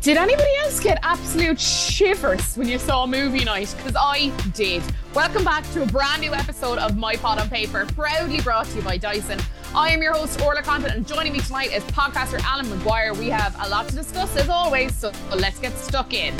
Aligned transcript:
Did 0.00 0.16
anybody 0.16 0.48
else 0.62 0.80
get 0.80 0.98
absolute 1.02 1.60
shivers 1.60 2.56
when 2.56 2.66
you 2.66 2.78
saw 2.78 3.04
movie 3.04 3.44
night? 3.44 3.74
Because 3.76 3.94
I 4.00 4.30
did. 4.54 4.82
Welcome 5.12 5.44
back 5.44 5.70
to 5.72 5.82
a 5.82 5.86
brand 5.86 6.22
new 6.22 6.32
episode 6.32 6.78
of 6.78 6.96
My 6.96 7.16
Pod 7.16 7.38
on 7.38 7.50
Paper, 7.50 7.84
proudly 7.84 8.40
brought 8.40 8.64
to 8.68 8.76
you 8.76 8.82
by 8.82 8.96
Dyson. 8.96 9.38
I 9.74 9.90
am 9.90 10.00
your 10.00 10.14
host, 10.14 10.40
Orla 10.40 10.62
Content, 10.62 10.94
and 10.94 11.06
joining 11.06 11.34
me 11.34 11.40
tonight 11.40 11.72
is 11.72 11.84
podcaster 11.84 12.40
Alan 12.44 12.64
McGuire. 12.64 13.14
We 13.14 13.28
have 13.28 13.54
a 13.60 13.68
lot 13.68 13.88
to 13.88 13.94
discuss 13.94 14.34
as 14.38 14.48
always, 14.48 14.94
so 14.96 15.12
let's 15.36 15.58
get 15.58 15.76
stuck 15.76 16.14
in. 16.14 16.34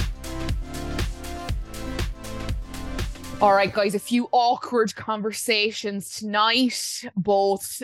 All 3.43 3.53
right, 3.53 3.71
guys, 3.71 3.95
a 3.95 3.99
few 3.99 4.27
awkward 4.33 4.97
conversations 4.97 6.17
tonight, 6.17 7.05
both 7.15 7.83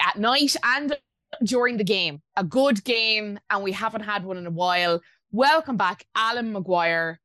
at 0.00 0.20
night 0.20 0.54
and 0.62 0.96
during 1.42 1.76
the 1.76 1.84
game. 1.84 2.22
A 2.36 2.44
good 2.44 2.84
game, 2.84 3.38
and 3.50 3.62
we 3.62 3.72
haven't 3.72 4.02
had 4.02 4.24
one 4.24 4.36
in 4.36 4.46
a 4.46 4.50
while. 4.50 5.00
Welcome 5.32 5.76
back, 5.76 6.06
Alan 6.14 6.54
McGuire. 6.54 7.16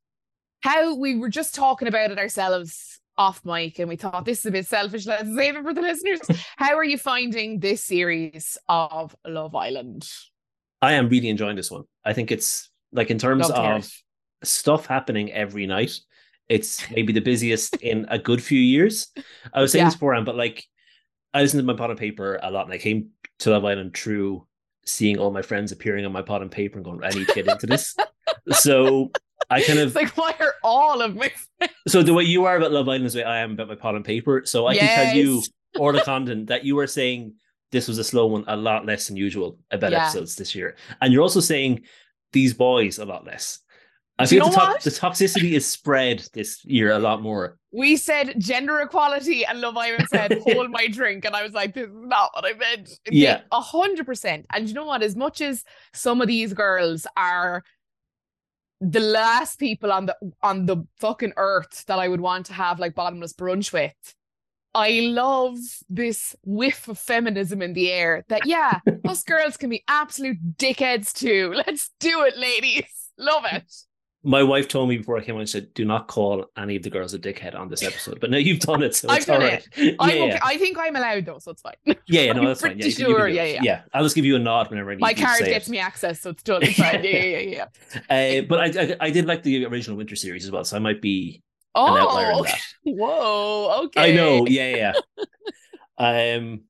How 0.62 0.96
we 0.96 1.16
were 1.18 1.30
just 1.30 1.54
talking 1.54 1.88
about 1.88 2.12
it 2.12 2.18
ourselves 2.18 3.00
off 3.16 3.46
mic, 3.46 3.78
and 3.78 3.88
we 3.88 3.96
thought 3.96 4.26
this 4.26 4.40
is 4.40 4.46
a 4.48 4.52
bit 4.52 4.66
selfish. 4.66 5.06
Let's 5.06 5.34
save 5.36 5.56
it 5.56 5.64
for 5.64 5.74
the 5.74 5.82
listeners. 5.82 6.20
How 6.58 6.76
are 6.76 6.84
you 6.84 6.98
finding 6.98 7.60
this 7.60 7.84
series 7.84 8.58
of 8.68 9.16
Love 9.26 9.56
Island? 9.56 10.10
I 10.82 10.94
am 10.94 11.10
really 11.10 11.30
enjoying 11.30 11.56
this 11.56 11.70
one. 11.70 11.84
I 12.04 12.14
think 12.14 12.32
it's 12.32 12.72
like 12.92 13.12
in 13.12 13.20
terms 13.20 13.50
of 13.52 13.88
stuff 14.44 14.88
happening 14.88 15.32
every 15.32 15.68
night, 15.68 16.00
it's 16.50 16.90
maybe 16.96 17.14
the 17.14 17.22
busiest 17.22 17.76
in 17.78 18.08
a 18.10 18.18
good 18.18 18.42
few 18.42 18.60
years. 18.60 19.12
I 19.54 19.62
was 19.62 19.72
saying 19.72 19.84
yeah. 19.84 19.90
this 19.90 19.96
beforehand, 19.96 20.26
but 20.26 20.36
like 20.36 20.66
I 21.36 21.42
listened 21.42 21.60
to 21.60 21.66
My 21.66 21.78
Pod 21.78 21.92
on 21.92 21.98
Paper 21.98 22.40
a 22.42 22.50
lot, 22.50 22.66
and 22.66 22.74
I 22.74 22.80
came 22.80 23.10
to 23.40 23.52
Love 23.52 23.64
Island 23.64 23.96
through 23.96 24.48
seeing 24.86 25.18
all 25.18 25.32
my 25.32 25.42
friends 25.42 25.72
appearing 25.72 26.06
on 26.06 26.12
My 26.12 26.22
Pod 26.22 26.42
on 26.42 26.50
Paper 26.50 26.78
and 26.78 26.86
going, 26.86 27.04
I 27.04 27.10
need 27.10 27.28
to 27.28 27.34
get 27.34 27.48
into 27.48 27.68
this. 27.68 27.96
so 28.52 29.12
I 29.50 29.62
kind 29.62 29.80
of 29.80 29.88
it's 29.88 29.96
like 29.96 30.18
why 30.18 30.36
are 30.40 30.56
all 30.64 31.02
of 31.02 31.16
my 31.16 31.32
friends? 31.58 31.74
So 31.88 32.04
the 32.04 32.14
way 32.14 32.24
you 32.24 32.46
are 32.46 32.58
about 32.58 32.72
Love 32.72 32.88
Island 32.88 33.06
is 33.06 33.14
the 33.14 33.20
way 33.20 33.26
I 33.26 33.40
am 33.40 33.52
about 33.52 33.68
My 33.68 33.76
Pod 33.76 33.96
on 33.96 34.04
Paper. 34.04 34.44
So 34.46 34.66
I 34.66 34.74
yes. 34.74 34.82
can 34.82 35.06
tell 35.06 35.16
you 35.16 35.44
Orla 35.80 36.04
Content 36.04 36.48
that 36.48 36.64
you 36.64 36.76
were 36.76 36.88
saying 36.88 37.34
this 37.72 37.88
was 37.88 37.98
a 37.98 38.04
slow 38.04 38.28
one 38.28 38.44
a 38.48 38.56
lot 38.56 38.86
less 38.86 39.08
than 39.08 39.18
usual 39.18 39.58
about 39.72 39.92
yeah. 39.92 40.04
episodes 40.04 40.36
this 40.36 40.54
year. 40.56 40.76
And 41.02 41.14
you're 41.14 41.22
also 41.22 41.40
saying 41.40 41.82
these 42.34 42.54
boys 42.54 43.00
a 43.00 43.06
lot 43.06 43.26
less. 43.26 43.60
I 44.20 44.26
feel 44.26 44.50
the, 44.50 44.56
to- 44.56 44.90
the, 44.90 44.96
toxicity 44.96 45.52
is 45.54 45.66
spread 45.66 46.28
this 46.34 46.64
year 46.66 46.92
a 46.92 47.00
lot 47.00 47.22
more. 47.22 47.58
We 47.72 47.96
said 47.96 48.34
gender 48.38 48.80
equality, 48.80 49.46
and 49.46 49.62
Love 49.62 49.78
Island 49.78 50.08
said 50.10 50.40
hold 50.44 50.72
my 50.72 50.88
drink, 50.88 51.26
and 51.26 51.36
I 51.36 51.44
was 51.44 51.54
like, 51.54 51.74
this 51.74 51.88
is 51.88 51.94
not 51.94 52.32
what 52.34 52.46
I 52.46 52.54
meant. 52.58 53.00
Yeah, 53.10 53.42
a 53.52 53.62
hundred 53.62 54.06
percent. 54.06 54.46
And 54.54 54.68
you 54.68 54.74
know 54.74 54.86
what? 54.86 55.04
As 55.04 55.16
much 55.16 55.42
as 55.42 55.64
some 55.94 56.22
of 56.22 56.28
these 56.28 56.54
girls 56.54 57.08
are 57.16 57.64
the 58.82 59.00
last 59.00 59.60
people 59.60 59.92
on 59.92 60.08
the 60.08 60.18
on 60.42 60.66
the 60.66 60.86
fucking 61.00 61.34
earth 61.38 61.86
that 61.86 62.00
I 62.00 62.08
would 62.08 62.22
want 62.22 62.48
to 62.48 62.54
have 62.54 62.80
like 62.80 62.96
bottomless 62.96 63.34
brunch 63.34 63.72
with. 63.72 64.16
I 64.74 65.02
love 65.04 65.58
this 65.90 66.34
whiff 66.44 66.88
of 66.88 66.98
feminism 66.98 67.62
in 67.62 67.74
the 67.74 67.92
air 67.92 68.26
that 68.30 68.46
yeah, 68.46 68.80
us 69.06 69.24
girls 69.24 69.58
can 69.58 69.70
be 69.70 69.84
absolute 69.88 70.58
dickheads 70.58 71.14
too. 71.14 71.54
Let's 71.56 71.92
do 72.00 72.24
it, 72.24 72.38
ladies. 72.38 72.86
Love 73.18 73.44
it 73.52 73.72
my 74.24 74.44
wife 74.44 74.68
told 74.68 74.88
me 74.88 74.98
before 74.98 75.18
I 75.18 75.22
came 75.22 75.36
on, 75.36 75.46
she 75.46 75.52
said, 75.52 75.74
"Do 75.74 75.84
not 75.84 76.08
call 76.08 76.46
any 76.56 76.76
of 76.76 76.84
the 76.84 76.92
girls 76.92 77.14
a 77.14 77.20
dickhead 77.20 77.56
on 77.56 77.70
this 77.70 77.82
episode." 77.82 78.20
But 78.20 78.30
now 78.30 78.38
you've 78.38 78.60
done 78.60 78.84
it, 78.84 78.96
so 78.96 79.10
I've 79.10 79.26
done 79.26 79.42
it. 79.42 79.68
Yeah, 79.82 79.96
okay. 80.00 80.28
yeah, 80.28 80.40
I 80.44 80.58
think 80.58 80.78
I'm 80.80 80.96
allowed 80.96 81.26
though, 81.26 81.40
so 81.40 81.52
it's 81.52 81.62
fine. 81.62 81.74
Yeah, 81.86 81.96
yeah, 82.06 82.34
no, 82.34 82.48
that's 82.48 82.62
fine. 82.62 82.78
Yeah, 82.78 82.90
sure. 82.90 83.28
yeah, 83.28 83.44
yeah, 83.46 83.60
yeah. 83.64 83.82
I'll 83.94 84.04
just 84.04 84.16
give 84.16 84.26
you 84.26 84.36
a 84.36 84.40
nod 84.40 84.70
whenever 84.70 84.92
I 84.92 84.96
need. 84.96 85.02
To 85.02 85.08
say. 85.08 85.22
My 85.22 85.28
card 85.28 85.46
gets 85.46 85.68
it. 85.68 85.72
me 85.72 85.80
access, 85.80 86.22
so 86.22 86.30
it's 86.32 86.44
totally 86.44 86.74
fine. 86.74 87.04
yeah, 87.04 87.10
yeah, 87.10 87.38
yeah. 87.38 87.40
yeah. 87.40 87.66
Uh, 88.10 88.42
but 88.48 88.60
I, 88.60 88.82
I, 88.82 88.98
I, 89.08 89.10
did 89.10 89.26
like 89.26 89.44
the 89.44 89.66
original 89.66 89.98
Winter 89.98 90.16
series 90.16 90.46
as 90.46 90.52
well, 90.52 90.64
so 90.64 90.76
I 90.76 90.80
might 90.80 91.02
be 91.02 91.42
oh, 91.76 91.96
an 91.96 92.02
outlier 92.02 92.32
in 92.32 92.44
that. 92.44 92.62
Whoa, 92.84 93.84
okay. 93.86 94.12
I 94.12 94.16
know. 94.16 94.46
Yeah, 94.46 94.76
yeah. 94.76 96.38
um, 96.38 96.62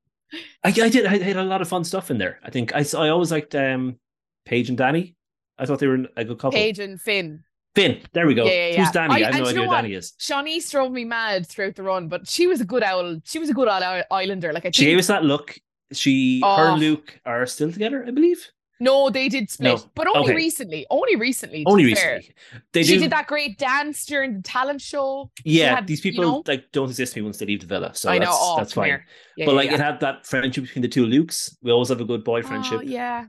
I, 0.64 0.70
I 0.70 0.90
did. 0.90 1.06
I 1.06 1.18
had 1.18 1.36
a 1.36 1.44
lot 1.44 1.62
of 1.62 1.68
fun 1.68 1.84
stuff 1.84 2.12
in 2.12 2.18
there. 2.18 2.40
I 2.44 2.50
think 2.50 2.74
I, 2.74 2.86
I 2.98 3.10
always 3.10 3.32
liked 3.32 3.56
um, 3.56 3.98
Paige 4.46 4.70
and 4.70 4.78
Danny. 4.78 5.16
I 5.58 5.66
thought 5.66 5.80
they 5.80 5.88
were 5.88 6.08
a 6.16 6.24
good 6.24 6.40
couple. 6.40 6.52
Paige 6.52 6.80
and 6.80 7.00
Finn. 7.00 7.44
Finn, 7.74 8.02
there 8.14 8.28
we 8.28 8.34
go. 8.34 8.46
Yeah, 8.46 8.52
yeah, 8.52 8.68
yeah. 8.68 8.84
Who's 8.84 8.92
Danny? 8.92 9.14
I, 9.14 9.28
I 9.30 9.32
have 9.32 9.42
no 9.42 9.50
idea 9.50 9.64
who 9.64 9.70
Danny 9.70 9.94
is. 9.94 10.14
Siânnise 10.20 10.70
drove 10.70 10.92
me 10.92 11.06
mad 11.06 11.48
throughout 11.48 11.76
the 11.76 11.84
run, 11.84 12.10
but 12.10 12.28
she 12.28 12.48
was 12.48 12.60
a 12.60 12.66
good 12.66 12.84
owl. 12.84 13.20
She 13.24 13.40
was 13.40 13.50
a 13.50 13.54
good 13.54 13.68
owl 13.68 14.04
Islander. 14.12 14.52
Like 14.52 14.66
I 14.66 14.72
she 14.72 14.86
gave 14.86 14.98
us 14.98 15.08
that 15.08 15.24
look. 15.24 15.58
She, 15.94 16.42
oh. 16.44 16.56
her 16.56 16.68
and 16.68 16.84
oh. 16.84 16.86
Luke 16.86 17.20
are 17.26 17.46
still 17.46 17.72
together, 17.72 18.04
I 18.06 18.12
believe. 18.12 18.46
No, 18.82 19.12
they 19.12 19.30
did 19.30 19.50
split, 19.52 19.78
no. 19.78 19.92
but 19.94 20.08
only 20.08 20.22
okay. 20.24 20.36
recently. 20.36 20.88
Only 20.90 21.16
recently. 21.16 21.64
Only 21.68 21.86
recently. 21.86 22.34
They 22.74 22.82
she 22.82 22.96
do... 22.96 23.02
did 23.02 23.12
that 23.12 23.28
great 23.28 23.60
dance 23.60 24.06
during 24.08 24.34
the 24.34 24.42
talent 24.42 24.82
show. 24.82 25.30
Yeah, 25.46 25.76
had, 25.76 25.86
these 25.86 26.02
people 26.02 26.24
you 26.24 26.32
know? 26.32 26.44
like 26.48 26.72
don't 26.72 26.90
exist 26.90 27.14
to 27.14 27.20
me 27.20 27.24
once 27.24 27.38
they 27.38 27.46
leave 27.46 27.62
the 27.62 27.68
villa, 27.68 27.94
so 27.94 28.10
I 28.10 28.18
know. 28.18 28.26
That's, 28.26 28.38
oh, 28.40 28.56
that's 28.58 28.74
fine. 28.74 28.88
Yeah, 28.88 29.46
but 29.46 29.52
yeah, 29.52 29.56
like 29.56 29.70
yeah. 29.70 29.76
it 29.76 29.80
had 29.80 30.00
that 30.00 30.26
friendship 30.26 30.64
between 30.64 30.82
the 30.82 30.88
two 30.88 31.06
Lukes. 31.06 31.56
We 31.62 31.72
always 31.72 31.90
have 31.90 32.02
a 32.02 32.06
good 32.06 32.24
boy 32.24 32.40
oh, 32.40 32.48
friendship. 32.48 32.80
Oh, 32.80 32.82
yeah. 32.82 33.26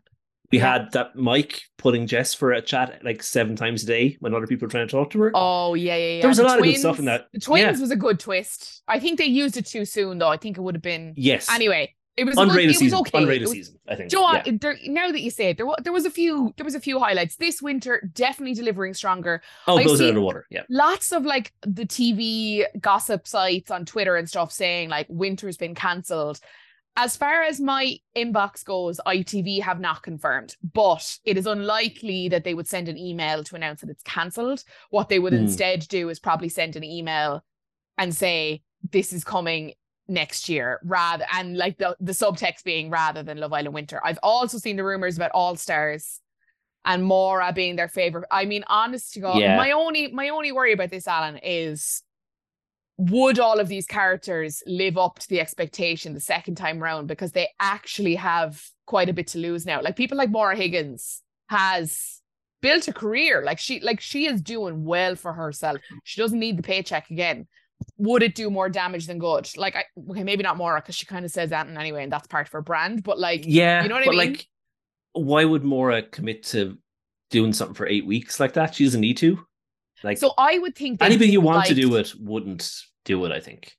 We 0.52 0.58
yeah. 0.58 0.72
had 0.72 0.92
that 0.92 1.16
Mike 1.16 1.62
putting 1.78 2.06
Jess 2.06 2.34
for 2.34 2.52
a 2.52 2.60
chat 2.60 3.00
like 3.02 3.22
seven 3.22 3.56
times 3.56 3.82
a 3.82 3.86
day 3.86 4.16
when 4.20 4.34
other 4.34 4.46
people 4.46 4.66
were 4.66 4.70
trying 4.70 4.86
to 4.86 4.90
talk 4.90 5.10
to 5.10 5.20
her. 5.22 5.32
Oh 5.34 5.74
yeah, 5.74 5.96
yeah, 5.96 6.14
yeah. 6.16 6.20
There 6.20 6.28
was 6.28 6.36
the 6.36 6.44
a 6.44 6.46
lot 6.46 6.58
twins, 6.58 6.68
of 6.68 6.74
good 6.74 6.80
stuff 6.80 6.98
in 6.98 7.04
that. 7.06 7.28
The 7.32 7.40
twins 7.40 7.78
yeah. 7.78 7.80
was 7.80 7.90
a 7.90 7.96
good 7.96 8.20
twist. 8.20 8.82
I 8.86 9.00
think 9.00 9.18
they 9.18 9.24
used 9.24 9.56
it 9.56 9.66
too 9.66 9.86
soon 9.86 10.18
though. 10.18 10.28
I 10.28 10.36
think 10.36 10.58
it 10.58 10.60
would 10.60 10.74
have 10.74 10.82
been 10.82 11.14
yes. 11.16 11.50
Anyway, 11.50 11.94
it 12.18 12.24
was 12.24 12.36
unrated 12.36 12.66
good, 12.66 12.76
season. 12.76 12.98
It 12.98 13.00
was 13.00 13.00
okay. 13.00 13.24
Unrated 13.24 13.40
was, 13.40 13.50
season, 13.52 13.78
I 13.88 13.94
think. 13.96 14.10
Do 14.10 14.16
you 14.16 14.22
know 14.22 14.28
what? 14.28 14.46
Yeah. 14.46 14.52
There, 14.60 14.76
now 14.84 15.10
that 15.10 15.22
you 15.22 15.30
say 15.30 15.50
it, 15.50 15.56
there 15.56 15.64
was 15.64 15.78
there 15.82 15.92
was 15.94 16.04
a 16.04 16.10
few 16.10 16.52
there 16.58 16.64
was 16.64 16.74
a 16.74 16.80
few 16.80 16.98
highlights 16.98 17.36
this 17.36 17.62
winter. 17.62 18.10
Definitely 18.12 18.54
delivering 18.54 18.92
stronger. 18.92 19.40
Oh, 19.66 19.78
I've 19.78 19.86
blows 19.86 20.02
out 20.02 20.10
of 20.10 20.14
the 20.16 20.20
water. 20.20 20.46
Yeah. 20.50 20.64
Lots 20.68 21.12
of 21.12 21.24
like 21.24 21.54
the 21.62 21.86
TV 21.86 22.64
gossip 22.78 23.26
sites 23.26 23.70
on 23.70 23.86
Twitter 23.86 24.16
and 24.16 24.28
stuff 24.28 24.52
saying 24.52 24.90
like 24.90 25.06
winter's 25.08 25.56
been 25.56 25.74
cancelled 25.74 26.38
as 26.96 27.16
far 27.16 27.42
as 27.42 27.58
my 27.58 27.96
inbox 28.16 28.64
goes, 28.64 29.00
ITV 29.06 29.62
have 29.62 29.80
not 29.80 30.02
confirmed, 30.02 30.56
but 30.74 31.18
it 31.24 31.38
is 31.38 31.46
unlikely 31.46 32.28
that 32.28 32.44
they 32.44 32.54
would 32.54 32.68
send 32.68 32.88
an 32.88 32.98
email 32.98 33.42
to 33.44 33.56
announce 33.56 33.80
that 33.80 33.90
it's 33.90 34.02
cancelled. 34.02 34.62
What 34.90 35.08
they 35.08 35.18
would 35.18 35.32
mm. 35.32 35.38
instead 35.38 35.86
do 35.88 36.10
is 36.10 36.20
probably 36.20 36.50
send 36.50 36.76
an 36.76 36.84
email 36.84 37.42
and 37.96 38.14
say, 38.14 38.62
this 38.90 39.12
is 39.12 39.24
coming 39.24 39.72
next 40.08 40.48
year 40.48 40.80
rather 40.84 41.24
and 41.32 41.56
like 41.56 41.78
the, 41.78 41.96
the 42.00 42.12
subtext 42.12 42.64
being 42.64 42.90
rather 42.90 43.22
than 43.22 43.38
Love 43.38 43.52
Island 43.52 43.74
Winter. 43.74 44.00
I've 44.04 44.18
also 44.22 44.58
seen 44.58 44.76
the 44.76 44.84
rumors 44.84 45.16
about 45.16 45.30
All 45.32 45.56
Stars 45.56 46.20
and 46.84 47.04
Maura 47.04 47.52
being 47.52 47.76
their 47.76 47.88
favorite. 47.88 48.26
I 48.30 48.44
mean, 48.44 48.64
honest 48.66 49.14
to 49.14 49.20
God, 49.20 49.38
yeah. 49.38 49.56
my 49.56 49.70
only 49.70 50.12
my 50.12 50.28
only 50.28 50.52
worry 50.52 50.72
about 50.72 50.90
this, 50.90 51.06
Alan, 51.06 51.38
is 51.42 52.02
would 52.98 53.38
all 53.38 53.58
of 53.58 53.68
these 53.68 53.86
characters 53.86 54.62
live 54.66 54.98
up 54.98 55.18
to 55.18 55.28
the 55.28 55.40
expectation 55.40 56.14
the 56.14 56.20
second 56.20 56.56
time 56.56 56.82
round? 56.82 57.08
Because 57.08 57.32
they 57.32 57.48
actually 57.60 58.14
have 58.16 58.62
quite 58.86 59.08
a 59.08 59.12
bit 59.12 59.28
to 59.28 59.38
lose 59.38 59.66
now. 59.66 59.80
Like 59.80 59.96
people 59.96 60.18
like 60.18 60.30
Maura 60.30 60.56
Higgins 60.56 61.22
has 61.48 62.20
built 62.60 62.88
a 62.88 62.92
career. 62.92 63.42
Like 63.44 63.58
she 63.58 63.80
like 63.80 64.00
she 64.00 64.26
is 64.26 64.40
doing 64.40 64.84
well 64.84 65.16
for 65.16 65.32
herself. 65.32 65.78
She 66.04 66.20
doesn't 66.20 66.38
need 66.38 66.58
the 66.58 66.62
paycheck 66.62 67.10
again. 67.10 67.46
Would 67.96 68.22
it 68.22 68.34
do 68.34 68.48
more 68.48 68.68
damage 68.68 69.06
than 69.06 69.18
good? 69.18 69.48
Like 69.56 69.74
I, 69.74 69.84
okay 70.10 70.24
maybe 70.24 70.42
not 70.42 70.56
Maura 70.56 70.80
because 70.80 70.94
she 70.94 71.06
kind 71.06 71.24
of 71.24 71.30
says 71.30 71.50
that 71.50 71.66
in 71.66 71.76
anyway 71.76 72.04
and 72.04 72.12
that's 72.12 72.28
part 72.28 72.46
of 72.46 72.52
her 72.52 72.62
brand 72.62 73.02
but 73.02 73.18
like 73.18 73.42
yeah 73.44 73.82
you 73.82 73.88
know 73.88 73.96
what 73.96 74.06
I 74.06 74.10
mean? 74.10 74.18
like 74.18 74.46
why 75.14 75.44
would 75.44 75.64
Maura 75.64 76.02
commit 76.02 76.44
to 76.44 76.78
doing 77.30 77.52
something 77.52 77.74
for 77.74 77.86
eight 77.86 78.06
weeks 78.06 78.38
like 78.38 78.52
that? 78.54 78.74
She 78.74 78.84
doesn't 78.84 79.00
need 79.00 79.16
to 79.18 79.44
like 80.02 80.18
so 80.18 80.32
I 80.38 80.58
would 80.58 80.74
think 80.74 81.02
anybody 81.02 81.32
who 81.32 81.40
wants 81.40 81.68
to 81.68 81.74
do 81.74 81.96
it 81.96 82.14
wouldn't 82.18 82.82
do 83.04 83.24
it, 83.24 83.32
I 83.32 83.40
think. 83.40 83.76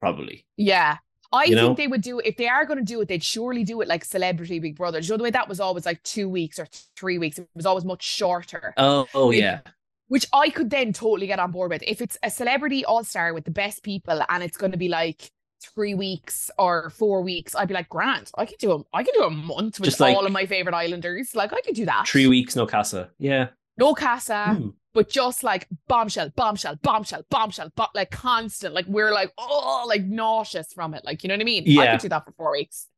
Probably. 0.00 0.46
Yeah. 0.56 0.98
I 1.32 1.44
you 1.44 1.54
think 1.54 1.68
know? 1.68 1.74
they 1.74 1.86
would 1.86 2.02
do 2.02 2.18
it 2.18 2.26
if 2.26 2.36
they 2.36 2.48
are 2.48 2.64
going 2.64 2.78
to 2.78 2.84
do 2.84 3.00
it, 3.00 3.08
they'd 3.08 3.22
surely 3.22 3.62
do 3.62 3.80
it 3.80 3.88
like 3.88 4.04
Celebrity 4.04 4.58
Big 4.58 4.76
Brother. 4.76 4.98
You 4.98 5.10
know 5.10 5.16
the 5.16 5.22
way 5.22 5.30
that 5.30 5.48
was 5.48 5.60
always 5.60 5.86
like 5.86 6.02
two 6.02 6.28
weeks 6.28 6.58
or 6.58 6.66
three 6.96 7.18
weeks. 7.18 7.38
It 7.38 7.48
was 7.54 7.66
always 7.66 7.84
much 7.84 8.02
shorter. 8.02 8.74
Oh, 8.76 9.06
oh 9.14 9.30
yeah. 9.30 9.60
Which 10.08 10.26
I 10.32 10.50
could 10.50 10.70
then 10.70 10.92
totally 10.92 11.28
get 11.28 11.38
on 11.38 11.52
board 11.52 11.70
with. 11.70 11.84
If 11.86 12.00
it's 12.00 12.18
a 12.24 12.30
celebrity 12.30 12.84
all 12.84 13.04
star 13.04 13.32
with 13.32 13.44
the 13.44 13.52
best 13.52 13.84
people 13.84 14.20
and 14.28 14.42
it's 14.42 14.56
going 14.56 14.72
to 14.72 14.78
be 14.78 14.88
like 14.88 15.30
three 15.62 15.94
weeks 15.94 16.50
or 16.58 16.90
four 16.90 17.22
weeks, 17.22 17.54
I'd 17.54 17.68
be 17.68 17.74
like, 17.74 17.88
Grant, 17.88 18.32
I 18.36 18.44
could 18.44 18.58
do 18.58 18.72
a 18.72 18.82
I 18.92 19.04
could 19.04 19.14
do 19.14 19.22
a 19.22 19.30
month 19.30 19.78
with 19.78 19.90
Just 19.90 20.00
all 20.00 20.26
of 20.26 20.32
my 20.32 20.46
favorite 20.46 20.74
islanders. 20.74 21.36
Like 21.36 21.52
I 21.52 21.60
could 21.60 21.76
do 21.76 21.84
that. 21.84 22.08
Three 22.08 22.26
weeks, 22.26 22.56
no 22.56 22.66
casa. 22.66 23.10
Yeah. 23.18 23.48
No 23.80 23.94
casa. 23.94 24.54
Hmm 24.54 24.68
but 24.92 25.08
just 25.08 25.44
like 25.44 25.68
bombshell, 25.88 26.30
bombshell, 26.34 26.76
bombshell, 26.82 27.22
bombshell, 27.30 27.70
but 27.76 27.90
like 27.94 28.10
constant. 28.10 28.74
Like 28.74 28.86
we're 28.86 29.12
like, 29.12 29.32
oh, 29.38 29.84
like 29.88 30.04
nauseous 30.04 30.72
from 30.72 30.94
it. 30.94 31.04
Like, 31.04 31.22
you 31.22 31.28
know 31.28 31.34
what 31.34 31.42
I 31.42 31.44
mean? 31.44 31.64
Yeah. 31.66 31.82
I 31.82 31.86
could 31.92 32.00
do 32.00 32.08
that 32.08 32.24
for 32.24 32.32
four 32.32 32.52
weeks. 32.52 32.88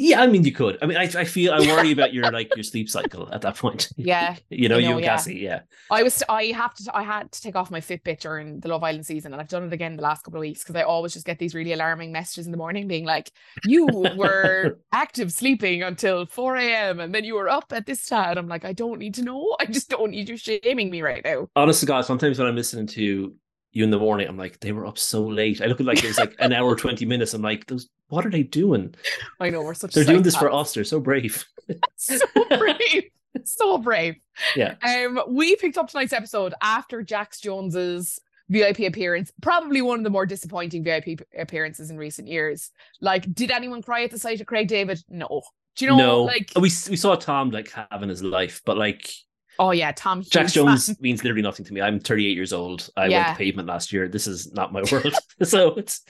Yeah, 0.00 0.22
I 0.22 0.28
mean 0.28 0.44
you 0.44 0.52
could. 0.52 0.78
I 0.80 0.86
mean, 0.86 0.96
I, 0.96 1.02
I 1.02 1.24
feel 1.24 1.52
I 1.52 1.58
worry 1.74 1.90
about 1.90 2.14
your 2.14 2.30
like 2.30 2.54
your 2.54 2.62
sleep 2.62 2.88
cycle 2.88 3.28
at 3.32 3.42
that 3.42 3.56
point. 3.56 3.90
Yeah, 3.98 4.36
you 4.48 4.68
know, 4.68 4.76
know 4.76 4.88
you 4.88 4.92
and 4.92 5.00
yeah. 5.00 5.08
Cassie. 5.08 5.36
Yeah, 5.36 5.60
I 5.90 6.04
was. 6.04 6.22
I 6.28 6.44
have 6.46 6.72
to. 6.74 6.96
I 6.96 7.02
had 7.02 7.32
to 7.32 7.42
take 7.42 7.56
off 7.56 7.70
my 7.70 7.80
Fitbit 7.80 8.20
during 8.20 8.60
the 8.60 8.68
Love 8.68 8.84
Island 8.84 9.04
season, 9.04 9.32
and 9.32 9.40
I've 9.40 9.48
done 9.48 9.64
it 9.64 9.72
again 9.72 9.96
the 9.96 10.02
last 10.02 10.22
couple 10.22 10.38
of 10.38 10.42
weeks 10.42 10.62
because 10.62 10.76
I 10.76 10.82
always 10.82 11.12
just 11.12 11.26
get 11.26 11.38
these 11.38 11.54
really 11.54 11.72
alarming 11.72 12.12
messages 12.12 12.46
in 12.46 12.52
the 12.52 12.58
morning, 12.58 12.86
being 12.86 13.04
like, 13.04 13.32
"You 13.64 13.86
were 13.86 14.78
active 14.92 15.32
sleeping 15.32 15.82
until 15.82 16.26
four 16.26 16.56
a.m. 16.56 17.00
and 17.00 17.12
then 17.12 17.24
you 17.24 17.34
were 17.34 17.48
up 17.48 17.72
at 17.72 17.86
this 17.86 18.06
time." 18.06 18.38
I'm 18.38 18.48
like, 18.48 18.64
I 18.64 18.72
don't 18.72 19.00
need 19.00 19.14
to 19.14 19.22
know. 19.22 19.56
I 19.58 19.66
just 19.66 19.90
don't 19.90 20.12
need 20.12 20.28
you 20.28 20.36
shaming 20.36 20.90
me 20.90 21.02
right 21.02 21.24
now. 21.24 21.48
Honest 21.56 21.80
to 21.80 21.86
God, 21.86 22.04
sometimes 22.04 22.38
when 22.38 22.46
I'm 22.46 22.56
listening 22.56 22.86
to 22.88 23.34
you 23.72 23.84
in 23.84 23.90
the 23.90 23.98
morning, 23.98 24.28
I'm 24.28 24.36
like, 24.36 24.60
they 24.60 24.72
were 24.72 24.86
up 24.86 24.98
so 24.98 25.22
late. 25.22 25.60
I 25.60 25.66
look 25.66 25.80
at 25.80 25.86
like 25.86 26.02
it 26.02 26.08
was 26.08 26.18
like 26.18 26.34
an 26.38 26.52
hour, 26.52 26.74
20 26.74 27.04
minutes. 27.04 27.34
I'm 27.34 27.42
like, 27.42 27.66
those 27.66 27.88
what 28.08 28.24
are 28.24 28.30
they 28.30 28.42
doing? 28.42 28.94
I 29.40 29.50
know 29.50 29.62
we're 29.62 29.74
such 29.74 29.92
they're 29.92 30.04
doing 30.04 30.22
this 30.22 30.36
for 30.36 30.52
us. 30.52 30.74
They're 30.74 30.84
so 30.84 31.00
brave. 31.00 31.44
so 31.96 32.18
brave. 32.58 33.10
so 33.44 33.78
brave. 33.78 34.16
Yeah. 34.54 34.76
Um, 34.84 35.20
we 35.28 35.56
picked 35.56 35.76
up 35.76 35.88
tonight's 35.88 36.12
episode 36.12 36.54
after 36.62 37.02
Jax 37.02 37.40
Jones's 37.40 38.20
VIP 38.48 38.80
appearance, 38.80 39.32
probably 39.42 39.82
one 39.82 39.98
of 39.98 40.04
the 40.04 40.10
more 40.10 40.26
disappointing 40.26 40.84
VIP 40.84 41.20
appearances 41.36 41.90
in 41.90 41.98
recent 41.98 42.28
years. 42.28 42.70
Like, 43.00 43.34
did 43.34 43.50
anyone 43.50 43.82
cry 43.82 44.04
at 44.04 44.12
the 44.12 44.18
sight 44.18 44.40
of 44.40 44.46
Craig 44.46 44.68
David? 44.68 45.02
No. 45.08 45.42
Do 45.74 45.84
you 45.84 45.90
know? 45.90 45.96
No. 45.96 46.22
Like, 46.22 46.52
we 46.54 46.62
we 46.62 46.96
saw 46.96 47.16
Tom 47.16 47.50
like 47.50 47.72
having 47.90 48.08
his 48.08 48.22
life, 48.22 48.62
but 48.64 48.78
like 48.78 49.10
Oh 49.58 49.72
yeah, 49.72 49.92
Tom. 49.92 50.22
Jax 50.22 50.52
Jones 50.52 50.86
fan. 50.86 50.96
means 51.00 51.24
literally 51.24 51.42
nothing 51.42 51.64
to 51.66 51.72
me. 51.72 51.80
I'm 51.80 51.98
38 51.98 52.34
years 52.34 52.52
old. 52.52 52.88
I 52.96 53.06
yeah. 53.06 53.26
went 53.26 53.38
to 53.38 53.44
pavement 53.44 53.68
last 53.68 53.92
year. 53.92 54.08
This 54.08 54.26
is 54.26 54.52
not 54.52 54.72
my 54.72 54.82
world. 54.92 55.14
so 55.42 55.74
it's. 55.74 56.02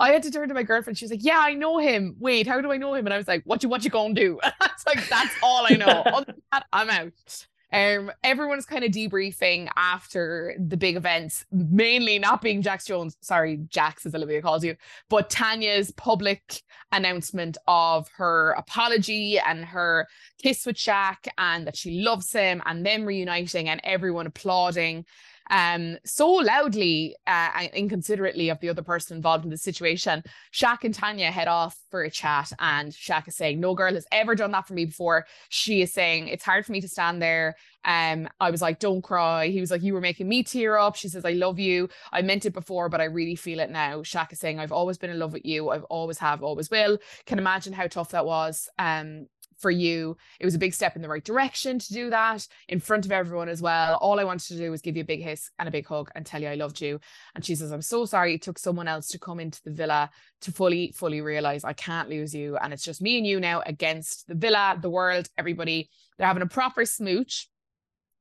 I 0.00 0.12
had 0.12 0.22
to 0.22 0.30
turn 0.30 0.48
to 0.48 0.54
my 0.54 0.62
girlfriend. 0.62 0.96
She 0.96 1.04
was 1.04 1.10
like, 1.10 1.24
"Yeah, 1.24 1.40
I 1.40 1.54
know 1.54 1.78
him. 1.78 2.14
Wait, 2.20 2.46
how 2.46 2.60
do 2.60 2.70
I 2.70 2.76
know 2.76 2.94
him?" 2.94 3.06
And 3.06 3.12
I 3.12 3.16
was 3.16 3.26
like, 3.26 3.42
"What 3.44 3.62
you 3.62 3.68
what 3.68 3.82
you 3.82 3.90
gonna 3.90 4.14
do?" 4.14 4.38
It's 4.44 4.86
like 4.86 5.08
that's 5.08 5.34
all 5.42 5.66
I 5.68 5.74
know. 5.74 5.86
Other 5.86 6.26
than 6.26 6.42
that, 6.52 6.66
I'm 6.72 6.88
out. 6.88 7.46
Um, 7.70 8.10
everyone's 8.24 8.64
kind 8.64 8.82
of 8.82 8.92
debriefing 8.92 9.68
after 9.76 10.56
the 10.58 10.76
big 10.76 10.96
events, 10.96 11.44
mainly 11.52 12.18
not 12.18 12.40
being 12.40 12.62
Jax 12.62 12.86
Jones, 12.86 13.16
sorry, 13.20 13.60
Jax 13.68 14.06
as 14.06 14.14
Olivia 14.14 14.40
calls 14.40 14.64
you, 14.64 14.74
but 15.10 15.28
Tanya's 15.28 15.90
public 15.90 16.62
announcement 16.92 17.58
of 17.66 18.08
her 18.16 18.52
apology 18.52 19.38
and 19.38 19.66
her 19.66 20.08
kiss 20.42 20.64
with 20.64 20.76
Shaq 20.76 21.28
and 21.36 21.66
that 21.66 21.76
she 21.76 22.00
loves 22.00 22.32
him 22.32 22.62
and 22.64 22.86
them 22.86 23.04
reuniting 23.04 23.68
and 23.68 23.80
everyone 23.84 24.26
applauding 24.26 25.04
um, 25.50 25.98
so 26.04 26.30
loudly 26.30 27.16
uh, 27.26 27.50
and 27.56 27.70
inconsiderately 27.74 28.48
of 28.48 28.60
the 28.60 28.68
other 28.68 28.82
person 28.82 29.16
involved 29.16 29.44
in 29.44 29.50
the 29.50 29.56
situation. 29.56 30.22
Shaq 30.52 30.84
and 30.84 30.94
Tanya 30.94 31.30
head 31.30 31.48
off 31.48 31.76
for 31.90 32.02
a 32.02 32.10
chat, 32.10 32.52
and 32.58 32.92
Shaq 32.92 33.28
is 33.28 33.36
saying, 33.36 33.60
No 33.60 33.74
girl 33.74 33.94
has 33.94 34.06
ever 34.12 34.34
done 34.34 34.52
that 34.52 34.66
for 34.66 34.74
me 34.74 34.84
before. 34.84 35.26
She 35.48 35.82
is 35.82 35.92
saying, 35.92 36.28
It's 36.28 36.44
hard 36.44 36.66
for 36.66 36.72
me 36.72 36.80
to 36.80 36.88
stand 36.88 37.22
there. 37.22 37.56
Um, 37.84 38.28
I 38.40 38.50
was 38.50 38.60
like, 38.60 38.78
Don't 38.78 39.02
cry. 39.02 39.48
He 39.48 39.60
was 39.60 39.70
like, 39.70 39.82
You 39.82 39.94
were 39.94 40.00
making 40.00 40.28
me 40.28 40.42
tear 40.42 40.78
up. 40.78 40.96
She 40.96 41.08
says, 41.08 41.24
I 41.24 41.32
love 41.32 41.58
you. 41.58 41.88
I 42.12 42.22
meant 42.22 42.46
it 42.46 42.52
before, 42.52 42.88
but 42.88 43.00
I 43.00 43.04
really 43.04 43.36
feel 43.36 43.60
it 43.60 43.70
now. 43.70 43.98
Shaq 43.98 44.32
is 44.32 44.40
saying, 44.40 44.58
I've 44.58 44.72
always 44.72 44.98
been 44.98 45.10
in 45.10 45.18
love 45.18 45.32
with 45.32 45.44
you. 45.44 45.70
I've 45.70 45.84
always 45.84 46.18
have, 46.18 46.42
always 46.42 46.70
will. 46.70 46.98
Can 47.26 47.38
imagine 47.38 47.72
how 47.72 47.86
tough 47.86 48.10
that 48.10 48.26
was. 48.26 48.68
Um, 48.78 49.26
for 49.58 49.70
you. 49.70 50.16
It 50.40 50.44
was 50.44 50.54
a 50.54 50.58
big 50.58 50.74
step 50.74 50.96
in 50.96 51.02
the 51.02 51.08
right 51.08 51.24
direction 51.24 51.78
to 51.78 51.92
do 51.92 52.10
that 52.10 52.46
in 52.68 52.80
front 52.80 53.04
of 53.04 53.12
everyone 53.12 53.48
as 53.48 53.60
well. 53.60 53.96
All 53.96 54.20
I 54.20 54.24
wanted 54.24 54.48
to 54.48 54.56
do 54.56 54.70
was 54.70 54.80
give 54.80 54.96
you 54.96 55.02
a 55.02 55.06
big 55.06 55.22
hiss 55.22 55.50
and 55.58 55.68
a 55.68 55.72
big 55.72 55.86
hug 55.86 56.10
and 56.14 56.24
tell 56.24 56.40
you 56.40 56.48
I 56.48 56.54
loved 56.54 56.80
you. 56.80 57.00
And 57.34 57.44
she 57.44 57.54
says, 57.54 57.72
I'm 57.72 57.82
so 57.82 58.04
sorry 58.04 58.34
it 58.34 58.42
took 58.42 58.58
someone 58.58 58.88
else 58.88 59.08
to 59.08 59.18
come 59.18 59.40
into 59.40 59.60
the 59.64 59.72
villa 59.72 60.10
to 60.42 60.52
fully, 60.52 60.92
fully 60.92 61.20
realize 61.20 61.64
I 61.64 61.72
can't 61.72 62.08
lose 62.08 62.34
you. 62.34 62.56
And 62.56 62.72
it's 62.72 62.84
just 62.84 63.02
me 63.02 63.18
and 63.18 63.26
you 63.26 63.40
now 63.40 63.62
against 63.66 64.28
the 64.28 64.34
villa, 64.34 64.78
the 64.80 64.90
world, 64.90 65.28
everybody. 65.36 65.90
They're 66.16 66.26
having 66.26 66.42
a 66.42 66.46
proper 66.46 66.84
smooch. 66.84 67.48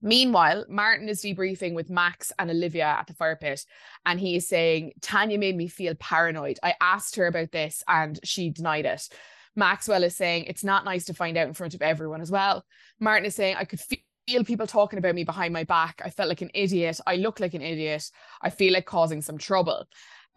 Meanwhile, 0.01 0.65
Martin 0.69 1.09
is 1.09 1.23
debriefing 1.23 1.73
with 1.73 1.89
Max 1.89 2.31
and 2.37 2.51
Olivia 2.51 2.85
at 2.85 3.07
the 3.07 3.15
fire 3.15 3.35
pit, 3.35 3.65
and 4.05 4.19
he 4.19 4.35
is 4.35 4.47
saying, 4.47 4.91
Tanya 5.01 5.39
made 5.39 5.57
me 5.57 5.67
feel 5.67 5.95
paranoid. 5.95 6.59
I 6.61 6.75
asked 6.79 7.15
her 7.15 7.25
about 7.25 7.51
this 7.51 7.83
and 7.87 8.19
she 8.23 8.51
denied 8.51 8.85
it. 8.85 9.09
Maxwell 9.57 10.03
is 10.03 10.15
saying 10.15 10.45
it's 10.45 10.63
not 10.63 10.85
nice 10.85 11.05
to 11.05 11.13
find 11.13 11.35
out 11.35 11.47
in 11.47 11.53
front 11.53 11.73
of 11.73 11.81
everyone 11.81 12.21
as 12.21 12.31
well. 12.31 12.63
Martin 12.99 13.25
is 13.25 13.35
saying 13.35 13.57
I 13.57 13.65
could 13.65 13.81
feel 14.27 14.43
people 14.43 14.67
talking 14.67 14.99
about 14.99 15.15
me 15.15 15.23
behind 15.23 15.51
my 15.51 15.63
back. 15.63 16.01
I 16.05 16.11
felt 16.11 16.29
like 16.29 16.41
an 16.41 16.51
idiot. 16.53 16.99
I 17.07 17.15
look 17.15 17.39
like 17.39 17.53
an 17.55 17.61
idiot. 17.61 18.09
I 18.41 18.51
feel 18.51 18.73
like 18.73 18.85
causing 18.85 19.21
some 19.21 19.37
trouble. 19.37 19.85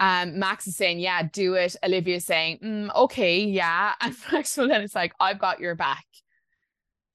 Um, 0.01 0.39
Max 0.39 0.67
is 0.67 0.77
saying, 0.77 0.99
yeah, 0.99 1.23
do 1.23 1.55
it. 1.55 1.77
Olivia 1.85 2.17
is 2.17 2.25
saying, 2.25 2.59
mm, 2.65 2.95
okay, 2.95 3.45
yeah. 3.45 3.93
And 4.01 4.17
Maxwell 4.33 4.69
then 4.69 4.81
it's 4.81 4.95
like, 4.95 5.13
I've 5.21 5.39
got 5.39 5.61
your 5.61 5.75
back. 5.75 6.05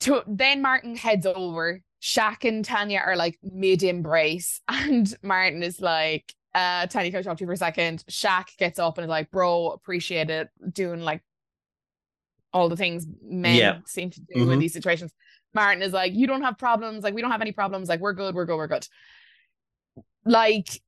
To, 0.02 0.22
then 0.28 0.62
Martin 0.62 0.96
heads 0.96 1.25
over. 1.25 1.81
Shaq 2.04 2.48
and 2.48 2.63
Tanya 2.63 3.02
are 3.04 3.16
like 3.16 3.40
mid 3.42 3.81
embrace. 3.81 4.62
And 4.69 5.12
Martin 5.24 5.63
is 5.63 5.81
like, 5.81 6.31
uh, 6.54 6.86
Tanya, 6.86 7.10
can 7.10 7.19
I 7.19 7.24
talk 7.24 7.38
to 7.38 7.44
you 7.44 7.48
for 7.48 7.54
a 7.54 7.57
second? 7.57 8.04
Shaq 8.10 8.56
gets 8.57 8.78
up 8.78 9.00
and 9.00 9.06
is 9.06 9.10
like, 9.10 9.31
bro, 9.31 9.72
appreciate 9.72 10.30
it. 10.30 10.50
Doing 10.72 11.02
like 11.02 11.24
all 12.56 12.69
the 12.69 12.78
things 12.78 13.06
men 13.22 13.57
yeah. 13.57 13.78
seem 13.86 14.10
to 14.10 14.22
do 14.22 14.40
mm-hmm. 14.40 14.54
in 14.54 14.60
these 14.60 14.72
situations. 14.72 15.13
Martin 15.54 15.84
is 15.84 15.92
like, 15.92 16.13
you 16.13 16.25
don't 16.25 16.42
have 16.42 16.57
problems. 16.57 17.04
Like, 17.04 17.13
we 17.13 17.22
don't 17.22 17.31
have 17.31 17.42
any 17.42 17.52
problems. 17.52 17.90
Like, 17.90 18.00
we're 18.00 18.13
good. 18.13 18.34
We're 18.34 18.46
good. 18.46 18.56
We're 18.56 18.68
good. 18.68 18.88
Like, 20.25 20.81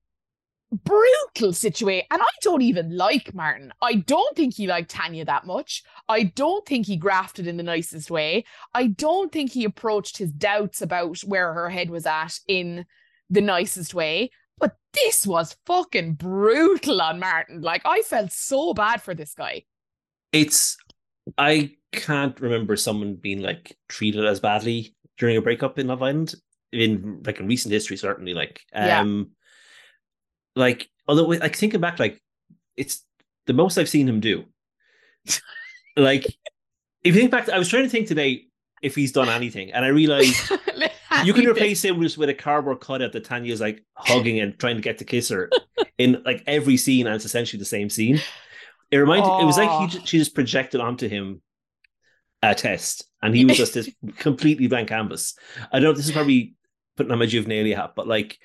brutal 0.71 1.51
situation. 1.51 2.07
And 2.09 2.21
I 2.21 2.33
don't 2.41 2.61
even 2.61 2.95
like 2.95 3.33
Martin. 3.33 3.73
I 3.81 3.95
don't 3.95 4.33
think 4.33 4.55
he 4.55 4.65
liked 4.65 4.89
Tanya 4.89 5.25
that 5.25 5.45
much. 5.45 5.83
I 6.07 6.23
don't 6.23 6.65
think 6.65 6.85
he 6.85 6.95
grafted 6.95 7.47
in 7.47 7.57
the 7.57 7.63
nicest 7.63 8.09
way. 8.09 8.45
I 8.73 8.87
don't 8.87 9.29
think 9.29 9.51
he 9.51 9.65
approached 9.65 10.17
his 10.17 10.31
doubts 10.31 10.81
about 10.81 11.19
where 11.25 11.53
her 11.53 11.69
head 11.69 11.89
was 11.89 12.05
at 12.05 12.39
in 12.47 12.85
the 13.29 13.41
nicest 13.41 13.93
way. 13.93 14.31
But 14.57 14.77
this 14.93 15.27
was 15.27 15.57
fucking 15.65 16.13
brutal 16.13 17.01
on 17.01 17.19
Martin. 17.19 17.61
Like, 17.61 17.81
I 17.83 18.03
felt 18.03 18.31
so 18.31 18.73
bad 18.73 19.01
for 19.01 19.13
this 19.13 19.33
guy. 19.33 19.63
It's 20.31 20.77
I 21.37 21.75
can't 21.91 22.39
remember 22.39 22.75
someone 22.75 23.15
being 23.15 23.41
like 23.41 23.75
treated 23.89 24.25
as 24.25 24.39
badly 24.39 24.95
during 25.17 25.37
a 25.37 25.41
breakup 25.41 25.79
in 25.79 25.87
Love 25.87 26.03
Island 26.03 26.35
in 26.71 27.21
like 27.25 27.39
in 27.39 27.47
recent 27.47 27.71
history, 27.71 27.97
certainly. 27.97 28.33
Like, 28.33 28.61
um, 28.73 28.87
yeah. 30.55 30.61
like 30.61 30.89
although 31.07 31.25
like 31.25 31.55
thinking 31.55 31.81
back, 31.81 31.99
like 31.99 32.21
it's 32.75 33.03
the 33.45 33.53
most 33.53 33.77
I've 33.77 33.89
seen 33.89 34.07
him 34.07 34.19
do. 34.19 34.45
like, 35.97 36.25
if 37.03 37.15
you 37.15 37.21
think 37.21 37.31
back, 37.31 37.49
I 37.49 37.57
was 37.57 37.69
trying 37.69 37.83
to 37.83 37.89
think 37.89 38.07
today 38.07 38.45
if 38.81 38.95
he's 38.95 39.11
done 39.11 39.29
anything, 39.29 39.71
and 39.71 39.83
I 39.83 39.89
realized 39.89 40.51
you 41.23 41.33
can 41.33 41.47
replace 41.47 41.83
him 41.83 42.01
just 42.01 42.17
with 42.17 42.29
a 42.29 42.33
cardboard 42.33 42.79
cutout 42.79 43.13
that 43.13 43.25
Tanya's 43.25 43.61
like 43.61 43.83
hugging 43.93 44.39
and 44.39 44.57
trying 44.59 44.75
to 44.75 44.81
get 44.81 44.99
to 44.99 45.05
kiss 45.05 45.29
her 45.29 45.49
in 45.97 46.21
like 46.25 46.43
every 46.47 46.77
scene, 46.77 47.07
and 47.07 47.15
it's 47.15 47.25
essentially 47.25 47.59
the 47.59 47.65
same 47.65 47.89
scene. 47.89 48.21
It 48.91 48.97
reminded. 48.97 49.41
It 49.41 49.45
was 49.45 49.57
like 49.57 49.91
he, 49.91 49.99
she 50.05 50.17
just 50.17 50.35
projected 50.35 50.81
onto 50.81 51.07
him 51.07 51.41
a 52.41 52.55
test, 52.55 53.05
and 53.21 53.35
he 53.35 53.45
was 53.45 53.57
just 53.57 53.73
this 53.73 53.89
completely 54.17 54.67
blank 54.67 54.89
canvas. 54.89 55.35
I 55.71 55.79
don't. 55.79 55.95
This 55.95 56.07
is 56.07 56.13
probably 56.13 56.55
putting 56.95 57.11
on 57.11 57.19
my 57.19 57.25
juvenilia 57.25 57.75
hat, 57.75 57.93
but 57.95 58.07
like, 58.07 58.37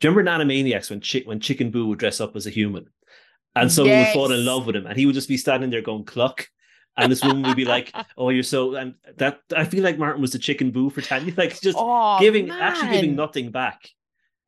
do 0.00 0.08
you 0.08 0.14
remember 0.14 0.42
in 0.42 0.48
Animaniacs 0.48 0.90
when 0.90 1.00
Chick 1.00 1.26
when 1.26 1.40
Chicken 1.40 1.70
Boo 1.70 1.86
would 1.86 1.98
dress 1.98 2.20
up 2.20 2.34
as 2.34 2.46
a 2.46 2.50
human, 2.50 2.86
and 3.54 3.70
someone 3.70 3.90
yes. 3.90 4.08
would 4.08 4.20
fall 4.20 4.32
in 4.32 4.44
love 4.44 4.66
with 4.66 4.76
him, 4.76 4.86
and 4.86 4.98
he 4.98 5.06
would 5.06 5.14
just 5.14 5.28
be 5.28 5.36
standing 5.36 5.70
there 5.70 5.82
going 5.82 6.04
cluck. 6.04 6.48
And 6.98 7.12
this 7.12 7.22
woman 7.22 7.42
would 7.42 7.56
be 7.56 7.66
like, 7.66 7.94
"Oh, 8.16 8.30
you're 8.30 8.42
so," 8.42 8.74
and 8.74 8.94
that 9.18 9.40
I 9.54 9.64
feel 9.64 9.84
like 9.84 9.98
Martin 9.98 10.22
was 10.22 10.32
the 10.32 10.38
chicken 10.38 10.70
boo 10.70 10.90
for 10.90 11.02
Tanya, 11.02 11.32
like 11.36 11.60
just 11.60 11.78
giving, 12.20 12.48
man. 12.48 12.60
actually 12.60 12.92
giving 12.92 13.14
nothing 13.14 13.50
back 13.50 13.90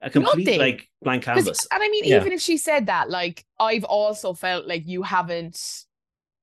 a 0.01 0.11
complete 0.11 0.59
like 0.59 0.89
blank 1.03 1.25
canvas. 1.25 1.67
And 1.71 1.83
I 1.83 1.89
mean, 1.89 2.05
yeah. 2.05 2.21
even 2.21 2.33
if 2.33 2.41
she 2.41 2.57
said 2.57 2.87
that, 2.87 3.11
like 3.11 3.45
I've 3.59 3.85
also 3.85 4.33
felt 4.33 4.67
like 4.67 4.87
you 4.87 5.03
haven't, 5.03 5.85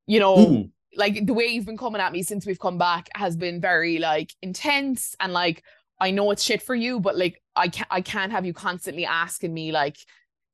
you 0.08 0.20
know, 0.20 0.36
mm. 0.36 0.72
like 0.96 1.26
the 1.26 1.34
way 1.34 1.46
you've 1.46 1.66
been 1.66 1.78
coming 1.78 2.02
at 2.02 2.12
me 2.12 2.24
since 2.24 2.46
we've 2.46 2.60
come 2.60 2.78
back 2.78 3.10
has 3.16 3.36
been 3.36 3.62
very 3.62 4.00
like 4.00 4.34
intense 4.42 5.16
and 5.20 5.34
like 5.34 5.64
I 6.00 6.12
know 6.12 6.32
it's 6.32 6.44
shit 6.44 6.62
for 6.62 6.76
you, 6.76 7.00
but 7.00 7.18
like 7.18 7.42
I 7.56 7.70
can't 7.70 7.88
I 7.90 8.02
can't 8.02 8.32
have 8.32 8.46
you 8.46 8.54
constantly 8.54 9.06
asking 9.06 9.54
me 9.54 9.72
like 9.72 9.98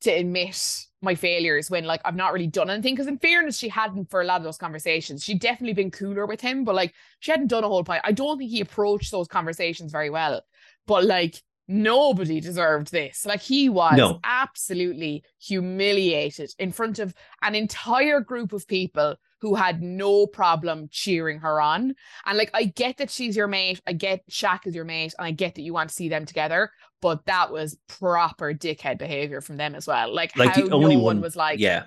to 0.02 0.12
admit 0.12 0.86
my 1.02 1.16
failures 1.16 1.72
when 1.72 1.86
like 1.86 2.02
I've 2.06 2.16
not 2.16 2.34
really 2.34 2.48
done 2.48 2.70
anything. 2.70 2.94
Because 2.94 3.08
in 3.08 3.18
fairness, 3.18 3.58
she 3.58 3.70
hadn't 3.70 4.12
for 4.12 4.22
a 4.22 4.26
lot 4.26 4.38
of 4.38 4.44
those 4.44 4.58
conversations. 4.58 5.24
She'd 5.24 5.40
definitely 5.40 5.74
been 5.74 5.92
cooler 5.92 6.28
with 6.28 6.42
him, 6.42 6.64
but 6.64 6.76
like 6.76 6.94
she 7.20 7.32
hadn't 7.32 7.48
done 7.48 7.64
a 7.64 7.68
whole 7.68 7.84
pint. 7.84 8.04
I 8.04 8.12
don't 8.12 8.38
think 8.38 8.52
he 8.52 8.62
approached 8.62 9.12
those 9.12 9.28
conversations 9.28 9.92
very 9.92 10.12
well. 10.12 10.42
But 10.86 11.06
like 11.06 11.42
nobody 11.68 12.40
deserved 12.40 12.92
this. 12.92 13.26
Like 13.26 13.42
he 13.42 13.70
was 13.70 13.98
no. 13.98 14.20
absolutely 14.24 15.24
humiliated 15.40 16.52
in 16.60 16.72
front 16.72 17.00
of 17.00 17.14
an 17.42 17.56
entire 17.56 18.20
group 18.20 18.54
of 18.54 18.68
people 18.68 19.16
who 19.42 19.56
had 19.56 19.82
no 19.82 20.28
problem 20.28 20.88
cheering 20.92 21.40
her 21.40 21.60
on. 21.60 21.96
And 22.26 22.38
like, 22.38 22.52
I 22.54 22.66
get 22.66 22.98
that 22.98 23.10
she's 23.10 23.36
your 23.36 23.48
mate. 23.48 23.82
I 23.88 23.94
get 23.94 24.28
Shaq 24.30 24.68
is 24.68 24.76
your 24.76 24.86
mate. 24.86 25.16
And 25.18 25.26
I 25.26 25.32
get 25.32 25.56
that 25.56 25.64
you 25.64 25.74
want 25.74 25.90
to 25.90 25.96
see 25.96 26.10
them 26.10 26.26
together. 26.26 26.72
But 27.02 27.26
that 27.26 27.52
was 27.52 27.78
proper 27.88 28.54
dickhead 28.54 29.00
behavior 29.00 29.42
from 29.42 29.58
them 29.58 29.74
as 29.74 29.88
well. 29.88 30.14
Like, 30.14 30.38
like 30.38 30.52
how 30.52 30.62
the 30.62 30.72
only 30.72 30.96
no 30.96 31.02
one, 31.02 31.16
one 31.16 31.22
was 31.22 31.36
like, 31.36 31.60
yeah. 31.60 31.86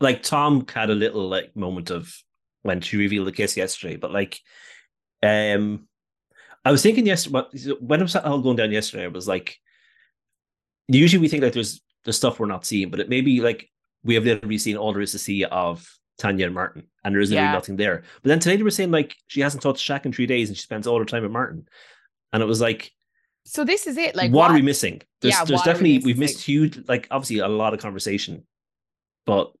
Like 0.00 0.22
Tom 0.22 0.66
had 0.72 0.90
a 0.90 0.94
little 0.94 1.26
like 1.26 1.56
moment 1.56 1.90
of 1.90 2.14
when 2.62 2.82
she 2.82 2.98
revealed 2.98 3.26
the 3.26 3.32
kiss 3.32 3.56
yesterday. 3.56 3.96
But 3.96 4.12
like, 4.12 4.38
um, 5.22 5.88
I 6.66 6.72
was 6.72 6.82
thinking 6.82 7.06
yesterday 7.06 7.44
when 7.78 8.00
I 8.00 8.02
was 8.02 8.16
all 8.16 8.40
going 8.40 8.56
down 8.56 8.72
yesterday, 8.72 9.04
I 9.04 9.08
was 9.08 9.28
like, 9.28 9.56
usually 10.88 11.20
we 11.20 11.28
think 11.28 11.44
like 11.44 11.52
there's 11.52 11.80
the 12.04 12.12
stuff 12.12 12.40
we're 12.40 12.46
not 12.46 12.66
seeing, 12.66 12.90
but 12.90 12.98
it 12.98 13.08
may 13.08 13.20
be 13.20 13.40
like 13.40 13.70
we 14.02 14.16
have 14.16 14.24
literally 14.24 14.58
seen 14.58 14.76
all 14.76 14.92
there 14.92 15.00
is 15.00 15.12
to 15.12 15.18
see 15.20 15.44
of 15.44 15.88
Tanya 16.18 16.44
and 16.46 16.54
Martin, 16.54 16.88
and 17.04 17.14
there 17.14 17.22
is 17.22 17.30
yeah. 17.30 17.42
really 17.42 17.52
nothing 17.52 17.76
there. 17.76 18.02
But 18.20 18.30
then 18.30 18.40
today 18.40 18.56
they 18.56 18.64
were 18.64 18.72
saying 18.72 18.90
like 18.90 19.14
she 19.28 19.42
hasn't 19.42 19.62
touched 19.62 19.88
Shaq 19.88 20.06
in 20.06 20.12
three 20.12 20.26
days, 20.26 20.48
and 20.48 20.56
she 20.56 20.62
spends 20.62 20.88
all 20.88 20.98
her 20.98 21.04
time 21.04 21.22
with 21.22 21.30
Martin, 21.30 21.68
and 22.32 22.42
it 22.42 22.46
was 22.46 22.60
like, 22.60 22.90
so 23.44 23.62
this 23.64 23.86
is 23.86 23.96
it. 23.96 24.16
Like, 24.16 24.32
what, 24.32 24.40
what? 24.40 24.50
are 24.50 24.54
we 24.54 24.62
missing? 24.62 25.02
There's, 25.20 25.34
yeah, 25.34 25.44
there's 25.44 25.62
definitely 25.62 25.98
we 25.98 26.10
have 26.10 26.18
missed 26.18 26.42
huge, 26.42 26.80
like 26.88 27.06
obviously 27.12 27.38
a 27.38 27.48
lot 27.48 27.74
of 27.74 27.80
conversation, 27.80 28.42
but 29.24 29.52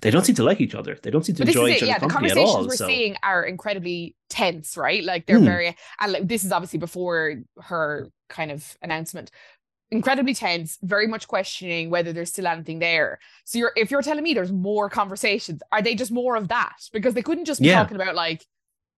they 0.00 0.10
don't 0.10 0.24
seem 0.24 0.34
to 0.36 0.44
like 0.44 0.60
each 0.60 0.74
other. 0.74 0.98
They 1.02 1.10
don't 1.10 1.24
seem 1.24 1.36
to 1.36 1.42
enjoy 1.42 1.68
each 1.68 1.82
other's 1.82 1.88
yeah, 1.88 1.98
company 1.98 2.30
at 2.30 2.38
all. 2.38 2.46
The 2.46 2.52
conversations 2.52 2.66
we're 2.68 2.76
so. 2.76 2.86
seeing 2.86 3.16
are 3.22 3.42
incredibly 3.44 4.14
tense, 4.28 4.76
right? 4.76 5.02
Like 5.04 5.26
they're 5.26 5.38
mm. 5.38 5.44
very, 5.44 5.76
and 6.00 6.12
like 6.12 6.28
this 6.28 6.44
is 6.44 6.52
obviously 6.52 6.78
before 6.78 7.36
her 7.62 8.08
kind 8.28 8.50
of 8.50 8.76
announcement 8.82 9.30
incredibly 9.90 10.34
tense, 10.34 10.78
very 10.82 11.06
much 11.06 11.28
questioning 11.28 11.90
whether 11.90 12.12
there's 12.12 12.30
still 12.30 12.46
anything 12.46 12.78
there. 12.78 13.18
So 13.44 13.58
you're 13.58 13.72
if 13.76 13.90
you're 13.90 14.02
telling 14.02 14.22
me 14.22 14.34
there's 14.34 14.52
more 14.52 14.90
conversations, 14.90 15.62
are 15.72 15.82
they 15.82 15.94
just 15.94 16.10
more 16.10 16.36
of 16.36 16.48
that? 16.48 16.76
Because 16.92 17.14
they 17.14 17.22
couldn't 17.22 17.46
just 17.46 17.60
be 17.60 17.68
yeah. 17.68 17.82
talking 17.82 17.96
about 17.96 18.14
like, 18.14 18.44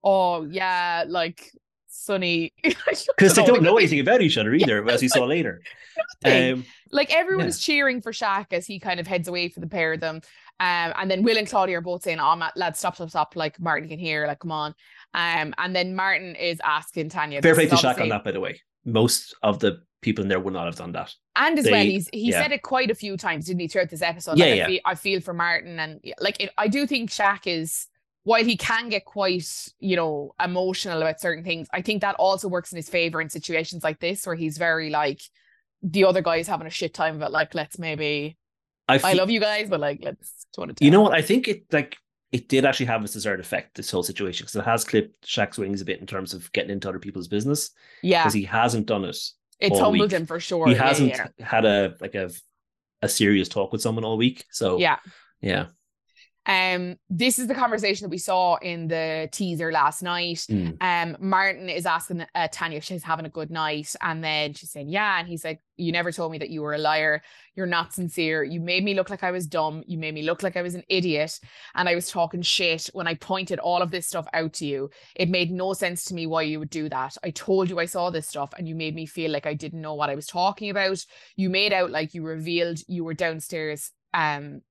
oh 0.03 0.43
yeah, 0.43 1.05
like 1.07 1.49
Sonny. 1.87 2.53
Because 2.63 3.05
they 3.35 3.45
don't 3.45 3.63
know 3.63 3.77
anything 3.77 3.99
about 3.99 4.21
each 4.21 4.37
other 4.37 4.53
either, 4.53 4.83
yeah, 4.85 4.91
as 4.91 5.01
we 5.01 5.07
saw 5.07 5.25
later. 5.25 5.61
Um, 6.25 6.65
like 6.91 7.13
everyone's 7.13 7.67
yeah. 7.67 7.73
cheering 7.73 8.01
for 8.01 8.11
Shaq 8.11 8.47
as 8.51 8.65
he 8.65 8.79
kind 8.79 8.99
of 8.99 9.07
heads 9.07 9.27
away 9.27 9.49
for 9.49 9.59
the 9.59 9.67
pair 9.67 9.93
of 9.93 9.99
them. 9.99 10.21
Um, 10.61 10.93
and 10.95 11.09
then 11.09 11.23
Will 11.23 11.39
and 11.39 11.49
Claudia 11.49 11.79
are 11.79 11.81
both 11.81 12.03
saying, 12.03 12.19
Oh, 12.19 12.35
Matt, 12.35 12.55
lads, 12.55 12.77
stop, 12.77 12.93
stop, 12.95 13.09
stop. 13.09 13.35
Like 13.35 13.59
Martin 13.59 13.89
can 13.89 13.97
hear, 13.97 14.27
like, 14.27 14.39
come 14.39 14.51
on. 14.51 14.75
Um, 15.15 15.55
and 15.57 15.75
then 15.75 15.95
Martin 15.95 16.35
is 16.35 16.61
asking 16.63 17.09
Tanya. 17.09 17.41
Fair 17.41 17.55
play 17.55 17.65
to 17.65 17.75
Shaq 17.75 17.99
on 17.99 18.09
that, 18.09 18.23
by 18.23 18.31
the 18.31 18.39
way. 18.39 18.61
Most 18.85 19.35
of 19.41 19.57
the 19.57 19.81
people 20.01 20.21
in 20.21 20.29
there 20.29 20.39
would 20.39 20.53
not 20.53 20.67
have 20.67 20.75
done 20.75 20.91
that. 20.91 21.15
And 21.35 21.57
as 21.57 21.65
they, 21.65 21.71
well, 21.71 21.83
he's 21.83 22.09
he 22.13 22.29
yeah. 22.29 22.43
said 22.43 22.51
it 22.51 22.61
quite 22.61 22.91
a 22.91 22.95
few 22.95 23.17
times, 23.17 23.47
didn't 23.47 23.61
he, 23.61 23.67
throughout 23.69 23.89
this 23.89 24.03
episode? 24.03 24.37
Yeah, 24.37 24.45
like, 24.45 24.55
yeah. 24.55 24.63
I, 24.63 24.67
feel, 24.67 24.79
I 24.85 24.95
feel 24.95 25.21
for 25.21 25.33
Martin, 25.33 25.79
and 25.79 25.99
like 26.19 26.39
it, 26.39 26.51
I 26.59 26.67
do 26.67 26.85
think 26.85 27.09
Shaq 27.09 27.47
is 27.47 27.87
while 28.23 28.43
he 28.43 28.55
can 28.55 28.89
get 28.89 29.05
quite, 29.05 29.47
you 29.79 29.95
know, 29.95 30.35
emotional 30.43 31.01
about 31.01 31.19
certain 31.19 31.43
things, 31.43 31.67
I 31.73 31.81
think 31.81 32.01
that 32.01 32.15
also 32.15 32.47
works 32.47 32.71
in 32.71 32.75
his 32.75 32.87
favor 32.87 33.19
in 33.19 33.29
situations 33.29 33.83
like 33.83 33.99
this 33.99 34.27
where 34.27 34.35
he's 34.35 34.59
very 34.59 34.91
like 34.91 35.21
the 35.81 36.05
other 36.05 36.21
guy 36.21 36.35
is 36.35 36.47
having 36.47 36.67
a 36.67 36.71
shit 36.71 36.93
time, 36.93 37.17
but 37.17 37.31
like 37.31 37.55
let's 37.55 37.79
maybe 37.79 38.37
I, 38.91 39.11
I 39.11 39.13
love 39.13 39.29
you 39.29 39.39
guys, 39.39 39.69
but 39.69 39.79
like 39.79 39.99
let's 40.01 40.45
You 40.79 40.91
know 40.91 41.01
what? 41.01 41.13
I 41.13 41.21
think 41.21 41.47
it 41.47 41.65
like 41.71 41.97
it 42.31 42.47
did 42.47 42.65
actually 42.65 42.85
have 42.87 43.03
its 43.03 43.13
desired 43.13 43.39
effect, 43.39 43.75
this 43.75 43.91
whole 43.91 44.03
situation, 44.03 44.45
because 44.45 44.55
it 44.55 44.65
has 44.65 44.83
clipped 44.83 45.27
Shaq's 45.27 45.57
wings 45.57 45.81
a 45.81 45.85
bit 45.85 45.99
in 45.99 46.07
terms 46.07 46.33
of 46.33 46.51
getting 46.53 46.71
into 46.71 46.87
other 46.87 46.99
people's 46.99 47.27
business. 47.27 47.71
Yeah. 48.01 48.23
Because 48.23 48.33
he 48.33 48.43
hasn't 48.43 48.85
done 48.85 49.05
it 49.05 49.17
it's 49.61 49.79
humbled 49.79 50.11
week. 50.11 50.11
him 50.11 50.25
for 50.25 50.39
sure. 50.39 50.67
He 50.67 50.73
hasn't 50.73 51.09
yeah. 51.09 51.27
had 51.39 51.65
a 51.65 51.95
like 52.01 52.15
a 52.15 52.31
a 53.01 53.07
serious 53.07 53.47
talk 53.47 53.71
with 53.71 53.81
someone 53.81 54.03
all 54.03 54.17
week. 54.17 54.45
So 54.51 54.79
yeah, 54.79 54.97
yeah. 55.39 55.67
Um, 56.47 56.95
this 57.09 57.37
is 57.37 57.47
the 57.47 57.53
conversation 57.53 58.05
that 58.05 58.09
we 58.09 58.17
saw 58.17 58.55
in 58.57 58.87
the 58.87 59.29
teaser 59.31 59.71
last 59.71 60.01
night. 60.01 60.45
Mm. 60.49 60.77
Um, 60.81 61.17
Martin 61.19 61.69
is 61.69 61.85
asking 61.85 62.25
uh, 62.33 62.47
Tanya 62.51 62.77
if 62.77 62.83
she's 62.83 63.03
having 63.03 63.25
a 63.25 63.29
good 63.29 63.51
night, 63.51 63.93
and 64.01 64.23
then 64.23 64.53
she's 64.53 64.71
saying, 64.71 64.89
"Yeah," 64.89 65.19
and 65.19 65.27
he's 65.27 65.45
like, 65.45 65.61
"You 65.77 65.91
never 65.91 66.11
told 66.11 66.31
me 66.31 66.39
that 66.39 66.49
you 66.49 66.63
were 66.63 66.73
a 66.73 66.79
liar. 66.79 67.21
You're 67.55 67.67
not 67.67 67.93
sincere. 67.93 68.43
You 68.43 68.59
made 68.59 68.83
me 68.83 68.95
look 68.95 69.11
like 69.11 69.23
I 69.23 69.29
was 69.29 69.45
dumb. 69.45 69.83
You 69.85 69.99
made 69.99 70.15
me 70.15 70.23
look 70.23 70.41
like 70.41 70.57
I 70.57 70.63
was 70.63 70.73
an 70.73 70.83
idiot, 70.89 71.39
and 71.75 71.87
I 71.87 71.93
was 71.93 72.09
talking 72.09 72.41
shit 72.41 72.89
when 72.93 73.07
I 73.07 73.13
pointed 73.13 73.59
all 73.59 73.83
of 73.83 73.91
this 73.91 74.07
stuff 74.07 74.25
out 74.33 74.53
to 74.53 74.65
you. 74.65 74.89
It 75.15 75.29
made 75.29 75.51
no 75.51 75.73
sense 75.73 76.05
to 76.05 76.15
me 76.15 76.25
why 76.25 76.41
you 76.41 76.57
would 76.57 76.71
do 76.71 76.89
that. 76.89 77.17
I 77.23 77.29
told 77.29 77.69
you 77.69 77.77
I 77.77 77.85
saw 77.85 78.09
this 78.09 78.27
stuff, 78.27 78.51
and 78.57 78.67
you 78.67 78.73
made 78.73 78.95
me 78.95 79.05
feel 79.05 79.29
like 79.29 79.45
I 79.45 79.53
didn't 79.53 79.81
know 79.81 79.93
what 79.93 80.09
I 80.09 80.15
was 80.15 80.25
talking 80.25 80.71
about. 80.71 81.05
You 81.35 81.51
made 81.51 81.71
out 81.71 81.91
like 81.91 82.15
you 82.15 82.23
revealed 82.23 82.79
you 82.87 83.03
were 83.03 83.13
downstairs." 83.13 83.91
Um, 84.13 84.61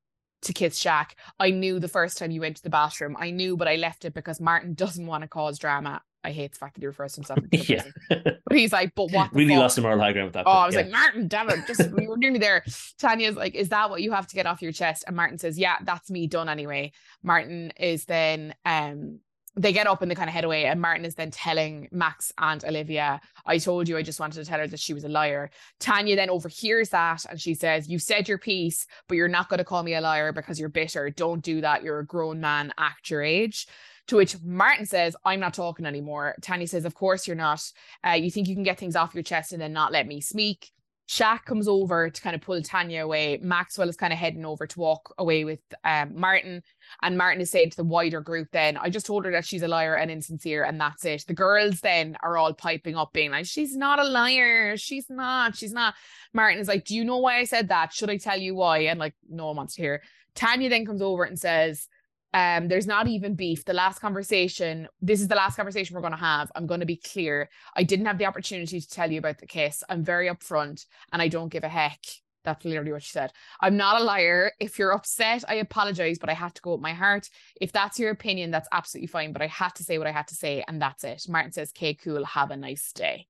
to 0.42 0.52
kiss 0.52 0.82
Shaq. 0.82 1.12
I 1.38 1.50
knew 1.50 1.78
the 1.78 1.88
first 1.88 2.18
time 2.18 2.30
you 2.30 2.40
went 2.40 2.56
to 2.56 2.62
the 2.62 2.70
bathroom. 2.70 3.16
I 3.18 3.30
knew, 3.30 3.56
but 3.56 3.68
I 3.68 3.76
left 3.76 4.04
it 4.04 4.14
because 4.14 4.40
Martin 4.40 4.75
doesn't 4.75 5.06
want 5.06 5.23
to 5.23 5.28
cause 5.28 5.59
drama. 5.59 6.02
I 6.23 6.32
hate 6.32 6.52
the 6.52 6.59
fact 6.59 6.75
that 6.75 6.82
he 6.82 6.87
refers 6.87 7.14
to 7.14 7.20
himself. 7.20 7.38
yeah. 7.50 7.85
but 8.09 8.40
he's 8.50 8.73
like, 8.73 8.94
but 8.94 9.11
what? 9.11 9.32
really 9.32 9.54
fuck? 9.54 9.61
lost 9.61 9.76
the 9.76 9.82
moral 9.82 9.99
high 9.99 10.12
ground 10.12 10.26
with 10.26 10.35
that. 10.35 10.47
Oh, 10.47 10.50
I 10.50 10.66
was 10.66 10.75
yeah. 10.75 10.82
like, 10.82 10.90
Martin, 10.90 11.28
damn 11.28 11.49
it. 11.49 11.66
Just, 11.66 11.90
we 11.92 12.06
were 12.06 12.16
nearly 12.16 12.38
there. 12.38 12.64
Tanya's 12.99 13.37
like, 13.37 13.54
is 13.54 13.70
that 13.70 13.88
what 13.88 14.02
you 14.02 14.12
have 14.12 14.26
to 14.26 14.35
get 14.35 14.47
off 14.47 14.61
your 14.61 14.73
chest? 14.73 15.04
And 15.06 15.16
Martin 15.16 15.38
says, 15.38 15.59
yeah, 15.59 15.76
that's 15.82 16.11
me 16.11 16.26
done 16.26 16.49
anyway. 16.49 16.92
Martin 17.23 17.73
is 17.78 18.04
then, 18.04 18.54
um, 18.66 19.20
they 19.57 19.73
get 19.73 19.87
up 19.87 20.00
and 20.00 20.11
they 20.11 20.14
kind 20.14 20.28
of 20.28 20.35
head 20.35 20.45
away. 20.45 20.66
And 20.66 20.80
Martin 20.80 21.04
is 21.04 21.14
then 21.14 21.30
telling 21.30 21.88
Max 21.90 22.33
and 22.38 22.64
Olivia, 22.64 23.21
I 23.45 23.59
told 23.59 23.88
you 23.88 23.97
I 23.97 24.02
just 24.02 24.21
wanted 24.21 24.42
to 24.42 24.49
tell 24.49 24.61
her 24.61 24.66
that 24.66 24.80
she 24.80 24.95
was 24.95 25.04
a 25.04 25.09
liar. 25.09 25.50
Tanya 25.80 26.16
then 26.16 26.30
overhears 26.30 26.90
that 26.90 27.25
and 27.28 27.40
she 27.40 27.54
says, 27.54 27.88
You 27.88 27.99
said 27.99 28.28
your 28.28 28.38
piece, 28.38 28.87
but 29.09 29.16
you're 29.16 29.28
not 29.28 29.49
going 29.49 29.59
to 29.59 29.64
call 29.64 29.83
me 29.83 29.95
a 29.95 30.00
liar 30.00 30.33
because 30.33 30.61
you're 30.61 30.69
bitter. 30.69 31.11
Don't 31.11 31.42
do 31.42 31.61
that. 31.62 31.83
You're 31.83 32.00
a 32.00 32.07
grown 32.07 32.40
man, 32.40 32.73
act 32.78 33.11
your 33.11 33.23
age. 33.23 33.66
To 34.07 34.16
which 34.16 34.40
Martin 34.42 34.87
says, 34.87 35.14
I'm 35.25 35.40
not 35.40 35.54
talking 35.54 35.87
anymore. 35.87 36.37
Tanya 36.42 36.66
says, 36.66 36.85
Of 36.85 36.95
course 36.95 37.26
you're 37.26 37.37
not. 37.37 37.62
Uh, 38.07 38.12
you 38.12 38.30
think 38.30 38.49
you 38.49 38.54
can 38.54 38.64
get 38.64 38.78
things 38.78 38.97
off 38.97 39.14
your 39.14 39.23
chest 39.23 39.52
and 39.52 39.61
then 39.61 39.73
not 39.73 39.92
let 39.92 40.07
me 40.07 40.21
speak. 40.21 40.71
Shaq 41.10 41.44
comes 41.44 41.66
over 41.66 42.08
to 42.08 42.22
kind 42.22 42.36
of 42.36 42.40
pull 42.40 42.62
Tanya 42.62 43.02
away. 43.02 43.40
Maxwell 43.42 43.88
is 43.88 43.96
kind 43.96 44.12
of 44.12 44.18
heading 44.20 44.44
over 44.44 44.64
to 44.64 44.78
walk 44.78 45.12
away 45.18 45.44
with 45.44 45.58
um, 45.82 46.12
Martin. 46.14 46.62
And 47.02 47.18
Martin 47.18 47.40
is 47.40 47.50
saying 47.50 47.70
to 47.70 47.76
the 47.78 47.82
wider 47.82 48.20
group, 48.20 48.46
then, 48.52 48.76
I 48.76 48.90
just 48.90 49.06
told 49.06 49.24
her 49.24 49.32
that 49.32 49.44
she's 49.44 49.62
a 49.62 49.68
liar 49.68 49.96
and 49.96 50.08
insincere, 50.08 50.62
and 50.62 50.80
that's 50.80 51.04
it. 51.04 51.24
The 51.26 51.34
girls 51.34 51.80
then 51.80 52.16
are 52.22 52.36
all 52.36 52.54
piping 52.54 52.94
up, 52.94 53.12
being 53.12 53.32
like, 53.32 53.46
She's 53.46 53.76
not 53.76 53.98
a 53.98 54.04
liar. 54.04 54.76
She's 54.76 55.10
not. 55.10 55.56
She's 55.56 55.72
not. 55.72 55.94
Martin 56.32 56.60
is 56.60 56.68
like, 56.68 56.84
Do 56.84 56.94
you 56.94 57.04
know 57.04 57.18
why 57.18 57.38
I 57.38 57.44
said 57.44 57.70
that? 57.70 57.92
Should 57.92 58.10
I 58.10 58.16
tell 58.16 58.38
you 58.38 58.54
why? 58.54 58.82
And 58.82 59.00
like, 59.00 59.14
no 59.28 59.46
one 59.46 59.56
wants 59.56 59.74
to 59.74 59.82
hear. 59.82 60.02
Tanya 60.36 60.68
then 60.68 60.86
comes 60.86 61.02
over 61.02 61.24
and 61.24 61.36
says, 61.36 61.88
um, 62.32 62.68
there's 62.68 62.87
not 62.87 63.08
even 63.08 63.34
beef. 63.34 63.64
The 63.64 63.72
last 63.72 63.99
conversation, 63.99 64.88
this 65.00 65.20
is 65.20 65.28
the 65.28 65.34
last 65.34 65.56
conversation 65.56 65.94
we're 65.94 66.00
going 66.00 66.12
to 66.12 66.18
have. 66.18 66.50
I'm 66.54 66.66
going 66.66 66.80
to 66.80 66.87
be 66.87 66.96
clear. 66.96 67.50
I 67.75 67.82
didn't 67.82 68.06
have 68.06 68.18
the 68.18 68.26
opportunity 68.26 68.80
to 68.80 68.88
tell 68.88 69.10
you 69.10 69.18
about 69.18 69.38
the 69.38 69.46
kiss. 69.46 69.82
I'm 69.88 70.04
very 70.04 70.28
upfront 70.28 70.87
and 71.12 71.20
I 71.20 71.28
don't 71.28 71.49
give 71.49 71.64
a 71.64 71.68
heck. 71.68 71.99
That's 72.44 72.64
literally 72.64 72.92
what 72.92 73.02
she 73.02 73.10
said. 73.10 73.32
I'm 73.60 73.76
not 73.76 74.00
a 74.00 74.04
liar. 74.04 74.52
If 74.60 74.78
you're 74.78 74.92
upset, 74.92 75.44
I 75.49 75.56
apologize, 75.56 76.18
but 76.18 76.30
I 76.30 76.34
had 76.34 76.54
to 76.54 76.62
go 76.62 76.72
with 76.72 76.80
my 76.80 76.94
heart. 76.94 77.28
If 77.60 77.72
that's 77.72 77.99
your 77.99 78.10
opinion, 78.10 78.50
that's 78.50 78.68
absolutely 78.72 79.08
fine. 79.08 79.32
But 79.32 79.42
I 79.42 79.46
had 79.49 79.75
to 79.75 79.84
say 79.84 79.99
what 79.99 80.06
I 80.06 80.12
had 80.12 80.28
to 80.28 80.34
say, 80.34 80.64
and 80.66 80.80
that's 80.80 81.04
it. 81.04 81.25
Martin 81.28 81.52
says, 81.52 81.72
Okay, 81.76 81.94
cool. 81.94 82.25
Have 82.25 82.50
a 82.50 82.56
nice 82.56 82.92
day. 82.92 83.26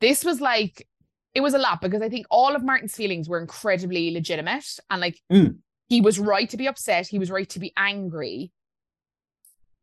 This 0.00 0.24
was 0.24 0.40
like, 0.40 0.88
it 1.34 1.42
was 1.42 1.54
a 1.54 1.58
lot 1.58 1.80
because 1.80 2.02
I 2.02 2.08
think 2.08 2.26
all 2.28 2.56
of 2.56 2.64
Martin's 2.64 2.96
feelings 2.96 3.28
were 3.28 3.40
incredibly 3.40 4.10
legitimate 4.10 4.78
and 4.90 5.00
like 5.00 5.20
mm 5.30 5.56
he 5.92 6.00
was 6.00 6.18
right 6.18 6.48
to 6.48 6.56
be 6.56 6.66
upset. 6.66 7.06
He 7.06 7.18
was 7.18 7.30
right 7.30 7.50
to 7.50 7.60
be 7.60 7.70
angry. 7.76 8.50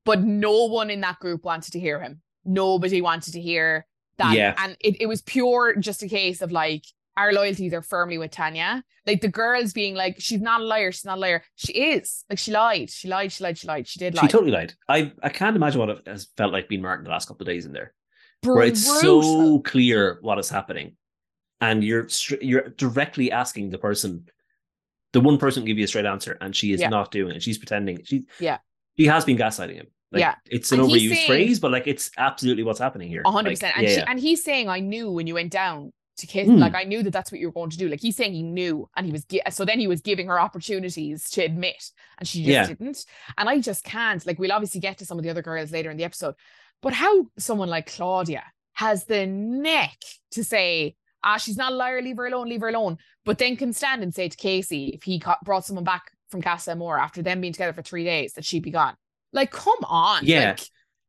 But 0.06 0.24
no 0.24 0.66
one 0.66 0.90
in 0.90 1.02
that 1.02 1.20
group 1.20 1.44
wanted 1.44 1.74
to 1.74 1.80
hear 1.80 2.02
him. 2.02 2.22
Nobody 2.44 3.00
wanted 3.00 3.34
to 3.34 3.40
hear 3.40 3.86
that. 4.18 4.34
Yeah. 4.36 4.56
And 4.58 4.76
it, 4.80 5.00
it 5.02 5.06
was 5.06 5.22
pure 5.22 5.76
just 5.76 6.02
a 6.02 6.08
case 6.08 6.42
of 6.42 6.52
like, 6.52 6.84
our 7.16 7.32
loyalties 7.32 7.74
are 7.74 7.84
firmly 7.84 8.18
with 8.18 8.32
Tanya. 8.32 8.84
Like 9.06 9.22
the 9.22 9.28
girls 9.28 9.72
being 9.72 9.94
like, 9.94 10.16
she's 10.18 10.42
not 10.42 10.62
a 10.62 10.64
liar, 10.64 10.92
she's 10.92 11.06
not 11.06 11.20
a 11.20 11.22
liar. 11.22 11.44
She 11.58 11.74
is. 11.74 12.26
Like 12.28 12.40
she 12.40 12.52
lied. 12.52 12.90
She 12.90 13.08
lied, 13.08 13.32
she 13.32 13.44
lied, 13.44 13.60
she 13.60 13.68
lied. 13.68 13.88
She 13.88 14.00
did 14.00 14.16
lie. 14.16 14.24
She 14.24 14.30
totally 14.30 14.52
lied. 14.52 14.74
I, 14.88 15.12
I 15.22 15.30
can't 15.30 15.56
imagine 15.56 15.80
what 15.80 15.90
it 15.90 16.08
has 16.08 16.30
felt 16.38 16.52
like 16.52 16.70
being 16.70 16.82
Martin 16.82 17.04
the 17.04 17.12
last 17.12 17.28
couple 17.28 17.44
of 17.44 17.48
days 17.54 17.68
in 17.68 17.72
there. 17.72 17.94
Brutal. 18.42 18.58
Where 18.58 18.68
it's 18.68 19.02
so 19.02 19.60
clear 19.60 20.18
what 20.22 20.40
is 20.40 20.50
happening. 20.50 20.96
And 21.62 21.84
you're 21.84 22.08
you're 22.42 22.70
directly 22.70 23.32
asking 23.32 23.70
the 23.70 23.78
person 23.78 24.26
the 25.14 25.22
one 25.22 25.38
person 25.38 25.66
give 25.66 25.78
you 25.78 25.86
a 25.86 25.88
straight 25.88 26.06
answer 26.06 26.38
and 26.42 26.56
she 26.56 26.72
is 26.74 26.82
yeah. 26.82 26.90
not 26.90 27.12
doing 27.12 27.36
it. 27.36 27.44
She's 27.44 27.58
pretending. 27.58 28.04
She 28.04 28.26
yeah. 28.40 28.60
She 28.98 29.06
has 29.06 29.26
been 29.26 29.38
gaslighting 29.38 29.76
him. 29.76 29.88
Like, 30.12 30.22
yeah. 30.22 30.36
It's 30.46 30.72
an 30.72 30.80
and 30.80 30.90
overused 30.90 31.14
saying, 31.14 31.28
phrase, 31.28 31.60
but 31.60 31.72
like 31.72 31.88
it's 31.88 32.12
absolutely 32.18 32.64
what's 32.64 32.80
happening 32.80 33.10
here. 33.10 33.24
100%. 33.24 33.46
Like, 33.46 33.78
and, 33.78 33.88
yeah, 33.88 33.96
she, 33.96 34.02
and 34.02 34.20
he's 34.20 34.44
saying, 34.44 34.68
I 34.68 34.80
knew 34.80 35.12
when 35.12 35.28
you 35.28 35.36
went 35.36 35.52
down 35.52 35.94
to 36.18 36.28
kiss, 36.28 36.50
mm. 36.50 36.60
like 36.60 36.76
I 36.76 36.84
knew 36.84 37.04
that 37.04 37.12
that's 37.12 37.32
what 37.32 37.40
you 37.40 37.48
were 37.48 37.54
going 37.54 37.70
to 37.70 37.78
do. 37.78 37.88
Like 37.88 38.02
he's 38.02 38.16
saying 38.16 38.34
he 38.34 38.44
knew 38.44 38.90
and 38.96 39.06
he 39.06 39.12
was, 39.12 39.26
so 39.52 39.66
then 39.66 39.80
he 39.80 39.88
was 39.88 40.02
giving 40.02 40.28
her 40.28 40.40
opportunities 40.40 41.30
to 41.32 41.44
admit 41.44 41.92
and 42.18 42.28
she 42.28 42.40
just 42.40 42.50
yeah. 42.50 42.68
didn't. 42.68 43.06
And 43.38 43.48
I 43.48 43.60
just 43.60 43.84
can't, 43.84 44.26
like 44.26 44.40
we'll 44.40 44.52
obviously 44.52 44.82
get 44.82 44.98
to 44.98 45.06
some 45.06 45.18
of 45.18 45.24
the 45.24 45.30
other 45.30 45.44
girls 45.44 45.72
later 45.72 45.92
in 45.92 45.98
the 45.98 46.04
episode, 46.04 46.36
but 46.82 46.94
how 46.94 47.28
someone 47.38 47.70
like 47.70 47.92
Claudia 47.94 48.44
has 48.74 49.06
the 49.06 49.28
neck 49.28 49.98
to 50.32 50.44
say, 50.44 50.96
ah, 51.24 51.38
she's 51.38 51.58
not 51.58 51.72
a 51.72 51.76
liar, 51.76 52.02
leave 52.02 52.18
her 52.18 52.28
alone, 52.28 52.50
leave 52.50 52.62
her 52.62 52.70
alone. 52.70 52.98
But 53.26 53.38
then 53.38 53.56
can 53.56 53.74
stand 53.74 54.04
and 54.04 54.14
say 54.14 54.30
to 54.30 54.38
Casey, 54.38 54.90
if 54.90 55.04
he 55.04 55.22
brought 55.44 55.66
someone 55.66 55.84
back 55.84 56.12
from 56.30 56.42
Casa 56.42 56.72
Amor 56.72 56.98
after 56.98 57.22
them 57.22 57.42
being 57.42 57.54
together 57.54 57.74
for 57.74 57.82
three 57.82 58.04
days, 58.04 58.34
that 58.34 58.46
she'd 58.46 58.64
be 58.64 58.72
gone. 58.72 58.96
Like, 59.34 59.52
come 59.52 59.80
on. 59.84 60.26
Yeah. 60.26 60.52
Like, 60.52 60.62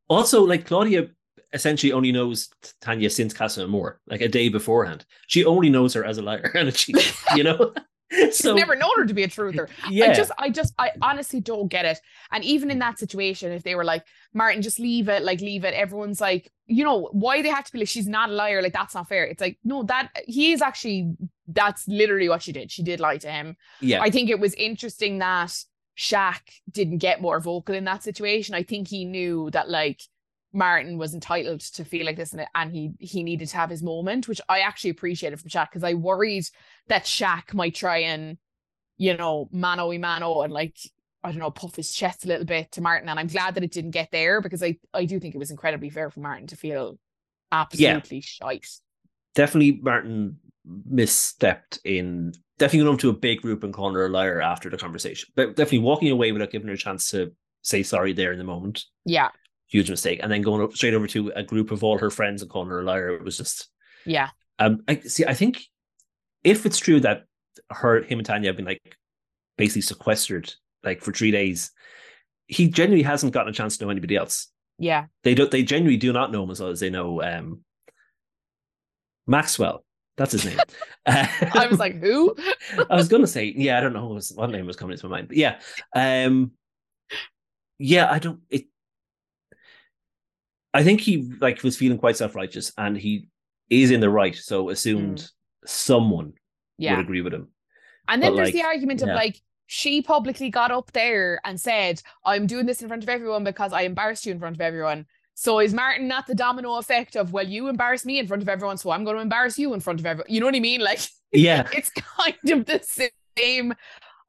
also, 0.09 0.43
like 0.43 0.65
Claudia 0.65 1.07
essentially 1.53 1.91
only 1.91 2.11
knows 2.11 2.49
Tanya 2.81 3.09
since 3.09 3.33
Casa 3.33 3.63
Amor, 3.63 3.99
like 4.07 4.21
a 4.21 4.27
day 4.27 4.49
beforehand. 4.49 5.05
She 5.27 5.45
only 5.45 5.69
knows 5.69 5.93
her 5.93 6.05
as 6.05 6.17
a 6.17 6.21
liar. 6.21 6.51
And 6.55 6.69
a 6.69 6.71
cheat, 6.71 7.13
you 7.35 7.43
know? 7.43 7.73
so, 8.31 8.55
never 8.55 8.75
known 8.75 8.91
her 8.97 9.05
to 9.05 9.13
be 9.13 9.23
a 9.23 9.27
truther. 9.27 9.69
Yeah. 9.89 10.05
I 10.05 10.13
just, 10.13 10.31
I 10.37 10.49
just, 10.49 10.73
I 10.77 10.91
honestly 11.01 11.39
don't 11.39 11.67
get 11.67 11.85
it. 11.85 11.99
And 12.31 12.43
even 12.43 12.71
in 12.71 12.79
that 12.79 12.99
situation, 12.99 13.51
if 13.51 13.63
they 13.63 13.75
were 13.75 13.83
like, 13.83 14.03
Martin, 14.33 14.61
just 14.61 14.79
leave 14.79 15.09
it, 15.09 15.23
like 15.23 15.41
leave 15.41 15.63
it, 15.65 15.73
everyone's 15.73 16.21
like, 16.21 16.51
you 16.67 16.83
know, 16.83 17.09
why 17.11 17.41
they 17.41 17.49
have 17.49 17.65
to 17.65 17.71
be 17.71 17.79
like, 17.79 17.87
she's 17.87 18.07
not 18.07 18.29
a 18.29 18.33
liar, 18.33 18.61
like 18.61 18.73
that's 18.73 18.95
not 18.95 19.07
fair. 19.07 19.25
It's 19.25 19.41
like, 19.41 19.57
no, 19.63 19.83
that 19.83 20.09
he 20.25 20.53
is 20.53 20.61
actually, 20.61 21.13
that's 21.47 21.87
literally 21.87 22.29
what 22.29 22.41
she 22.41 22.51
did. 22.51 22.71
She 22.71 22.83
did 22.83 22.99
lie 22.99 23.17
to 23.17 23.29
him. 23.29 23.55
Yeah. 23.79 24.01
I 24.01 24.09
think 24.09 24.29
it 24.29 24.39
was 24.39 24.53
interesting 24.55 25.19
that 25.19 25.55
Shaq 25.97 26.41
didn't 26.69 26.99
get 26.99 27.21
more 27.21 27.39
vocal 27.39 27.75
in 27.75 27.85
that 27.85 28.03
situation. 28.03 28.55
I 28.55 28.63
think 28.63 28.87
he 28.87 29.05
knew 29.05 29.49
that 29.51 29.69
like 29.69 30.01
Martin 30.53 30.97
was 30.97 31.13
entitled 31.13 31.61
to 31.61 31.85
feel 31.85 32.05
like 32.05 32.17
this 32.17 32.33
and, 32.33 32.45
and 32.55 32.71
he 32.71 32.91
he 32.99 33.23
needed 33.23 33.47
to 33.49 33.57
have 33.57 33.69
his 33.69 33.81
moment, 33.81 34.27
which 34.27 34.41
I 34.49 34.59
actually 34.59 34.89
appreciated 34.89 35.39
from 35.39 35.49
Shaq 35.49 35.69
because 35.69 35.83
I 35.83 35.93
worried 35.93 36.45
that 36.87 37.05
Shaq 37.05 37.53
might 37.53 37.75
try 37.75 37.99
and, 37.99 38.37
you 38.97 39.15
know, 39.15 39.47
mano 39.51 39.87
y 39.87 39.97
mano 39.97 40.41
and 40.41 40.51
like, 40.51 40.77
I 41.23 41.31
don't 41.31 41.39
know, 41.39 41.51
puff 41.51 41.75
his 41.75 41.93
chest 41.93 42.25
a 42.25 42.27
little 42.27 42.45
bit 42.45 42.71
to 42.73 42.81
Martin. 42.81 43.07
And 43.07 43.19
I'm 43.19 43.27
glad 43.27 43.55
that 43.55 43.63
it 43.63 43.71
didn't 43.71 43.91
get 43.91 44.09
there 44.11 44.41
because 44.41 44.61
I, 44.61 44.77
I 44.93 45.05
do 45.05 45.19
think 45.19 45.35
it 45.35 45.39
was 45.39 45.51
incredibly 45.51 45.89
fair 45.89 46.09
for 46.09 46.19
Martin 46.19 46.47
to 46.47 46.57
feel 46.57 46.99
absolutely 47.51 48.17
yeah. 48.17 48.21
shite. 48.21 48.67
Definitely 49.35 49.79
Martin 49.81 50.37
misstepped 50.67 51.79
in 51.85 52.33
definitely 52.57 52.85
going 52.85 52.95
up 52.95 52.99
to 52.99 53.09
a 53.09 53.13
big 53.13 53.41
group 53.41 53.63
and 53.63 53.73
calling 53.73 53.95
her 53.95 54.05
a 54.05 54.09
liar 54.09 54.41
after 54.41 54.69
the 54.69 54.77
conversation. 54.77 55.29
But 55.35 55.55
definitely 55.55 55.79
walking 55.79 56.11
away 56.11 56.33
without 56.33 56.51
giving 56.51 56.67
her 56.67 56.73
a 56.73 56.77
chance 56.77 57.11
to 57.11 57.31
say 57.61 57.83
sorry 57.83 58.11
there 58.11 58.33
in 58.33 58.37
the 58.37 58.43
moment. 58.43 58.83
Yeah 59.05 59.29
huge 59.71 59.89
mistake. 59.89 60.19
And 60.21 60.31
then 60.31 60.41
going 60.41 60.69
straight 60.71 60.93
over 60.93 61.07
to 61.07 61.31
a 61.35 61.43
group 61.43 61.71
of 61.71 61.83
all 61.83 61.97
her 61.97 62.09
friends 62.11 62.41
and 62.41 62.51
calling 62.51 62.69
her 62.69 62.81
a 62.81 62.83
liar, 62.83 63.15
it 63.15 63.23
was 63.23 63.37
just 63.37 63.69
yeah. 64.05 64.29
Um, 64.59 64.83
I 64.87 64.99
see. 64.99 65.25
I 65.25 65.33
think 65.33 65.63
if 66.43 66.65
it's 66.65 66.77
true 66.77 66.99
that 66.99 67.23
her, 67.71 68.01
him, 68.03 68.19
and 68.19 68.25
Tanya 68.25 68.49
have 68.49 68.57
been 68.57 68.65
like 68.65 68.97
basically 69.57 69.81
sequestered 69.81 70.53
like 70.83 71.01
for 71.01 71.11
three 71.11 71.31
days, 71.31 71.71
he 72.47 72.67
genuinely 72.67 73.03
hasn't 73.03 73.33
gotten 73.33 73.49
a 73.49 73.53
chance 73.53 73.77
to 73.77 73.85
know 73.85 73.91
anybody 73.91 74.15
else. 74.15 74.47
Yeah, 74.77 75.05
they 75.23 75.33
don't. 75.33 75.49
They 75.49 75.63
genuinely 75.63 75.97
do 75.97 76.13
not 76.13 76.31
know 76.31 76.43
him 76.43 76.51
as 76.51 76.59
well 76.59 76.69
as 76.69 76.79
they 76.79 76.89
know 76.89 77.21
um, 77.21 77.61
Maxwell. 79.25 79.83
That's 80.17 80.33
his 80.33 80.45
name. 80.45 80.59
I 81.05 81.67
was 81.69 81.79
like, 81.79 81.99
who? 81.99 82.35
I 82.89 82.95
was 82.95 83.07
gonna 83.07 83.27
say, 83.27 83.53
yeah, 83.55 83.77
I 83.77 83.81
don't 83.81 83.93
know 83.93 84.07
what, 84.07 84.31
what 84.35 84.49
name 84.49 84.67
was 84.67 84.75
coming 84.75 84.93
into 84.93 85.07
my 85.07 85.17
mind, 85.17 85.29
but 85.29 85.37
yeah, 85.37 85.59
um, 85.95 86.51
yeah, 87.79 88.11
I 88.11 88.19
don't. 88.19 88.41
It 88.49 88.65
I 90.73 90.83
think 90.83 91.01
he 91.01 91.31
like 91.39 91.63
was 91.63 91.77
feeling 91.77 91.97
quite 91.97 92.17
self 92.17 92.35
righteous, 92.35 92.71
and 92.77 92.97
he 92.97 93.27
is 93.69 93.91
in 93.91 93.99
the 93.99 94.09
right, 94.09 94.35
so 94.35 94.69
assumed 94.69 95.19
mm. 95.19 95.29
someone 95.65 96.33
yeah. 96.77 96.95
would 96.95 97.05
agree 97.05 97.21
with 97.21 97.33
him. 97.33 97.49
And 98.07 98.21
then 98.21 98.31
but 98.31 98.37
there's 98.37 98.47
like, 98.47 98.53
the 98.55 98.63
argument 98.63 99.01
of 99.01 99.09
yeah. 99.09 99.15
like 99.15 99.41
she 99.67 100.01
publicly 100.01 100.49
got 100.49 100.71
up 100.71 100.91
there 100.91 101.39
and 101.45 101.59
said, 101.59 102.01
"I'm 102.25 102.47
doing 102.47 102.65
this 102.65 102.81
in 102.81 102.87
front 102.87 103.03
of 103.03 103.09
everyone 103.09 103.43
because 103.43 103.73
I 103.73 103.81
embarrassed 103.81 104.25
you 104.25 104.31
in 104.31 104.39
front 104.39 104.55
of 104.55 104.61
everyone." 104.61 105.05
So 105.33 105.59
is 105.59 105.73
Martin 105.73 106.07
not 106.07 106.27
the 106.27 106.35
domino 106.35 106.75
effect 106.75 107.15
of 107.15 107.33
well, 107.33 107.47
you 107.47 107.67
embarrassed 107.67 108.05
me 108.05 108.19
in 108.19 108.27
front 108.27 108.43
of 108.43 108.49
everyone, 108.49 108.77
so 108.77 108.91
I'm 108.91 109.03
going 109.03 109.15
to 109.15 109.21
embarrass 109.21 109.57
you 109.57 109.73
in 109.73 109.79
front 109.79 109.99
of 109.99 110.05
everyone? 110.05 110.31
You 110.31 110.39
know 110.39 110.45
what 110.45 110.55
I 110.55 110.59
mean? 110.59 110.81
Like, 110.81 110.99
yeah, 111.31 111.67
it's 111.73 111.89
kind 111.89 112.35
of 112.49 112.65
the 112.65 112.81
same. 113.37 113.73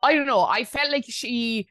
I 0.03 0.15
don't 0.15 0.27
know. 0.27 0.43
I 0.43 0.65
felt 0.65 0.91
like 0.91 1.05
she 1.09 1.69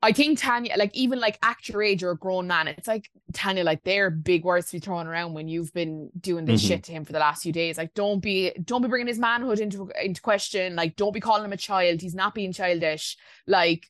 I 0.00 0.12
think 0.12 0.38
Tanya, 0.38 0.74
like 0.76 0.94
even 0.94 1.18
like 1.18 1.38
act 1.42 1.68
your 1.68 1.82
age 1.82 2.04
or 2.04 2.12
a 2.12 2.16
grown 2.16 2.46
man, 2.46 2.68
it's 2.68 2.86
like 2.86 3.10
Tanya, 3.32 3.64
like 3.64 3.82
they're 3.82 4.10
big 4.10 4.44
words 4.44 4.66
to 4.66 4.76
be 4.76 4.80
thrown 4.80 5.08
around 5.08 5.34
when 5.34 5.48
you've 5.48 5.72
been 5.72 6.10
doing 6.20 6.44
this 6.44 6.60
mm-hmm. 6.60 6.68
shit 6.68 6.84
to 6.84 6.92
him 6.92 7.04
for 7.04 7.12
the 7.12 7.18
last 7.18 7.42
few 7.42 7.52
days. 7.52 7.76
Like, 7.76 7.94
don't 7.94 8.20
be, 8.20 8.52
don't 8.62 8.82
be 8.82 8.88
bringing 8.88 9.08
his 9.08 9.18
manhood 9.18 9.58
into 9.58 9.90
into 10.00 10.20
question. 10.20 10.76
Like, 10.76 10.94
don't 10.94 11.12
be 11.12 11.20
calling 11.20 11.44
him 11.44 11.52
a 11.52 11.56
child. 11.56 12.00
He's 12.00 12.14
not 12.14 12.32
being 12.32 12.52
childish. 12.52 13.16
Like, 13.48 13.86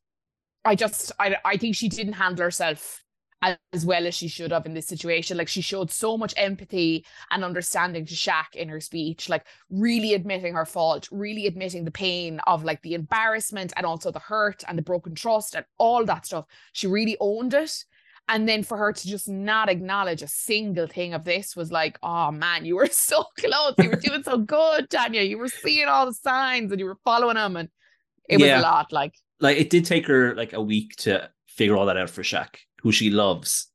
I 0.64 0.76
just, 0.76 1.12
I, 1.18 1.36
I 1.44 1.58
think 1.58 1.74
she 1.74 1.90
didn't 1.90 2.14
handle 2.14 2.44
herself 2.44 3.02
as 3.42 3.86
well 3.86 4.06
as 4.06 4.14
she 4.14 4.28
should 4.28 4.50
have 4.50 4.66
in 4.66 4.74
this 4.74 4.86
situation. 4.86 5.36
Like 5.36 5.48
she 5.48 5.60
showed 5.60 5.90
so 5.90 6.16
much 6.16 6.34
empathy 6.36 7.04
and 7.30 7.44
understanding 7.44 8.04
to 8.06 8.14
Shaq 8.14 8.54
in 8.54 8.68
her 8.68 8.80
speech, 8.80 9.28
like 9.28 9.46
really 9.70 10.14
admitting 10.14 10.54
her 10.54 10.66
fault, 10.66 11.08
really 11.12 11.46
admitting 11.46 11.84
the 11.84 11.90
pain 11.90 12.40
of 12.46 12.64
like 12.64 12.82
the 12.82 12.94
embarrassment 12.94 13.72
and 13.76 13.86
also 13.86 14.10
the 14.10 14.18
hurt 14.18 14.64
and 14.66 14.76
the 14.76 14.82
broken 14.82 15.14
trust 15.14 15.54
and 15.54 15.64
all 15.78 16.04
that 16.04 16.26
stuff. 16.26 16.46
She 16.72 16.86
really 16.86 17.16
owned 17.20 17.54
it. 17.54 17.84
And 18.30 18.46
then 18.46 18.62
for 18.62 18.76
her 18.76 18.92
to 18.92 19.08
just 19.08 19.26
not 19.26 19.70
acknowledge 19.70 20.20
a 20.20 20.28
single 20.28 20.86
thing 20.86 21.14
of 21.14 21.24
this 21.24 21.56
was 21.56 21.72
like, 21.72 21.98
oh 22.02 22.30
man, 22.30 22.64
you 22.66 22.76
were 22.76 22.86
so 22.90 23.24
close. 23.38 23.74
You 23.78 23.90
were 23.90 23.96
doing 23.96 24.22
so 24.22 24.38
good, 24.38 24.90
Tanya. 24.90 25.22
You 25.22 25.38
were 25.38 25.48
seeing 25.48 25.86
all 25.86 26.06
the 26.06 26.12
signs 26.12 26.70
and 26.72 26.80
you 26.80 26.86
were 26.86 26.98
following 27.04 27.36
them. 27.36 27.56
And 27.56 27.68
it 28.28 28.40
yeah. 28.40 28.56
was 28.56 28.64
a 28.64 28.66
lot. 28.66 28.92
Like, 28.92 29.14
like 29.40 29.56
it 29.56 29.70
did 29.70 29.84
take 29.84 30.08
her 30.08 30.34
like 30.34 30.52
a 30.52 30.60
week 30.60 30.96
to 30.96 31.30
figure 31.46 31.76
all 31.76 31.86
that 31.86 31.96
out 31.96 32.10
for 32.10 32.22
Shaq 32.22 32.56
who 32.82 32.92
she 32.92 33.10
loves. 33.10 33.68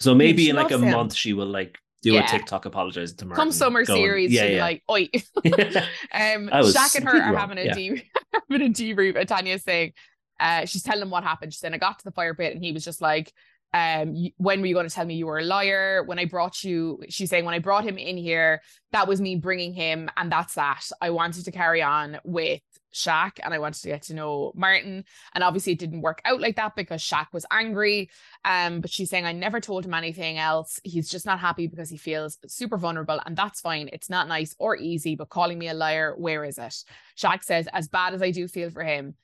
So 0.00 0.14
maybe 0.14 0.48
in 0.48 0.56
like 0.56 0.70
a 0.70 0.78
him. 0.78 0.90
month 0.90 1.14
she 1.14 1.32
will 1.32 1.46
like 1.46 1.78
do 2.02 2.12
yeah. 2.12 2.24
a 2.24 2.28
TikTok 2.28 2.64
apologizing 2.64 3.16
to 3.18 3.26
Martin. 3.26 3.44
Come 3.44 3.52
summer 3.52 3.84
going, 3.84 3.98
series, 3.98 4.32
yeah, 4.32 4.44
yeah. 4.44 4.60
like, 4.62 4.82
oi. 4.90 5.08
um 5.44 6.48
Shaq 6.48 6.96
and 6.96 7.04
her 7.04 7.22
are 7.22 7.36
having 7.36 7.58
a 7.58 7.64
yeah. 7.64 7.74
de- 7.74 8.10
having 8.50 8.66
a 8.66 8.70
debrief. 8.70 9.26
Tanya's 9.26 9.62
saying, 9.62 9.92
uh, 10.38 10.64
she's 10.64 10.82
telling 10.82 11.02
him 11.02 11.10
what 11.10 11.22
happened. 11.22 11.52
She 11.52 11.58
said, 11.58 11.74
I 11.74 11.78
got 11.78 11.98
to 11.98 12.04
the 12.04 12.12
fire 12.12 12.34
pit 12.34 12.54
and 12.54 12.64
he 12.64 12.72
was 12.72 12.84
just 12.84 13.02
like, 13.02 13.30
um, 13.72 14.16
when 14.38 14.60
were 14.60 14.66
you 14.66 14.74
going 14.74 14.88
to 14.88 14.94
tell 14.94 15.04
me 15.04 15.14
you 15.14 15.26
were 15.26 15.38
a 15.38 15.44
liar? 15.44 16.02
When 16.04 16.18
I 16.18 16.24
brought 16.24 16.64
you, 16.64 17.02
she's 17.08 17.30
saying, 17.30 17.44
when 17.44 17.54
I 17.54 17.60
brought 17.60 17.84
him 17.84 17.98
in 17.98 18.16
here, 18.16 18.62
that 18.92 19.06
was 19.06 19.20
me 19.20 19.36
bringing 19.36 19.72
him, 19.72 20.10
and 20.16 20.32
that's 20.32 20.54
that. 20.54 20.82
I 21.00 21.10
wanted 21.10 21.44
to 21.44 21.52
carry 21.52 21.82
on 21.82 22.18
with 22.24 22.62
Shaq 22.92 23.38
and 23.42 23.54
I 23.54 23.58
wanted 23.58 23.82
to 23.82 23.88
get 23.88 24.02
to 24.02 24.14
know 24.14 24.52
Martin. 24.54 25.04
And 25.34 25.44
obviously 25.44 25.72
it 25.72 25.78
didn't 25.78 26.02
work 26.02 26.20
out 26.24 26.40
like 26.40 26.56
that 26.56 26.76
because 26.76 27.02
Shaq 27.02 27.26
was 27.32 27.46
angry. 27.50 28.10
Um, 28.44 28.80
but 28.80 28.90
she's 28.90 29.10
saying 29.10 29.26
I 29.26 29.32
never 29.32 29.60
told 29.60 29.84
him 29.84 29.94
anything 29.94 30.38
else. 30.38 30.80
He's 30.84 31.10
just 31.10 31.26
not 31.26 31.40
happy 31.40 31.66
because 31.66 31.88
he 31.88 31.96
feels 31.96 32.38
super 32.46 32.76
vulnerable, 32.76 33.20
and 33.26 33.36
that's 33.36 33.60
fine. 33.60 33.88
It's 33.92 34.10
not 34.10 34.28
nice 34.28 34.54
or 34.58 34.76
easy, 34.76 35.16
but 35.16 35.28
calling 35.28 35.58
me 35.58 35.68
a 35.68 35.74
liar, 35.74 36.14
where 36.16 36.44
is 36.44 36.58
it? 36.58 36.84
Shaq 37.16 37.44
says, 37.44 37.68
as 37.72 37.88
bad 37.88 38.14
as 38.14 38.22
I 38.22 38.30
do 38.30 38.48
feel 38.48 38.70
for 38.70 38.82
him, 38.82 39.14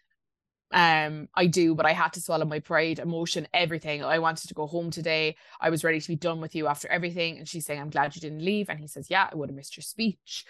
um 0.73 1.29
i 1.37 1.47
do 1.47 1.77
but 1.77 1.87
i 1.87 1.93
had 1.93 2.13
to 2.13 2.21
swallow 2.21 2.45
my 2.45 2.59
pride 2.59 2.99
emotion 2.99 3.47
everything 3.55 4.03
i 4.03 4.19
wanted 4.19 4.49
to 4.49 4.55
go 4.55 4.67
home 4.67 4.91
today 4.91 5.37
i 5.61 5.71
was 5.71 5.85
ready 5.85 6.01
to 6.01 6.09
be 6.09 6.17
done 6.17 6.41
with 6.41 6.57
you 6.57 6.67
after 6.67 6.89
everything 6.89 7.39
and 7.39 7.49
she's 7.49 7.65
saying 7.65 7.81
i'm 7.81 7.91
glad 7.91 8.15
you 8.17 8.21
didn't 8.21 8.45
leave 8.45 8.69
and 8.69 8.81
he 8.81 8.89
says 8.89 9.09
yeah 9.09 9.29
i 9.31 9.35
would 9.37 9.49
have 9.49 9.55
missed 9.55 9.77
your 9.77 9.83
speech 9.83 10.45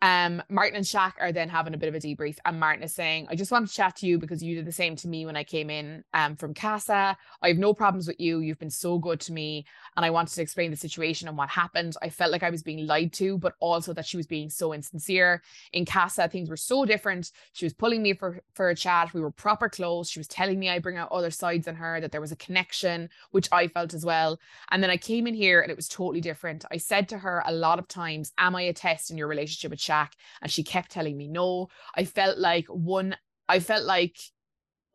um, 0.00 0.42
Martin 0.48 0.76
and 0.76 0.84
Shaq 0.84 1.14
are 1.20 1.32
then 1.32 1.48
having 1.48 1.74
a 1.74 1.76
bit 1.78 1.88
of 1.88 1.94
a 1.94 1.98
debrief, 1.98 2.36
and 2.44 2.60
Martin 2.60 2.84
is 2.84 2.94
saying, 2.94 3.26
I 3.30 3.34
just 3.34 3.50
want 3.50 3.68
to 3.68 3.74
chat 3.74 3.96
to 3.96 4.06
you 4.06 4.18
because 4.18 4.42
you 4.42 4.54
did 4.54 4.64
the 4.64 4.72
same 4.72 4.94
to 4.96 5.08
me 5.08 5.26
when 5.26 5.36
I 5.36 5.42
came 5.42 5.70
in 5.70 6.04
um, 6.14 6.36
from 6.36 6.54
Casa. 6.54 7.16
I 7.42 7.48
have 7.48 7.58
no 7.58 7.74
problems 7.74 8.06
with 8.06 8.20
you. 8.20 8.38
You've 8.38 8.60
been 8.60 8.70
so 8.70 8.98
good 8.98 9.20
to 9.20 9.32
me. 9.32 9.66
And 9.98 10.04
I 10.04 10.10
wanted 10.10 10.36
to 10.36 10.42
explain 10.42 10.70
the 10.70 10.76
situation 10.76 11.26
and 11.26 11.36
what 11.36 11.48
happened. 11.48 11.96
I 12.00 12.08
felt 12.08 12.30
like 12.30 12.44
I 12.44 12.50
was 12.50 12.62
being 12.62 12.86
lied 12.86 13.12
to, 13.14 13.36
but 13.36 13.54
also 13.58 13.92
that 13.94 14.06
she 14.06 14.16
was 14.16 14.28
being 14.28 14.48
so 14.48 14.72
insincere. 14.72 15.42
In 15.72 15.84
Casa, 15.84 16.28
things 16.28 16.48
were 16.48 16.56
so 16.56 16.84
different. 16.84 17.32
She 17.52 17.66
was 17.66 17.74
pulling 17.74 18.00
me 18.00 18.14
for, 18.14 18.40
for 18.54 18.68
a 18.68 18.76
chat. 18.76 19.12
We 19.12 19.20
were 19.20 19.32
proper 19.32 19.68
close. 19.68 20.08
She 20.08 20.20
was 20.20 20.28
telling 20.28 20.60
me 20.60 20.68
I 20.68 20.78
bring 20.78 20.96
out 20.96 21.10
other 21.10 21.32
sides 21.32 21.66
in 21.66 21.74
her, 21.74 22.00
that 22.00 22.12
there 22.12 22.20
was 22.20 22.30
a 22.30 22.36
connection, 22.36 23.10
which 23.32 23.48
I 23.50 23.66
felt 23.66 23.92
as 23.92 24.04
well. 24.04 24.38
And 24.70 24.80
then 24.80 24.90
I 24.90 24.98
came 24.98 25.26
in 25.26 25.34
here 25.34 25.62
and 25.62 25.68
it 25.72 25.76
was 25.76 25.88
totally 25.88 26.20
different. 26.20 26.64
I 26.70 26.76
said 26.76 27.08
to 27.08 27.18
her 27.18 27.42
a 27.44 27.52
lot 27.52 27.80
of 27.80 27.88
times, 27.88 28.32
Am 28.38 28.54
I 28.54 28.62
a 28.62 28.72
test 28.72 29.10
in 29.10 29.18
your 29.18 29.26
relationship 29.26 29.72
with 29.72 29.80
Shaq? 29.80 30.12
And 30.40 30.48
she 30.48 30.62
kept 30.62 30.92
telling 30.92 31.16
me 31.16 31.26
no. 31.26 31.70
I 31.96 32.04
felt 32.04 32.38
like 32.38 32.66
one, 32.68 33.16
I 33.48 33.58
felt 33.58 33.82
like, 33.82 34.16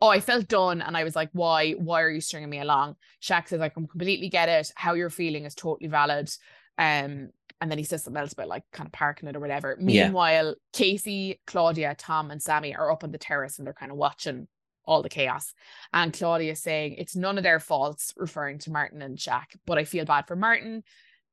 oh, 0.03 0.09
I 0.09 0.19
felt 0.19 0.49
done. 0.49 0.81
And 0.81 0.97
I 0.97 1.05
was 1.05 1.15
like, 1.15 1.29
why? 1.31 1.71
Why 1.71 2.01
are 2.01 2.09
you 2.09 2.19
stringing 2.19 2.49
me 2.49 2.59
along? 2.59 2.97
Shaq 3.21 3.47
says, 3.47 3.61
I 3.61 3.69
can 3.69 3.87
completely 3.87 4.27
get 4.27 4.49
it. 4.49 4.69
How 4.75 4.95
you're 4.95 5.09
feeling 5.09 5.45
is 5.45 5.55
totally 5.55 5.89
valid. 5.89 6.29
Um, 6.77 7.29
and 7.61 7.71
then 7.71 7.77
he 7.77 7.85
says 7.85 8.03
something 8.03 8.19
else 8.19 8.33
about 8.33 8.49
like 8.49 8.63
kind 8.73 8.85
of 8.85 8.91
parking 8.91 9.29
it 9.29 9.35
or 9.37 9.39
whatever. 9.39 9.77
Meanwhile, 9.79 10.47
yeah. 10.47 10.53
Casey, 10.73 11.39
Claudia, 11.47 11.95
Tom, 11.97 12.31
and 12.31 12.41
Sammy 12.41 12.75
are 12.75 12.91
up 12.91 13.05
on 13.05 13.11
the 13.11 13.17
terrace 13.17 13.57
and 13.57 13.65
they're 13.65 13.73
kind 13.73 13.93
of 13.93 13.97
watching 13.97 14.49
all 14.83 15.01
the 15.01 15.07
chaos. 15.07 15.53
And 15.93 16.11
Claudia 16.11 16.51
is 16.51 16.61
saying 16.61 16.95
it's 16.97 17.15
none 17.15 17.37
of 17.37 17.43
their 17.45 17.61
faults, 17.61 18.13
referring 18.17 18.59
to 18.59 18.71
Martin 18.71 19.01
and 19.01 19.17
Shaq. 19.17 19.55
But 19.65 19.77
I 19.77 19.85
feel 19.85 20.03
bad 20.03 20.27
for 20.27 20.35
Martin 20.35 20.83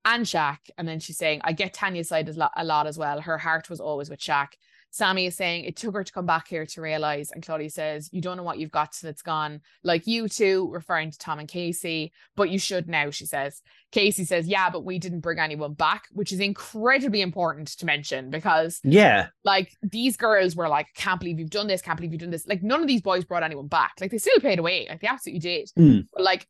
and 0.04 0.24
Shaq. 0.24 0.58
And 0.78 0.86
then 0.86 1.00
she's 1.00 1.18
saying, 1.18 1.40
I 1.42 1.54
get 1.54 1.74
Tanya's 1.74 2.08
side 2.08 2.28
a 2.28 2.64
lot 2.64 2.86
as 2.86 2.96
well. 2.96 3.20
Her 3.20 3.38
heart 3.38 3.68
was 3.68 3.80
always 3.80 4.08
with 4.08 4.20
Shaq. 4.20 4.50
Sammy 4.90 5.26
is 5.26 5.36
saying 5.36 5.64
it 5.64 5.76
took 5.76 5.94
her 5.94 6.02
to 6.02 6.12
come 6.12 6.26
back 6.26 6.48
here 6.48 6.66
to 6.66 6.80
realize. 6.80 7.30
And 7.30 7.44
Claudia 7.44 7.70
says, 7.70 8.08
You 8.12 8.20
don't 8.20 8.36
know 8.36 8.42
what 8.42 8.58
you've 8.58 8.70
got 8.70 8.92
till 8.92 9.08
it's 9.08 9.22
gone. 9.22 9.60
Like 9.84 10.06
you 10.06 10.28
two, 10.28 10.68
referring 10.72 11.10
to 11.12 11.18
Tom 11.18 11.38
and 11.38 11.48
Casey, 11.48 12.12
but 12.36 12.50
you 12.50 12.58
should 12.58 12.88
now, 12.88 13.10
she 13.10 13.26
says. 13.26 13.62
Casey 13.92 14.24
says, 14.24 14.48
Yeah, 14.48 14.68
but 14.68 14.84
we 14.84 14.98
didn't 14.98 15.20
bring 15.20 15.38
anyone 15.38 15.74
back, 15.74 16.04
which 16.12 16.32
is 16.32 16.40
incredibly 16.40 17.20
important 17.20 17.68
to 17.78 17.86
mention 17.86 18.30
because, 18.30 18.80
yeah, 18.82 19.28
like 19.44 19.72
these 19.82 20.16
girls 20.16 20.56
were 20.56 20.68
like, 20.68 20.88
Can't 20.94 21.20
believe 21.20 21.38
you've 21.38 21.50
done 21.50 21.68
this, 21.68 21.82
can't 21.82 21.96
believe 21.96 22.12
you've 22.12 22.20
done 22.20 22.30
this. 22.30 22.46
Like 22.46 22.62
none 22.62 22.80
of 22.80 22.88
these 22.88 23.02
boys 23.02 23.24
brought 23.24 23.44
anyone 23.44 23.68
back. 23.68 23.92
Like 24.00 24.10
they 24.10 24.18
still 24.18 24.40
paid 24.40 24.58
away, 24.58 24.86
like 24.88 25.00
they 25.00 25.08
absolutely 25.08 25.40
did. 25.40 25.70
Mm. 25.78 26.06
But 26.12 26.22
like 26.22 26.46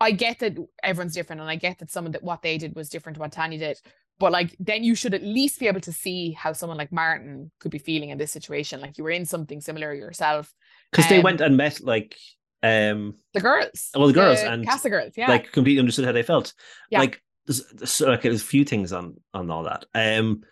I 0.00 0.10
get 0.10 0.40
that 0.40 0.56
everyone's 0.82 1.14
different, 1.14 1.40
and 1.40 1.48
I 1.48 1.56
get 1.56 1.78
that 1.78 1.90
some 1.90 2.04
of 2.04 2.12
the, 2.12 2.18
what 2.18 2.42
they 2.42 2.58
did 2.58 2.74
was 2.74 2.88
different 2.88 3.14
to 3.14 3.20
what 3.20 3.32
Tanya 3.32 3.58
did. 3.58 3.78
But 4.18 4.32
like 4.32 4.54
then 4.60 4.84
you 4.84 4.94
should 4.94 5.14
at 5.14 5.22
least 5.22 5.58
be 5.58 5.66
able 5.66 5.80
to 5.80 5.92
see 5.92 6.32
how 6.32 6.52
someone 6.52 6.78
like 6.78 6.92
Martin 6.92 7.50
could 7.58 7.72
be 7.72 7.78
feeling 7.78 8.10
in 8.10 8.18
this 8.18 8.30
situation. 8.30 8.80
Like 8.80 8.96
you 8.96 9.04
were 9.04 9.10
in 9.10 9.26
something 9.26 9.60
similar 9.60 9.92
yourself. 9.92 10.52
Because 10.90 11.06
um, 11.06 11.16
they 11.16 11.22
went 11.22 11.40
and 11.40 11.56
met 11.56 11.80
like 11.80 12.16
um 12.62 13.14
the 13.32 13.40
girls. 13.40 13.90
Well 13.94 14.06
the 14.06 14.12
girls 14.12 14.40
the 14.40 14.50
and 14.50 14.66
Casa 14.66 14.88
girls, 14.88 15.14
yeah. 15.16 15.28
Like 15.28 15.50
completely 15.52 15.80
understood 15.80 16.04
how 16.04 16.12
they 16.12 16.22
felt. 16.22 16.54
Yeah. 16.90 17.00
Like 17.00 17.22
there's, 17.46 17.64
there's, 17.72 18.00
okay, 18.00 18.28
there's 18.28 18.42
a 18.42 18.46
few 18.46 18.64
things 18.64 18.92
on 18.92 19.16
on 19.32 19.50
all 19.50 19.64
that. 19.64 19.84
Um 19.94 20.42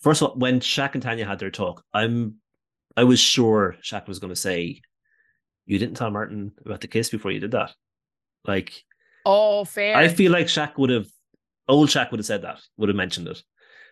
first 0.00 0.20
of 0.20 0.30
all, 0.30 0.36
when 0.36 0.60
Shaq 0.60 0.94
and 0.94 1.02
Tanya 1.02 1.24
had 1.24 1.38
their 1.38 1.50
talk, 1.50 1.84
I'm 1.94 2.36
I 2.96 3.04
was 3.04 3.20
sure 3.20 3.76
Shaq 3.82 4.08
was 4.08 4.18
gonna 4.18 4.36
say, 4.36 4.80
You 5.64 5.78
didn't 5.78 5.96
tell 5.96 6.10
Martin 6.10 6.52
about 6.66 6.80
the 6.80 6.88
kiss 6.88 7.08
before 7.08 7.30
you 7.30 7.38
did 7.38 7.52
that. 7.52 7.72
Like 8.44 8.82
Oh, 9.24 9.64
fair. 9.64 9.96
I 9.96 10.08
feel 10.08 10.32
like 10.32 10.46
Shaq 10.46 10.76
would 10.78 10.90
have 10.90 11.06
old 11.68 11.88
Shaq 11.88 12.10
would 12.10 12.18
have 12.20 12.26
said 12.26 12.42
that, 12.42 12.60
would 12.76 12.88
have 12.88 12.96
mentioned 12.96 13.28
it. 13.28 13.42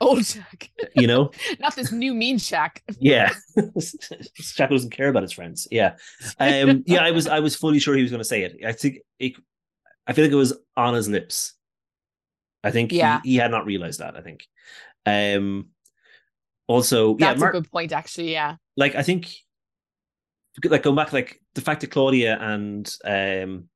Old 0.01 0.21
Shaq. 0.21 0.69
You 0.97 1.07
know? 1.07 1.31
Not 1.61 1.77
this 1.77 1.93
new 1.93 2.15
mean 2.15 2.39
Shaq. 2.39 2.81
yeah. 2.99 3.33
Shaq 3.57 4.71
doesn't 4.71 4.91
care 4.91 5.09
about 5.09 5.23
his 5.23 5.33
friends. 5.33 5.69
Yeah. 5.71 5.97
Um, 6.39 6.85
yeah, 6.87 7.05
I 7.05 7.11
was 7.11 7.27
I 7.27 7.41
was 7.41 7.55
fully 7.55 7.79
sure 7.79 7.95
he 7.95 8.03
was 8.03 8.11
gonna 8.11 8.25
say 8.25 8.43
it. 8.43 8.57
I 8.65 8.73
think 8.73 8.99
it, 9.19 9.35
I 10.07 10.13
feel 10.13 10.25
like 10.25 10.33
it 10.33 10.37
was 10.37 10.57
on 10.77 10.95
his 10.95 11.09
lips. 11.09 11.55
I 12.65 12.71
think 12.71 12.93
yeah. 12.93 13.21
he, 13.23 13.33
he 13.33 13.37
had 13.37 13.51
not 13.51 13.67
realized 13.67 14.01
that, 14.01 14.17
I 14.17 14.23
think. 14.23 14.47
Um 15.05 15.69
also 16.67 17.17
That's 17.17 17.37
yeah, 17.37 17.41
Mar- 17.41 17.51
a 17.51 17.53
good 17.53 17.71
point 17.71 17.93
actually, 17.93 18.33
yeah. 18.33 18.57
Like 18.77 18.95
I 18.95 19.03
think 19.03 19.31
like 20.65 20.83
going 20.83 20.97
back 20.97 21.13
like 21.13 21.41
the 21.55 21.61
fact 21.61 21.83
that 21.83 21.91
Claudia 21.91 22.39
and 22.41 22.91
um 23.05 23.69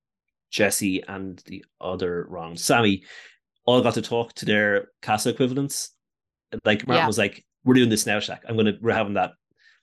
Jessie 0.51 1.03
and 1.07 1.43
the 1.47 1.65
other 1.81 2.27
wrong 2.31 2.57
Sammy 2.57 3.05
all 3.67 3.81
got 3.83 3.95
to 3.95 4.03
talk 4.03 4.35
to 4.35 4.45
their 4.45 4.89
Casa 5.03 5.31
equivalents. 5.31 5.91
Like 6.65 6.87
Martin 6.87 7.03
yeah. 7.03 7.07
was 7.07 7.19
like, 7.19 7.45
"We're 7.65 7.75
doing 7.75 7.89
this 7.89 8.07
now, 8.07 8.19
Shaq. 8.19 8.41
I'm 8.49 8.57
gonna 8.57 8.75
we're 8.81 8.93
having 8.93 9.15
that 9.15 9.33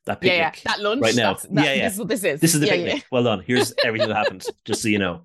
that 0.05 0.21
picnic 0.21 0.37
yeah, 0.37 0.51
yeah. 0.55 0.71
that 0.71 0.81
lunch 0.81 1.01
right 1.01 1.15
now. 1.15 1.33
That, 1.33 1.51
yeah, 1.51 1.73
yeah. 1.73 1.83
This 1.83 1.93
is 1.93 1.99
what 1.99 2.07
this 2.07 2.23
is. 2.23 2.39
This 2.39 2.53
is 2.53 2.59
the 2.59 2.67
yeah, 2.67 2.73
picnic. 2.73 2.95
Yeah. 2.95 3.01
Well 3.11 3.23
done. 3.23 3.43
Here's 3.45 3.73
everything 3.83 4.09
that 4.09 4.15
happened, 4.15 4.45
just 4.65 4.81
so 4.81 4.87
you 4.87 4.99
know, 4.99 5.23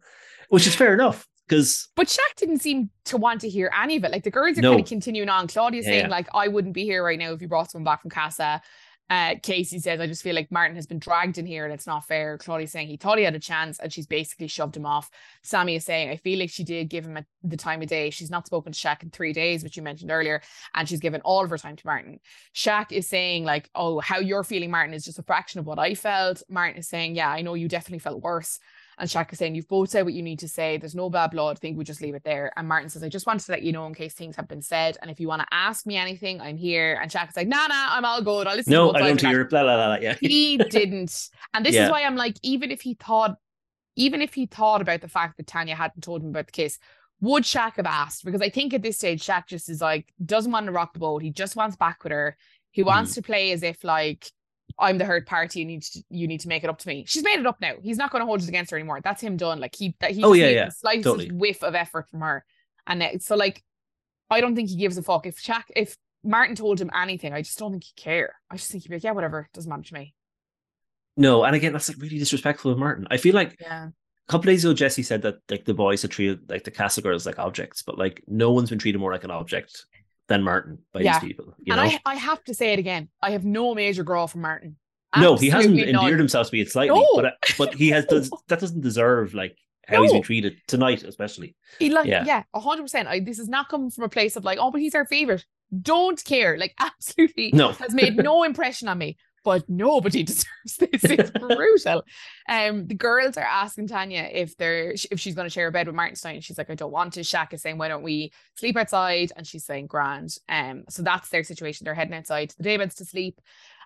which 0.49 0.66
is 0.66 0.75
fair 0.75 0.95
enough. 0.95 1.27
Because 1.49 1.88
but 1.95 2.09
Shaq 2.09 2.35
didn't 2.37 2.59
seem 2.59 2.90
to 3.05 3.16
want 3.16 3.40
to 3.42 3.49
hear 3.49 3.71
any 3.81 3.97
of 3.97 4.05
it. 4.05 4.11
Like 4.11 4.25
the 4.25 4.33
girls 4.33 4.59
are 4.59 4.62
no. 4.62 4.73
kind 4.73 4.81
of 4.81 4.88
continuing 4.88 5.29
on. 5.29 5.47
Claudia 5.47 5.83
saying 5.83 6.11
like, 6.11 6.29
"I 6.35 6.49
wouldn't 6.49 6.75
be 6.75 6.83
here 6.83 7.05
right 7.05 7.19
now 7.19 7.33
if 7.33 7.40
you 7.40 7.47
brought 7.47 7.71
someone 7.71 7.85
back 7.85 8.03
from 8.03 8.11
Casa." 8.11 8.61
Uh, 9.09 9.37
Casey 9.40 9.79
says, 9.79 10.01
I 10.01 10.07
just 10.09 10.23
feel 10.23 10.35
like 10.35 10.51
Martin 10.51 10.75
has 10.75 10.87
been 10.87 10.99
dragged 10.99 11.38
in 11.38 11.47
here 11.47 11.64
and 11.64 11.73
it's 11.73 11.87
not 11.87 12.07
fair. 12.07 12.38
Claudia's 12.38 12.73
saying 12.73 12.88
he 12.88 12.97
thought 12.97 13.19
he 13.19 13.25
had 13.25 13.37
a 13.37 13.40
chance 13.40 13.79
and 13.79 13.92
she's 13.92 14.07
basically 14.07 14.49
shoved 14.49 14.77
him 14.77 14.85
off. 14.85 15.09
Sammy 15.45 15.77
is 15.77 15.85
saying, 15.85 16.11
I 16.11 16.16
feel 16.16 16.40
like 16.40 16.51
she 16.51 16.64
did 16.64 16.88
give 16.88 17.07
him 17.07 17.16
a, 17.16 17.25
the 17.45 17.57
time 17.57 17.83
of 17.83 17.88
day. 17.88 18.11
She's 18.11 18.31
not 18.31 18.47
spoken 18.47 18.73
to 18.73 18.79
Shaq 18.79 19.05
in 19.05 19.11
three 19.11 19.33
days, 19.33 19.62
which 19.62 19.77
you 19.77 19.83
mentioned 19.85 20.11
earlier, 20.11 20.42
and 20.75 20.88
she's 20.88 20.99
given 20.99 21.21
all 21.21 21.45
of 21.45 21.51
her 21.51 21.59
time 21.59 21.77
to 21.77 21.87
Martin. 21.87 22.19
Shaq 22.55 22.90
is 22.90 23.07
saying, 23.07 23.45
like, 23.45 23.71
oh, 23.77 24.01
how 24.01 24.19
you're 24.19 24.42
feeling, 24.42 24.73
Martin, 24.73 24.95
is 24.95 25.05
just 25.05 25.21
a 25.21 25.23
fraction 25.23 25.61
of 25.61 25.66
what 25.66 25.79
I 25.79 25.95
felt. 25.95 26.42
Martin 26.49 26.81
is 26.81 26.88
saying, 26.88 27.14
yeah, 27.14 27.31
I 27.31 27.42
know 27.42 27.55
you 27.55 27.69
definitely 27.69 28.01
felt 28.01 28.23
worse. 28.23 28.59
And 28.99 29.11
Shaq 29.11 29.33
is 29.33 29.39
saying, 29.39 29.55
You've 29.55 29.69
both 29.69 29.91
said 29.91 30.05
what 30.05 30.15
you 30.15 30.23
need 30.23 30.39
to 30.39 30.49
say. 30.49 30.79
There's 30.79 30.95
no 30.95 31.11
bad 31.11 31.33
blood. 31.33 31.57
I 31.57 31.61
think 31.61 31.77
we 31.77 31.85
just 31.85 32.01
leave 32.01 32.15
it 32.15 32.25
there. 32.25 32.53
And 32.57 32.67
Martin 32.67 32.89
says, 32.89 33.03
I 33.03 33.09
just 33.09 33.27
wanted 33.27 33.45
to 33.45 33.53
let 33.53 33.63
you 33.63 33.73
know 33.73 33.87
in 33.87 33.95
case 33.95 34.15
things 34.15 34.37
have 34.37 34.49
been 34.49 34.63
said. 34.63 34.97
And 35.03 35.11
if 35.11 35.21
you 35.21 35.29
want 35.29 35.43
to 35.43 35.49
ask 35.51 35.87
me 35.87 35.97
anything, 35.97 36.41
I'm 36.41 36.57
here. 36.57 36.99
And 37.01 37.11
Shaq 37.11 37.29
is 37.29 37.37
like, 37.37 37.49
Nah, 37.49 37.67
nah, 37.67 37.89
I'm 37.91 38.05
all 38.05 38.23
good. 38.23 38.47
I'll 38.47 38.57
listen 38.57 38.73
no, 38.73 38.95
I 38.95 39.01
don't 39.01 39.21
hear 39.21 39.45
blah, 39.45 39.63
blah, 39.63 39.77
blah, 39.77 39.97
Yeah. 40.01 40.17
He 40.21 40.57
didn't. 40.71 41.29
And 41.53 41.65
this 41.65 41.75
yeah. 41.75 41.85
is 41.85 41.91
why 41.91 42.05
I'm 42.05 42.17
like, 42.17 42.37
even 42.43 42.71
if 42.71 42.81
he 42.81 42.95
thought, 42.95 43.37
even 43.97 44.23
if 44.23 44.35
he 44.35 44.47
thought 44.47 44.81
about 44.81 45.03
the 45.03 45.09
fact 45.09 45.37
that 45.37 45.47
Tanya 45.47 45.75
hadn't 45.75 46.03
told 46.03 46.23
him 46.23 46.31
about 46.31 46.47
the 46.47 46.53
kiss, 46.53 46.79
would 47.21 47.45
Shaq 47.45 47.77
have 47.77 47.87
asked? 47.87 48.25
Because 48.25 48.43
I 48.43 48.49
think 48.49 48.73
at 48.73 48.83
this 48.83 48.97
stage, 48.97 49.25
Shaq 49.25 49.47
just 49.47 49.69
is 49.69 49.81
like, 49.81 50.13
doesn't 50.25 50.53
want 50.53 50.67
to 50.67 50.73
rock 50.73 50.95
the 50.95 51.01
boat. 51.01 51.23
He 51.23 51.31
just 51.31 51.57
wants 51.57 51.77
back 51.77 52.03
with 52.03 52.13
her. 52.13 52.37
He 52.71 52.83
wants 52.83 53.13
mm. 53.13 53.15
to 53.17 53.23
play 53.23 53.53
as 53.53 53.63
if 53.63 53.85
like 53.85 54.31
I'm 54.79 54.99
the 54.99 55.05
hurt 55.05 55.27
party. 55.27 55.61
You 55.61 55.65
need 55.65 55.83
to 55.83 56.03
you 56.11 56.27
need 56.27 56.41
to 56.41 56.49
make 56.49 56.65
it 56.65 56.71
up 56.71 56.79
to 56.79 56.89
me. 56.89 57.05
She's 57.07 57.23
made 57.23 57.39
it 57.39 57.47
up 57.47 57.61
now. 57.61 57.75
He's 57.83 57.97
not 57.97 58.11
going 58.11 58.21
to 58.21 58.27
hold 58.27 58.43
it 58.43 58.49
against 58.49 58.71
her 58.71 58.77
anymore. 58.77 59.01
That's 59.03 59.23
him 59.23 59.37
done. 59.37 59.61
Like 59.61 59.75
he 59.75 59.95
that 60.01 60.11
he 60.11 60.23
oh 60.23 60.33
yeah 60.33 60.49
yeah 60.49 60.69
slightest 60.69 61.05
totally. 61.05 61.31
whiff 61.31 61.62
of 61.62 61.75
effort 61.75 62.09
from 62.11 62.21
her, 62.21 62.45
and 62.87 63.03
it, 63.03 63.23
so 63.23 63.37
like 63.37 63.62
I 64.31 64.41
don't 64.41 64.55
think 64.55 64.69
he 64.69 64.77
gives 64.77 64.99
a 64.99 65.03
fuck 65.03 65.27
if 65.27 65.43
Shaq 65.43 65.65
if 65.75 65.97
Martin 66.23 66.57
told 66.57 66.81
him 66.81 66.91
anything. 66.95 67.33
I 67.33 67.43
just 67.43 67.59
don't 67.59 67.73
think 67.73 67.85
he'd 67.85 68.03
care. 68.03 68.35
I 68.51 68.57
just 68.57 68.71
think 68.71 68.83
he'd 68.83 68.91
be 68.91 68.97
like, 68.97 69.05
yeah, 69.05 69.12
whatever, 69.12 69.49
doesn't 69.55 69.69
matter 69.69 69.83
to 69.83 69.95
me. 69.95 70.15
No, 71.17 71.45
and 71.45 71.57
again, 71.57 71.73
that's 71.73 71.89
like 71.89 71.99
really 71.99 72.19
disrespectful 72.19 72.71
of 72.71 72.79
Martin. 72.79 73.07
I 73.11 73.17
feel 73.17 73.35
like 73.35 73.57
yeah. 73.61 73.89
A 73.89 74.33
couple 74.33 74.51
days 74.51 74.65
ago, 74.65 74.75
Jessie 74.75 75.05
said 75.05 75.23
that 75.23 75.37
like 75.49 75.65
the 75.65 75.73
boys 75.73 76.03
had 76.03 76.11
treated 76.11 76.51
like 76.51 76.65
the 76.65 76.73
Casa 76.73 77.01
girls 77.01 77.27
like 77.27 77.39
objects, 77.39 77.83
but 77.83 77.97
like 77.97 78.23
no 78.27 78.51
one's 78.51 78.71
been 78.71 78.79
treated 78.79 78.99
more 78.99 79.12
like 79.12 79.23
an 79.23 79.31
object 79.31 79.87
than 80.29 80.43
Martin 80.43 80.79
by 80.93 81.01
yeah. 81.01 81.19
these 81.19 81.29
people. 81.29 81.55
and 81.59 81.77
know? 81.77 81.83
I, 81.83 82.01
I 82.05 82.15
have 82.17 82.43
to 82.45 82.55
say 82.55 82.73
it 82.73 82.79
again. 82.79 83.09
I 83.23 83.31
have 83.31 83.45
no 83.45 83.75
major 83.75 84.03
grow 84.03 84.27
from 84.27 84.43
Martin. 84.43 84.77
No, 85.17 85.37
he 85.37 85.49
hasn't 85.49 85.77
none. 85.77 85.89
endeared 85.89 86.19
himself 86.19 86.49
to 86.49 86.55
me 86.55 86.61
it 86.61 86.71
slightly, 86.71 86.99
no. 86.99 87.09
but 87.15 87.25
uh, 87.27 87.31
but 87.57 87.75
he 87.75 87.89
has 87.91 88.05
does, 88.07 88.31
that 88.49 88.61
doesn't 88.61 88.83
deserve 88.83 89.35
like 89.35 89.57
how 89.87 89.97
no. 89.97 90.03
he's 90.03 90.12
been 90.12 90.23
treated 90.23 90.57
tonight, 90.67 91.05
especially. 91.05 91.55
He 91.79 91.91
like 91.91 92.07
yeah, 92.07 92.43
hundred 92.55 92.83
percent. 92.83 93.09
This 93.25 93.39
is 93.39 93.49
not 93.49 93.69
coming 93.69 93.91
from 93.91 94.05
a 94.05 94.09
place 94.09 94.37
of 94.37 94.45
like, 94.45 94.59
oh, 94.61 94.71
but 94.71 94.81
he's 94.81 94.95
our 94.95 95.07
favorite. 95.07 95.45
Don't 95.81 96.23
care, 96.25 96.59
like 96.59 96.75
absolutely. 96.81 97.51
No, 97.53 97.73
has 97.73 97.95
made 97.95 98.17
no 98.23 98.43
impression 98.43 98.89
on 98.89 98.99
me. 98.99 99.17
But 99.47 99.69
nobody 99.69 100.23
deserves 100.25 100.77
this. 100.77 101.05
It's 101.05 101.31
brutal. 101.39 102.03
Um, 102.49 102.89
the 102.89 102.97
girls 102.97 103.37
are 103.37 103.45
asking 103.45 103.87
Tanya 103.87 104.29
if 104.33 104.57
they're 104.57 104.91
if 104.91 105.21
she's 105.21 105.37
going 105.37 105.47
to 105.47 105.53
share 105.53 105.69
a 105.69 105.71
bed 105.71 105.87
with 105.87 105.95
Martin 105.95 106.17
Stein. 106.17 106.41
She's 106.41 106.59
like, 106.59 106.69
I 106.69 106.75
don't 106.75 106.91
want 106.91 107.13
to. 107.13 107.21
Shaq 107.21 107.53
is 107.53 107.63
saying, 107.63 107.79
why 107.79 107.87
don't 107.87 108.03
we 108.03 108.33
sleep 108.57 108.77
outside? 108.77 109.31
And 109.37 109.47
she's 109.47 109.65
saying, 109.65 109.87
grand. 109.87 110.37
Um, 110.49 110.83
so 110.89 111.05
that's 111.05 111.29
their 111.29 111.45
situation. 111.45 111.85
They're 111.85 111.95
heading 111.95 112.15
outside 112.15 112.51
to 112.51 112.59
the 112.59 112.69
daybeds 112.69 112.97
to 112.97 113.05
sleep. 113.05 113.41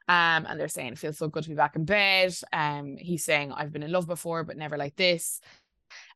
Um, 0.08 0.46
and 0.48 0.58
they're 0.58 0.68
saying 0.68 0.94
it 0.94 0.98
feels 0.98 1.18
so 1.18 1.28
good 1.28 1.42
to 1.42 1.50
be 1.50 1.54
back 1.54 1.76
in 1.76 1.84
bed. 1.84 2.34
Um, 2.54 2.96
he's 2.98 3.22
saying 3.22 3.52
I've 3.52 3.70
been 3.70 3.82
in 3.82 3.92
love 3.92 4.06
before, 4.06 4.44
but 4.44 4.56
never 4.56 4.78
like 4.78 4.96
this. 4.96 5.42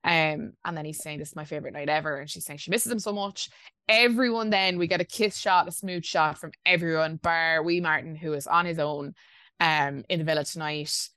Um, 0.05 0.55
and 0.65 0.75
then 0.75 0.87
he's 0.87 1.03
saying 1.03 1.19
this 1.19 1.29
is 1.29 1.37
my 1.37 1.45
favorite 1.45 1.75
night 1.75 1.91
ever, 1.91 2.17
and 2.17 2.31
she's 2.31 2.47
saying 2.47 2.61
she 2.61 2.71
misses 2.71 2.91
him 2.91 2.99
so 2.99 3.13
much. 3.13 3.51
Everyone 3.91 4.49
then 4.49 4.79
we 4.79 4.87
get 4.87 5.03
a 5.03 5.05
kiss 5.05 5.37
shot, 5.37 5.69
a 5.69 5.71
smooth 5.71 6.05
shot 6.05 6.39
from 6.39 6.53
everyone, 6.65 7.17
bar 7.17 7.63
wee 7.63 7.81
Martin, 7.81 8.17
who 8.17 8.33
is 8.33 8.47
on 8.47 8.65
his 8.65 8.79
own, 8.79 9.15
um, 9.61 10.05
in 10.09 10.19
the 10.19 10.25
villa 10.25 10.45
tonight, 10.45 11.09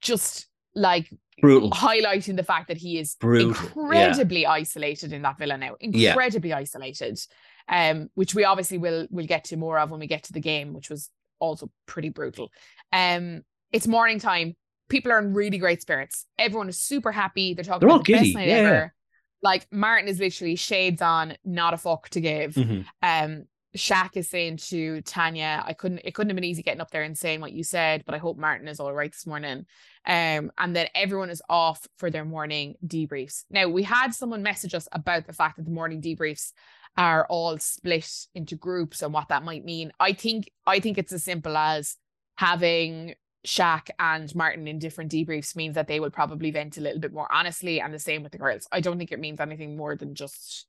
just 0.00 0.46
like 0.74 1.08
Brutal. 1.40 1.70
highlighting 1.70 2.36
the 2.36 2.42
fact 2.42 2.68
that 2.68 2.76
he 2.76 2.98
is 2.98 3.16
Brutal. 3.20 3.48
incredibly 3.50 4.42
yeah. 4.42 4.50
isolated 4.50 5.12
in 5.12 5.22
that 5.22 5.38
villa 5.38 5.56
now, 5.56 5.76
incredibly 5.80 6.50
yeah. 6.50 6.58
isolated. 6.58 7.18
Um, 7.66 8.10
which 8.14 8.34
we 8.34 8.44
obviously 8.44 8.76
will 8.76 9.06
will 9.10 9.26
get 9.26 9.44
to 9.44 9.56
more 9.56 9.78
of 9.78 9.90
when 9.90 10.00
we 10.00 10.06
get 10.06 10.24
to 10.24 10.34
the 10.34 10.40
game, 10.40 10.74
which 10.74 10.90
was 10.90 11.08
also 11.38 11.70
pretty 11.86 12.10
brutal. 12.10 12.50
Um, 12.92 13.42
it's 13.72 13.86
morning 13.86 14.18
time. 14.18 14.54
People 14.88 15.12
are 15.12 15.18
in 15.18 15.32
really 15.32 15.56
great 15.56 15.80
spirits. 15.80 16.26
Everyone 16.38 16.68
is 16.68 16.78
super 16.78 17.10
happy. 17.10 17.54
They're 17.54 17.64
talking 17.64 17.88
They're 17.88 17.96
about 17.96 18.04
the 18.04 18.12
giddy. 18.12 18.24
best 18.26 18.34
night 18.34 18.48
yeah. 18.48 18.54
ever. 18.54 18.94
Like 19.42 19.66
Martin 19.72 20.08
is 20.08 20.20
literally 20.20 20.56
shades 20.56 21.00
on, 21.00 21.36
not 21.44 21.74
a 21.74 21.78
fuck 21.78 22.08
to 22.10 22.20
give. 22.20 22.54
Mm-hmm. 22.54 22.82
Um, 23.02 23.44
Shaq 23.76 24.16
is 24.16 24.28
saying 24.28 24.58
to 24.58 25.00
Tanya, 25.02 25.62
I 25.66 25.72
couldn't 25.72 26.02
it 26.04 26.14
couldn't 26.14 26.30
have 26.30 26.36
been 26.36 26.44
easy 26.44 26.62
getting 26.62 26.80
up 26.80 26.90
there 26.90 27.02
and 27.02 27.18
saying 27.18 27.40
what 27.40 27.52
you 27.52 27.64
said, 27.64 28.04
but 28.06 28.14
I 28.14 28.18
hope 28.18 28.38
Martin 28.38 28.68
is 28.68 28.78
all 28.78 28.92
right 28.92 29.10
this 29.10 29.26
morning. 29.26 29.66
Um, 30.06 30.52
and 30.58 30.76
then 30.76 30.86
everyone 30.94 31.30
is 31.30 31.42
off 31.48 31.86
for 31.96 32.10
their 32.10 32.24
morning 32.24 32.76
debriefs. 32.86 33.44
Now 33.50 33.68
we 33.68 33.82
had 33.82 34.14
someone 34.14 34.42
message 34.42 34.74
us 34.74 34.88
about 34.92 35.26
the 35.26 35.32
fact 35.32 35.56
that 35.56 35.64
the 35.64 35.72
morning 35.72 36.00
debriefs 36.00 36.52
are 36.96 37.26
all 37.28 37.58
split 37.58 38.08
into 38.34 38.54
groups 38.54 39.02
and 39.02 39.12
what 39.12 39.28
that 39.28 39.42
might 39.42 39.64
mean. 39.64 39.92
I 39.98 40.12
think 40.12 40.50
I 40.66 40.78
think 40.78 40.96
it's 40.96 41.12
as 41.12 41.24
simple 41.24 41.56
as 41.56 41.96
having 42.36 43.14
Shaq 43.44 43.90
and 43.98 44.32
Martin 44.34 44.68
in 44.68 44.78
different 44.78 45.10
debriefs 45.10 45.56
means 45.56 45.74
that 45.74 45.88
they 45.88 46.00
will 46.00 46.10
probably 46.10 46.50
vent 46.50 46.78
a 46.78 46.80
little 46.80 47.00
bit 47.00 47.12
more 47.12 47.32
honestly, 47.32 47.80
and 47.80 47.92
the 47.92 47.98
same 47.98 48.22
with 48.22 48.32
the 48.32 48.38
girls. 48.38 48.66
I 48.70 48.80
don't 48.80 48.98
think 48.98 49.12
it 49.12 49.20
means 49.20 49.40
anything 49.40 49.76
more 49.76 49.96
than 49.96 50.14
just. 50.14 50.66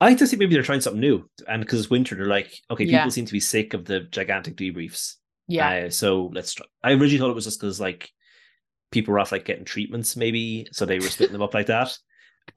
I 0.00 0.14
just 0.14 0.30
think 0.30 0.40
maybe 0.40 0.54
they're 0.54 0.62
trying 0.62 0.80
something 0.80 1.00
new, 1.00 1.28
and 1.48 1.62
because 1.62 1.80
it's 1.80 1.90
winter, 1.90 2.14
they're 2.14 2.26
like, 2.26 2.52
okay, 2.70 2.84
people 2.84 2.92
yeah. 2.92 3.08
seem 3.08 3.24
to 3.26 3.32
be 3.32 3.40
sick 3.40 3.74
of 3.74 3.84
the 3.84 4.00
gigantic 4.00 4.56
debriefs. 4.56 5.14
Yeah. 5.48 5.86
Uh, 5.86 5.90
so 5.90 6.30
let's. 6.34 6.54
Try. 6.54 6.66
I 6.82 6.90
originally 6.92 7.18
thought 7.18 7.30
it 7.30 7.34
was 7.34 7.44
just 7.44 7.60
because 7.60 7.80
like 7.80 8.10
people 8.90 9.12
were 9.12 9.20
off 9.20 9.32
like 9.32 9.44
getting 9.44 9.64
treatments, 9.64 10.16
maybe, 10.16 10.66
so 10.72 10.84
they 10.84 10.98
were 10.98 11.06
splitting 11.08 11.32
them 11.32 11.42
up 11.42 11.54
like 11.54 11.66
that. 11.66 11.96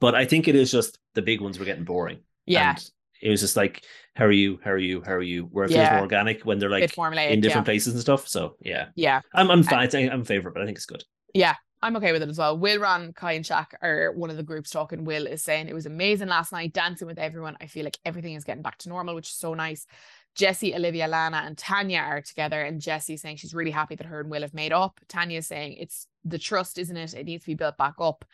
But 0.00 0.14
I 0.14 0.24
think 0.24 0.48
it 0.48 0.54
is 0.54 0.70
just 0.70 0.98
the 1.14 1.22
big 1.22 1.40
ones 1.40 1.58
were 1.58 1.64
getting 1.64 1.84
boring. 1.84 2.20
Yeah. 2.46 2.70
And 2.70 2.90
it 3.22 3.30
was 3.30 3.40
just 3.40 3.56
like, 3.56 3.84
how 4.14 4.24
are 4.24 4.32
you? 4.32 4.60
How 4.62 4.70
are 4.70 4.78
you? 4.78 5.02
How 5.02 5.12
are 5.12 5.22
you? 5.22 5.44
Where 5.44 5.64
it 5.64 5.70
yeah. 5.70 5.88
feels 5.88 5.92
more 5.92 6.02
organic 6.02 6.42
when 6.42 6.58
they're 6.58 6.70
like 6.70 6.96
in 6.96 7.40
different 7.40 7.44
yeah. 7.44 7.62
places 7.62 7.94
and 7.94 8.00
stuff. 8.00 8.28
So 8.28 8.56
yeah. 8.60 8.88
Yeah. 8.94 9.20
I'm 9.34 9.50
I'm 9.50 9.62
fine. 9.62 9.88
I'm 9.94 10.24
favorite, 10.24 10.52
but 10.52 10.62
I 10.62 10.66
think 10.66 10.78
it's 10.78 10.86
good. 10.86 11.04
Yeah. 11.34 11.54
I'm 11.82 11.96
okay 11.96 12.12
with 12.12 12.22
it 12.22 12.28
as 12.28 12.38
well. 12.38 12.58
Will 12.58 12.78
Ron, 12.78 13.12
Kai, 13.14 13.32
and 13.32 13.44
Shaq 13.44 13.68
are 13.80 14.12
one 14.12 14.28
of 14.28 14.36
the 14.36 14.42
groups 14.42 14.70
talking. 14.70 15.04
Will 15.04 15.26
is 15.26 15.42
saying 15.42 15.68
it 15.68 15.74
was 15.74 15.86
amazing 15.86 16.28
last 16.28 16.52
night, 16.52 16.74
dancing 16.74 17.06
with 17.06 17.18
everyone. 17.18 17.56
I 17.60 17.66
feel 17.66 17.84
like 17.84 17.98
everything 18.04 18.34
is 18.34 18.44
getting 18.44 18.62
back 18.62 18.76
to 18.78 18.90
normal, 18.90 19.14
which 19.14 19.30
is 19.30 19.34
so 19.34 19.54
nice. 19.54 19.86
Jessie, 20.34 20.74
Olivia, 20.74 21.08
Lana, 21.08 21.42
and 21.44 21.56
Tanya 21.56 22.00
are 22.00 22.20
together, 22.20 22.60
and 22.62 22.80
Jessie 22.80 23.16
saying 23.16 23.36
she's 23.36 23.54
really 23.54 23.70
happy 23.70 23.96
that 23.96 24.06
her 24.06 24.20
and 24.20 24.30
Will 24.30 24.42
have 24.42 24.54
made 24.54 24.72
up. 24.72 25.00
Tanya 25.08 25.42
saying 25.42 25.76
it's 25.78 26.06
the 26.24 26.38
trust, 26.38 26.78
isn't 26.78 26.96
it? 26.96 27.14
It 27.14 27.24
needs 27.24 27.44
to 27.44 27.50
be 27.50 27.54
built 27.54 27.78
back 27.78 27.94
up. 27.98 28.24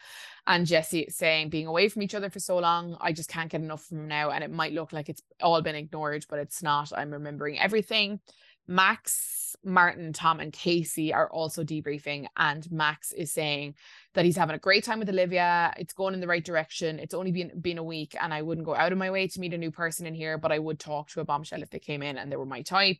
And 0.47 0.67
Jessie 0.67 1.07
saying 1.09 1.51
being 1.51 1.67
away 1.67 1.89
from 1.89 2.03
each 2.03 2.15
other 2.15 2.31
for 2.31 2.41
so 2.41 2.59
long, 2.59 2.97
I 3.01 3.13
just 3.13 3.31
can't 3.31 3.51
get 3.51 3.61
enough 3.61 3.85
from 3.85 4.09
now. 4.09 4.31
And 4.31 4.45
it 4.45 4.51
might 4.51 4.73
look 4.73 4.93
like 4.93 5.09
it's 5.09 5.23
all 5.41 5.63
been 5.63 5.75
ignored, 5.75 6.27
but 6.29 6.39
it's 6.39 6.63
not. 6.63 6.93
I'm 6.95 7.13
remembering 7.13 7.59
everything. 7.59 8.21
Max, 8.69 9.57
Martin, 9.65 10.13
Tom, 10.13 10.41
and 10.41 10.53
Casey 10.53 11.13
are 11.13 11.31
also 11.31 11.65
debriefing, 11.65 12.27
and 12.37 12.71
Max 12.71 13.13
is 13.13 13.33
saying 13.33 13.75
that 14.15 14.25
he's 14.25 14.37
having 14.37 14.57
a 14.57 14.61
great 14.61 14.85
time 14.85 14.99
with 14.99 15.09
Olivia. 15.09 15.73
It's 15.77 15.93
going 15.93 16.15
in 16.15 16.21
the 16.21 16.27
right 16.27 16.45
direction. 16.45 16.99
It's 16.99 17.15
only 17.15 17.33
been 17.33 17.53
been 17.61 17.79
a 17.79 17.85
week, 17.85 18.17
and 18.21 18.35
I 18.35 18.43
wouldn't 18.43 18.67
go 18.67 18.75
out 18.75 18.93
of 18.93 18.99
my 18.99 19.11
way 19.11 19.29
to 19.29 19.41
meet 19.41 19.55
a 19.55 19.59
new 19.59 19.71
person 19.71 20.07
in 20.07 20.15
here, 20.15 20.39
but 20.39 20.53
I 20.53 20.59
would 20.59 20.79
talk 20.79 21.09
to 21.11 21.21
a 21.21 21.25
bombshell 21.25 21.63
if 21.63 21.71
they 21.71 21.79
came 21.79 22.03
in 22.03 22.19
and 22.19 22.31
they 22.31 22.37
were 22.37 22.47
my 22.47 22.63
type. 22.63 22.99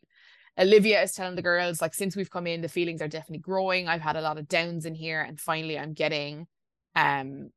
Olivia 0.59 1.03
is 1.03 1.11
telling 1.11 1.35
the 1.35 1.41
girls, 1.43 1.81
like, 1.81 1.93
since 1.93 2.15
we've 2.15 2.31
come 2.31 2.47
in, 2.47 2.61
the 2.61 2.69
feelings 2.69 3.01
are 3.01 3.07
definitely 3.07 3.39
growing. 3.39 3.87
I've 3.87 4.01
had 4.01 4.15
a 4.15 4.21
lot 4.21 4.39
of 4.39 4.47
downs 4.47 4.85
in 4.85 4.95
here, 4.95 5.21
and 5.21 5.39
finally, 5.39 5.77
I'm 5.77 5.93
getting 5.93 6.47
um 6.95 7.51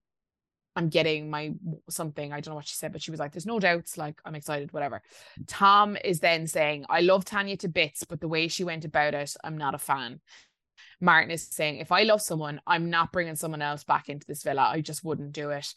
I'm 0.80 0.88
getting 0.88 1.28
my 1.28 1.52
something. 1.90 2.32
I 2.32 2.40
don't 2.40 2.52
know 2.52 2.56
what 2.56 2.66
she 2.66 2.74
said, 2.74 2.90
but 2.90 3.02
she 3.02 3.10
was 3.10 3.20
like, 3.20 3.32
There's 3.32 3.44
no 3.44 3.60
doubts. 3.60 3.98
Like, 3.98 4.18
I'm 4.24 4.34
excited, 4.34 4.72
whatever. 4.72 5.02
Tom 5.46 5.98
is 6.02 6.20
then 6.20 6.46
saying, 6.46 6.86
I 6.88 7.02
love 7.02 7.26
Tanya 7.26 7.58
to 7.58 7.68
bits, 7.68 8.04
but 8.04 8.18
the 8.18 8.28
way 8.28 8.48
she 8.48 8.64
went 8.64 8.86
about 8.86 9.12
it, 9.12 9.36
I'm 9.44 9.58
not 9.58 9.74
a 9.74 9.78
fan. 9.78 10.20
Martin 10.98 11.30
is 11.30 11.42
saying, 11.42 11.76
If 11.76 11.92
I 11.92 12.04
love 12.04 12.22
someone, 12.22 12.62
I'm 12.66 12.88
not 12.88 13.12
bringing 13.12 13.36
someone 13.36 13.60
else 13.60 13.84
back 13.84 14.08
into 14.08 14.26
this 14.26 14.42
villa. 14.42 14.70
I 14.72 14.80
just 14.80 15.04
wouldn't 15.04 15.32
do 15.32 15.50
it. 15.50 15.74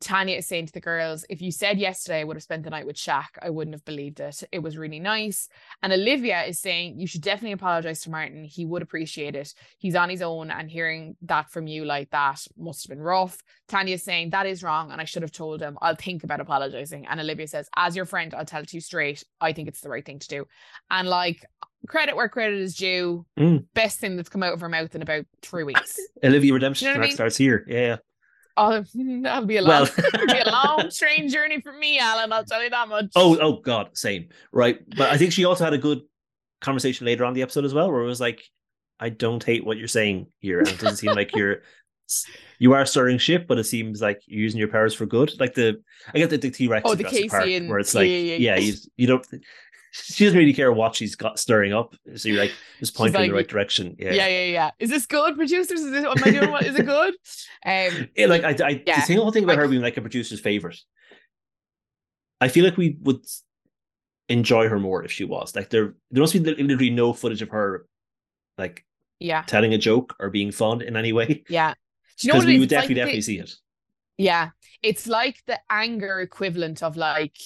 Tanya 0.00 0.36
is 0.36 0.46
saying 0.46 0.66
to 0.66 0.72
the 0.72 0.80
girls, 0.80 1.24
if 1.30 1.40
you 1.40 1.50
said 1.50 1.78
yesterday 1.78 2.20
I 2.20 2.24
would 2.24 2.36
have 2.36 2.42
spent 2.42 2.64
the 2.64 2.70
night 2.70 2.86
with 2.86 2.96
Shaq, 2.96 3.28
I 3.40 3.50
wouldn't 3.50 3.74
have 3.74 3.84
believed 3.84 4.20
it. 4.20 4.42
It 4.52 4.58
was 4.58 4.76
really 4.76 5.00
nice. 5.00 5.48
And 5.82 5.92
Olivia 5.92 6.44
is 6.44 6.58
saying, 6.58 7.00
you 7.00 7.06
should 7.06 7.22
definitely 7.22 7.52
apologize 7.52 8.00
to 8.02 8.10
Martin. 8.10 8.44
He 8.44 8.66
would 8.66 8.82
appreciate 8.82 9.34
it. 9.34 9.54
He's 9.78 9.96
on 9.96 10.10
his 10.10 10.22
own, 10.22 10.50
and 10.50 10.70
hearing 10.70 11.16
that 11.22 11.50
from 11.50 11.66
you 11.66 11.84
like 11.84 12.10
that 12.10 12.46
must 12.58 12.86
have 12.86 12.96
been 12.96 13.02
rough. 13.02 13.38
Tanya 13.68 13.94
is 13.94 14.02
saying, 14.02 14.30
that 14.30 14.46
is 14.46 14.62
wrong, 14.62 14.90
and 14.92 15.00
I 15.00 15.04
should 15.04 15.22
have 15.22 15.32
told 15.32 15.60
him. 15.62 15.78
I'll 15.80 15.96
think 15.96 16.24
about 16.24 16.40
apologizing. 16.40 17.06
And 17.06 17.18
Olivia 17.18 17.46
says, 17.46 17.68
as 17.76 17.96
your 17.96 18.04
friend, 18.06 18.34
I'll 18.34 18.44
tell 18.44 18.62
it 18.62 18.68
to 18.68 18.76
you 18.76 18.82
straight. 18.82 19.24
I 19.40 19.52
think 19.52 19.68
it's 19.68 19.80
the 19.80 19.88
right 19.88 20.04
thing 20.04 20.18
to 20.18 20.28
do. 20.28 20.44
And 20.90 21.08
like, 21.08 21.44
credit 21.86 22.16
where 22.16 22.28
credit 22.28 22.60
is 22.60 22.76
due. 22.76 23.24
Mm. 23.38 23.64
Best 23.74 23.98
thing 23.98 24.16
that's 24.16 24.28
come 24.28 24.42
out 24.42 24.52
of 24.52 24.60
her 24.60 24.68
mouth 24.68 24.94
in 24.94 25.02
about 25.02 25.24
three 25.42 25.64
weeks. 25.64 25.98
Olivia 26.24 26.52
Redemption 26.52 26.88
you 26.88 26.94
know 26.94 27.00
I 27.00 27.06
mean? 27.06 27.14
starts 27.14 27.36
here. 27.36 27.64
Yeah. 27.66 27.96
Oh, 28.56 28.84
that'll 29.22 29.46
be 29.46 29.58
a 29.58 29.62
long, 29.62 29.86
well, 30.02 30.26
be 30.26 30.38
a 30.38 30.50
long, 30.50 30.90
strange 30.90 31.32
journey 31.32 31.60
for 31.60 31.72
me, 31.72 31.98
Alan. 31.98 32.32
I'll 32.32 32.44
tell 32.44 32.62
you 32.62 32.70
that 32.70 32.88
much. 32.88 33.06
Oh, 33.14 33.38
oh 33.40 33.60
God, 33.60 33.96
same. 33.96 34.28
Right, 34.52 34.78
but 34.96 35.10
I 35.10 35.18
think 35.18 35.32
she 35.32 35.44
also 35.44 35.64
had 35.64 35.74
a 35.74 35.78
good 35.78 36.02
conversation 36.60 37.06
later 37.06 37.24
on 37.24 37.34
the 37.34 37.42
episode 37.42 37.64
as 37.64 37.74
well, 37.74 37.90
where 37.90 38.02
it 38.02 38.06
was 38.06 38.20
like, 38.20 38.42
"I 38.98 39.10
don't 39.10 39.42
hate 39.42 39.64
what 39.64 39.76
you're 39.76 39.88
saying 39.88 40.28
here, 40.38 40.60
and 40.60 40.68
it 40.68 40.78
doesn't 40.78 40.96
seem 40.96 41.12
like 41.12 41.34
you're." 41.34 41.62
You 42.58 42.72
are 42.72 42.86
stirring 42.86 43.18
shit, 43.18 43.46
but 43.46 43.58
it 43.58 43.64
seems 43.64 44.00
like 44.00 44.22
you're 44.24 44.40
using 44.40 44.58
your 44.58 44.68
powers 44.68 44.94
for 44.94 45.04
good. 45.04 45.38
Like 45.38 45.52
the, 45.52 45.82
I 46.14 46.18
get 46.18 46.30
the, 46.30 46.38
the 46.38 46.50
T 46.50 46.68
Rex. 46.68 46.88
Oh, 46.88 46.94
the 46.94 47.04
Casey 47.04 47.56
and 47.56 47.68
where 47.68 47.80
it's 47.80 47.94
like, 47.94 48.08
yeah, 48.08 48.16
yeah, 48.16 48.36
yeah. 48.36 48.54
yeah 48.54 48.58
you, 48.60 48.74
you 48.96 49.06
don't 49.06 49.26
she 50.04 50.24
doesn't 50.24 50.38
really 50.38 50.52
care 50.52 50.72
what 50.72 50.94
she's 50.94 51.16
got 51.16 51.38
stirring 51.38 51.72
up. 51.72 51.94
So 52.16 52.28
you're 52.28 52.38
like 52.38 52.52
just 52.78 52.94
pointing 52.94 53.14
like, 53.14 53.24
in 53.24 53.30
the 53.30 53.36
right 53.36 53.48
direction. 53.48 53.96
Yeah. 53.98 54.12
Yeah, 54.12 54.28
yeah, 54.28 54.44
yeah. 54.44 54.70
Is 54.78 54.90
this 54.90 55.06
good, 55.06 55.36
producers? 55.36 55.80
Is 55.80 55.90
this 55.90 56.04
am 56.04 56.14
I 56.22 56.30
doing 56.30 56.50
what 56.50 56.64
is 56.64 56.76
it 56.76 56.86
good? 56.86 57.14
Um 57.64 58.08
yeah, 58.16 58.26
like 58.26 58.44
I 58.44 58.66
I 58.66 58.82
yeah. 58.86 59.04
the 59.04 59.14
whole 59.14 59.32
thing 59.32 59.44
about 59.44 59.58
her 59.58 59.68
being 59.68 59.82
like 59.82 59.96
a 59.96 60.00
producer's 60.00 60.40
favorite. 60.40 60.78
I 62.40 62.48
feel 62.48 62.64
like 62.64 62.76
we 62.76 62.98
would 63.02 63.24
enjoy 64.28 64.68
her 64.68 64.78
more 64.78 65.02
if 65.04 65.12
she 65.12 65.24
was. 65.24 65.56
Like 65.56 65.70
there 65.70 65.94
there 66.10 66.20
must 66.20 66.34
be 66.34 66.40
literally 66.40 66.90
no 66.90 67.12
footage 67.12 67.42
of 67.42 67.50
her 67.50 67.86
like 68.58 68.84
yeah 69.18 69.42
telling 69.42 69.72
a 69.72 69.78
joke 69.78 70.14
or 70.20 70.30
being 70.30 70.52
fun 70.52 70.82
in 70.82 70.96
any 70.96 71.12
way. 71.12 71.44
Yeah. 71.48 71.74
Do 72.18 72.26
you 72.26 72.32
know 72.32 72.38
what 72.38 72.46
we 72.46 72.58
would 72.58 72.68
definitely 72.68 72.96
like 72.96 73.00
definitely 73.00 73.18
the, 73.20 73.22
see 73.22 73.38
it. 73.38 73.54
Yeah. 74.18 74.50
It's 74.82 75.06
like 75.06 75.42
the 75.46 75.58
anger 75.70 76.20
equivalent 76.20 76.82
of 76.82 76.96
like 76.96 77.36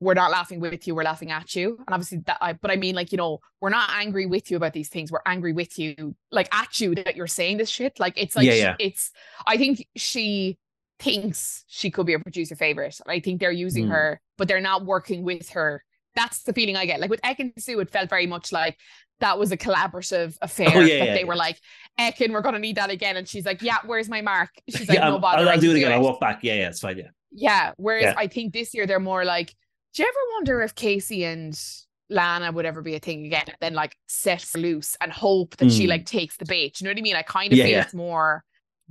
we're 0.00 0.14
not 0.14 0.30
laughing 0.30 0.60
with 0.60 0.86
you, 0.86 0.94
we're 0.94 1.04
laughing 1.04 1.30
at 1.30 1.54
you. 1.54 1.76
And 1.78 1.88
obviously 1.94 2.18
that 2.26 2.38
I 2.40 2.52
but 2.52 2.70
I 2.70 2.76
mean 2.76 2.94
like, 2.94 3.12
you 3.12 3.18
know, 3.18 3.40
we're 3.60 3.70
not 3.70 3.90
angry 3.92 4.26
with 4.26 4.50
you 4.50 4.56
about 4.56 4.72
these 4.72 4.88
things. 4.88 5.10
We're 5.10 5.20
angry 5.24 5.52
with 5.52 5.78
you, 5.78 6.14
like 6.30 6.54
at 6.54 6.80
you 6.80 6.94
that 6.96 7.16
you're 7.16 7.26
saying 7.26 7.56
this 7.56 7.70
shit. 7.70 7.98
Like 7.98 8.14
it's 8.16 8.36
like 8.36 8.46
yeah, 8.46 8.54
yeah. 8.54 8.76
it's 8.78 9.10
I 9.46 9.56
think 9.56 9.86
she 9.96 10.58
thinks 10.98 11.64
she 11.66 11.90
could 11.90 12.06
be 12.06 12.14
a 12.14 12.18
producer 12.18 12.56
favorite. 12.56 12.98
I 13.06 13.20
think 13.20 13.40
they're 13.40 13.52
using 13.52 13.86
mm. 13.86 13.90
her, 13.90 14.20
but 14.36 14.48
they're 14.48 14.60
not 14.60 14.84
working 14.84 15.22
with 15.22 15.50
her. 15.50 15.82
That's 16.14 16.42
the 16.42 16.52
feeling 16.52 16.76
I 16.76 16.86
get. 16.86 17.00
Like 17.00 17.10
with 17.10 17.20
Ekin-Su, 17.22 17.78
it 17.80 17.90
felt 17.90 18.08
very 18.08 18.26
much 18.26 18.50
like 18.50 18.78
that 19.20 19.38
was 19.38 19.52
a 19.52 19.56
collaborative 19.56 20.36
affair. 20.40 20.70
Oh, 20.74 20.80
yeah, 20.80 20.98
that 20.98 21.06
yeah, 21.06 21.14
they 21.14 21.20
yeah. 21.20 21.26
were 21.26 21.36
like, 21.36 21.58
Ekin, 21.98 22.32
we're 22.32 22.42
gonna 22.42 22.58
need 22.58 22.76
that 22.76 22.90
again. 22.90 23.16
And 23.16 23.26
she's 23.26 23.46
like, 23.46 23.62
Yeah, 23.62 23.78
where's 23.86 24.08
my 24.08 24.20
mark? 24.20 24.50
She's 24.68 24.88
like, 24.88 24.98
yeah, 24.98 25.08
No 25.08 25.18
bother. 25.18 25.42
I'll, 25.42 25.48
I'll 25.50 25.60
do 25.60 25.70
it 25.70 25.76
again. 25.76 25.92
I'll 25.92 26.02
walk 26.02 26.20
back. 26.20 26.40
Yeah, 26.42 26.54
yeah, 26.54 26.68
it's 26.68 26.80
fine. 26.80 26.98
Yeah. 26.98 27.08
Yeah. 27.32 27.72
Whereas 27.76 28.14
I 28.16 28.28
think 28.28 28.52
this 28.52 28.74
year 28.74 28.86
they're 28.86 29.00
more 29.00 29.24
like, 29.24 29.54
do 29.96 30.02
you 30.02 30.08
ever 30.08 30.32
wonder 30.34 30.60
if 30.60 30.74
Casey 30.74 31.24
and 31.24 31.58
Lana 32.10 32.52
would 32.52 32.66
ever 32.66 32.82
be 32.82 32.96
a 32.96 33.00
thing 33.00 33.24
again? 33.24 33.46
Then 33.62 33.72
like 33.72 33.96
set 34.06 34.46
loose 34.54 34.94
and 35.00 35.10
hope 35.10 35.56
that 35.56 35.68
mm. 35.68 35.76
she 35.76 35.84
hmm. 35.84 35.90
like 35.90 36.04
takes 36.04 36.36
the 36.36 36.44
bait. 36.44 36.78
You 36.78 36.84
know 36.84 36.90
what 36.90 36.98
I 36.98 37.00
mean? 37.00 37.16
I 37.16 37.22
kind 37.22 37.50
of 37.50 37.58
yeah, 37.58 37.64
feel 37.64 37.72
yeah. 37.72 37.82
it's 37.82 37.94
more 37.94 38.44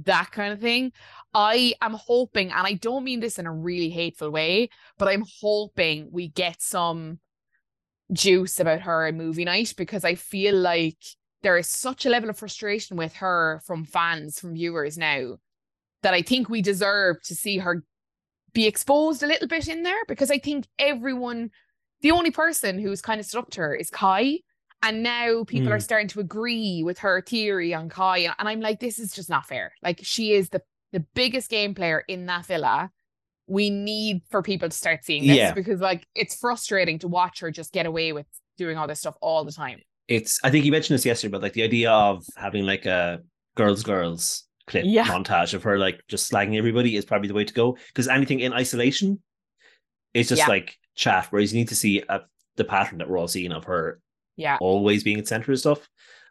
that 0.03 0.31
kind 0.31 0.51
of 0.51 0.59
thing. 0.59 0.91
I 1.35 1.75
am 1.79 1.93
hoping, 1.93 2.51
and 2.51 2.65
I 2.65 2.73
don't 2.73 3.03
mean 3.03 3.19
this 3.19 3.37
in 3.37 3.45
a 3.45 3.53
really 3.53 3.91
hateful 3.91 4.31
way, 4.31 4.69
but 4.97 5.07
I'm 5.07 5.23
hoping 5.41 6.09
we 6.11 6.29
get 6.29 6.59
some 6.59 7.19
juice 8.11 8.59
about 8.59 8.81
her 8.81 9.05
in 9.05 9.15
movie 9.15 9.45
night 9.45 9.75
because 9.77 10.03
I 10.03 10.15
feel 10.15 10.55
like 10.55 10.97
there 11.43 11.57
is 11.57 11.67
such 11.67 12.07
a 12.07 12.09
level 12.09 12.31
of 12.31 12.39
frustration 12.39 12.97
with 12.97 13.13
her 13.17 13.61
from 13.67 13.85
fans, 13.85 14.39
from 14.39 14.55
viewers 14.55 14.97
now, 14.97 15.35
that 16.01 16.15
I 16.15 16.23
think 16.23 16.49
we 16.49 16.63
deserve 16.63 17.21
to 17.25 17.35
see 17.35 17.59
her 17.59 17.83
be 18.55 18.65
exposed 18.65 19.21
a 19.21 19.27
little 19.27 19.47
bit 19.47 19.67
in 19.67 19.83
there 19.83 20.03
because 20.07 20.31
I 20.31 20.39
think 20.39 20.65
everyone, 20.79 21.51
the 22.01 22.11
only 22.11 22.31
person 22.31 22.79
who's 22.79 23.01
kind 23.01 23.19
of 23.19 23.27
stuck 23.27 23.51
to 23.51 23.61
her 23.61 23.75
is 23.75 23.91
Kai. 23.91 24.39
And 24.81 25.03
now 25.03 25.43
people 25.43 25.67
mm. 25.67 25.71
are 25.71 25.77
hmm. 25.77 25.81
starting 25.81 26.07
to 26.09 26.19
agree 26.19 26.83
with 26.83 26.99
her 26.99 27.21
theory 27.21 27.73
on 27.73 27.89
Kai. 27.89 28.19
And 28.19 28.49
I'm 28.49 28.61
like, 28.61 28.79
this 28.79 28.97
is 28.97 29.13
just 29.13 29.29
not 29.29 29.47
fair. 29.47 29.73
Like, 29.83 29.99
she 30.03 30.33
is 30.33 30.49
the, 30.49 30.61
the 30.91 30.99
biggest 31.15 31.49
game 31.49 31.75
player 31.75 32.03
in 32.07 32.25
that 32.27 32.45
villa. 32.45 32.91
We 33.47 33.69
need 33.69 34.21
for 34.29 34.41
people 34.41 34.69
to 34.69 34.75
start 34.75 35.03
seeing 35.03 35.27
this 35.27 35.37
yeah. 35.37 35.53
because, 35.53 35.79
like, 35.79 36.07
it's 36.13 36.35
frustrating 36.35 36.99
to 36.99 37.07
watch 37.07 37.39
her 37.39 37.51
just 37.51 37.73
get 37.73 37.85
away 37.85 38.11
with 38.11 38.25
doing 38.57 38.77
all 38.77 38.87
this 38.87 38.99
stuff 38.99 39.15
all 39.21 39.43
the 39.43 39.51
time. 39.51 39.79
It's, 40.07 40.39
I 40.43 40.51
think 40.51 40.65
you 40.65 40.71
mentioned 40.71 40.95
this 40.95 41.05
yesterday, 41.05 41.31
but 41.31 41.41
like 41.41 41.53
the 41.53 41.63
idea 41.63 41.91
of 41.91 42.23
having 42.37 42.65
like 42.65 42.85
a 42.85 43.21
girls, 43.55 43.81
girls 43.81 44.43
clip 44.67 44.83
yeah. 44.87 45.05
montage 45.05 45.53
of 45.53 45.63
her 45.63 45.77
like 45.77 46.01
just 46.07 46.31
slagging 46.31 46.57
everybody 46.57 46.95
is 46.95 47.05
probably 47.05 47.27
the 47.27 47.33
way 47.33 47.43
to 47.43 47.53
go 47.53 47.77
because 47.87 48.07
anything 48.07 48.39
in 48.39 48.53
isolation 48.53 49.19
is 50.13 50.29
just 50.29 50.39
yeah. 50.39 50.47
like 50.47 50.77
chat 50.95 51.27
whereas 51.29 51.53
you 51.53 51.59
need 51.59 51.67
to 51.67 51.75
see 51.75 52.03
a, 52.09 52.21
the 52.55 52.63
pattern 52.63 52.97
that 52.97 53.09
we're 53.09 53.17
all 53.17 53.27
seeing 53.27 53.51
of 53.51 53.65
her 53.65 53.99
yeah 54.37 54.57
always 54.59 55.03
being 55.03 55.19
at 55.19 55.27
center 55.27 55.51
of 55.51 55.59
stuff 55.59 55.87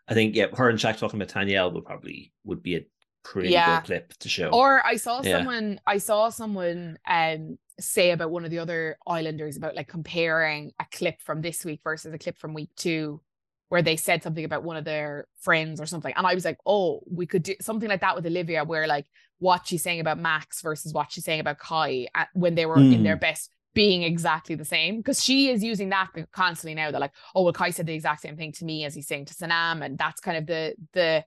i 0.09 0.15
think 0.15 0.35
yeah 0.35 0.47
her 0.55 0.69
and 0.69 0.79
Shaq 0.79 0.99
talking 0.99 1.21
about 1.21 1.29
Tanya 1.29 1.69
would 1.69 1.85
probably 1.85 2.33
would 2.45 2.63
be 2.63 2.77
a 2.77 2.87
pretty 3.23 3.51
yeah. 3.51 3.81
good 3.81 3.87
clip 3.87 4.15
to 4.19 4.29
show 4.29 4.49
or 4.51 4.85
i 4.85 4.97
saw 4.97 5.23
yeah. 5.23 5.39
someone 5.39 5.81
i 5.87 5.99
saw 5.99 6.29
someone 6.29 6.99
um 7.09 7.57
say 7.81 8.11
about 8.11 8.31
one 8.31 8.45
of 8.45 8.51
the 8.51 8.59
other 8.59 8.97
islanders 9.07 9.57
about 9.57 9.75
like 9.75 9.89
comparing 9.89 10.73
a 10.81 10.87
clip 10.93 11.21
from 11.21 11.41
this 11.41 11.65
week 11.65 11.81
versus 11.83 12.13
a 12.13 12.19
clip 12.19 12.39
from 12.39 12.55
week 12.55 12.71
two 12.77 13.21
where 13.69 13.83
they 13.83 13.97
said 13.97 14.23
something 14.23 14.45
about 14.45 14.63
one 14.63 14.77
of 14.77 14.85
their 14.85 15.27
friends 15.41 15.81
or 15.81 15.87
something. 15.87 16.13
And 16.17 16.27
I 16.27 16.35
was 16.35 16.45
like, 16.45 16.59
oh, 16.67 17.01
we 17.11 17.27
could 17.27 17.43
do 17.43 17.55
something 17.61 17.89
like 17.89 18.03
that 18.03 18.15
with 18.15 18.27
Olivia, 18.27 18.65
where 18.65 18.87
like 18.87 19.07
what 19.39 19.67
she's 19.67 19.83
saying 19.83 20.01
about 20.01 20.19
Max 20.19 20.63
versus 20.63 20.93
what 20.93 21.13
she's 21.13 21.25
saying 21.25 21.41
about 21.41 21.59
Kai 21.59 22.09
when 22.35 22.55
they 22.55 22.67
were 22.67 22.77
mm. 22.77 22.95
in 22.95 23.03
their 23.03 23.17
hmm. 23.17 23.21
best 23.21 23.51
being 23.75 24.03
exactly 24.05 24.55
the 24.55 24.65
same. 24.65 24.99
Because 24.99 25.23
she 25.23 25.51
is 25.51 25.63
using 25.63 25.89
that 25.89 26.11
constantly 26.33 26.75
now. 26.75 26.91
That 26.91 27.01
like, 27.01 27.13
oh, 27.35 27.43
well, 27.43 27.53
Kai 27.53 27.71
said 27.71 27.87
the 27.87 27.95
exact 27.95 28.23
same 28.23 28.37
thing 28.37 28.53
to 28.53 28.65
me 28.65 28.85
as 28.85 28.95
he's 28.95 29.09
saying 29.09 29.27
to 29.27 29.35
Sanam. 29.35 29.85
And 29.85 29.99
that's 29.99 30.21
kind 30.21 30.39
of 30.39 30.47
the 30.47 30.75
the 30.93 31.25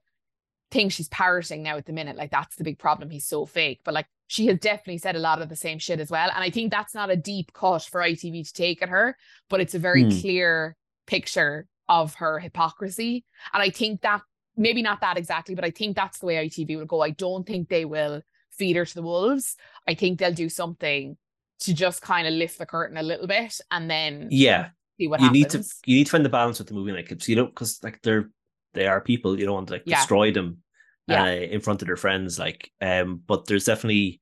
thing 0.70 0.90
she's 0.90 1.08
parroting 1.08 1.62
now 1.62 1.76
at 1.76 1.86
the 1.86 1.92
minute. 1.92 2.16
Like 2.16 2.30
that's 2.30 2.56
the 2.56 2.64
big 2.64 2.78
problem. 2.78 3.10
He's 3.10 3.26
so 3.26 3.46
fake. 3.46 3.80
But 3.84 3.94
like 3.94 4.06
she 4.26 4.46
has 4.46 4.58
definitely 4.58 4.98
said 4.98 5.16
a 5.16 5.20
lot 5.20 5.40
of 5.40 5.48
the 5.48 5.56
same 5.56 5.78
shit 5.78 6.00
as 6.00 6.10
well. 6.10 6.30
And 6.34 6.44
I 6.44 6.50
think 6.50 6.70
that's 6.70 6.94
not 6.94 7.10
a 7.10 7.16
deep 7.16 7.52
cut 7.52 7.82
for 7.84 8.00
ITV 8.00 8.46
to 8.46 8.52
take 8.52 8.82
at 8.82 8.88
her, 8.88 9.16
but 9.48 9.60
it's 9.60 9.74
a 9.74 9.78
very 9.78 10.04
mm. 10.04 10.20
clear 10.20 10.76
picture 11.06 11.66
of 11.88 12.14
her 12.14 12.38
hypocrisy. 12.38 13.24
And 13.52 13.62
I 13.62 13.70
think 13.70 14.02
that 14.02 14.22
maybe 14.56 14.82
not 14.82 15.00
that 15.00 15.16
exactly, 15.16 15.54
but 15.54 15.64
I 15.64 15.70
think 15.70 15.96
that's 15.96 16.18
the 16.18 16.26
way 16.26 16.48
ITV 16.48 16.76
will 16.76 16.86
go. 16.86 17.00
I 17.00 17.10
don't 17.10 17.46
think 17.46 17.68
they 17.68 17.84
will 17.84 18.22
feed 18.50 18.76
her 18.76 18.84
to 18.84 18.94
the 18.94 19.02
wolves. 19.02 19.56
I 19.86 19.94
think 19.94 20.18
they'll 20.18 20.32
do 20.32 20.48
something 20.48 21.16
to 21.60 21.74
just 21.74 22.02
kind 22.02 22.26
of 22.26 22.34
lift 22.34 22.58
the 22.58 22.66
curtain 22.66 22.96
a 22.96 23.02
little 23.02 23.26
bit 23.26 23.60
and 23.70 23.90
then 23.90 24.28
yeah 24.30 24.68
see 24.98 25.08
what 25.08 25.20
you 25.20 25.26
happens. 25.26 25.34
need 25.34 25.50
to 25.50 25.64
you 25.86 25.96
need 25.96 26.04
to 26.04 26.10
find 26.10 26.24
the 26.24 26.28
balance 26.30 26.58
with 26.58 26.68
the 26.68 26.74
movie 26.74 26.92
like 26.92 27.28
you 27.28 27.36
know 27.36 27.46
because 27.46 27.82
like 27.82 28.00
they're 28.02 28.30
they 28.74 28.86
are 28.86 29.00
people 29.00 29.38
you 29.38 29.44
don't 29.44 29.54
want 29.54 29.66
to 29.66 29.74
like 29.74 29.82
yeah. 29.86 29.96
destroy 29.96 30.30
them 30.30 30.58
yeah. 31.06 31.24
uh, 31.24 31.26
in 31.26 31.60
front 31.60 31.82
of 31.82 31.86
their 31.86 31.96
friends 31.96 32.38
like 32.38 32.70
um 32.80 33.20
but 33.26 33.46
there's 33.46 33.64
definitely 33.64 34.20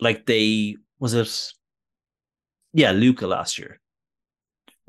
like 0.00 0.26
they 0.26 0.76
was 0.98 1.14
it 1.14 1.52
yeah 2.72 2.90
Luca 2.90 3.26
last 3.26 3.58
year 3.58 3.80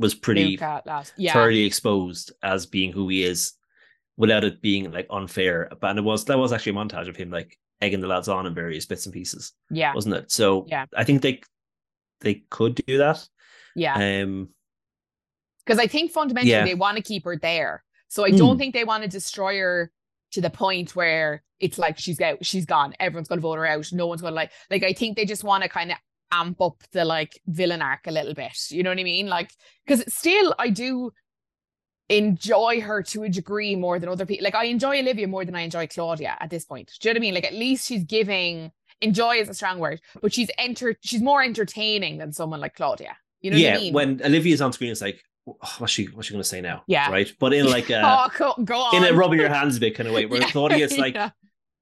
was 0.02 0.14
pretty. 0.14 0.60
Yeah. 0.60 1.34
thoroughly 1.34 1.64
exposed 1.64 2.34
as 2.44 2.66
being 2.66 2.92
who 2.92 3.08
he 3.08 3.24
is 3.24 3.54
without 4.18 4.44
it 4.44 4.62
being 4.62 4.92
like 4.92 5.08
unfair. 5.10 5.70
But 5.80 5.98
it 5.98 6.04
was 6.04 6.26
that 6.26 6.38
was 6.38 6.52
actually 6.52 6.74
a 6.74 6.76
montage 6.76 7.08
of 7.08 7.16
him 7.16 7.32
like 7.32 7.58
egging 7.82 8.02
the 8.02 8.08
lads 8.08 8.28
on 8.28 8.46
in 8.46 8.54
various 8.54 8.86
bits 8.86 9.06
and 9.06 9.14
pieces. 9.14 9.54
Yeah. 9.70 9.94
Wasn't 9.94 10.16
it? 10.16 10.32
So 10.32 10.66
yeah. 10.68 10.86
I 10.96 11.04
think 11.04 11.22
they 11.22 11.42
they 12.20 12.44
could 12.50 12.76
do 12.76 12.98
that. 13.00 13.28
Yeah. 13.76 14.22
Um 14.24 14.50
because 15.66 15.80
I 15.80 15.88
think 15.88 16.12
fundamentally 16.12 16.52
yeah. 16.52 16.66
they 16.66 16.76
want 16.76 16.98
to 16.98 17.04
keep 17.04 17.24
her 17.26 17.38
there. 17.38 17.84
So 18.08 18.26
I 18.26 18.32
don't 18.32 18.56
mm. 18.56 18.60
think 18.60 18.74
they 18.74 18.84
want 18.84 19.04
to 19.04 19.10
destroy 19.10 19.60
her 19.60 19.92
to 20.32 20.42
the 20.42 20.50
point 20.50 20.96
where 20.96 21.44
it's 21.60 21.78
like 21.78 21.98
she's 21.98 22.20
out, 22.20 22.44
she's 22.44 22.66
gone. 22.66 22.94
Everyone's 23.00 23.28
gonna 23.28 23.42
vote 23.42 23.58
her 23.58 23.66
out. 23.66 23.92
No 23.92 24.08
one's 24.08 24.22
gonna 24.22 24.36
like 24.36 24.52
like 24.70 24.84
I 24.84 24.94
think 24.94 25.16
they 25.16 25.26
just 25.26 25.44
want 25.44 25.64
to 25.64 25.70
kind 25.70 25.92
of 25.92 25.98
amp 26.32 26.62
up 26.62 26.82
the 26.92 27.06
like 27.06 27.42
villain 27.48 27.82
arc 27.82 28.08
a 28.08 28.12
little 28.12 28.34
bit. 28.34 28.58
You 28.70 28.84
know 28.84 28.90
what 28.90 29.00
I 29.00 29.04
mean? 29.04 29.28
Like 29.28 29.52
because 29.86 30.04
still 30.14 30.54
I 30.60 30.70
do 30.70 31.12
enjoy 32.10 32.82
her 32.82 33.02
to 33.02 33.24
a 33.24 33.30
degree 33.30 33.76
more 33.76 33.98
than 34.00 34.10
other 34.10 34.26
people. 34.26 34.44
Like 34.44 34.56
I 34.56 34.66
enjoy 34.66 35.00
Olivia 35.00 35.28
more 35.28 35.46
than 35.46 35.56
I 35.56 35.62
enjoy 35.62 35.88
Claudia 35.88 36.36
at 36.40 36.50
this 36.50 36.66
point. 36.66 36.92
Do 37.00 37.08
you 37.08 37.14
know 37.14 37.18
what 37.18 37.22
I 37.22 37.26
mean? 37.26 37.34
Like 37.34 37.46
at 37.46 37.54
least 37.54 37.88
she's 37.88 38.04
giving 38.04 38.72
enjoy 39.02 39.38
is 39.38 39.50
a 39.50 39.54
strong 39.54 39.80
word, 39.80 40.02
but 40.22 40.34
she's 40.34 40.50
enter 40.58 40.96
she's 41.02 41.22
more 41.22 41.44
entertaining 41.44 42.18
than 42.18 42.32
someone 42.32 42.60
like 42.60 42.76
Claudia. 42.76 43.18
You 43.42 43.52
know 43.52 43.58
yeah, 43.58 43.76
I 43.76 43.80
mean? 43.80 43.94
when 43.94 44.22
Olivia's 44.24 44.62
on 44.62 44.72
screen, 44.72 44.92
it's 44.92 45.02
like, 45.02 45.24
oh, 45.48 45.56
what's 45.80 45.92
she 45.92 46.06
what's 46.06 46.28
she 46.28 46.34
gonna 46.34 46.44
say 46.44 46.62
now? 46.62 46.84
Yeah. 46.88 47.10
Right. 47.10 47.32
But 47.40 47.54
in 47.54 47.66
like 47.70 47.90
a 47.90 48.00
uh, 48.06 48.28
oh, 48.28 48.54
go, 48.56 48.64
go 48.64 48.90
in 48.94 49.04
a 49.04 49.14
rubbing 49.14 49.40
your 49.40 49.50
hands 49.54 49.78
a 49.78 49.80
bit 49.80 49.96
kind 49.96 50.08
of 50.08 50.16
way, 50.16 50.26
where 50.26 50.42
yeah, 50.42 50.50
Claudia 50.50 50.86
it's 50.86 50.98
like 50.98 51.16
yeah. 51.16 51.32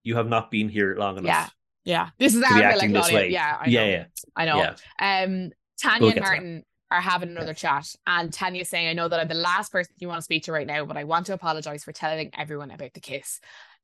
you 0.04 0.16
have 0.16 0.28
not 0.28 0.50
been 0.52 0.70
here 0.70 0.96
long 0.98 1.18
enough. 1.18 1.26
Yeah. 1.26 1.48
Yeah. 1.90 2.10
This 2.20 2.36
is 2.36 2.44
our 2.44 2.78
like 2.78 2.92
Claudia. 2.92 3.26
Yeah, 3.26 3.58
I 3.60 3.66
know. 3.66 3.72
Yeah, 3.72 3.86
yeah. 3.86 4.06
I 4.36 4.46
know. 4.46 4.58
Yeah. 4.58 5.24
Um 5.24 5.52
Tanya 5.82 6.02
we'll 6.02 6.12
and 6.12 6.22
Martin 6.22 6.64
are 6.92 7.02
having 7.02 7.30
another 7.30 7.54
chat. 7.54 7.96
And 8.06 8.32
Tanya 8.32 8.66
saying, 8.66 8.88
I 8.88 8.94
know 8.94 9.08
that 9.08 9.20
I'm 9.20 9.28
the 9.28 9.34
last 9.34 9.72
person 9.72 9.94
you 9.98 10.08
want 10.08 10.20
to 10.20 10.24
speak 10.24 10.44
to 10.44 10.52
right 10.52 10.68
now, 10.68 10.86
but 10.86 10.98
I 10.98 11.04
want 11.04 11.28
to 11.28 11.34
apologize 11.34 11.84
for 11.84 11.92
telling 11.92 12.32
everyone 12.38 12.72
about 12.72 12.94
the 12.94 13.00
kiss 13.00 13.40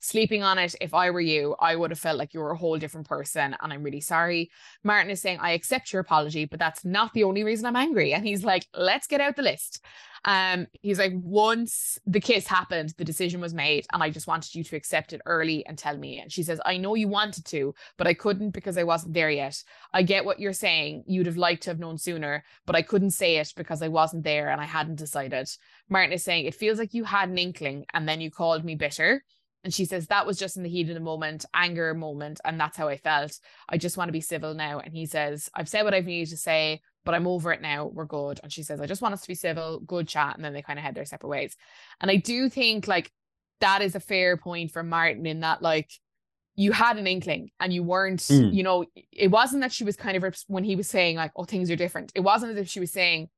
sleeping 0.06 0.44
on 0.44 0.58
it. 0.58 0.76
If 0.80 0.94
I 0.94 1.10
were 1.10 1.22
you, 1.22 1.56
I 1.60 1.76
would 1.76 1.92
have 1.92 2.00
felt 2.00 2.18
like 2.18 2.34
you 2.34 2.40
were 2.40 2.52
a 2.52 2.58
whole 2.58 2.78
different 2.78 3.08
person. 3.08 3.56
And 3.62 3.74
I'm 3.74 3.84
really 3.84 4.02
sorry. 4.02 4.52
Martin 4.84 5.12
is 5.12 5.22
saying, 5.22 5.40
I 5.42 5.52
accept 5.52 5.92
your 5.92 6.02
apology, 6.02 6.46
but 6.46 6.60
that's 6.60 6.86
not 6.86 7.14
the 7.14 7.24
only 7.24 7.44
reason 7.44 7.66
I'm 7.66 7.76
angry. 7.76 8.14
And 8.14 8.26
he's 8.26 8.44
like, 8.44 8.68
let's 8.74 9.08
get 9.08 9.22
out 9.22 9.36
the 9.36 9.42
list. 9.42 9.84
Um, 10.26 10.66
he's 10.82 10.98
like, 10.98 11.14
once 11.16 12.00
the 12.08 12.20
kiss 12.20 12.48
happened, 12.48 12.96
the 12.98 13.06
decision 13.06 13.40
was 13.40 13.54
made, 13.54 13.86
and 13.94 14.02
I 14.02 14.10
just 14.10 14.26
wanted 14.26 14.56
you 14.56 14.64
to 14.64 14.76
accept 14.76 15.14
it 15.14 15.22
early 15.28 15.64
and 15.68 15.78
tell 15.78 15.96
me. 15.96 16.20
And 16.20 16.32
she 16.32 16.42
says, 16.42 16.60
I 16.66 16.78
know 16.78 16.96
you 16.96 17.08
wanted 17.08 17.46
to, 17.46 17.76
but 17.98 18.08
I 18.08 18.16
couldn't 18.16 18.50
because 18.50 18.78
I 18.78 18.84
wasn't 18.84 19.14
there 19.14 19.30
yet. 19.30 19.64
I 19.94 20.02
get 20.02 20.26
what 20.26 20.40
you're 20.40 20.52
saying. 20.52 21.04
You'd 21.06 21.28
have 21.28 21.38
liked 21.38 21.64
to 21.64 21.70
have 21.70 21.80
known 21.80 22.00
sooner, 22.00 22.44
but 22.66 22.76
I 22.76 22.82
couldn't 22.82 23.12
say 23.12 23.38
it 23.38 23.54
because 23.56 23.84
I 23.84 23.88
wasn't 23.88 24.24
there 24.24 24.50
and 24.50 24.60
I 24.60 24.66
hadn't 24.66 24.96
decided. 24.96 25.48
Martin 25.90 26.14
is 26.14 26.24
saying, 26.24 26.46
It 26.46 26.56
feels 26.56 26.80
like 26.80 26.96
you 26.96 27.04
had 27.04 27.30
an 27.30 27.38
inkling 27.38 27.86
and 27.94 28.10
then 28.10 28.20
you 28.20 28.32
called 28.32 28.66
me 28.66 28.74
bitter. 28.74 29.24
And 29.66 29.74
she 29.74 29.84
says, 29.84 30.06
that 30.08 30.28
was 30.28 30.38
just 30.38 30.56
in 30.56 30.64
the 30.64 30.70
heat 30.70 30.88
of 30.90 30.94
the 30.94 31.02
moment, 31.02 31.44
anger 31.54 31.94
moment. 31.96 32.40
And 32.46 32.58
that's 32.60 32.78
how 32.78 32.88
I 32.88 32.98
felt. 32.98 33.38
I 33.68 33.78
just 33.78 33.98
want 33.98 34.08
to 34.10 34.14
be 34.14 34.22
civil 34.22 34.54
now. 34.54 34.80
And 34.80 34.94
he 34.94 35.08
says, 35.08 35.50
I've 35.56 35.68
said 35.68 35.82
what 35.84 35.96
I've 35.96 36.06
needed 36.06 36.30
to 36.30 36.38
say, 36.38 36.82
but 37.04 37.16
I'm 37.16 37.26
over 37.26 37.52
it 37.52 37.64
now. 37.64 37.88
We're 37.88 38.06
good. 38.06 38.40
And 38.44 38.54
she 38.54 38.62
says, 38.62 38.80
I 38.80 38.86
just 38.86 39.02
want 39.02 39.16
us 39.16 39.22
to 39.22 39.28
be 39.28 39.34
civil, 39.34 39.80
good 39.80 40.08
chat. 40.08 40.36
And 40.36 40.46
then 40.46 40.54
they 40.54 40.62
kind 40.62 40.78
of 40.78 40.86
head 40.86 40.94
their 40.94 41.04
separate 41.04 41.30
ways. 41.30 41.56
And 42.00 42.12
I 42.12 42.18
do 42.18 42.48
think 42.48 42.88
like 42.88 43.12
that 43.60 43.82
is 43.82 43.96
a 43.96 44.00
fair 44.00 44.38
point 44.38 44.72
for 44.72 44.84
Martin 44.84 45.26
in 45.26 45.40
that, 45.40 45.64
like, 45.64 45.90
you 46.58 46.72
had 46.72 46.98
an 46.98 47.08
inkling 47.08 47.50
and 47.60 47.74
you 47.74 47.84
weren't, 47.84 48.22
mm. 48.22 48.54
you 48.54 48.64
know, 48.64 48.86
it 49.12 49.30
wasn't 49.30 49.62
that 49.62 49.74
she 49.74 49.84
was 49.84 49.96
kind 49.96 50.16
of 50.16 50.36
when 50.48 50.64
he 50.64 50.76
was 50.76 50.88
saying, 50.88 51.18
like, 51.18 51.32
oh, 51.36 51.44
things 51.44 51.70
are 51.70 51.76
different. 51.76 52.12
It 52.16 52.22
wasn't 52.22 52.52
as 52.54 52.58
if 52.60 52.70
she 52.70 52.80
was 52.80 52.94
saying, 52.94 53.30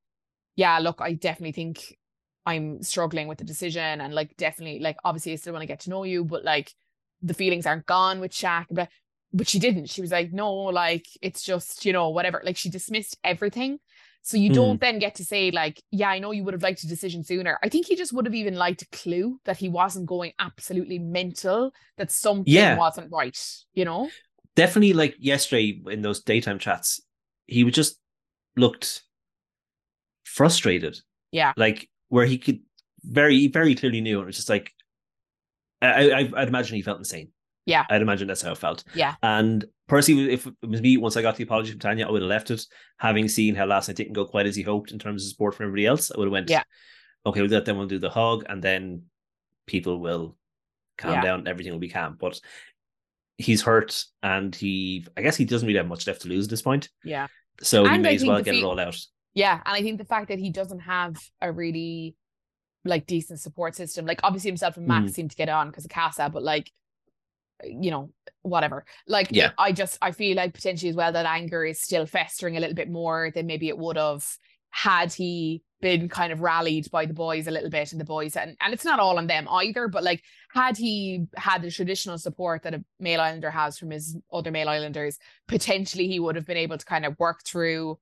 yeah, 0.55 0.77
look, 0.79 0.99
I 0.99 1.13
definitely 1.13 1.53
think 1.53 1.97
I'm 2.47 2.81
struggling 2.81 3.27
with 3.27 3.37
the 3.37 3.43
decision 3.43 3.99
and 3.99 4.13
like 4.13 4.35
definitely 4.37 4.79
like 4.79 4.97
obviously 5.03 5.33
I 5.33 5.35
still 5.35 5.53
want 5.53 5.63
to 5.63 5.67
get 5.67 5.81
to 5.81 5.89
know 5.89 6.03
you, 6.03 6.23
but 6.23 6.45
like 6.45 6.73
the 7.21 7.33
feelings 7.33 7.65
aren't 7.65 7.85
gone 7.85 8.21
with 8.21 8.31
Shaq. 8.31 8.67
But 8.71 8.89
but 9.33 9.49
she 9.49 9.59
didn't. 9.59 9.89
She 9.89 9.99
was 9.99 10.11
like, 10.11 10.31
no, 10.31 10.53
like 10.53 11.05
it's 11.21 11.43
just, 11.43 11.85
you 11.85 11.91
know, 11.91 12.09
whatever. 12.09 12.41
Like 12.43 12.55
she 12.55 12.69
dismissed 12.69 13.17
everything. 13.23 13.79
So 14.21 14.37
you 14.37 14.49
mm. 14.49 14.55
don't 14.55 14.81
then 14.81 14.99
get 14.99 15.15
to 15.15 15.25
say, 15.25 15.51
like, 15.51 15.81
yeah, 15.91 16.09
I 16.09 16.19
know 16.19 16.31
you 16.31 16.45
would 16.45 16.53
have 16.53 16.63
liked 16.63 16.83
a 16.83 16.87
decision 16.87 17.23
sooner. 17.23 17.59
I 17.61 17.69
think 17.69 17.85
he 17.85 17.95
just 17.95 18.13
would 18.13 18.25
have 18.25 18.35
even 18.35 18.55
liked 18.55 18.81
a 18.81 18.87
clue 18.87 19.39
that 19.43 19.57
he 19.57 19.67
wasn't 19.67 20.05
going 20.05 20.31
absolutely 20.39 20.99
mental, 20.99 21.71
that 21.97 22.11
something 22.11 22.53
yeah. 22.53 22.77
wasn't 22.77 23.11
right, 23.11 23.37
you 23.73 23.83
know? 23.83 24.09
Definitely 24.55 24.93
like 24.93 25.15
yesterday 25.19 25.81
in 25.87 26.01
those 26.01 26.23
daytime 26.23 26.59
chats, 26.59 27.01
he 27.45 27.63
would 27.63 27.73
just 27.73 27.99
looked 28.55 29.03
frustrated. 30.23 30.99
Yeah. 31.31 31.53
Like 31.55 31.89
where 32.09 32.25
he 32.25 32.37
could 32.37 32.59
very, 33.03 33.47
very 33.47 33.75
clearly 33.75 34.01
knew. 34.01 34.21
It 34.21 34.25
was 34.25 34.35
just 34.35 34.49
like, 34.49 34.71
I, 35.81 36.11
I, 36.11 36.31
I'd 36.35 36.47
imagine 36.47 36.75
he 36.75 36.81
felt 36.81 36.99
insane. 36.99 37.29
Yeah. 37.65 37.85
I'd 37.89 38.01
imagine 38.01 38.27
that's 38.27 38.41
how 38.41 38.53
it 38.53 38.57
felt. 38.57 38.83
Yeah. 38.93 39.15
And 39.21 39.65
personally, 39.87 40.31
if 40.31 40.47
it 40.47 40.53
was 40.67 40.81
me, 40.81 40.97
once 40.97 41.17
I 41.17 41.21
got 41.21 41.35
the 41.35 41.43
apology 41.43 41.71
from 41.71 41.79
Tanya, 41.79 42.07
I 42.07 42.11
would 42.11 42.21
have 42.21 42.29
left 42.29 42.49
it. 42.49 42.65
Having 42.97 43.27
seen 43.27 43.55
how 43.55 43.65
last 43.65 43.87
night 43.87 43.97
didn't 43.97 44.13
go 44.13 44.25
quite 44.25 44.45
as 44.45 44.55
he 44.55 44.63
hoped 44.63 44.91
in 44.91 44.99
terms 44.99 45.23
of 45.23 45.29
support 45.29 45.53
from 45.53 45.65
everybody 45.65 45.85
else, 45.85 46.09
I 46.09 46.17
would 46.17 46.27
have 46.27 46.31
went, 46.31 46.49
yeah. 46.49 46.63
okay, 47.25 47.41
we'll 47.41 47.49
do 47.49 47.55
that, 47.55 47.65
then 47.65 47.77
we'll 47.77 47.87
do 47.87 47.99
the 47.99 48.09
hug, 48.09 48.45
and 48.47 48.63
then 48.63 49.03
people 49.65 49.99
will 49.99 50.37
calm 50.97 51.13
yeah. 51.13 51.21
down, 51.21 51.47
everything 51.47 51.73
will 51.73 51.79
be 51.79 51.89
calm. 51.89 52.15
But 52.19 52.39
he's 53.37 53.61
hurt 53.61 54.03
and 54.23 54.55
he, 54.55 55.05
I 55.15 55.21
guess 55.21 55.35
he 55.35 55.45
doesn't 55.45 55.67
really 55.67 55.77
have 55.77 55.87
much 55.87 56.07
left 56.07 56.21
to 56.21 56.29
lose 56.29 56.45
at 56.45 56.49
this 56.49 56.61
point. 56.61 56.89
Yeah. 57.03 57.27
So 57.61 57.85
and 57.85 57.95
he 57.95 58.01
may 58.01 58.09
I 58.11 58.13
as 58.13 58.25
well 58.25 58.41
get 58.41 58.55
it 58.55 58.63
all 58.63 58.79
out. 58.79 58.97
Yeah, 59.37 59.61
and 59.65 59.75
I 59.75 59.81
think 59.81 59.99
the 59.99 60.05
fact 60.05 60.29
that 60.29 60.39
he 60.39 60.49
doesn't 60.49 60.79
have 60.79 61.17
a 61.41 61.51
really 61.51 62.15
like 62.83 63.05
decent 63.05 63.39
support 63.39 63.75
system, 63.75 64.05
like 64.05 64.19
obviously 64.23 64.49
himself 64.49 64.77
and 64.77 64.87
Max 64.87 65.11
mm. 65.11 65.13
seem 65.13 65.29
to 65.29 65.35
get 65.35 65.49
on 65.49 65.69
because 65.69 65.85
of 65.85 65.91
Casa, 65.91 66.29
but 66.33 66.43
like 66.43 66.71
you 67.63 67.91
know 67.91 68.11
whatever 68.43 68.85
like 69.07 69.29
yeah 69.31 69.51
i 69.57 69.71
just 69.71 69.97
i 70.01 70.11
feel 70.11 70.37
like 70.37 70.53
potentially 70.53 70.89
as 70.89 70.95
well 70.95 71.11
that 71.11 71.25
anger 71.25 71.65
is 71.65 71.81
still 71.81 72.05
festering 72.05 72.55
a 72.55 72.59
little 72.59 72.75
bit 72.75 72.89
more 72.89 73.31
than 73.33 73.47
maybe 73.47 73.67
it 73.67 73.77
would 73.77 73.97
have 73.97 74.23
had 74.69 75.11
he 75.11 75.63
been 75.81 76.09
kind 76.09 76.31
of 76.31 76.41
rallied 76.41 76.89
by 76.91 77.05
the 77.05 77.13
boys 77.13 77.47
a 77.47 77.51
little 77.51 77.69
bit 77.69 77.91
and 77.91 78.01
the 78.01 78.05
boys 78.05 78.35
and, 78.35 78.55
and 78.61 78.73
it's 78.73 78.85
not 78.85 78.99
all 78.99 79.17
on 79.17 79.27
them 79.27 79.47
either 79.49 79.87
but 79.87 80.03
like 80.03 80.21
had 80.53 80.77
he 80.77 81.25
had 81.35 81.61
the 81.61 81.71
traditional 81.71 82.17
support 82.17 82.63
that 82.63 82.73
a 82.73 82.83
male 82.99 83.21
islander 83.21 83.51
has 83.51 83.77
from 83.77 83.91
his 83.91 84.17
other 84.31 84.51
male 84.51 84.69
islanders 84.69 85.17
potentially 85.47 86.07
he 86.07 86.19
would 86.19 86.35
have 86.35 86.45
been 86.45 86.57
able 86.57 86.77
to 86.77 86.85
kind 86.85 87.05
of 87.05 87.17
work 87.19 87.43
through 87.43 87.97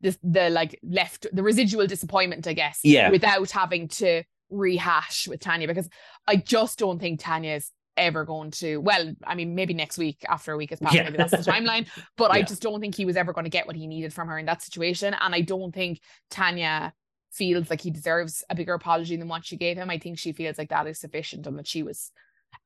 the 0.00 0.16
the 0.22 0.50
like 0.50 0.78
left 0.82 1.26
the 1.32 1.42
residual 1.42 1.86
disappointment, 1.86 2.46
I 2.46 2.52
guess. 2.52 2.80
Yeah. 2.82 3.10
Without 3.10 3.50
having 3.50 3.88
to 3.88 4.22
rehash 4.50 5.28
with 5.28 5.40
Tanya 5.40 5.68
because 5.68 5.88
I 6.26 6.36
just 6.36 6.78
don't 6.78 6.98
think 6.98 7.20
Tanya's 7.20 7.70
ever 7.96 8.24
going 8.24 8.50
to 8.50 8.78
well 8.78 9.12
i 9.26 9.34
mean 9.34 9.54
maybe 9.54 9.74
next 9.74 9.98
week 9.98 10.24
after 10.28 10.52
a 10.52 10.56
week 10.56 10.70
has 10.70 10.80
passed 10.80 10.94
yeah. 10.94 11.02
maybe 11.02 11.16
that's 11.16 11.32
the 11.32 11.38
timeline 11.38 11.86
but 12.16 12.30
yeah. 12.30 12.38
i 12.38 12.42
just 12.42 12.62
don't 12.62 12.80
think 12.80 12.94
he 12.94 13.04
was 13.04 13.16
ever 13.16 13.32
going 13.32 13.44
to 13.44 13.50
get 13.50 13.66
what 13.66 13.76
he 13.76 13.86
needed 13.86 14.12
from 14.12 14.28
her 14.28 14.38
in 14.38 14.46
that 14.46 14.62
situation 14.62 15.14
and 15.20 15.34
i 15.34 15.40
don't 15.40 15.74
think 15.74 16.00
tanya 16.30 16.92
feels 17.30 17.68
like 17.68 17.80
he 17.80 17.90
deserves 17.90 18.42
a 18.48 18.54
bigger 18.54 18.74
apology 18.74 19.16
than 19.16 19.28
what 19.28 19.44
she 19.44 19.56
gave 19.56 19.76
him 19.76 19.90
i 19.90 19.98
think 19.98 20.18
she 20.18 20.32
feels 20.32 20.56
like 20.56 20.70
that 20.70 20.86
is 20.86 20.98
sufficient 20.98 21.46
and 21.46 21.58
that 21.58 21.66
she 21.66 21.82
was 21.82 22.10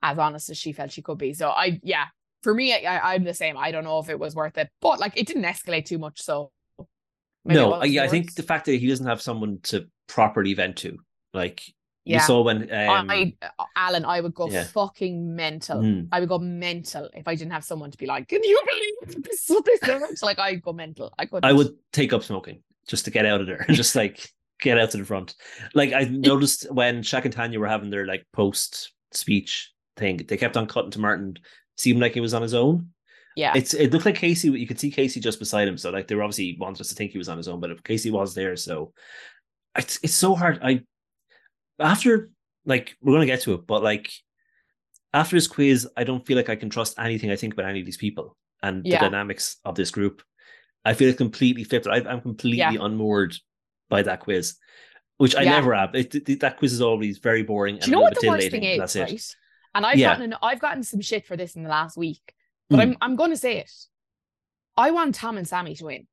as 0.02 0.18
honest 0.18 0.50
as 0.50 0.58
she 0.58 0.72
felt 0.72 0.92
she 0.92 1.02
could 1.02 1.18
be 1.18 1.32
so 1.32 1.48
i 1.48 1.80
yeah 1.82 2.06
for 2.42 2.54
me 2.54 2.72
I, 2.72 3.14
i'm 3.14 3.24
the 3.24 3.34
same 3.34 3.56
i 3.56 3.72
don't 3.72 3.84
know 3.84 3.98
if 3.98 4.08
it 4.08 4.18
was 4.18 4.34
worth 4.34 4.56
it 4.56 4.70
but 4.80 5.00
like 5.00 5.14
it 5.16 5.26
didn't 5.26 5.44
escalate 5.44 5.86
too 5.86 5.98
much 5.98 6.22
so 6.22 6.52
Maybe 7.44 7.60
no, 7.60 7.82
yeah, 7.84 8.04
I 8.04 8.08
think 8.08 8.34
the 8.34 8.42
fact 8.42 8.66
that 8.66 8.76
he 8.76 8.86
doesn't 8.86 9.06
have 9.06 9.20
someone 9.20 9.58
to 9.64 9.86
properly 10.06 10.54
vent 10.54 10.76
to, 10.78 10.98
like 11.34 11.62
yeah. 12.04 12.16
you 12.16 12.22
saw 12.22 12.42
when 12.42 12.62
um, 12.62 13.10
I, 13.10 13.34
Alan, 13.76 14.04
I 14.04 14.20
would 14.20 14.34
go 14.34 14.48
yeah. 14.48 14.64
fucking 14.64 15.34
mental. 15.34 15.80
Mm. 15.80 16.08
I 16.10 16.20
would 16.20 16.28
go 16.28 16.38
mental 16.38 17.08
if 17.14 17.28
I 17.28 17.34
didn't 17.34 17.52
have 17.52 17.64
someone 17.64 17.90
to 17.90 17.98
be 17.98 18.06
like, 18.06 18.28
"Can 18.28 18.42
you 18.42 18.60
believe 18.66 19.24
this?" 19.24 19.50
this 19.64 20.22
like 20.22 20.38
I'd 20.38 20.62
go 20.62 20.72
mental. 20.72 21.12
I 21.18 21.26
could. 21.26 21.44
I 21.44 21.52
would 21.52 21.74
take 21.92 22.12
up 22.12 22.22
smoking 22.22 22.62
just 22.88 23.04
to 23.06 23.10
get 23.10 23.26
out 23.26 23.40
of 23.40 23.46
there, 23.46 23.64
just 23.70 23.94
like 23.94 24.30
get 24.60 24.78
out 24.78 24.90
to 24.92 24.98
the 24.98 25.04
front. 25.04 25.34
Like 25.74 25.92
I 25.92 26.04
noticed 26.04 26.72
when 26.72 27.02
Shaq 27.02 27.24
and 27.24 27.32
Tanya 27.32 27.60
were 27.60 27.68
having 27.68 27.90
their 27.90 28.06
like 28.06 28.26
post 28.32 28.92
speech 29.12 29.70
thing, 29.96 30.18
they 30.28 30.36
kept 30.36 30.56
on 30.56 30.66
cutting 30.66 30.90
to 30.92 31.00
Martin, 31.00 31.36
seemed 31.76 32.00
like 32.00 32.14
he 32.14 32.20
was 32.20 32.34
on 32.34 32.42
his 32.42 32.54
own. 32.54 32.93
Yeah. 33.36 33.52
It's 33.56 33.74
it 33.74 33.92
looked 33.92 34.04
like 34.04 34.14
Casey, 34.14 34.48
you 34.48 34.66
could 34.66 34.78
see 34.78 34.90
Casey 34.90 35.20
just 35.20 35.38
beside 35.38 35.66
him. 35.66 35.76
So 35.76 35.90
like 35.90 36.06
they 36.06 36.14
were 36.14 36.22
obviously 36.22 36.56
wanted 36.58 36.80
us 36.80 36.88
to 36.88 36.94
think 36.94 37.12
he 37.12 37.18
was 37.18 37.28
on 37.28 37.36
his 37.36 37.48
own, 37.48 37.60
but 37.60 37.70
if 37.70 37.82
Casey 37.82 38.10
was 38.10 38.34
there, 38.34 38.56
so 38.56 38.92
it's 39.76 39.98
it's 40.02 40.14
so 40.14 40.34
hard. 40.34 40.60
I 40.62 40.82
after 41.78 42.30
like 42.64 42.96
we're 43.02 43.14
gonna 43.14 43.26
get 43.26 43.40
to 43.42 43.54
it, 43.54 43.66
but 43.66 43.82
like 43.82 44.12
after 45.12 45.36
this 45.36 45.48
quiz, 45.48 45.88
I 45.96 46.04
don't 46.04 46.24
feel 46.24 46.36
like 46.36 46.48
I 46.48 46.56
can 46.56 46.70
trust 46.70 46.98
anything 46.98 47.30
I 47.30 47.36
think 47.36 47.54
about 47.54 47.66
any 47.66 47.80
of 47.80 47.86
these 47.86 47.96
people 47.96 48.36
and 48.62 48.86
yeah. 48.86 48.98
the 48.98 49.10
dynamics 49.10 49.56
of 49.64 49.74
this 49.74 49.90
group. 49.90 50.22
I 50.84 50.94
feel 50.94 51.12
completely 51.14 51.64
flipped. 51.64 51.86
I, 51.86 51.98
am 51.98 52.20
completely 52.20 52.58
yeah. 52.58 52.72
unmoored 52.78 53.34
by 53.88 54.02
that 54.02 54.20
quiz, 54.20 54.56
which 55.16 55.34
I 55.34 55.42
yeah. 55.42 55.50
never 55.50 55.74
have. 55.74 55.94
It, 55.94 56.14
it, 56.14 56.40
that 56.40 56.58
quiz 56.58 56.72
is 56.72 56.82
always 56.82 57.18
very 57.18 57.42
boring. 57.42 57.78
Do 57.78 57.86
you 57.86 57.92
know 57.92 58.02
what 58.02 58.20
the 58.20 58.28
worst 58.28 58.50
thing 58.50 58.64
is? 58.64 58.78
That's 58.78 58.96
right? 58.96 59.12
it. 59.12 59.36
And 59.74 59.84
I've 59.84 59.98
gotten 59.98 60.34
I've 60.42 60.60
gotten 60.60 60.82
some 60.82 61.00
shit 61.00 61.26
for 61.26 61.36
this 61.36 61.56
in 61.56 61.64
the 61.64 61.70
last 61.70 61.96
week 61.96 62.34
but 62.76 62.80
mm. 62.80 62.82
I'm 62.90 62.96
I'm 63.00 63.16
going 63.16 63.30
to 63.30 63.36
say 63.36 63.58
it. 63.58 63.70
I 64.76 64.90
want 64.90 65.14
Tom 65.14 65.36
and 65.36 65.46
Sammy 65.46 65.74
to 65.76 65.84
win. 65.84 66.06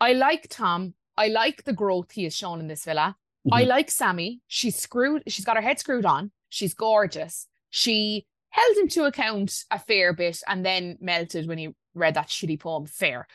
I 0.00 0.12
like 0.12 0.46
Tom. 0.48 0.94
I 1.16 1.28
like 1.28 1.64
the 1.64 1.72
growth 1.72 2.12
he 2.12 2.24
has 2.24 2.34
shown 2.34 2.60
in 2.60 2.68
this 2.68 2.84
villa. 2.84 3.16
Mm-hmm. 3.46 3.54
I 3.54 3.64
like 3.64 3.90
Sammy. 3.90 4.40
She's 4.46 4.76
screwed. 4.76 5.24
She's 5.26 5.44
got 5.44 5.56
her 5.56 5.62
head 5.62 5.78
screwed 5.78 6.06
on. 6.06 6.30
She's 6.48 6.74
gorgeous. 6.74 7.48
She 7.70 8.26
held 8.50 8.76
him 8.76 8.88
to 8.88 9.04
account 9.04 9.64
a 9.70 9.78
fair 9.78 10.12
bit 10.12 10.40
and 10.46 10.64
then 10.64 10.98
melted 11.00 11.48
when 11.48 11.58
he 11.58 11.74
read 11.94 12.14
that 12.14 12.28
shitty 12.28 12.60
poem. 12.60 12.86
Fair. 12.86 13.26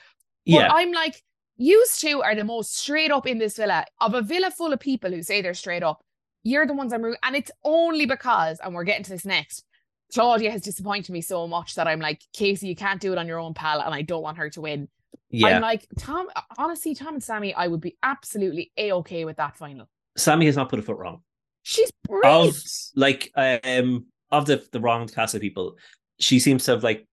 But 0.46 0.54
yeah. 0.54 0.70
I'm 0.72 0.92
like, 0.92 1.22
you 1.58 1.86
two 1.98 2.22
are 2.22 2.36
the 2.36 2.44
most 2.44 2.78
straight 2.78 3.12
up 3.12 3.28
in 3.28 3.38
this 3.38 3.58
villa 3.58 3.86
of 4.00 4.14
a 4.14 4.22
villa 4.22 4.52
full 4.52 4.72
of 4.72 4.80
people 4.80 5.12
who 5.12 5.24
say 5.24 5.42
they're 5.42 5.54
straight 5.54 5.84
up. 5.84 6.04
You're 6.44 6.68
the 6.68 6.74
ones 6.74 6.94
I'm 6.94 7.02
rooting, 7.02 7.20
and 7.24 7.36
it's 7.36 7.52
only 7.64 8.06
because, 8.06 8.60
and 8.64 8.74
we're 8.74 8.86
getting 8.86 9.04
to 9.04 9.10
this 9.10 9.26
next. 9.26 9.66
Claudia 10.14 10.52
has 10.52 10.62
disappointed 10.62 11.12
me 11.12 11.22
so 11.22 11.48
much 11.48 11.76
that 11.76 11.88
I'm 11.88 12.00
like, 12.00 12.22
Casey, 12.34 12.68
you 12.68 12.76
can't 12.76 13.02
do 13.02 13.12
it 13.12 13.18
on 13.18 13.28
your 13.28 13.40
own, 13.40 13.54
pal, 13.54 13.82
and 13.82 13.94
I 13.94 14.02
don't 14.02 14.22
want 14.22 14.38
her 14.38 14.50
to 14.52 14.62
win. 14.62 14.88
Yeah. 15.30 15.48
I'm 15.48 15.62
like, 15.62 15.86
Tom, 16.00 16.28
honestly, 16.58 16.96
Tom 16.96 17.16
and 17.16 17.24
Sammy, 17.24 17.54
I 17.54 17.68
would 17.68 17.82
be 17.82 17.98
absolutely 18.02 18.72
a 18.78 18.94
okay 18.94 19.26
with 19.26 19.38
that 19.38 19.58
final. 19.58 19.90
Sammy 20.16 20.46
has 20.46 20.56
not 20.56 20.70
put 20.70 20.80
a 20.80 20.82
foot 20.82 20.98
wrong. 20.98 21.22
She's 21.64 21.92
brilliant. 22.08 22.56
Of, 22.56 22.56
like, 22.96 23.32
um, 23.36 24.06
of 24.32 24.46
the 24.46 24.66
the 24.72 24.80
wrong 24.80 25.08
cast 25.08 25.36
of 25.36 25.42
people, 25.42 25.76
she 26.20 26.40
seems 26.40 26.64
to 26.66 26.72
have 26.72 26.84
like 26.84 27.06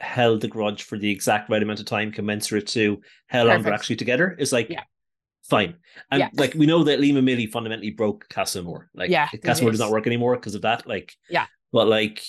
held 0.00 0.40
the 0.40 0.48
grudge 0.48 0.82
for 0.82 0.98
the 0.98 1.10
exact 1.10 1.48
right 1.48 1.62
amount 1.62 1.78
of 1.78 1.86
time 1.86 2.10
commensurate 2.10 2.66
to 2.68 3.00
how 3.28 3.44
long 3.44 3.62
they're 3.62 3.72
actually 3.72 3.96
together. 3.96 4.34
It's 4.38 4.52
like, 4.52 4.68
yeah. 4.68 4.82
fine. 5.48 5.76
And 6.10 6.20
yeah. 6.20 6.28
like 6.34 6.54
we 6.54 6.66
know 6.66 6.82
that 6.82 6.98
Liam 6.98 7.16
and 7.16 7.24
Millie 7.24 7.46
fundamentally 7.46 7.90
broke 7.90 8.28
Casa 8.28 8.58
Amor. 8.58 8.90
Like, 8.92 9.10
yeah, 9.10 9.28
Casa 9.44 9.62
Amor 9.62 9.70
does 9.70 9.80
not 9.80 9.92
work 9.92 10.08
anymore 10.08 10.34
because 10.34 10.56
of 10.56 10.62
that. 10.62 10.88
Like, 10.88 11.14
yeah. 11.30 11.46
But 11.72 11.88
like, 11.88 12.24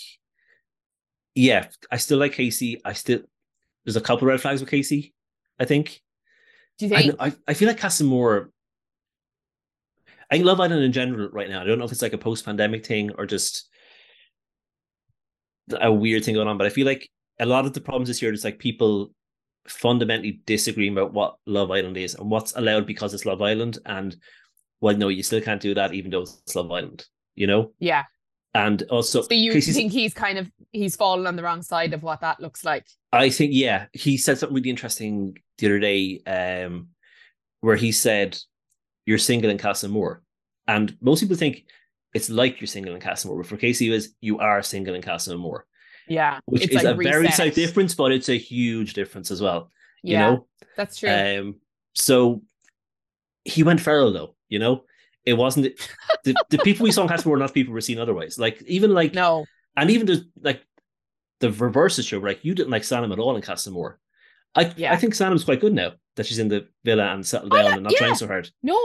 yeah, 1.36 1.68
I 1.92 1.98
still 1.98 2.18
like 2.18 2.34
Casey. 2.34 2.82
I 2.84 2.94
still 2.94 3.22
there's 3.86 3.96
a 3.96 4.02
couple 4.02 4.28
red 4.28 4.42
flags 4.42 4.62
with 4.62 4.70
Casey. 4.70 5.14
I 5.60 5.66
think. 5.66 6.02
Do 6.78 6.86
you 6.86 6.96
think? 6.96 7.16
I, 7.20 7.34
I, 7.48 7.54
feel 7.54 7.68
like 7.68 7.80
Casa 7.80 8.04
Amor. 8.04 8.52
I 10.30 10.36
think 10.36 10.46
Love 10.46 10.60
Island 10.60 10.84
in 10.84 10.92
general 10.92 11.30
right 11.30 11.50
now. 11.50 11.62
I 11.62 11.64
don't 11.64 11.80
know 11.80 11.86
if 11.86 11.92
it's 11.92 12.02
like 12.02 12.14
a 12.14 12.18
post-pandemic 12.18 12.86
thing 12.86 13.12
or 13.18 13.26
just 13.26 13.68
a 15.72 15.92
weird 15.92 16.24
thing 16.24 16.36
going 16.36 16.48
on, 16.48 16.58
but 16.58 16.68
I 16.68 16.70
feel 16.70 16.86
like 16.86 17.10
a 17.40 17.46
lot 17.46 17.66
of 17.66 17.74
the 17.74 17.82
problems 17.82 18.08
this 18.08 18.22
year 18.22 18.34
is 18.34 18.44
like 18.44 18.60
people 18.60 19.12
fundamentally 19.68 20.42
disagreeing 20.46 20.94
about 20.94 21.14
what 21.14 21.38
Love 21.46 21.72
Island 21.72 21.98
is 21.98 22.16
and 22.16 22.30
what's 22.30 22.56
allowed 22.56 22.86
because 22.86 23.14
it's 23.14 23.26
Love 23.26 23.42
Island. 23.42 23.80
And 23.86 24.16
well, 24.82 24.96
no, 24.96 25.08
you 25.08 25.24
still 25.24 25.42
can't 25.42 25.62
do 25.62 25.74
that 25.76 25.94
even 25.94 26.12
though 26.12 26.22
it's 26.22 26.56
Love 26.56 26.72
Island, 26.72 27.06
you 27.36 27.48
know? 27.48 27.72
Yeah. 27.80 28.04
And 28.58 28.82
also, 28.90 29.22
so 29.22 29.34
you 29.36 29.62
think 29.62 29.92
he's 29.92 30.16
kind 30.16 30.40
of 30.40 30.50
he's 30.72 30.96
fallen 30.96 31.28
on 31.28 31.36
the 31.36 31.44
wrong 31.44 31.62
side 31.62 31.94
of 31.94 32.02
what 32.02 32.22
that 32.22 32.40
looks 32.40 32.66
like? 32.66 32.88
I 33.14 33.30
think 33.30 33.52
yeah, 33.54 33.86
he 33.94 34.18
said 34.18 34.40
something 34.40 34.56
really 34.56 34.72
interesting 34.72 35.38
the 35.60 35.68
other 35.68 35.80
day, 35.80 36.22
um, 36.26 36.88
where 37.62 37.76
he 37.76 37.92
said, 37.92 38.36
"You're 39.06 39.20
single 39.20 39.52
in 39.52 39.60
Casa 39.60 39.86
Amor," 39.86 40.24
and 40.68 40.98
most 41.02 41.20
people 41.20 41.36
think 41.36 41.66
it's 42.16 42.32
like 42.32 42.60
you're 42.60 42.68
single 42.68 42.96
in 42.96 43.00
Casa 43.00 43.28
Amor, 43.28 43.38
but 43.38 43.46
for 43.46 43.58
Casey, 43.58 43.92
was 43.92 44.16
you 44.22 44.40
are 44.40 44.64
single 44.64 44.96
in 44.96 45.04
Casa 45.04 45.34
Amor. 45.34 45.68
Yeah. 46.08 46.40
Which 46.46 46.68
is 46.70 46.74
like 46.74 46.86
a 46.86 46.96
reset. 46.96 47.14
very 47.14 47.32
slight 47.32 47.54
difference, 47.54 47.94
but 47.94 48.12
it's 48.12 48.30
a 48.30 48.38
huge 48.38 48.94
difference 48.94 49.30
as 49.30 49.40
well. 49.40 49.72
Yeah, 50.02 50.30
you 50.30 50.36
know? 50.36 50.48
That's 50.76 50.98
true. 50.98 51.12
Um, 51.12 51.56
so 51.94 52.42
he 53.44 53.62
went 53.62 53.82
feral 53.82 54.12
though, 54.12 54.36
you 54.50 54.58
know? 54.58 54.84
It 55.28 55.34
wasn't 55.34 55.78
the, 56.24 56.34
the 56.50 56.58
people 56.60 56.86
we 56.86 56.92
saw 56.92 57.02
in 57.02 57.10
Casa 57.10 57.24
Amor 57.24 57.32
were 57.32 57.38
not 57.38 57.54
people 57.54 57.74
we're 57.74 57.82
seeing 57.82 58.00
otherwise. 58.00 58.40
Like 58.40 58.64
even 58.64 58.94
like 58.94 59.14
no, 59.14 59.46
and 59.76 59.92
even 59.92 60.08
the 60.08 60.26
like 60.42 60.64
the 61.42 61.52
reverse 61.52 62.00
is 62.00 62.08
true. 62.08 62.20
Like 62.20 62.46
you 62.46 62.56
didn't 62.56 62.72
like 62.72 62.84
Sanam 62.84 63.12
at 63.12 63.20
all 63.20 63.36
in 63.36 63.42
Casa 63.42 63.70
Amor. 63.70 64.00
I 64.56 64.74
yeah. 64.78 64.94
I 64.94 64.96
think 64.96 65.14
Sanam's 65.14 65.44
quite 65.44 65.60
good 65.60 65.74
now 65.74 65.92
that 66.16 66.26
she's 66.26 66.40
in 66.40 66.48
the 66.48 66.70
villa 66.86 67.14
and 67.14 67.28
settled 67.28 67.52
down 67.52 67.74
and 67.74 67.84
not 67.84 67.92
yeah. 67.92 68.00
trying 68.00 68.16
so 68.16 68.26
hard. 68.26 68.50
No, 68.64 68.80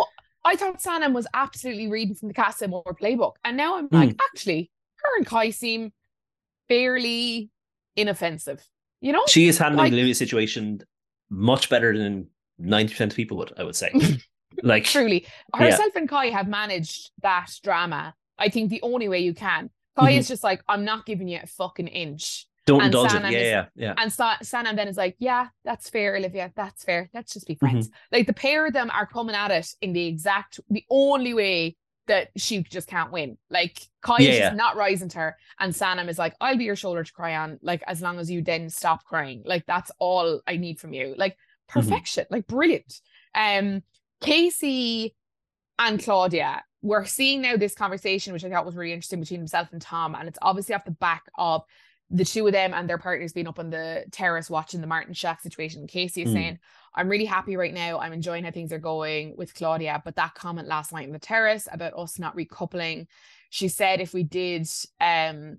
I 0.45 0.57
thought 0.57 0.82
Sanam 0.82 1.12
was 1.12 1.28
absolutely 1.32 1.86
reading 1.86 2.16
from 2.16 2.26
the 2.26 2.34
Casa 2.34 2.64
Amor 2.64 2.82
playbook, 3.01 3.34
and 3.45 3.57
now 3.57 3.78
I'm 3.78 3.88
like, 3.93 4.11
mm. 4.11 4.18
actually, 4.32 4.68
her 4.97 5.16
and 5.16 5.26
Kai 5.26 5.51
seem 5.51 5.93
fairly 6.66 7.51
inoffensive. 7.95 8.66
You 9.01 9.12
know, 9.12 9.22
she 9.28 9.47
is 9.47 9.59
handling 9.59 9.84
like, 9.84 9.90
the 9.93 9.99
Olivia 9.99 10.16
situation 10.16 10.82
much 11.30 11.70
better 11.70 11.97
than 11.97 12.26
ninety 12.59 12.95
percent 12.95 13.12
of 13.12 13.16
people 13.16 13.36
would. 13.38 13.53
I 13.57 13.62
would 13.62 13.76
say, 13.76 13.93
like 14.62 14.84
truly, 14.84 15.26
herself 15.55 15.92
yeah. 15.94 16.00
and 16.00 16.09
Kai 16.09 16.26
have 16.26 16.48
managed 16.48 17.11
that 17.22 17.50
drama. 17.62 18.14
I 18.38 18.48
think 18.48 18.70
the 18.70 18.82
only 18.82 19.09
way 19.09 19.20
you 19.20 19.34
can. 19.34 19.70
Kai 19.98 20.11
mm-hmm. 20.11 20.18
is 20.18 20.28
just 20.28 20.42
like, 20.42 20.62
I'm 20.68 20.84
not 20.84 21.07
giving 21.07 21.28
you 21.28 21.40
a 21.42 21.46
fucking 21.46 21.88
inch. 21.88 22.46
Don't 22.64 22.80
and 22.80 22.86
indulge 22.86 23.12
it. 23.12 23.22
Yeah, 23.22 23.28
is, 23.28 23.48
yeah, 23.48 23.66
yeah. 23.74 23.94
And 23.98 24.12
Sa- 24.12 24.38
Sanam 24.42 24.76
then 24.76 24.86
is 24.86 24.96
like, 24.96 25.16
yeah, 25.18 25.48
that's 25.64 25.90
fair, 25.90 26.16
Olivia. 26.16 26.53
That's 26.55 26.84
fair. 26.84 27.11
Let's 27.12 27.34
just 27.34 27.46
be 27.46 27.57
friends. 27.57 27.88
Mm-hmm. 27.88 28.16
Like 28.16 28.26
the 28.26 28.32
pair 28.32 28.66
of 28.66 28.72
them 28.72 28.90
are 28.90 29.07
coming 29.07 29.34
at 29.34 29.50
it 29.50 29.68
in 29.80 29.92
the 29.92 30.07
exact, 30.07 30.61
the 30.70 30.84
only 30.88 31.34
way 31.34 31.76
that 32.07 32.30
she 32.36 32.62
just 32.62 32.88
can't 32.88 33.12
win. 33.12 33.36
Like 33.50 33.80
Kai 34.00 34.16
yeah, 34.20 34.30
is 34.30 34.38
just 34.38 34.57
not 34.57 34.76
rising 34.76 35.09
to 35.11 35.18
her, 35.18 35.36
and 35.59 35.72
Sanam 35.72 36.09
is 36.09 36.18
like, 36.18 36.34
"I'll 36.40 36.57
be 36.57 36.64
your 36.64 36.76
shoulder 36.76 37.05
to 37.05 37.12
cry 37.12 37.36
on." 37.36 37.59
Like 37.62 37.82
as 37.86 38.03
long 38.03 38.18
as 38.18 38.30
you 38.30 38.42
then 38.42 38.70
stop 38.70 39.05
crying, 39.05 39.42
like 39.44 39.66
that's 39.66 39.90
all 39.98 40.40
I 40.46 40.57
need 40.57 40.80
from 40.80 40.92
you. 40.92 41.14
Like 41.16 41.32
mm-hmm. 41.34 41.80
perfection, 41.80 42.24
mm-hmm. 42.24 42.34
like 42.34 42.46
brilliant. 42.46 43.00
Um, 43.34 43.82
Casey 44.23 45.14
and 45.79 46.03
Claudia, 46.03 46.62
we're 46.81 47.05
seeing 47.05 47.43
now 47.43 47.57
this 47.57 47.75
conversation, 47.75 48.33
which 48.33 48.45
I 48.45 48.51
thought 48.51 48.66
was 48.66 48.75
really 48.75 48.93
interesting 48.93 49.20
between 49.20 49.41
himself 49.41 49.68
and 49.73 49.83
Tom, 49.83 50.14
and 50.14 50.29
it's 50.29 50.39
obviously 50.41 50.75
off 50.75 50.85
the 50.85 50.93
back 50.93 51.25
of 51.37 51.62
the 52.11 52.25
two 52.25 52.47
of 52.47 52.53
them 52.53 52.75
and 52.75 52.89
their 52.89 52.99
partners 52.99 53.33
being 53.33 53.49
up 53.49 53.59
on 53.59 53.70
the 53.70 54.05
terrace 54.12 54.51
watching 54.51 54.81
the 54.81 54.87
Martin 54.87 55.14
Shaq 55.14 55.41
situation. 55.41 55.87
Casey 55.87 56.23
is 56.23 56.31
mm. 56.31 56.35
saying, 56.35 56.59
I'm 56.95 57.09
really 57.09 57.25
happy 57.25 57.57
right 57.57 57.73
now. 57.73 57.99
I'm 57.99 58.12
enjoying 58.12 58.45
how 58.45 58.51
things 58.51 58.70
are 58.73 58.79
going 58.79 59.35
with 59.37 59.55
Claudia. 59.55 60.03
But 60.05 60.16
that 60.16 60.35
comment 60.35 60.68
last 60.68 60.93
night 60.93 61.07
on 61.07 61.12
the 61.12 61.18
terrace 61.18 61.68
about 61.73 61.99
us 61.99 62.18
not 62.18 62.37
recoupling, 62.37 63.07
she 63.49 63.68
said 63.68 64.03
if 64.03 64.12
we 64.12 64.25
did, 64.25 64.68
um, 65.01 65.59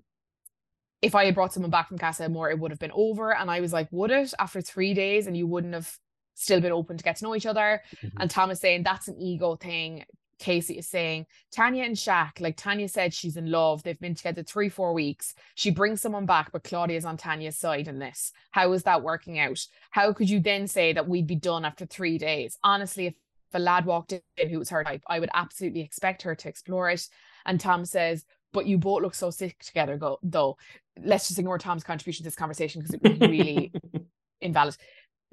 if 1.02 1.16
I 1.16 1.24
had 1.24 1.34
brought 1.34 1.52
someone 1.52 1.72
back 1.72 1.88
from 1.88 1.98
Casa 1.98 2.24
Amor, 2.24 2.50
it 2.50 2.58
would 2.60 2.70
have 2.70 2.78
been 2.78 2.92
over. 2.94 3.34
And 3.34 3.50
I 3.50 3.60
was 3.60 3.72
like, 3.72 3.88
would 3.90 4.12
it 4.12 4.32
after 4.38 4.60
three 4.60 4.94
days 4.94 5.26
and 5.26 5.36
you 5.36 5.48
wouldn't 5.48 5.74
have 5.74 5.98
still 6.34 6.60
been 6.60 6.72
open 6.72 6.96
to 6.96 7.04
get 7.04 7.16
to 7.16 7.24
know 7.24 7.34
each 7.34 7.46
other? 7.46 7.82
Mm-hmm. 7.96 8.20
And 8.20 8.30
Thomas 8.30 8.60
saying 8.60 8.82
that's 8.82 9.08
an 9.08 9.20
ego 9.20 9.56
thing. 9.56 10.04
Casey 10.38 10.78
is 10.78 10.88
saying, 10.88 11.26
Tanya 11.52 11.84
and 11.84 11.96
Shaq, 11.96 12.40
like 12.40 12.56
Tanya 12.56 12.88
said, 12.88 13.14
she's 13.14 13.36
in 13.36 13.50
love. 13.50 13.82
They've 13.82 13.98
been 13.98 14.14
together 14.14 14.42
three, 14.42 14.68
four 14.68 14.92
weeks. 14.92 15.34
She 15.54 15.70
brings 15.70 16.00
someone 16.00 16.26
back, 16.26 16.52
but 16.52 16.64
Claudia's 16.64 17.04
on 17.04 17.16
Tanya's 17.16 17.56
side 17.56 17.88
in 17.88 17.98
this. 17.98 18.32
How 18.50 18.72
is 18.72 18.82
that 18.82 19.02
working 19.02 19.38
out? 19.38 19.64
How 19.90 20.12
could 20.12 20.28
you 20.28 20.40
then 20.40 20.66
say 20.66 20.92
that 20.92 21.08
we'd 21.08 21.26
be 21.26 21.36
done 21.36 21.64
after 21.64 21.86
three 21.86 22.18
days? 22.18 22.58
Honestly, 22.64 23.06
if 23.06 23.14
a 23.52 23.58
lad 23.58 23.86
walked 23.86 24.12
in 24.12 24.48
who 24.48 24.58
was 24.58 24.70
her 24.70 24.84
type, 24.84 25.02
I 25.06 25.20
would 25.20 25.30
absolutely 25.32 25.80
expect 25.80 26.22
her 26.22 26.34
to 26.34 26.48
explore 26.48 26.90
it. 26.90 27.08
And 27.46 27.60
Tom 27.60 27.84
says, 27.84 28.24
but 28.52 28.66
you 28.66 28.78
both 28.78 29.02
look 29.02 29.14
so 29.14 29.30
sick 29.30 29.58
together, 29.58 29.96
go 29.96 30.18
though. 30.22 30.56
Let's 31.02 31.28
just 31.28 31.38
ignore 31.38 31.58
Tom's 31.58 31.84
contribution 31.84 32.22
to 32.22 32.28
this 32.28 32.36
conversation 32.36 32.80
because 32.80 32.94
it 32.94 33.02
was 33.02 33.28
really 33.28 33.72
invalid. 34.40 34.76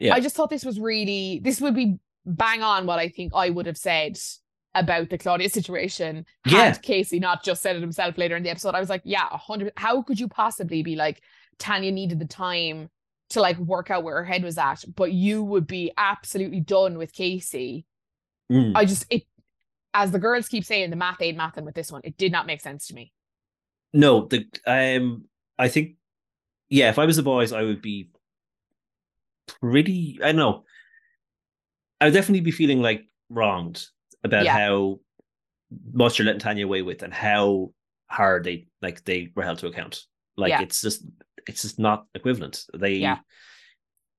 Yeah. 0.02 0.16
I 0.16 0.20
just 0.20 0.36
thought 0.36 0.49
this 0.49 0.66
was 0.66 0.80
really 0.80 1.39
this 1.43 1.62
would 1.62 1.76
be 1.76 1.99
bang 2.26 2.64
on 2.64 2.86
what 2.86 2.99
I 2.99 3.10
think 3.10 3.34
I 3.36 3.49
would 3.49 3.68
have 3.68 3.78
said 3.78 4.18
about 4.74 5.10
the 5.10 5.18
Claudia 5.18 5.49
situation 5.49 6.26
yeah. 6.45 6.66
had 6.66 6.82
Casey 6.82 7.20
not 7.20 7.43
just 7.43 7.62
said 7.62 7.76
it 7.76 7.82
himself 7.82 8.18
later 8.18 8.36
in 8.36 8.43
the 8.43 8.49
episode. 8.49 8.74
I 8.74 8.80
was 8.80 8.89
like, 8.89 9.02
yeah, 9.04 9.28
hundred. 9.32 9.74
How 9.78 10.02
could 10.02 10.20
you 10.20 10.28
possibly 10.28 10.82
be 10.82 10.95
like 10.95 11.22
Tanya 11.60 11.91
needed 11.91 12.20
the 12.20 12.26
time 12.26 12.89
to 13.30 13.41
like 13.41 13.58
work 13.58 13.91
out 13.91 14.04
where 14.04 14.16
her 14.18 14.26
head 14.26 14.43
was 14.43 14.58
at, 14.58 14.84
but 14.95 15.12
you 15.12 15.43
would 15.43 15.68
be 15.68 15.91
absolutely 15.97 16.60
done 16.60 16.97
with 16.97 17.14
Casey. 17.14 17.86
Mm. 18.52 18.74
I 18.76 18.86
just 18.86 19.06
it 19.10 19.24
as 19.93 20.12
the 20.12 20.20
girls 20.20 20.47
keep 20.47 20.66
saying, 20.66 20.89
the 20.89 20.95
math 20.95 21.22
ain't 21.22 21.38
mathing 21.38 21.64
with 21.64 21.76
this 21.76 21.91
one. 21.91 22.02
It 22.04 22.18
did 22.18 22.32
not 22.32 22.47
make 22.47 22.62
sense 22.62 22.88
to 22.88 22.93
me. 22.93 23.12
No, 23.93 24.26
the 24.26 24.45
um 24.66 25.26
I 25.60 25.68
think 25.68 25.95
yeah, 26.70 26.89
if 26.89 26.97
I 26.97 27.06
was 27.06 27.18
the 27.18 27.24
boys, 27.24 27.54
I 27.54 27.64
would 27.64 27.82
be 27.82 28.10
pretty 29.48 30.20
I 30.22 30.28
don't 30.28 30.38
know. 30.38 30.64
I 32.00 32.06
would 32.06 32.14
definitely 32.14 32.42
be 32.42 32.52
feeling 32.52 32.82
like 32.82 33.06
wronged 33.30 33.86
about 34.24 34.46
yeah. 34.46 34.58
how 34.58 35.00
much 35.94 36.18
you're 36.20 36.26
letting 36.26 36.39
Tanya 36.39 36.66
away 36.66 36.82
with 36.82 37.04
and 37.04 37.14
how 37.14 37.72
hard 38.08 38.44
they 38.44 38.68
like 38.82 39.04
they 39.04 39.32
were 39.36 39.44
held 39.44 39.60
to 39.60 39.68
account. 39.68 40.02
Like 40.38 40.50
yeah. 40.50 40.62
it's 40.62 40.82
just 40.82 41.06
it's 41.48 41.62
just 41.62 41.80
not 41.80 42.06
equivalent. 42.16 42.66
They 42.74 42.96
yeah. 42.96 43.20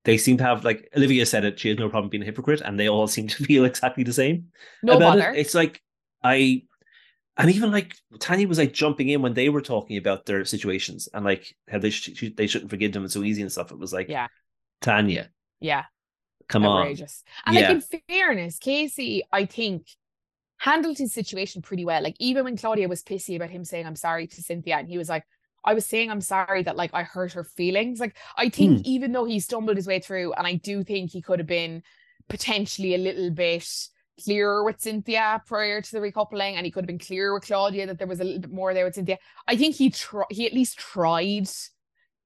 they 0.04 0.16
seem 0.18 0.38
to 0.38 0.44
have 0.44 0.64
like 0.64 0.88
Olivia 0.96 1.26
said 1.26 1.44
it, 1.44 1.58
she 1.58 1.68
has 1.68 1.78
no 1.78 1.88
problem 1.88 2.10
being 2.10 2.22
a 2.22 2.26
hypocrite, 2.26 2.60
and 2.60 2.78
they 2.78 2.88
all 2.88 3.06
seem 3.08 3.28
to 3.28 3.44
feel 3.44 3.64
exactly 3.64 4.04
the 4.04 4.12
same. 4.12 4.46
No 4.82 4.98
bother. 4.98 5.30
It. 5.30 5.38
It's 5.38 5.54
like 5.54 5.80
I 6.22 6.62
and 7.36 7.50
even 7.50 7.70
like 7.70 7.96
Tanya 8.20 8.46
was 8.46 8.58
like 8.58 8.72
jumping 8.72 9.08
in 9.08 9.22
when 9.22 9.34
they 9.34 9.48
were 9.48 9.62
talking 9.62 9.96
about 9.96 10.26
their 10.26 10.44
situations 10.44 11.08
and 11.14 11.24
like 11.24 11.54
how 11.68 11.78
they 11.78 11.90
sh- 11.90 12.32
they 12.36 12.46
shouldn't 12.46 12.70
forgive 12.70 12.92
them 12.92 13.02
and 13.02 13.12
so 13.12 13.22
easy 13.22 13.42
and 13.42 13.50
stuff. 13.50 13.72
It 13.72 13.78
was 13.78 13.92
like, 13.92 14.08
yeah, 14.08 14.28
Tanya, 14.82 15.30
yeah, 15.60 15.84
Come 16.48 16.66
outrageous. 16.66 17.24
on. 17.46 17.54
And 17.54 17.62
yeah. 17.62 17.72
like 17.72 17.82
in 17.92 18.00
fairness, 18.08 18.58
Casey, 18.58 19.22
I 19.32 19.46
think 19.46 19.86
handled 20.58 20.98
his 20.98 21.12
situation 21.12 21.62
pretty 21.62 21.84
well. 21.84 22.02
Like 22.02 22.16
even 22.18 22.44
when 22.44 22.56
Claudia 22.56 22.88
was 22.88 23.02
pissy 23.02 23.36
about 23.36 23.50
him 23.50 23.64
saying 23.64 23.86
I'm 23.86 23.96
sorry 23.96 24.26
to 24.26 24.42
Cynthia, 24.42 24.76
and 24.76 24.88
he 24.88 24.98
was 24.98 25.08
like, 25.08 25.24
I 25.64 25.74
was 25.74 25.86
saying 25.86 26.10
I'm 26.10 26.20
sorry 26.20 26.62
that 26.64 26.76
like 26.76 26.90
I 26.92 27.02
hurt 27.02 27.32
her 27.32 27.44
feelings. 27.44 28.00
Like 28.00 28.16
I 28.36 28.48
think 28.48 28.80
mm. 28.80 28.82
even 28.84 29.12
though 29.12 29.24
he 29.24 29.40
stumbled 29.40 29.76
his 29.76 29.86
way 29.86 30.00
through, 30.00 30.32
and 30.34 30.46
I 30.46 30.54
do 30.54 30.84
think 30.84 31.10
he 31.10 31.22
could 31.22 31.38
have 31.38 31.48
been 31.48 31.82
potentially 32.28 32.94
a 32.94 32.98
little 32.98 33.30
bit 33.30 33.66
clearer 34.22 34.62
with 34.62 34.80
Cynthia 34.80 35.42
prior 35.46 35.80
to 35.80 35.92
the 35.92 36.00
recoupling, 36.00 36.54
and 36.54 36.66
he 36.66 36.70
could 36.70 36.84
have 36.84 36.88
been 36.88 36.98
clearer 36.98 37.34
with 37.34 37.44
Claudia 37.44 37.86
that 37.86 37.98
there 37.98 38.06
was 38.06 38.20
a 38.20 38.24
little 38.24 38.40
bit 38.40 38.52
more 38.52 38.74
there 38.74 38.84
with 38.84 38.94
Cynthia. 38.94 39.18
I 39.48 39.56
think 39.56 39.76
he 39.76 39.90
tr- 39.90 40.30
he 40.30 40.46
at 40.46 40.52
least 40.52 40.78
tried 40.78 41.48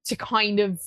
to 0.07 0.17
kind 0.17 0.61
of 0.61 0.81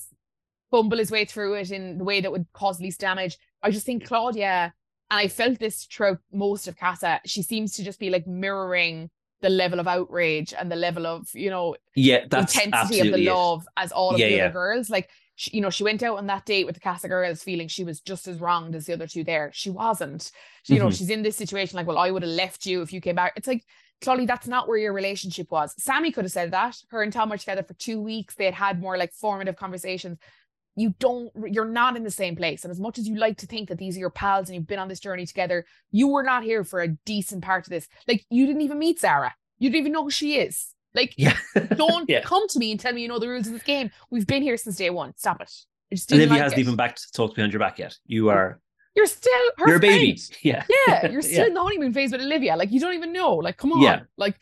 fumble 0.71 0.97
his 0.97 1.11
way 1.11 1.25
through 1.25 1.55
it 1.55 1.71
in 1.71 1.97
the 1.97 2.03
way 2.03 2.21
that 2.21 2.31
would 2.31 2.45
cause 2.53 2.79
least 2.79 2.99
damage. 2.99 3.37
I 3.63 3.71
just 3.71 3.85
think 3.85 4.05
Claudia, 4.05 4.73
and 5.11 5.19
I 5.19 5.27
felt 5.27 5.59
this 5.59 5.85
throughout 5.85 6.19
most 6.31 6.67
of 6.67 6.77
Casa, 6.77 7.19
she 7.25 7.41
seems 7.41 7.73
to 7.73 7.83
just 7.83 7.99
be 7.99 8.09
like 8.09 8.27
mirroring 8.27 9.09
the 9.41 9.49
level 9.49 9.79
of 9.79 9.87
outrage 9.87 10.53
and 10.53 10.69
the 10.69 10.75
level 10.75 11.07
of 11.07 11.27
you 11.33 11.49
know 11.49 11.73
yeah 11.95 12.23
intensity 12.23 12.99
of 12.99 13.13
the 13.13 13.23
it. 13.25 13.31
love 13.31 13.65
as 13.77 13.91
all 13.93 14.11
of 14.11 14.19
Yeah, 14.19 14.27
the 14.29 14.35
yeah. 14.35 14.43
other 14.45 14.53
girls. 14.53 14.89
Like 14.89 15.09
she, 15.35 15.51
you 15.55 15.61
know, 15.61 15.69
she 15.69 15.85
went 15.85 16.03
out 16.03 16.17
on 16.17 16.27
that 16.27 16.45
date 16.45 16.65
with 16.65 16.75
the 16.75 16.81
Casa 16.81 17.07
girls 17.07 17.41
feeling 17.41 17.69
she 17.69 17.85
was 17.85 18.01
just 18.01 18.27
as 18.27 18.39
wronged 18.41 18.75
as 18.75 18.85
the 18.85 18.93
other 18.93 19.07
two 19.07 19.23
there. 19.23 19.51
She 19.53 19.69
wasn't. 19.69 20.29
She- 20.63 20.73
You 20.73 20.79
know, 20.79 20.87
Mhm. 20.87 20.97
she's 20.97 21.09
in 21.09 21.21
this 21.23 21.37
situation 21.37 21.77
like, 21.77 21.87
well, 21.87 21.97
I 21.97 22.11
would 22.11 22.23
have 22.23 22.31
left 22.31 22.65
you 22.65 22.81
if 22.81 22.91
you 22.91 22.99
came 22.99 23.15
back. 23.15 23.31
It's 23.37 23.47
like, 23.47 23.63
Claudia, 24.01 24.27
that's 24.27 24.47
not 24.47 24.67
where 24.67 24.77
your 24.77 24.91
relationship 24.91 25.49
was. 25.49 25.73
Sammy 25.81 26.11
could 26.11 26.25
have 26.25 26.31
said 26.33 26.51
that. 26.51 26.75
Her 26.89 27.01
and 27.03 27.13
Tom 27.13 27.29
were 27.29 27.37
together 27.37 27.63
for 27.63 27.73
two 27.75 28.01
weeks. 28.01 28.35
They 28.35 28.45
had 28.45 28.53
had 28.53 28.81
more 28.81 28.97
like 28.97 29.13
formative 29.13 29.55
conversations. 29.55 30.17
You 30.79 30.95
don't, 30.99 31.31
you're 31.51 31.65
not 31.65 31.97
in 31.97 32.03
the 32.03 32.11
same 32.11 32.35
place. 32.35 32.63
And 32.63 32.71
as 32.71 32.79
much 32.79 32.97
as 32.97 33.07
you 33.07 33.15
like 33.17 33.37
to 33.39 33.45
think 33.47 33.69
that 33.69 33.77
these 33.77 33.97
are 33.97 33.99
your 33.99 34.09
pals 34.09 34.47
and 34.49 34.55
you've 34.55 34.67
been 34.67 34.79
on 34.79 34.87
this 34.87 34.99
journey 34.99 35.25
together, 35.25 35.65
you 35.91 36.07
were 36.07 36.23
not 36.23 36.43
here 36.43 36.63
for 36.63 36.81
a 36.81 36.87
decent 37.05 37.43
part 37.43 37.65
of 37.65 37.69
this. 37.71 37.87
Like, 38.07 38.25
you 38.29 38.45
didn't 38.45 38.61
even 38.61 38.79
meet 38.79 38.99
Sarah. 38.99 39.33
You 39.57 39.69
didn't 39.69 39.81
even 39.81 39.91
know 39.91 40.03
who 40.03 40.11
she 40.11 40.37
is. 40.37 40.73
Like, 40.95 41.13
Yeah. 41.17 41.35
don't 41.75 42.07
Yeah. 42.13 42.21
come 42.21 42.47
to 42.47 42.59
me 42.59 42.71
and 42.71 42.79
tell 42.79 42.93
me 42.93 43.01
you 43.01 43.07
know 43.09 43.19
the 43.19 43.27
rules 43.27 43.47
of 43.47 43.53
this 43.53 43.63
game. 43.63 43.91
We've 44.09 44.25
been 44.25 44.41
here 44.41 44.57
since 44.57 44.77
day 44.77 44.89
one. 44.89 45.13
Stop 45.17 45.41
it. 45.41 45.51
I 45.91 45.95
just 45.95 46.07
didn't 46.09 46.21
Olivia 46.21 46.33
like 46.35 46.43
hasn't 46.43 46.59
it. 46.59 46.61
even 46.61 46.75
back 46.75 46.95
to 46.95 47.11
talk 47.13 47.35
behind 47.35 47.51
your 47.51 47.59
back 47.59 47.77
yet. 47.77 47.97
You 48.05 48.29
are 48.29 48.59
You're 48.95 49.05
still 49.05 49.31
her 49.57 49.67
you're 49.67 49.77
a 49.77 49.79
baby. 49.81 50.19
Yeah. 50.43 50.63
Yeah, 50.87 51.07
you're 51.11 51.21
still 51.21 51.39
Yeah. 51.41 51.47
in 51.47 51.53
the 51.55 51.61
honeymoon 51.61 51.93
phase 51.93 52.11
with 52.11 52.21
Olivia. 52.21 52.55
Like 52.55 52.71
you 52.71 52.79
don't 52.79 52.93
even 52.95 53.11
know. 53.11 53.35
Like, 53.35 53.57
come 53.57 53.73
on. 53.73 53.81
Yeah. 53.81 54.01
Like, 54.17 54.39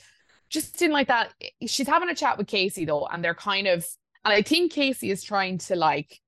just 0.49 0.77
didn't 0.77 0.93
like 0.93 1.07
that. 1.07 1.33
She's 1.65 1.87
having 1.87 2.09
a 2.09 2.15
chat 2.15 2.37
with 2.37 2.47
Casey 2.47 2.85
though, 2.85 3.07
and 3.07 3.23
they're 3.23 3.33
kind 3.35 3.67
of, 3.67 3.85
and 4.23 4.33
I 4.33 4.41
think 4.43 4.71
Casey 4.71 5.09
is 5.11 5.23
trying 5.23 5.57
to 5.59 5.75
like, 5.75 6.19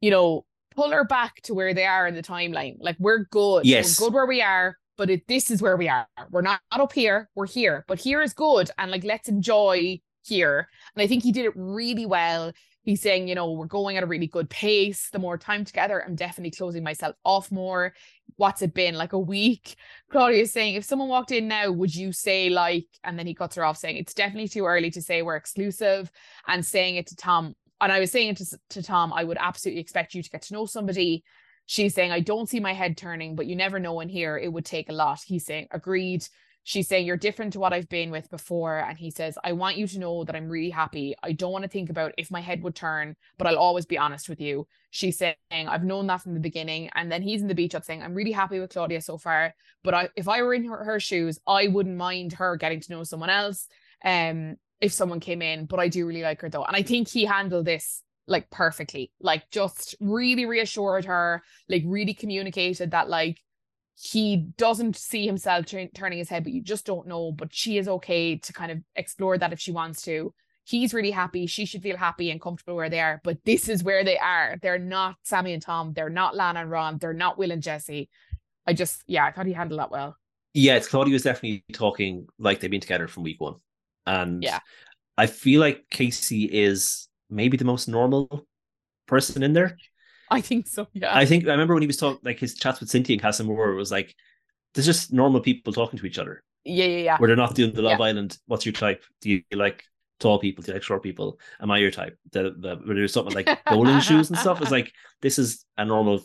you 0.00 0.10
know, 0.10 0.44
pull 0.74 0.90
her 0.90 1.04
back 1.04 1.40
to 1.42 1.54
where 1.54 1.74
they 1.74 1.84
are 1.84 2.06
in 2.06 2.14
the 2.14 2.22
timeline. 2.22 2.76
Like, 2.80 2.96
we're 2.98 3.24
good. 3.30 3.66
Yes. 3.66 4.00
We're 4.00 4.06
good 4.06 4.14
where 4.14 4.26
we 4.26 4.42
are, 4.42 4.76
but 4.96 5.10
it, 5.10 5.26
this 5.26 5.50
is 5.50 5.60
where 5.60 5.76
we 5.76 5.88
are. 5.88 6.06
We're 6.30 6.42
not, 6.42 6.60
not 6.70 6.80
up 6.80 6.92
here. 6.92 7.28
We're 7.34 7.46
here, 7.46 7.84
but 7.88 7.98
here 7.98 8.22
is 8.22 8.32
good, 8.32 8.70
and 8.78 8.90
like, 8.90 9.04
let's 9.04 9.28
enjoy 9.28 10.00
here. 10.22 10.68
And 10.94 11.02
I 11.02 11.06
think 11.06 11.22
he 11.22 11.32
did 11.32 11.46
it 11.46 11.52
really 11.56 12.06
well. 12.06 12.52
He's 12.82 13.02
saying, 13.02 13.28
you 13.28 13.34
know, 13.34 13.52
we're 13.52 13.66
going 13.66 13.98
at 13.98 14.02
a 14.02 14.06
really 14.06 14.26
good 14.26 14.48
pace. 14.48 15.10
The 15.12 15.18
more 15.18 15.36
time 15.36 15.66
together, 15.66 16.02
I'm 16.02 16.14
definitely 16.14 16.52
closing 16.52 16.82
myself 16.82 17.14
off 17.24 17.52
more. 17.52 17.92
What's 18.36 18.62
it 18.62 18.72
been 18.72 18.94
like 18.94 19.12
a 19.12 19.18
week? 19.18 19.76
Claudia 20.10 20.42
is 20.42 20.52
saying, 20.52 20.76
if 20.76 20.84
someone 20.84 21.08
walked 21.08 21.30
in 21.30 21.46
now, 21.46 21.70
would 21.70 21.94
you 21.94 22.10
say 22.10 22.48
like, 22.48 22.86
and 23.04 23.18
then 23.18 23.26
he 23.26 23.34
cuts 23.34 23.56
her 23.56 23.64
off 23.66 23.76
saying, 23.76 23.98
it's 23.98 24.14
definitely 24.14 24.48
too 24.48 24.64
early 24.64 24.90
to 24.92 25.02
say 25.02 25.20
we're 25.20 25.36
exclusive 25.36 26.10
and 26.46 26.64
saying 26.64 26.96
it 26.96 27.06
to 27.08 27.16
Tom. 27.16 27.54
And 27.80 27.90
I 27.90 28.00
was 28.00 28.10
saying 28.10 28.36
to, 28.36 28.46
to 28.70 28.82
Tom, 28.82 29.12
I 29.12 29.24
would 29.24 29.38
absolutely 29.40 29.80
expect 29.80 30.14
you 30.14 30.22
to 30.22 30.30
get 30.30 30.42
to 30.42 30.54
know 30.54 30.66
somebody. 30.66 31.24
She's 31.66 31.94
saying, 31.94 32.12
I 32.12 32.20
don't 32.20 32.48
see 32.48 32.60
my 32.60 32.72
head 32.72 32.96
turning, 32.96 33.36
but 33.36 33.46
you 33.46 33.56
never 33.56 33.78
know 33.78 34.00
in 34.00 34.08
here. 34.08 34.36
It 34.36 34.52
would 34.52 34.64
take 34.64 34.88
a 34.88 34.92
lot. 34.92 35.20
He's 35.24 35.46
saying, 35.46 35.68
agreed. 35.70 36.26
She's 36.62 36.88
saying, 36.88 37.06
You're 37.06 37.16
different 37.16 37.54
to 37.54 37.60
what 37.60 37.72
I've 37.72 37.88
been 37.88 38.10
with 38.10 38.28
before. 38.30 38.78
And 38.78 38.98
he 38.98 39.10
says, 39.10 39.38
I 39.42 39.52
want 39.52 39.76
you 39.76 39.86
to 39.86 39.98
know 39.98 40.24
that 40.24 40.36
I'm 40.36 40.48
really 40.48 40.70
happy. 40.70 41.14
I 41.22 41.32
don't 41.32 41.52
want 41.52 41.62
to 41.62 41.70
think 41.70 41.88
about 41.88 42.12
if 42.18 42.30
my 42.30 42.40
head 42.40 42.62
would 42.62 42.74
turn, 42.74 43.16
but 43.38 43.46
I'll 43.46 43.56
always 43.56 43.86
be 43.86 43.98
honest 43.98 44.28
with 44.28 44.40
you. 44.40 44.66
She's 44.90 45.16
saying, 45.16 45.34
I've 45.50 45.84
known 45.84 46.06
that 46.08 46.20
from 46.20 46.34
the 46.34 46.40
beginning. 46.40 46.90
And 46.94 47.10
then 47.10 47.22
he's 47.22 47.40
in 47.40 47.48
the 47.48 47.54
beach 47.54 47.74
up 47.74 47.84
saying, 47.84 48.02
I'm 48.02 48.14
really 48.14 48.32
happy 48.32 48.60
with 48.60 48.72
Claudia 48.72 49.00
so 49.00 49.16
far. 49.16 49.54
But 49.82 49.94
I, 49.94 50.08
if 50.16 50.28
I 50.28 50.42
were 50.42 50.52
in 50.52 50.64
her, 50.64 50.84
her 50.84 51.00
shoes, 51.00 51.38
I 51.46 51.68
wouldn't 51.68 51.96
mind 51.96 52.34
her 52.34 52.56
getting 52.56 52.80
to 52.80 52.92
know 52.92 53.04
someone 53.04 53.30
else. 53.30 53.66
Um, 54.04 54.56
if 54.80 54.92
someone 54.92 55.20
came 55.20 55.42
in, 55.42 55.66
but 55.66 55.80
I 55.80 55.88
do 55.88 56.06
really 56.06 56.22
like 56.22 56.40
her 56.40 56.48
though. 56.48 56.64
And 56.64 56.76
I 56.76 56.82
think 56.82 57.08
he 57.08 57.24
handled 57.24 57.66
this 57.66 58.02
like 58.26 58.50
perfectly, 58.50 59.12
like 59.20 59.50
just 59.50 59.94
really 60.00 60.46
reassured 60.46 61.04
her, 61.06 61.42
like 61.68 61.82
really 61.86 62.14
communicated 62.14 62.92
that 62.92 63.08
like 63.08 63.40
he 64.00 64.48
doesn't 64.56 64.96
see 64.96 65.26
himself 65.26 65.66
turn 65.66 65.88
turning 65.94 66.18
his 66.18 66.28
head, 66.28 66.44
but 66.44 66.52
you 66.52 66.62
just 66.62 66.86
don't 66.86 67.06
know. 67.06 67.32
But 67.32 67.52
she 67.52 67.76
is 67.76 67.88
okay 67.88 68.36
to 68.36 68.52
kind 68.52 68.72
of 68.72 68.78
explore 68.96 69.36
that 69.36 69.52
if 69.52 69.60
she 69.60 69.72
wants 69.72 70.02
to. 70.02 70.32
He's 70.64 70.94
really 70.94 71.10
happy. 71.10 71.46
She 71.46 71.64
should 71.64 71.82
feel 71.82 71.96
happy 71.96 72.30
and 72.30 72.40
comfortable 72.40 72.76
where 72.76 72.88
they 72.88 73.00
are. 73.00 73.20
But 73.24 73.38
this 73.44 73.68
is 73.68 73.82
where 73.82 74.04
they 74.04 74.18
are. 74.18 74.56
They're 74.62 74.78
not 74.78 75.16
Sammy 75.24 75.52
and 75.52 75.62
Tom. 75.62 75.92
They're 75.92 76.08
not 76.08 76.36
Lana 76.36 76.60
and 76.60 76.70
Ron. 76.70 76.98
They're 76.98 77.12
not 77.12 77.38
Will 77.38 77.50
and 77.50 77.62
Jessie. 77.62 78.08
I 78.66 78.72
just, 78.72 79.02
yeah, 79.06 79.24
I 79.24 79.32
thought 79.32 79.46
he 79.46 79.52
handled 79.52 79.80
that 79.80 79.90
well. 79.90 80.16
Yeah, 80.54 80.76
it's 80.76 80.86
Claudia 80.88 81.12
was 81.12 81.22
definitely 81.22 81.64
talking 81.72 82.26
like 82.38 82.60
they've 82.60 82.70
been 82.70 82.80
together 82.80 83.08
from 83.08 83.24
week 83.24 83.40
one. 83.40 83.56
And 84.06 84.42
Yeah. 84.42 84.60
I 85.16 85.26
feel 85.26 85.60
like 85.60 85.84
Casey 85.90 86.44
is 86.44 87.08
maybe 87.28 87.56
the 87.56 87.64
most 87.64 87.88
normal 87.88 88.46
person 89.06 89.42
in 89.42 89.52
there. 89.52 89.76
I 90.30 90.40
think 90.40 90.68
so. 90.68 90.86
Yeah. 90.92 91.16
I 91.16 91.26
think 91.26 91.46
I 91.46 91.50
remember 91.50 91.74
when 91.74 91.82
he 91.82 91.86
was 91.88 91.96
talking 91.96 92.20
like 92.22 92.38
his 92.38 92.54
chats 92.54 92.80
with 92.80 92.88
Cynthia 92.88 93.14
and 93.14 93.22
Casa 93.22 93.42
Amor 93.42 93.74
was 93.74 93.90
like 93.90 94.14
there's 94.74 94.86
just 94.86 95.12
normal 95.12 95.40
people 95.40 95.72
talking 95.72 95.98
to 95.98 96.06
each 96.06 96.18
other 96.18 96.44
yeah, 96.64 96.84
yeah, 96.84 96.98
yeah. 96.98 97.18
where 97.18 97.26
they're 97.26 97.36
not 97.36 97.54
doing 97.56 97.72
the 97.72 97.82
Love 97.82 98.00
Island. 98.00 98.38
What's 98.46 98.64
your 98.64 98.72
type? 98.72 99.02
Do 99.20 99.30
you 99.30 99.42
like 99.52 99.82
tall 100.20 100.38
people? 100.38 100.62
Do 100.62 100.70
you 100.70 100.74
like 100.74 100.84
short 100.84 101.02
people? 101.02 101.40
Am 101.60 101.70
I 101.70 101.78
your 101.78 101.90
type? 101.90 102.16
The, 102.30 102.54
the 102.56 102.76
where 102.84 102.94
there's 102.94 103.12
something 103.12 103.34
like 103.34 103.48
bowling 103.64 104.00
shoes 104.08 104.30
and 104.30 104.38
stuff. 104.38 104.62
It's 104.62 104.70
like 104.70 104.92
this 105.20 105.38
is 105.38 105.64
a 105.76 105.84
normal 105.84 106.22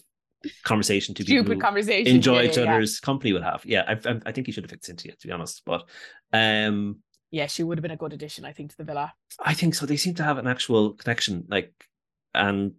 conversation 0.64 1.16
to 1.16 1.24
Stupid 1.24 1.60
conversation. 1.60 2.16
enjoy 2.16 2.42
yeah, 2.42 2.50
each 2.50 2.58
yeah, 2.58 2.64
yeah. 2.64 2.76
other's 2.76 3.00
company 3.00 3.34
would 3.34 3.44
have. 3.44 3.66
Yeah, 3.66 3.84
I, 3.88 3.94
I, 4.10 4.20
I 4.28 4.32
think 4.32 4.46
he 4.48 4.54
should 4.54 4.64
have 4.64 4.70
picked 4.70 4.86
Cynthia 4.86 5.16
to 5.20 5.28
be 5.28 5.34
honest, 5.34 5.64
but 5.66 5.84
um, 6.34 7.00
Yeah, 7.32 7.48
she 7.48 7.64
would 7.64 7.78
have 7.78 7.82
been 7.82 7.92
a 7.92 7.98
good 7.98 8.14
addition, 8.14 8.46
I 8.46 8.54
think, 8.54 8.72
to 8.72 8.78
the 8.78 8.84
villa. 8.84 9.14
I 9.40 9.54
think 9.54 9.76
so. 9.76 9.86
They 9.86 9.98
seem 9.98 10.16
to 10.16 10.24
have 10.24 10.38
an 10.38 10.48
actual 10.48 10.94
connection, 10.94 11.46
like, 11.50 11.74
and 12.34 12.74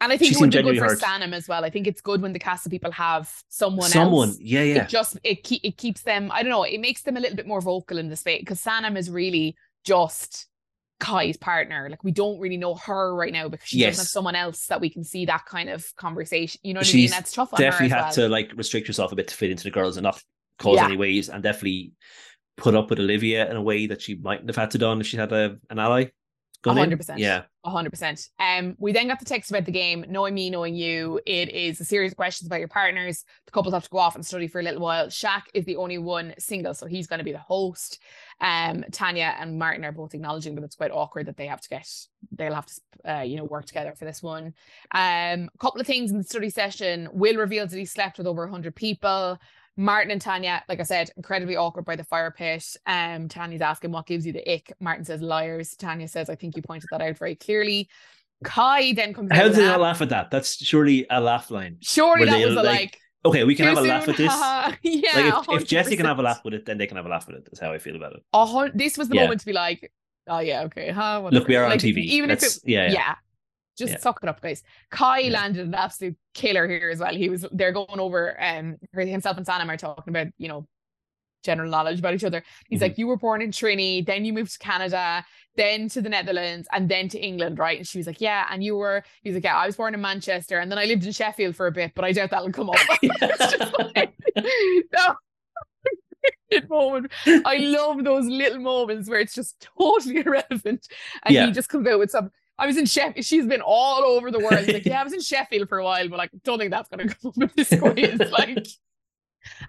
And 0.00 0.12
I 0.12 0.16
think 0.16 0.28
She 0.30 0.34
it 0.36 0.40
would 0.40 0.50
be 0.50 0.62
good 0.62 0.78
for 0.78 0.94
Sanam 0.96 1.32
as 1.32 1.48
well. 1.48 1.64
I 1.64 1.70
think 1.70 1.86
it's 1.86 2.00
good 2.02 2.20
when 2.20 2.32
the 2.32 2.38
cast 2.38 2.66
of 2.66 2.70
people 2.70 2.92
have 2.92 3.32
someone, 3.48 3.88
someone, 3.88 4.28
else. 4.28 4.38
yeah, 4.40 4.62
yeah, 4.62 4.82
It 4.84 4.88
just 4.88 5.18
it 5.24 5.42
keep 5.42 5.62
it 5.64 5.76
keeps 5.78 6.02
them. 6.02 6.30
I 6.32 6.42
don't 6.42 6.50
know. 6.50 6.64
It 6.64 6.80
makes 6.80 7.02
them 7.02 7.16
a 7.16 7.20
little 7.20 7.36
bit 7.36 7.46
more 7.46 7.60
vocal 7.60 7.98
in 7.98 8.08
the 8.08 8.16
space 8.16 8.40
because 8.40 8.62
Sanam 8.62 8.96
is 8.96 9.10
really 9.10 9.56
just 9.84 10.46
Kai's 11.00 11.36
partner. 11.38 11.88
Like 11.90 12.04
we 12.04 12.12
don't 12.12 12.38
really 12.40 12.58
know 12.58 12.74
her 12.74 13.14
right 13.14 13.32
now 13.32 13.48
because 13.48 13.68
she 13.68 13.78
Yes. 13.78 13.92
doesn't 13.94 14.02
have 14.04 14.08
someone 14.08 14.34
else 14.36 14.66
that 14.66 14.80
we 14.80 14.90
can 14.90 15.02
see 15.02 15.26
that 15.26 15.46
kind 15.46 15.70
of 15.70 15.84
conversation. 15.96 16.60
You 16.62 16.74
know 16.74 16.80
what 16.80 16.86
I 16.86 16.90
She's 16.90 17.10
mean? 17.10 17.16
That's 17.16 17.32
tough 17.32 17.54
on 17.54 17.58
her 17.58 17.64
definitely 17.70 17.88
had 17.96 18.02
well. 18.02 18.12
to 18.12 18.28
like 18.28 18.52
restrict 18.54 18.88
yourself 18.88 19.12
a 19.12 19.16
bit 19.16 19.28
to 19.28 19.34
fit 19.34 19.50
into 19.50 19.64
the 19.64 19.70
girls 19.70 19.96
and 19.96 20.04
not 20.04 20.22
cause 20.58 20.76
Yeah. 20.76 20.84
any 20.86 20.96
waves, 20.96 21.28
and 21.30 21.42
definitely 21.42 21.92
put 22.56 22.74
up 22.74 22.90
with 22.90 22.98
Olivia 22.98 23.50
in 23.50 23.56
a 23.56 23.62
way 23.62 23.86
that 23.86 24.02
she 24.02 24.16
mightn't 24.16 24.48
have 24.48 24.56
had 24.56 24.70
to 24.72 24.78
done 24.78 25.00
if 25.00 25.06
she 25.06 25.16
had 25.16 25.32
a 25.32 25.58
an 25.70 25.78
ally. 25.78 26.06
gone 26.62 26.76
100%. 26.76 27.18
Yeah, 27.18 27.42
A 27.64 27.70
hundred 27.70 27.90
percent. 27.90 28.28
Um, 28.40 28.74
we 28.78 28.92
then 28.92 29.08
got 29.08 29.18
the 29.18 29.24
text 29.24 29.50
about 29.50 29.66
the 29.66 29.72
game, 29.72 30.04
knowing 30.08 30.34
me, 30.34 30.50
knowing 30.50 30.74
you. 30.74 31.20
It 31.26 31.50
is 31.50 31.80
a 31.80 31.84
series 31.84 32.12
of 32.12 32.16
questions 32.16 32.46
about 32.46 32.60
your 32.60 32.68
partners. 32.68 33.24
The 33.44 33.52
couples 33.52 33.74
have 33.74 33.84
to 33.84 33.90
go 33.90 33.98
off 33.98 34.14
and 34.14 34.24
study 34.24 34.48
for 34.48 34.60
a 34.60 34.64
little 34.64 34.80
while. 34.80 35.06
Shaq 35.08 35.42
is 35.54 35.64
the 35.64 35.76
only 35.76 35.98
one 35.98 36.34
single, 36.38 36.74
so 36.74 36.86
he's 36.86 37.06
going 37.06 37.18
to 37.18 37.24
be 37.24 37.32
the 37.32 37.38
host. 37.38 38.00
Um, 38.40 38.84
Tanya 38.90 39.34
and 39.38 39.58
Martin 39.58 39.84
are 39.84 39.92
both 39.92 40.14
acknowledging 40.14 40.54
that 40.54 40.64
it's 40.64 40.76
quite 40.76 40.90
awkward 40.90 41.26
that 41.26 41.36
they 41.36 41.46
have 41.46 41.60
to 41.60 41.68
get, 41.68 41.88
they'll 42.32 42.54
have 42.54 42.66
to, 42.66 42.80
uh, 43.04 43.22
you 43.22 43.36
know, 43.36 43.44
work 43.44 43.66
together 43.66 43.94
for 43.96 44.04
this 44.04 44.22
one. 44.22 44.54
Um, 44.92 45.50
a 45.54 45.58
couple 45.60 45.80
of 45.80 45.86
things 45.86 46.10
in 46.10 46.18
the 46.18 46.24
study 46.24 46.50
session. 46.50 47.08
Will 47.12 47.36
reveals 47.36 47.70
that 47.70 47.78
he 47.78 47.84
slept 47.84 48.18
with 48.18 48.26
over 48.26 48.46
hundred 48.46 48.74
people. 48.74 49.38
Martin 49.76 50.10
and 50.10 50.20
Tanya, 50.20 50.62
like 50.68 50.80
I 50.80 50.84
said, 50.84 51.10
incredibly 51.16 51.56
awkward 51.56 51.84
by 51.84 51.96
the 51.96 52.04
fire 52.04 52.30
pit. 52.30 52.64
Um, 52.86 53.28
Tanya's 53.28 53.60
asking 53.60 53.92
what 53.92 54.06
gives 54.06 54.26
you 54.26 54.32
the 54.32 54.50
ick. 54.50 54.72
Martin 54.80 55.04
says 55.04 55.20
liars. 55.20 55.76
Tanya 55.76 56.08
says, 56.08 56.30
I 56.30 56.34
think 56.34 56.56
you 56.56 56.62
pointed 56.62 56.88
that 56.90 57.02
out 57.02 57.18
very 57.18 57.34
clearly. 57.34 57.88
Kai 58.44 58.92
then 58.92 59.14
comes 59.14 59.30
how 59.32 59.44
did 59.44 59.54
they 59.54 59.64
not 59.64 59.80
laugh 59.80 60.00
at 60.02 60.10
that? 60.10 60.30
That's 60.30 60.62
surely 60.64 61.06
a 61.10 61.20
laugh 61.20 61.50
line. 61.50 61.78
Surely 61.80 62.26
that 62.26 62.46
was 62.46 62.56
a 62.56 62.62
like, 62.62 62.66
like. 62.66 63.00
Okay, 63.24 63.44
we 63.44 63.54
can 63.54 63.66
have 63.66 63.78
a 63.78 63.80
laugh 63.80 64.08
at 64.08 64.16
this. 64.16 64.32
yeah, 64.82 65.32
like 65.32 65.48
if, 65.48 65.62
if 65.62 65.68
Jessie 65.68 65.96
can 65.96 66.06
have 66.06 66.18
a 66.18 66.22
laugh 66.22 66.44
with 66.44 66.54
it, 66.54 66.64
then 66.64 66.78
they 66.78 66.86
can 66.86 66.96
have 66.96 67.06
a 67.06 67.08
laugh 67.08 67.26
with 67.26 67.36
it. 67.36 67.44
That's 67.44 67.60
how 67.60 67.72
I 67.72 67.78
feel 67.78 67.96
about 67.96 68.12
it. 68.12 68.22
Hun- 68.32 68.72
this 68.74 68.96
was 68.96 69.08
the 69.08 69.16
Yeah. 69.16 69.22
moment 69.22 69.40
to 69.40 69.46
be 69.46 69.52
like, 69.52 69.90
oh 70.28 70.38
yeah, 70.38 70.62
okay, 70.64 70.90
huh? 70.90 71.28
Look, 71.30 71.48
we 71.48 71.56
are 71.56 71.64
on 71.64 71.70
Like, 71.70 71.80
TV. 71.80 71.98
Even 72.04 72.30
if 72.30 72.42
it, 72.42 72.58
yeah, 72.64 72.86
yeah, 72.86 72.92
yeah. 72.92 73.14
Just 73.76 73.92
Yeah. 73.94 73.98
suck 73.98 74.20
it 74.22 74.28
up, 74.28 74.40
guys. 74.40 74.62
Kai 74.90 75.20
Yeah. 75.20 75.32
landed 75.40 75.66
an 75.66 75.74
absolute 75.74 76.16
killer 76.34 76.68
here 76.68 76.90
as 76.90 77.00
well. 77.00 77.14
He 77.14 77.28
was 77.28 77.46
they're 77.52 77.72
going 77.72 78.00
over 78.00 78.36
um 78.42 78.76
himself 78.94 79.36
and 79.36 79.46
Sanam 79.46 79.68
are 79.68 79.76
talking 79.76 80.10
about 80.12 80.28
you 80.38 80.48
know 80.48 80.66
general 81.44 81.70
knowledge 81.70 82.00
about 82.00 82.12
each 82.14 82.24
other. 82.24 82.42
He's 82.68 82.80
Mhm. 82.80 82.82
like, 82.82 82.98
you 82.98 83.06
were 83.06 83.16
born 83.16 83.40
in 83.40 83.52
Trini, 83.52 84.04
then 84.04 84.24
you 84.24 84.32
moved 84.32 84.50
to 84.54 84.58
Canada, 84.58 85.24
then 85.54 85.88
to 85.90 86.02
the 86.02 86.08
Netherlands, 86.08 86.66
and 86.72 86.88
then 86.88 87.08
to 87.10 87.20
England, 87.20 87.60
right? 87.60 87.78
And 87.78 87.86
she 87.86 87.98
was 87.98 88.06
like, 88.08 88.20
yeah, 88.20 88.48
and 88.50 88.64
you 88.64 88.74
were. 88.76 89.04
He's 89.22 89.34
like, 89.34 89.44
yeah, 89.44 89.56
I 89.56 89.64
was 89.66 89.76
born 89.76 89.94
in 89.94 90.00
Manchester, 90.00 90.58
and 90.58 90.68
then 90.72 90.78
I 90.78 90.86
lived 90.86 91.06
in 91.06 91.12
Sheffield 91.12 91.54
for 91.54 91.68
a 91.68 91.70
bit, 91.72 91.92
but 91.94 92.04
I 92.04 92.10
doubt 92.10 92.30
that'll 92.30 92.50
come 92.50 92.70
up. 92.70 92.76
like, 93.94 94.12
no. 94.92 95.16
Moment. 96.68 97.12
I 97.26 97.58
love 97.58 98.02
those 98.02 98.26
little 98.26 98.60
moments 98.60 99.08
where 99.08 99.20
it's 99.20 99.34
just 99.34 99.68
totally 99.78 100.18
irrelevant. 100.18 100.88
And 101.24 101.34
Yeah. 101.34 101.46
he 101.46 101.52
just 101.52 101.68
comes 101.68 101.86
out 101.86 101.98
with 102.00 102.10
some 102.10 102.30
I 102.58 102.66
was 102.66 102.76
in 102.76 102.86
Sheffield. 102.86 103.24
She's 103.24 103.46
been 103.46 103.60
all 103.60 104.02
over 104.02 104.30
the 104.30 104.38
world. 104.38 104.66
like, 104.66 104.86
yeah, 104.86 105.00
I 105.00 105.04
was 105.04 105.12
in 105.12 105.20
Sheffield 105.20 105.68
for 105.68 105.78
a 105.78 105.84
while, 105.84 106.08
but 106.08 106.18
like, 106.18 106.30
don't 106.44 106.58
think 106.58 106.70
that's 106.70 106.88
gonna 106.88 107.08
come 107.08 107.28
up 107.28 107.36
with 107.36 107.54
this 107.54 107.68
quiz. 107.68 108.20
like, 108.30 108.66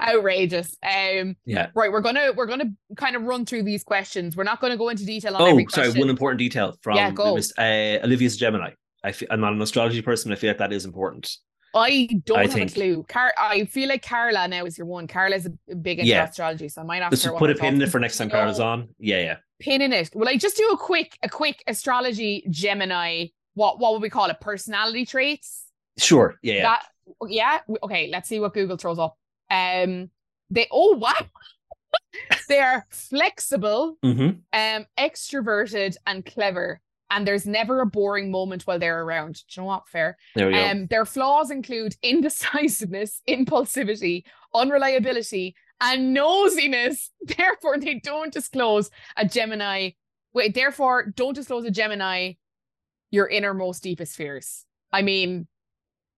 outrageous. 0.01 0.75
Um, 0.83 1.35
yeah. 1.45 1.67
Right, 1.75 1.91
we're 1.91 2.01
gonna 2.01 2.31
we're 2.35 2.45
gonna 2.45 2.71
kind 2.95 3.15
of 3.15 3.23
run 3.23 3.45
through 3.45 3.63
these 3.63 3.83
questions. 3.83 4.35
We're 4.35 4.43
not 4.43 4.61
gonna 4.61 4.77
go 4.77 4.89
into 4.89 5.05
detail 5.05 5.35
on. 5.35 5.41
Oh, 5.41 5.65
sorry. 5.69 5.91
One 5.91 6.09
important 6.09 6.39
detail 6.39 6.77
from 6.81 6.95
yeah, 6.95 7.11
go. 7.11 7.37
Uh, 7.57 7.99
Olivia's 8.03 8.37
Gemini. 8.37 8.71
I 9.03 9.11
feel, 9.11 9.27
I'm 9.31 9.41
not 9.41 9.53
an 9.53 9.61
astrology 9.61 10.01
person. 10.01 10.31
I 10.31 10.35
feel 10.35 10.49
like 10.49 10.57
that 10.57 10.73
is 10.73 10.85
important. 10.85 11.37
I 11.77 12.07
don't 12.25 12.39
I 12.39 12.41
have 12.43 12.53
think. 12.53 12.71
a 12.71 12.73
clue. 12.73 13.05
Car- 13.07 13.33
I 13.37 13.65
feel 13.65 13.89
like 13.89 14.03
Carla 14.03 14.47
now 14.47 14.65
is 14.65 14.77
your 14.77 14.87
one. 14.87 15.07
Carla's 15.07 15.45
a 15.45 15.75
big 15.75 15.99
into 15.99 16.09
yeah. 16.09 16.25
astrology, 16.25 16.69
so 16.69 16.81
I 16.81 16.85
might 16.85 17.01
ask 17.01 17.23
her. 17.23 17.31
Put 17.33 17.49
a 17.49 17.55
pin 17.55 17.75
in 17.75 17.81
it 17.81 17.89
for 17.89 17.99
next 17.99 18.17
time 18.17 18.29
Carla's 18.29 18.59
on. 18.59 18.89
Yeah, 18.99 19.19
yeah. 19.19 19.37
Pin 19.59 19.81
in 19.81 19.93
it. 19.93 20.11
Will 20.13 20.27
I 20.27 20.37
just 20.37 20.57
do 20.57 20.67
a 20.69 20.77
quick, 20.77 21.17
a 21.23 21.29
quick 21.29 21.63
astrology 21.67 22.45
Gemini? 22.49 23.27
What 23.53 23.79
what 23.79 23.93
would 23.93 24.01
we 24.01 24.09
call 24.09 24.29
it? 24.29 24.39
Personality 24.39 25.05
traits. 25.05 25.65
Sure. 25.97 26.35
Yeah. 26.41 26.53
yeah. 26.53 26.61
That, 26.63 26.83
yeah. 27.27 27.59
Okay. 27.83 28.09
Let's 28.11 28.29
see 28.29 28.39
what 28.39 28.53
Google 28.53 28.77
throws 28.77 28.99
up. 28.99 29.17
Um. 29.49 30.09
They. 30.49 30.67
Oh 30.71 30.97
wow. 30.97 31.15
they 32.49 32.59
are 32.59 32.85
flexible, 32.89 33.97
mm-hmm. 34.03 34.39
um, 34.53 34.85
extroverted, 34.97 35.95
and 36.05 36.25
clever 36.25 36.81
and 37.09 37.27
there's 37.27 37.45
never 37.45 37.81
a 37.81 37.85
boring 37.85 38.31
moment 38.31 38.63
while 38.63 38.79
they're 38.79 39.03
around. 39.03 39.35
Do 39.35 39.41
you 39.49 39.61
know 39.61 39.67
what? 39.67 39.87
Fair. 39.87 40.17
There 40.35 40.47
we 40.47 40.53
go. 40.53 40.65
Um, 40.65 40.87
their 40.87 41.05
flaws 41.05 41.51
include 41.51 41.95
indecisiveness, 42.01 43.21
impulsivity, 43.29 44.23
unreliability, 44.53 45.55
and 45.81 46.15
nosiness. 46.15 47.09
Therefore, 47.37 47.77
they 47.79 47.95
don't 47.95 48.33
disclose 48.33 48.89
a 49.15 49.25
Gemini. 49.25 49.91
Wait, 50.33 50.53
therefore, 50.53 51.13
don't 51.15 51.33
disclose 51.33 51.65
a 51.65 51.71
Gemini 51.71 52.33
your 53.11 53.27
innermost, 53.27 53.83
deepest 53.83 54.15
fears. 54.15 54.65
I 54.91 55.01
mean, 55.01 55.47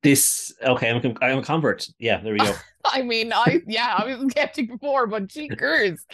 this 0.04 0.54
okay. 0.64 0.90
I'm 0.90 1.16
I'm 1.22 1.40
a 1.40 1.44
convert. 1.44 1.88
Yeah, 2.00 2.22
there 2.22 2.34
we 2.34 2.40
go. 2.40 2.54
I 2.94 3.02
mean, 3.02 3.32
I 3.34 3.62
yeah, 3.68 3.96
I 3.98 4.06
was 4.16 4.32
skeptic 4.32 4.70
before, 4.70 5.08
but 5.08 5.30
cheekers. 5.30 6.06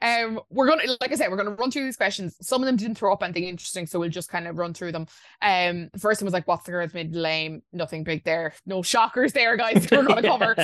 Um, 0.00 0.40
we're 0.50 0.68
gonna 0.68 0.84
like 1.00 1.12
I 1.12 1.14
said, 1.14 1.30
we're 1.30 1.36
gonna 1.36 1.50
run 1.50 1.70
through 1.70 1.84
these 1.84 1.96
questions. 1.96 2.36
Some 2.40 2.62
of 2.62 2.66
them 2.66 2.76
didn't 2.76 2.96
throw 2.96 3.12
up 3.12 3.22
anything 3.22 3.44
interesting, 3.44 3.86
so 3.86 3.98
we'll 3.98 4.08
just 4.08 4.30
kind 4.30 4.46
of 4.46 4.56
run 4.58 4.74
through 4.74 4.92
them. 4.92 5.06
Um, 5.40 5.88
the 5.92 5.98
first 5.98 6.20
one 6.20 6.26
was 6.26 6.32
like, 6.32 6.48
"What's 6.48 6.64
the 6.64 6.72
girl's 6.72 6.94
mid 6.94 7.14
lame?" 7.14 7.62
Nothing 7.72 8.04
big 8.04 8.24
there. 8.24 8.54
No 8.66 8.82
shockers 8.82 9.32
there, 9.32 9.56
guys. 9.56 9.88
We're 9.92 10.04
gonna 10.04 10.22
cover. 10.22 10.56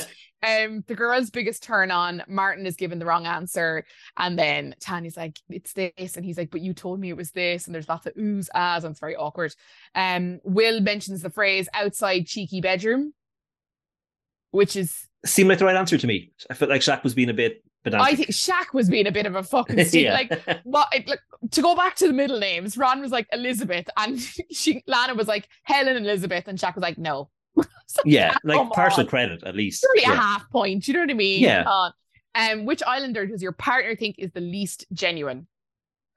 um, 0.42 0.84
the 0.86 0.94
girl's 0.94 1.30
biggest 1.30 1.62
turn 1.62 1.90
on. 1.90 2.22
Martin 2.28 2.66
is 2.66 2.76
given 2.76 2.98
the 2.98 3.06
wrong 3.06 3.26
answer, 3.26 3.84
and 4.16 4.38
then 4.38 4.74
Tanya's 4.80 5.16
like, 5.16 5.38
"It's 5.48 5.72
this," 5.72 6.16
and 6.16 6.24
he's 6.24 6.38
like, 6.38 6.50
"But 6.50 6.60
you 6.60 6.74
told 6.74 7.00
me 7.00 7.10
it 7.10 7.16
was 7.16 7.32
this," 7.32 7.66
and 7.66 7.74
there's 7.74 7.88
lots 7.88 8.06
of 8.06 8.14
oohs, 8.14 8.48
ahs, 8.54 8.84
and 8.84 8.92
it's 8.92 9.00
very 9.00 9.16
awkward. 9.16 9.54
Um, 9.94 10.40
Will 10.44 10.80
mentions 10.80 11.22
the 11.22 11.30
phrase 11.30 11.68
"outside 11.74 12.26
cheeky 12.26 12.60
bedroom," 12.60 13.12
which 14.50 14.76
is 14.76 15.07
seemed 15.26 15.48
like 15.48 15.58
the 15.58 15.64
right 15.64 15.76
answer 15.76 15.98
to 15.98 16.06
me. 16.06 16.32
I 16.50 16.54
felt 16.54 16.70
like 16.70 16.80
Shaq 16.80 17.02
was 17.02 17.14
being 17.14 17.28
a 17.28 17.34
bit 17.34 17.62
pedantic. 17.84 18.12
I 18.12 18.14
think 18.16 18.30
Shaq 18.30 18.72
was 18.72 18.88
being 18.88 19.06
a 19.06 19.12
bit 19.12 19.26
of 19.26 19.34
a 19.34 19.42
fucking 19.42 19.84
stupid. 19.84 20.02
yeah. 20.02 20.14
Like, 20.14 20.60
what? 20.64 20.88
Like, 21.06 21.20
to 21.50 21.62
go 21.62 21.74
back 21.74 21.96
to 21.96 22.06
the 22.06 22.12
middle 22.12 22.38
names, 22.38 22.76
Ron 22.76 23.00
was 23.00 23.10
like 23.10 23.26
Elizabeth, 23.32 23.88
and 23.96 24.20
she 24.50 24.82
Lana 24.86 25.14
was 25.14 25.28
like 25.28 25.48
Helen 25.64 25.96
Elizabeth, 25.96 26.44
and 26.46 26.58
Shaq 26.58 26.74
was 26.74 26.82
like 26.82 26.98
no. 26.98 27.30
so, 27.86 28.02
yeah, 28.04 28.36
like 28.44 28.70
partial 28.70 29.00
on. 29.00 29.06
credit 29.06 29.42
at 29.44 29.56
least. 29.56 29.84
Surely 29.84 30.02
yeah. 30.02 30.12
a 30.12 30.16
half 30.16 30.48
point. 30.50 30.86
You 30.86 30.94
know 30.94 31.00
what 31.00 31.10
I 31.10 31.14
mean? 31.14 31.40
Yeah. 31.42 31.64
Uh, 31.66 31.90
um, 32.34 32.66
which 32.66 32.82
Islander 32.86 33.26
does 33.26 33.42
your 33.42 33.52
partner 33.52 33.96
think 33.96 34.16
is 34.18 34.30
the 34.32 34.40
least 34.40 34.86
genuine? 34.92 35.46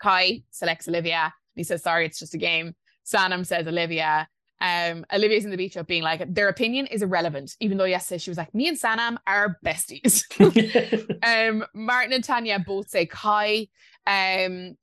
Kai 0.02 0.44
selects 0.52 0.88
Olivia. 0.88 1.34
He 1.56 1.64
says, 1.64 1.84
"Sorry, 1.84 2.06
it's 2.06 2.20
just 2.20 2.36
a 2.36 2.38
game." 2.38 2.76
Sanam 3.06 3.46
says 3.46 3.68
Olivia. 3.68 4.28
Um, 4.62 5.06
Olivia's 5.12 5.44
in 5.44 5.50
the 5.50 5.58
beach 5.58 5.76
up 5.76 5.88
being 5.88 6.04
like, 6.04 6.24
their 6.34 6.48
opinion 6.48 6.86
is 6.86 7.02
irrelevant, 7.02 7.58
even 7.60 7.78
though 7.78 7.86
yesterday 7.86 8.20
she 8.20 8.30
was 8.30 8.38
like, 8.38 8.54
me 8.54 8.68
and 8.68 8.80
Sanam 8.80 9.18
are 9.26 9.58
besties. 9.66 10.24
um, 11.24 11.66
Martin 11.74 12.14
and 12.14 12.24
Tanya 12.24 12.60
both 12.60 12.88
say 12.90 13.08
Kai. 13.08 13.68
Um, 14.06 14.78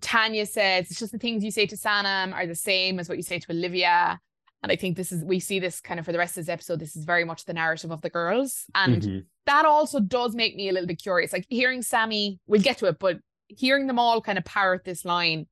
Tanya 0.00 0.46
says 0.46 0.90
it's 0.90 0.98
just 0.98 1.12
the 1.12 1.18
things 1.18 1.44
you 1.44 1.50
say 1.50 1.66
to 1.66 1.76
Sanam 1.76 2.32
are 2.32 2.46
the 2.46 2.54
same 2.54 2.98
as 2.98 3.08
what 3.08 3.18
you 3.18 3.22
say 3.22 3.38
to 3.38 3.52
Olivia. 3.52 4.18
And 4.62 4.72
I 4.72 4.76
think 4.76 4.96
this 4.96 5.12
is 5.12 5.22
we 5.22 5.40
see 5.40 5.60
this 5.60 5.80
kind 5.80 6.00
of 6.00 6.06
for 6.06 6.12
the 6.12 6.18
rest 6.18 6.36
of 6.38 6.46
this 6.46 6.52
episode. 6.52 6.80
This 6.80 6.96
is 6.96 7.04
very 7.04 7.24
much 7.24 7.44
the 7.44 7.52
narrative 7.52 7.90
of 7.90 8.00
the 8.00 8.10
girls. 8.10 8.64
And 8.74 9.02
mm-hmm. 9.02 9.18
that 9.46 9.66
also 9.66 10.00
does 10.00 10.34
make 10.34 10.56
me 10.56 10.68
a 10.68 10.72
little 10.72 10.86
bit 10.86 11.02
curious. 11.02 11.32
Like 11.32 11.46
hearing 11.48 11.82
Sammy, 11.82 12.40
we'll 12.46 12.62
get 12.62 12.78
to 12.78 12.86
it, 12.86 12.98
but 12.98 13.18
hearing 13.48 13.86
them 13.86 13.98
all 13.98 14.20
kind 14.20 14.38
of 14.38 14.44
parrot 14.44 14.84
this 14.84 15.04
line 15.04 15.46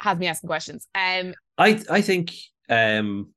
has 0.00 0.18
me 0.18 0.28
asking 0.28 0.48
questions. 0.48 0.86
Um 0.94 1.34
I 1.58 1.82
I 1.90 2.00
think 2.00 2.34
um 2.68 3.32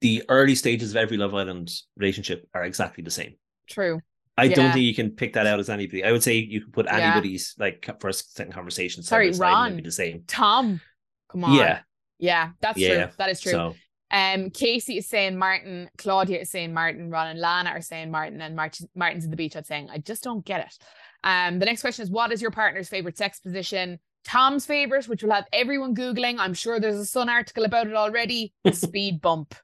the 0.00 0.22
early 0.28 0.54
stages 0.54 0.90
of 0.90 0.96
every 0.96 1.16
Love 1.16 1.34
Island 1.34 1.72
relationship 1.96 2.48
are 2.54 2.64
exactly 2.64 3.02
the 3.02 3.10
same. 3.10 3.34
True. 3.68 4.00
I 4.36 4.44
yeah. 4.44 4.54
don't 4.54 4.72
think 4.72 4.84
you 4.84 4.94
can 4.94 5.10
pick 5.10 5.32
that 5.32 5.48
out 5.48 5.58
as 5.58 5.68
anybody. 5.68 6.04
I 6.04 6.12
would 6.12 6.22
say 6.22 6.34
you 6.34 6.60
can 6.60 6.70
put 6.70 6.86
anybody's 6.88 7.56
yeah. 7.58 7.64
like 7.64 8.00
first 8.00 8.36
second 8.36 8.52
conversation. 8.52 9.02
Sorry, 9.02 9.32
Ron. 9.32 9.76
Be 9.76 9.82
the 9.82 9.90
same. 9.90 10.22
Tom. 10.28 10.80
Come 11.28 11.44
on. 11.44 11.54
Yeah. 11.54 11.80
Yeah, 12.18 12.50
that's 12.60 12.78
yeah. 12.78 13.06
true. 13.06 13.12
That 13.18 13.30
is 13.30 13.40
true. 13.40 13.52
So, 13.52 13.74
um, 14.10 14.50
Casey 14.50 14.98
is 14.98 15.08
saying 15.08 15.36
Martin, 15.36 15.90
Claudia 15.98 16.40
is 16.40 16.50
saying 16.50 16.72
Martin, 16.72 17.10
Ron 17.10 17.28
and 17.28 17.40
Lana 17.40 17.70
are 17.70 17.80
saying 17.80 18.10
Martin, 18.10 18.40
and 18.40 18.56
Martin, 18.56 18.88
Martin's 18.94 19.24
in 19.24 19.30
the 19.30 19.36
beach. 19.36 19.56
I'm 19.56 19.64
saying 19.64 19.88
I 19.90 19.98
just 19.98 20.24
don't 20.24 20.44
get 20.44 20.60
it. 20.60 20.78
Um, 21.24 21.58
the 21.58 21.66
next 21.66 21.80
question 21.80 22.02
is 22.02 22.10
what 22.10 22.32
is 22.32 22.40
your 22.40 22.50
partner's 22.50 22.88
favorite 22.88 23.18
sex 23.18 23.40
position? 23.40 23.98
Tom's 24.24 24.66
favorite, 24.66 25.08
which 25.08 25.22
will 25.22 25.32
have 25.32 25.46
everyone 25.52 25.94
Googling. 25.94 26.38
I'm 26.38 26.54
sure 26.54 26.78
there's 26.78 26.98
a 26.98 27.06
Sun 27.06 27.28
article 27.28 27.64
about 27.64 27.86
it 27.86 27.94
already. 27.94 28.52
speed 28.72 29.20
bump. 29.20 29.54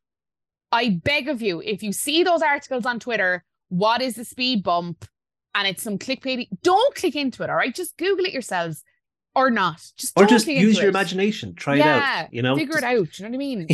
I 0.73 1.01
beg 1.05 1.29
of 1.29 1.41
you, 1.41 1.63
if 1.63 1.83
you 1.83 1.93
see 1.93 2.25
those 2.25 2.43
articles 2.43 2.85
on 2.85 2.99
Twitter, 2.99 3.45
what 3.69 4.03
is 4.03 4.17
the 4.17 4.25
speed 4.25 4.65
bump? 4.65 5.07
And 5.55 5.69
it's 5.69 5.85
some 5.85 5.99
clickbaity. 5.99 6.49
Don't 6.63 6.95
click 6.97 7.15
into 7.15 7.45
it, 7.45 7.51
all 7.51 7.55
right? 7.55 7.73
Just 7.73 7.97
Google 7.97 8.25
it 8.25 8.33
yourselves 8.33 8.83
or 9.37 9.51
not. 9.51 9.81
Just 9.97 10.19
or 10.19 10.27
just 10.27 10.47
use 10.49 10.77
your 10.77 10.87
it. 10.87 10.91
imagination. 10.91 11.55
Try 11.55 11.77
yeah, 11.77 11.85
it 11.85 12.25
out. 12.25 12.35
You 12.35 12.43
know, 12.43 12.57
figure 12.57 12.79
it 12.79 12.85
out. 12.85 13.19
You 13.19 13.25
know 13.25 13.31
what 13.31 13.35
I 13.35 13.39
mean? 13.39 13.69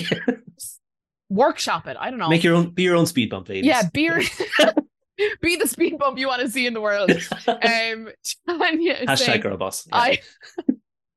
workshop 1.31 1.87
it. 1.87 1.97
I 1.99 2.11
don't 2.11 2.18
know. 2.18 2.28
Make 2.28 2.45
your 2.45 2.55
own. 2.55 2.70
Be 2.70 2.83
your 2.83 2.97
own 2.97 3.07
speed 3.07 3.31
bump, 3.31 3.49
ladies. 3.49 3.66
Yeah, 3.66 3.89
be 3.93 4.03
your, 4.03 4.20
be 5.40 5.56
the 5.56 5.66
speed 5.66 5.98
bump 5.98 6.18
you 6.18 6.26
want 6.26 6.42
to 6.42 6.50
see 6.50 6.66
in 6.66 6.74
the 6.74 6.80
world. 6.80 7.10
Um, 7.48 8.08
Tanya 8.48 9.06
Hashtag 9.06 9.18
saying, 9.18 9.40
girl 9.40 9.56
boss. 9.56 9.86
Yeah. 9.88 9.96
I. 9.96 10.18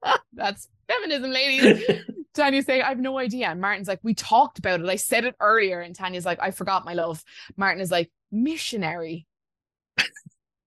that's 0.34 0.68
feminism, 0.88 1.32
ladies. 1.32 1.84
Tanya's 2.34 2.66
saying, 2.66 2.82
I 2.82 2.90
have 2.90 3.00
no 3.00 3.18
idea. 3.18 3.48
And 3.48 3.62
Martin's 3.62 3.88
like, 3.88 4.00
we 4.04 4.14
talked 4.14 4.60
about 4.60 4.82
it. 4.82 4.90
I 4.90 4.96
said 4.96 5.26
it 5.26 5.36
earlier. 5.40 5.80
And 5.82 5.96
Tanya's 5.96 6.26
like, 6.26 6.40
I 6.42 6.52
forgot 6.52 6.86
my 6.86 6.94
love. 6.94 7.24
Martin 7.56 7.82
is 7.82 7.92
like, 7.92 8.12
missionary. 8.32 9.28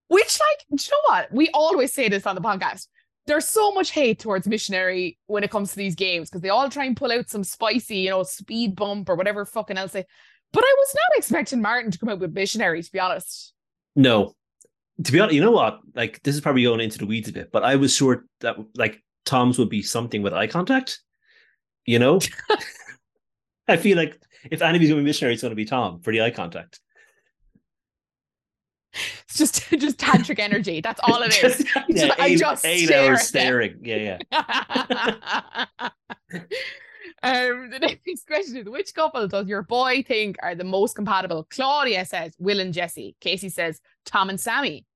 Which, 0.09 0.39
like, 0.39 0.65
you 0.71 0.91
know 0.91 0.99
what? 1.07 1.33
We 1.33 1.51
always 1.53 1.93
say 1.93 2.09
this 2.09 2.27
on 2.27 2.37
the 2.37 2.41
podcast. 2.41 2.87
There's 3.27 3.49
so 3.49 3.73
much 3.73 3.91
hate 3.91 4.21
towards 4.21 4.47
missionary 4.47 5.19
when 5.27 5.43
it 5.43 5.51
comes 5.51 5.71
to 5.71 5.77
these 5.77 5.97
games 5.97 6.31
because 6.31 6.43
they 6.43 6.49
all 6.49 6.71
try 6.71 6.85
and 6.85 6.97
pull 6.97 7.11
out 7.11 7.29
some 7.29 7.43
spicy, 7.43 7.99
you 7.99 8.11
know, 8.11 8.23
speed 8.23 8.77
bump 8.77 9.09
or 9.09 9.17
whatever 9.17 9.45
fucking 9.45 9.77
else 9.77 9.93
they 9.93 10.05
but 10.57 10.65
I 10.65 10.75
was 10.79 10.95
not 10.95 11.19
expecting 11.19 11.61
Martin 11.61 11.91
to 11.91 11.99
come 11.99 12.09
out 12.09 12.19
with 12.19 12.33
missionary, 12.33 12.83
to 12.83 12.91
be 12.91 12.99
honest. 12.99 13.53
No. 13.95 14.35
To 15.05 15.13
be 15.13 15.21
honest, 15.21 15.35
you 15.35 15.43
know 15.43 15.51
what? 15.51 15.81
Like, 15.95 16.23
this 16.23 16.35
is 16.35 16.41
probably 16.41 16.63
going 16.63 16.81
into 16.81 16.97
the 16.97 17.05
weeds 17.05 17.29
a 17.29 17.33
bit, 17.35 17.53
but 17.53 17.63
I 17.63 17.77
was 17.77 17.95
sure 17.95 18.25
that 18.41 18.57
like 18.75 19.05
Tom's 19.27 19.59
would 19.59 19.69
be 19.69 19.83
something 19.83 20.23
with 20.23 20.33
eye 20.33 20.47
contact. 20.47 21.03
You 21.85 21.99
know? 21.99 22.21
I 23.69 23.77
feel 23.77 23.99
like 23.99 24.19
if 24.51 24.63
anybody's 24.63 24.89
going 24.89 25.01
to 25.01 25.03
be 25.03 25.07
missionary, 25.07 25.35
it's 25.35 25.43
going 25.43 25.51
to 25.51 25.57
be 25.57 25.67
Tom 25.67 26.01
for 26.01 26.11
the 26.11 26.23
eye 26.23 26.31
contact. 26.31 26.81
It's 29.25 29.37
just 29.37 29.69
just 29.79 29.99
tantric 29.99 30.39
energy. 30.39 30.81
That's 30.81 31.01
all 31.03 31.21
it 31.21 31.29
is. 31.45 31.59
just, 31.59 31.67
yeah, 31.91 32.15
eight, 32.19 32.19
I 32.19 32.37
just 32.37 32.65
eight 32.65 32.91
hours 32.91 33.29
staring. 33.29 33.81
Yeah, 33.83 34.21
yeah. 34.33 35.67
Um, 37.27 37.71
the 37.71 37.79
next 38.07 38.27
question 38.29 38.57
is 38.57 38.69
which 38.69 38.95
couple 38.95 39.27
does 39.27 39.49
your 39.49 39.63
boy 39.63 40.05
think 40.07 40.37
are 40.43 40.55
the 40.55 40.63
most 40.63 40.95
compatible? 40.95 41.45
Claudia 41.51 42.05
says 42.05 42.37
Will 42.39 42.61
and 42.61 42.73
Jessie. 42.73 43.17
Casey 43.21 43.49
says 43.49 43.81
Tom 44.05 44.31
and 44.31 44.39
Sammy. 44.39 44.87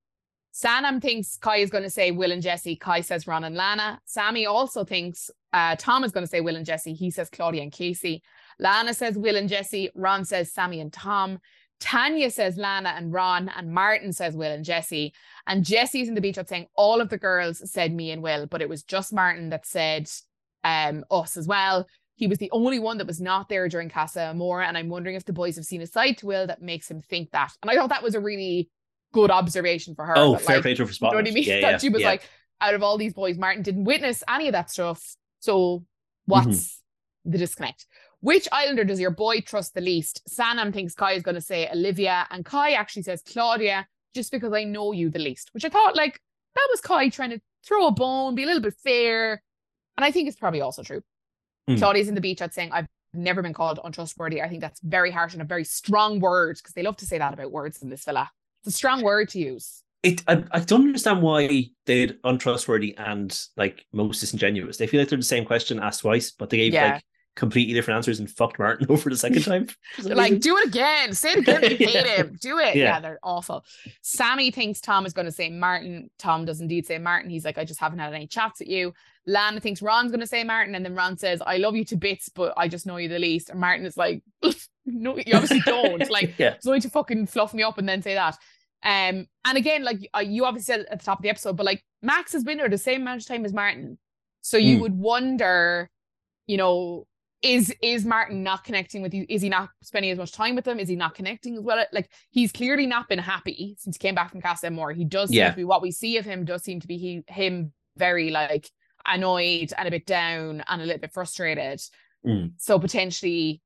Sanam 0.53 1.01
thinks 1.01 1.37
Kai 1.37 1.57
is 1.57 1.69
going 1.69 1.83
to 1.83 1.89
say 1.89 2.11
Will 2.11 2.31
and 2.31 2.41
Jessie. 2.41 2.77
Kai 2.77 3.01
says 3.01 3.27
Ron 3.27 3.43
and 3.43 3.55
Lana. 3.55 3.99
Sammy 4.05 4.45
also 4.45 4.85
thinks 4.85 5.29
uh, 5.51 5.75
Tom 5.77 6.05
is 6.05 6.13
going 6.13 6.23
to 6.25 6.29
say 6.29 6.39
Will 6.39 6.55
and 6.55 6.65
Jessie. 6.65 6.93
He 6.93 7.11
says 7.11 7.29
Claudia 7.29 7.63
and 7.63 7.71
Casey. 7.71 8.23
Lana 8.59 8.93
says 8.93 9.17
Will 9.17 9.35
and 9.35 9.49
Jessie. 9.49 9.89
Ron 9.93 10.23
says 10.23 10.53
Sammy 10.53 10.79
and 10.79 10.93
Tom. 10.93 11.37
Tanya 11.81 12.31
says 12.31 12.55
Lana 12.55 12.93
and 12.95 13.11
Ron, 13.11 13.49
and 13.49 13.73
Martin 13.73 14.13
says 14.13 14.35
Will 14.35 14.51
and 14.51 14.63
Jessie. 14.63 15.13
And 15.47 15.65
Jessie's 15.65 16.07
in 16.07 16.15
the 16.15 16.21
beach 16.21 16.37
up 16.37 16.47
saying 16.47 16.67
all 16.75 17.01
of 17.01 17.09
the 17.09 17.17
girls 17.17 17.69
said 17.69 17.91
me 17.91 18.11
and 18.11 18.21
Will, 18.21 18.45
but 18.45 18.61
it 18.61 18.69
was 18.69 18.83
just 18.83 19.11
Martin 19.11 19.49
that 19.49 19.65
said 19.65 20.07
um, 20.63 21.03
us 21.09 21.37
as 21.37 21.47
well. 21.47 21.87
He 22.21 22.27
was 22.27 22.37
the 22.37 22.51
only 22.51 22.77
one 22.77 22.99
that 22.99 23.07
was 23.07 23.19
not 23.19 23.49
there 23.49 23.67
during 23.67 23.89
Casa 23.89 24.21
Amor, 24.29 24.61
and 24.61 24.77
I'm 24.77 24.89
wondering 24.89 25.15
if 25.15 25.25
the 25.25 25.33
boys 25.33 25.55
have 25.55 25.65
seen 25.65 25.81
a 25.81 25.87
side 25.87 26.19
to 26.19 26.27
Will 26.27 26.47
that 26.47 26.61
makes 26.61 26.89
him 26.89 27.01
think 27.01 27.31
that. 27.31 27.51
And 27.61 27.71
I 27.71 27.75
thought 27.75 27.89
that 27.89 28.03
was 28.03 28.15
a 28.15 28.19
really 28.19 28.69
good 29.11 29.31
observation 29.31 29.95
for 29.95 30.05
her. 30.05 30.13
Oh, 30.15 30.35
fair 30.35 30.57
like, 30.57 30.63
play 30.63 30.75
to 30.75 30.83
her 30.83 30.87
for 30.87 30.93
spotting. 30.93 31.17
You 31.17 31.23
know 31.23 31.29
what 31.29 31.31
I 31.31 31.33
mean? 31.33 31.43
Yeah, 31.43 31.61
that 31.71 31.81
she 31.81 31.89
was 31.89 32.01
yeah. 32.01 32.09
like, 32.09 32.29
out 32.61 32.75
of 32.75 32.83
all 32.83 32.97
these 32.97 33.13
boys, 33.13 33.37
Martin 33.37 33.63
didn't 33.63 33.85
witness 33.85 34.23
any 34.29 34.47
of 34.47 34.53
that 34.53 34.69
stuff. 34.69 35.15
So 35.39 35.83
What's 36.25 36.47
mm-hmm. 36.47 37.31
the 37.31 37.37
disconnect? 37.37 37.85
Which 38.19 38.47
Islander 38.51 38.83
does 38.83 38.99
your 38.99 39.11
boy 39.11 39.41
trust 39.41 39.73
the 39.73 39.81
least? 39.81 40.21
Sanam 40.29 40.73
thinks 40.73 40.93
Kai 40.93 41.13
is 41.13 41.23
going 41.23 41.35
to 41.35 41.41
say 41.41 41.67
Olivia, 41.69 42.27
and 42.29 42.45
Kai 42.45 42.73
actually 42.73 43.01
says 43.01 43.23
Claudia, 43.23 43.87
just 44.13 44.31
because 44.31 44.53
I 44.53 44.63
know 44.63 44.91
you 44.91 45.09
the 45.09 45.19
least. 45.19 45.49
Which 45.53 45.65
I 45.65 45.69
thought, 45.69 45.95
like, 45.95 46.21
that 46.55 46.67
was 46.71 46.81
Kai 46.81 47.09
trying 47.09 47.31
to 47.31 47.41
throw 47.65 47.87
a 47.87 47.91
bone, 47.91 48.35
be 48.35 48.43
a 48.43 48.45
little 48.45 48.61
bit 48.61 48.75
fair. 48.83 49.41
And 49.97 50.05
I 50.05 50.11
think 50.11 50.27
it's 50.27 50.37
probably 50.37 50.61
also 50.61 50.83
true. 50.83 51.01
Mm. 51.69 51.77
Claudia's 51.77 52.07
in 52.07 52.15
the 52.15 52.21
beach 52.21 52.41
out 52.41 52.53
saying, 52.53 52.71
I've 52.71 52.87
never 53.13 53.41
been 53.41 53.53
called 53.53 53.79
untrustworthy. 53.83 54.41
I 54.41 54.49
think 54.49 54.61
that's 54.61 54.79
very 54.81 55.11
harsh 55.11 55.33
and 55.33 55.41
a 55.41 55.45
very 55.45 55.63
strong 55.63 56.19
word 56.19 56.57
because 56.57 56.73
they 56.73 56.83
love 56.83 56.97
to 56.97 57.05
say 57.05 57.17
that 57.17 57.33
about 57.33 57.51
words 57.51 57.81
in 57.81 57.89
this 57.89 58.03
villa. 58.03 58.29
It's 58.63 58.75
a 58.75 58.77
strong 58.77 59.01
word 59.01 59.29
to 59.29 59.39
use. 59.39 59.83
It, 60.03 60.23
I, 60.27 60.43
I 60.51 60.59
don't 60.59 60.81
understand 60.81 61.21
why 61.21 61.69
they're 61.85 62.13
untrustworthy 62.23 62.95
and 62.97 63.37
like 63.55 63.85
most 63.93 64.19
disingenuous. 64.19 64.77
They 64.77 64.87
feel 64.87 64.99
like 64.99 65.09
they're 65.09 65.17
the 65.17 65.23
same 65.23 65.45
question 65.45 65.79
asked 65.79 66.01
twice, 66.01 66.31
but 66.31 66.49
they 66.49 66.57
gave 66.57 66.73
yeah. 66.73 66.93
like 66.93 67.03
completely 67.35 67.73
different 67.73 67.97
answers 67.97 68.19
and 68.19 68.29
fucked 68.29 68.59
Martin 68.59 68.87
over 68.89 69.09
the 69.09 69.17
second 69.17 69.43
time. 69.43 69.67
like, 70.03 70.39
do 70.39 70.57
it 70.57 70.67
again. 70.67 71.13
Say 71.13 71.31
it 71.31 71.39
again. 71.39 71.61
You 71.63 71.69
hate 71.77 71.93
yeah. 71.93 72.15
him. 72.17 72.37
Do 72.41 72.59
it. 72.59 72.75
Yeah. 72.75 72.83
yeah. 72.83 72.99
they're 72.99 73.19
awful. 73.23 73.63
Sammy 74.01 74.51
thinks 74.51 74.81
Tom 74.81 75.05
is 75.05 75.13
going 75.13 75.25
to 75.25 75.31
say 75.31 75.49
Martin. 75.49 76.09
Tom 76.19 76.45
does 76.45 76.61
indeed 76.61 76.85
say 76.85 76.97
Martin. 76.97 77.29
He's 77.29 77.45
like, 77.45 77.57
I 77.57 77.65
just 77.65 77.79
haven't 77.79 77.99
had 77.99 78.13
any 78.13 78.27
chats 78.27 78.59
with 78.59 78.69
you. 78.69 78.93
Lana 79.27 79.59
thinks 79.59 79.81
Ron's 79.81 80.11
going 80.11 80.21
to 80.21 80.27
say 80.27 80.43
Martin. 80.43 80.75
And 80.75 80.83
then 80.83 80.95
Ron 80.95 81.17
says, 81.17 81.41
I 81.45 81.57
love 81.57 81.75
you 81.75 81.85
to 81.85 81.95
bits, 81.95 82.29
but 82.29 82.53
I 82.57 82.67
just 82.67 82.85
know 82.85 82.97
you 82.97 83.07
the 83.07 83.19
least. 83.19 83.49
And 83.49 83.59
Martin 83.59 83.85
is 83.85 83.97
like, 83.97 84.23
no, 84.85 85.17
you 85.17 85.33
obviously 85.33 85.61
don't. 85.61 86.09
Like, 86.09 86.37
yeah. 86.37 86.53
it's 86.55 86.67
only 86.67 86.81
to 86.81 86.89
fucking 86.89 87.27
fluff 87.27 87.53
me 87.53 87.63
up 87.63 87.77
and 87.77 87.87
then 87.87 88.01
say 88.01 88.15
that. 88.15 88.37
Um, 88.83 89.27
and 89.45 89.57
again, 89.57 89.83
like 89.83 90.09
uh, 90.15 90.19
you 90.19 90.45
obviously 90.45 90.73
said 90.73 90.85
at 90.89 90.99
the 90.99 91.05
top 91.05 91.19
of 91.19 91.23
the 91.23 91.29
episode, 91.29 91.55
but 91.55 91.65
like 91.65 91.83
Max 92.01 92.33
has 92.33 92.43
been 92.43 92.57
there 92.57 92.69
the 92.69 92.77
same 92.77 93.01
amount 93.01 93.21
of 93.21 93.27
time 93.27 93.45
as 93.45 93.53
Martin. 93.53 93.99
So 94.41 94.57
you 94.57 94.77
mm. 94.77 94.81
would 94.81 94.97
wonder, 94.97 95.89
you 96.47 96.57
know, 96.57 97.05
is 97.41 97.73
is 97.81 98.05
Martin 98.05 98.43
not 98.43 98.63
connecting 98.63 99.01
with 99.01 99.13
you? 99.13 99.25
Is 99.27 99.41
he 99.41 99.49
not 99.49 99.69
spending 99.81 100.11
as 100.11 100.17
much 100.17 100.31
time 100.31 100.55
with 100.55 100.65
them? 100.65 100.79
Is 100.79 100.89
he 100.89 100.95
not 100.95 101.15
connecting 101.15 101.57
as 101.57 101.63
well? 101.63 101.83
Like 101.91 102.09
he's 102.29 102.51
clearly 102.51 102.85
not 102.85 103.09
been 103.09 103.19
happy 103.19 103.75
since 103.79 103.95
he 103.95 103.99
came 103.99 104.15
back 104.15 104.31
from 104.31 104.41
Casa 104.41 104.67
Amor. 104.67 104.91
He 104.91 105.05
does 105.05 105.31
yeah. 105.31 105.47
seem 105.47 105.53
to 105.53 105.57
be 105.57 105.63
what 105.63 105.81
we 105.81 105.91
see 105.91 106.17
of 106.17 106.25
him 106.25 106.45
does 106.45 106.63
seem 106.63 106.79
to 106.79 106.87
be 106.87 106.97
he 106.97 107.23
him 107.27 107.73
very 107.97 108.29
like 108.29 108.69
annoyed 109.05 109.73
and 109.77 109.87
a 109.87 109.91
bit 109.91 110.05
down 110.05 110.63
and 110.67 110.81
a 110.81 110.85
little 110.85 111.01
bit 111.01 111.13
frustrated. 111.13 111.81
Mm. 112.25 112.53
So 112.57 112.77
potentially 112.77 113.61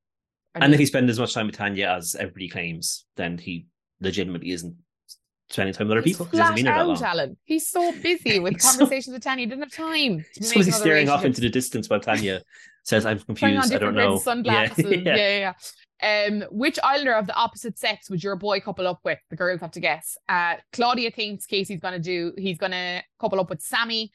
I 0.56 0.64
and 0.64 0.74
if 0.74 0.80
he 0.80 0.86
spends 0.86 1.10
as 1.10 1.20
much 1.20 1.34
time 1.34 1.48
with 1.48 1.58
Tanya 1.58 1.96
as 1.98 2.16
everybody 2.16 2.48
claims, 2.48 3.06
then 3.18 3.38
he 3.38 3.68
legitimately 4.00 4.52
isn't 4.52 4.76
spending 5.50 5.74
time 5.74 5.88
with 5.88 5.98
other 5.98 6.02
people. 6.02 6.26
Flat 6.28 6.58
he 6.58 6.66
out, 6.66 7.02
Alan. 7.02 7.38
He's 7.44 7.68
so 7.68 7.92
busy 8.02 8.40
with 8.40 8.62
conversations 8.62 9.08
so, 9.08 9.14
with 9.14 9.24
Tanya. 9.24 9.42
He 9.42 9.46
didn't 9.48 9.64
have 9.64 9.72
time. 9.72 10.26
So 10.42 10.56
he's 10.56 10.76
staring 10.76 11.10
off 11.10 11.26
into 11.26 11.42
the 11.42 11.50
distance 11.50 11.90
while 11.90 12.00
Tanya 12.00 12.42
says, 12.86 13.06
"I'm 13.06 13.20
confused. 13.20 13.74
I 13.74 13.78
don't 13.78 13.96
know." 13.96 14.18
Sunglasses. 14.18 14.86
Yeah. 14.90 15.16
yeah, 15.16 15.16
yeah. 15.16 15.40
yeah. 15.40 15.54
Um, 16.02 16.44
which 16.52 16.78
Islander 16.84 17.14
of 17.14 17.26
the 17.26 17.36
opposite 17.36 17.80
sex 17.80 18.10
would 18.10 18.24
your 18.24 18.36
boy 18.36 18.60
couple 18.60 18.86
up 18.88 19.00
with? 19.04 19.20
The 19.30 19.36
girls 19.36 19.62
have 19.62 19.72
to 19.72 19.80
guess. 19.80 20.18
Uh, 20.28 20.56
Claudia 20.74 21.12
thinks 21.12 21.46
Casey's 21.46 21.80
gonna 21.80 22.00
do. 22.00 22.34
He's 22.38 22.58
gonna 22.58 23.02
couple 23.20 23.40
up 23.40 23.50
with 23.50 23.62
Sammy. 23.62 24.12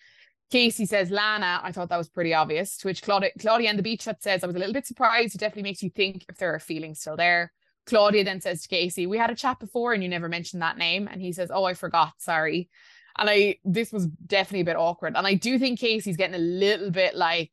Casey 0.51 0.85
says 0.85 1.11
Lana. 1.11 1.61
I 1.63 1.73
thought 1.73 1.89
that 1.91 1.97
was 1.97 2.09
pretty 2.09 2.35
obvious. 2.35 2.77
To 2.79 2.89
which 2.89 3.03
Claudia, 3.03 3.31
Claudia 3.39 3.71
and 3.71 3.79
the 3.79 3.85
beach 3.85 4.05
hut 4.05 4.21
says, 4.21 4.43
I 4.43 4.49
was 4.49 4.57
a 4.57 4.59
little 4.59 4.75
bit 4.75 4.87
surprised. 4.87 5.35
It 5.35 5.39
definitely 5.39 5.63
makes 5.63 5.83
you 5.83 5.91
think 5.91 6.25
if 6.29 6.37
there 6.39 6.55
are 6.55 6.59
feelings 6.59 7.01
still 7.01 7.17
there. 7.17 7.53
Claudia 7.87 8.25
then 8.25 8.41
says 8.41 8.63
to 8.63 8.69
Casey, 8.69 9.07
We 9.07 9.17
had 9.17 9.31
a 9.31 9.35
chat 9.35 9.61
before 9.61 9.93
and 9.93 10.03
you 10.03 10.09
never 10.09 10.29
mentioned 10.29 10.63
that 10.63 10.77
name. 10.77 11.09
And 11.11 11.21
he 11.21 11.33
says, 11.33 11.51
Oh, 11.53 11.65
I 11.65 11.75
forgot. 11.75 12.13
Sorry. 12.19 12.69
And 13.17 13.31
I, 13.31 13.57
this 13.65 13.93
was 13.93 14.07
definitely 14.07 14.61
a 14.61 14.65
bit 14.65 14.77
awkward. 14.77 15.15
And 15.17 15.27
I 15.27 15.35
do 15.35 15.59
think 15.59 15.79
Casey's 15.79 16.17
getting 16.17 16.35
a 16.35 16.39
little 16.39 16.91
bit 16.91 17.15
like, 17.15 17.53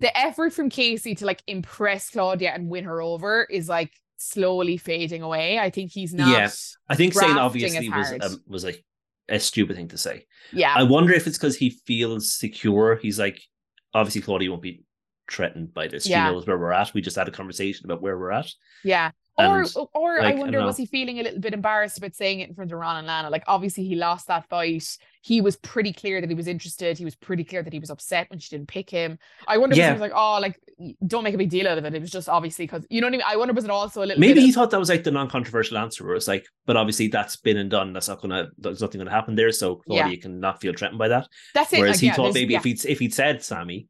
the 0.00 0.16
effort 0.16 0.52
from 0.52 0.70
Casey 0.70 1.14
to 1.16 1.26
like 1.26 1.42
impress 1.46 2.10
Claudia 2.10 2.52
and 2.52 2.68
win 2.68 2.84
her 2.84 3.00
over 3.00 3.44
is 3.44 3.68
like 3.68 3.92
slowly 4.16 4.76
fading 4.76 5.22
away. 5.22 5.58
I 5.58 5.70
think 5.70 5.92
he's 5.92 6.14
not. 6.14 6.28
Yes, 6.28 6.76
I 6.88 6.94
think 6.94 7.14
saying 7.14 7.36
obviously 7.36 7.88
was 7.88 8.12
um, 8.20 8.42
was 8.46 8.64
like 8.64 8.84
a 9.28 9.40
stupid 9.40 9.76
thing 9.76 9.88
to 9.88 9.98
say. 9.98 10.26
Yeah, 10.52 10.74
I 10.74 10.82
wonder 10.82 11.12
if 11.12 11.26
it's 11.26 11.38
because 11.38 11.56
he 11.56 11.70
feels 11.86 12.32
secure. 12.32 12.96
He's 12.96 13.18
like, 13.18 13.40
obviously 13.94 14.20
Claudia 14.22 14.50
won't 14.50 14.62
be 14.62 14.84
threatened 15.30 15.74
by 15.74 15.88
this. 15.88 16.06
Yeah. 16.06 16.28
She 16.28 16.32
knows 16.32 16.46
where 16.46 16.58
we're 16.58 16.72
at. 16.72 16.94
We 16.94 17.00
just 17.00 17.16
had 17.16 17.28
a 17.28 17.32
conversation 17.32 17.86
about 17.86 18.02
where 18.02 18.18
we're 18.18 18.30
at. 18.30 18.50
Yeah. 18.84 19.10
And, 19.38 19.70
or 19.76 19.88
or 19.92 20.18
like, 20.22 20.34
I 20.34 20.38
wonder 20.38 20.60
I 20.60 20.64
was 20.64 20.78
he 20.78 20.86
feeling 20.86 21.20
a 21.20 21.22
little 21.22 21.40
bit 21.40 21.52
embarrassed 21.52 21.98
about 21.98 22.14
saying 22.14 22.40
it 22.40 22.48
in 22.48 22.54
front 22.54 22.72
of 22.72 22.78
Ron 22.78 22.96
and 22.96 23.06
Lana? 23.06 23.28
Like 23.28 23.44
obviously 23.46 23.84
he 23.84 23.94
lost 23.94 24.28
that 24.28 24.48
fight. 24.48 24.96
He 25.20 25.40
was 25.40 25.56
pretty 25.56 25.92
clear 25.92 26.20
that 26.20 26.30
he 26.30 26.34
was 26.34 26.46
interested. 26.46 26.96
He 26.96 27.04
was 27.04 27.16
pretty 27.16 27.44
clear 27.44 27.62
that 27.62 27.72
he 27.72 27.78
was 27.78 27.90
upset 27.90 28.30
when 28.30 28.38
she 28.38 28.56
didn't 28.56 28.68
pick 28.68 28.88
him. 28.88 29.18
I 29.46 29.58
wonder 29.58 29.76
yeah. 29.76 29.88
if 29.88 29.88
he 29.88 29.92
was 29.94 30.00
like, 30.00 30.12
oh, 30.14 30.38
like 30.40 30.58
don't 31.06 31.24
make 31.24 31.34
a 31.34 31.38
big 31.38 31.50
deal 31.50 31.68
out 31.68 31.76
of 31.76 31.84
it. 31.84 31.94
It 31.94 32.00
was 32.00 32.10
just 32.10 32.28
obviously 32.28 32.64
because 32.64 32.86
you 32.88 33.00
know 33.00 33.08
what 33.08 33.14
I 33.14 33.18
mean. 33.18 33.26
I 33.26 33.36
wonder 33.36 33.52
was 33.52 33.64
it 33.64 33.70
also 33.70 34.02
a 34.02 34.06
little 34.06 34.20
maybe 34.20 34.40
he 34.40 34.48
of... 34.48 34.54
thought 34.54 34.70
that 34.70 34.78
was 34.78 34.88
like 34.88 35.04
the 35.04 35.10
non-controversial 35.10 35.76
answer, 35.76 36.06
where 36.06 36.14
it's 36.14 36.28
like, 36.28 36.46
but 36.64 36.76
obviously 36.76 37.08
that's 37.08 37.36
been 37.36 37.58
and 37.58 37.70
done. 37.70 37.92
That's 37.92 38.08
not 38.08 38.22
gonna. 38.22 38.48
There's 38.56 38.80
nothing 38.80 39.00
gonna 39.00 39.10
happen 39.10 39.34
there. 39.34 39.52
So 39.52 39.76
Claudia 39.76 40.12
yeah. 40.12 40.20
can 40.20 40.40
not 40.40 40.62
feel 40.62 40.72
threatened 40.74 40.98
by 40.98 41.08
that. 41.08 41.28
That's 41.52 41.72
it. 41.74 41.80
Whereas 41.80 41.96
like, 41.96 42.00
he 42.00 42.06
yeah, 42.06 42.14
thought 42.14 42.32
maybe 42.34 42.54
if 42.54 42.64
he'd 42.64 42.84
if 42.86 43.00
he'd 43.00 43.12
said 43.12 43.42
Sammy, 43.42 43.88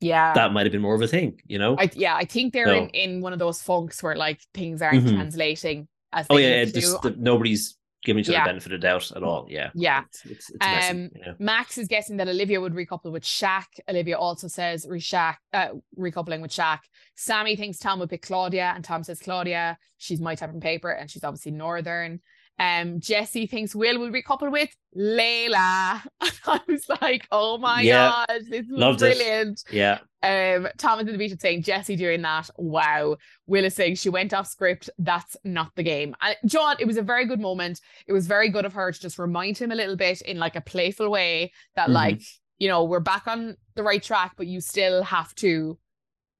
yeah 0.00 0.32
that 0.34 0.52
might 0.52 0.66
have 0.66 0.72
been 0.72 0.82
more 0.82 0.94
of 0.94 1.02
a 1.02 1.08
thing 1.08 1.40
you 1.46 1.58
know 1.58 1.76
I, 1.78 1.90
yeah 1.94 2.14
i 2.14 2.24
think 2.24 2.52
they're 2.52 2.72
in, 2.72 2.88
in 2.90 3.20
one 3.20 3.32
of 3.32 3.38
those 3.38 3.62
funks 3.62 4.02
where 4.02 4.16
like 4.16 4.40
things 4.52 4.82
aren't 4.82 5.04
mm-hmm. 5.04 5.16
translating 5.16 5.88
as 6.12 6.26
oh 6.30 6.36
yeah 6.36 6.64
just 6.64 7.02
the, 7.02 7.14
nobody's 7.16 7.76
giving 8.04 8.20
each 8.20 8.28
other 8.28 8.36
yeah. 8.36 8.44
benefit 8.44 8.72
of 8.72 8.80
doubt 8.80 9.10
at 9.16 9.22
all 9.22 9.46
yeah 9.48 9.70
yeah 9.74 10.02
it's, 10.10 10.26
it's, 10.26 10.50
it's 10.50 10.90
um 10.90 11.10
yeah. 11.16 11.32
max 11.38 11.78
is 11.78 11.88
guessing 11.88 12.18
that 12.18 12.28
olivia 12.28 12.60
would 12.60 12.74
recouple 12.74 13.10
with 13.10 13.22
Shaq. 13.22 13.64
olivia 13.88 14.18
also 14.18 14.46
says 14.46 14.86
re-Shaq, 14.88 15.36
uh, 15.54 15.68
recoupling 15.98 16.42
with 16.42 16.50
Shaq. 16.50 16.80
sammy 17.16 17.56
thinks 17.56 17.78
tom 17.78 17.98
would 18.00 18.10
pick 18.10 18.22
claudia 18.22 18.72
and 18.74 18.84
tom 18.84 19.02
says 19.02 19.20
claudia 19.20 19.78
she's 19.96 20.20
my 20.20 20.34
type 20.34 20.54
of 20.54 20.60
paper 20.60 20.90
and 20.90 21.10
she's 21.10 21.24
obviously 21.24 21.52
northern 21.52 22.20
um, 22.58 23.00
Jessie 23.00 23.46
thinks 23.46 23.74
Will 23.74 23.98
will 23.98 24.10
recouple 24.10 24.50
with 24.50 24.74
Layla. 24.96 26.02
I 26.46 26.60
was 26.68 26.88
like, 27.00 27.26
oh 27.32 27.58
my 27.58 27.80
yeah. 27.80 28.24
god, 28.28 28.40
this 28.48 28.66
was 28.70 28.98
brilliant. 28.98 29.64
It. 29.70 29.74
Yeah. 29.74 29.98
Um, 30.22 30.68
Thomas 30.78 31.06
in 31.06 31.12
the 31.12 31.18
beach 31.18 31.38
saying 31.38 31.62
Jessie 31.62 31.96
doing 31.96 32.22
that. 32.22 32.48
Wow. 32.56 33.16
Will 33.46 33.64
is 33.64 33.74
saying 33.74 33.96
she 33.96 34.08
went 34.08 34.32
off 34.32 34.46
script. 34.46 34.88
That's 34.98 35.36
not 35.44 35.72
the 35.74 35.82
game. 35.82 36.14
And 36.20 36.36
John, 36.46 36.76
it 36.78 36.86
was 36.86 36.96
a 36.96 37.02
very 37.02 37.26
good 37.26 37.40
moment. 37.40 37.80
It 38.06 38.12
was 38.12 38.26
very 38.26 38.48
good 38.48 38.64
of 38.64 38.72
her 38.74 38.92
to 38.92 39.00
just 39.00 39.18
remind 39.18 39.58
him 39.58 39.72
a 39.72 39.76
little 39.76 39.96
bit 39.96 40.22
in 40.22 40.38
like 40.38 40.56
a 40.56 40.60
playful 40.60 41.10
way 41.10 41.52
that, 41.74 41.86
mm-hmm. 41.86 41.94
like, 41.94 42.22
you 42.58 42.68
know, 42.68 42.84
we're 42.84 43.00
back 43.00 43.26
on 43.26 43.56
the 43.74 43.82
right 43.82 44.02
track, 44.02 44.34
but 44.36 44.46
you 44.46 44.60
still 44.60 45.02
have 45.02 45.34
to 45.36 45.78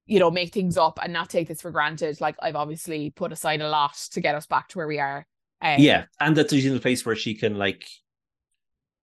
you 0.06 0.18
know, 0.18 0.30
make 0.30 0.52
things 0.52 0.76
up 0.76 0.98
and 1.02 1.14
not 1.14 1.30
take 1.30 1.48
this 1.48 1.62
for 1.62 1.70
granted. 1.70 2.20
Like 2.20 2.36
I've 2.42 2.56
obviously 2.56 3.08
put 3.08 3.32
aside 3.32 3.62
a 3.62 3.68
lot 3.70 3.94
to 4.12 4.20
get 4.20 4.34
us 4.34 4.44
back 4.44 4.68
to 4.68 4.78
where 4.78 4.86
we 4.86 4.98
are. 4.98 5.26
Um, 5.62 5.76
yeah, 5.78 6.04
and 6.20 6.36
that 6.36 6.50
she's 6.50 6.66
in 6.66 6.76
a 6.76 6.80
place 6.80 7.04
where 7.06 7.16
she 7.16 7.34
can 7.34 7.56
like 7.56 7.86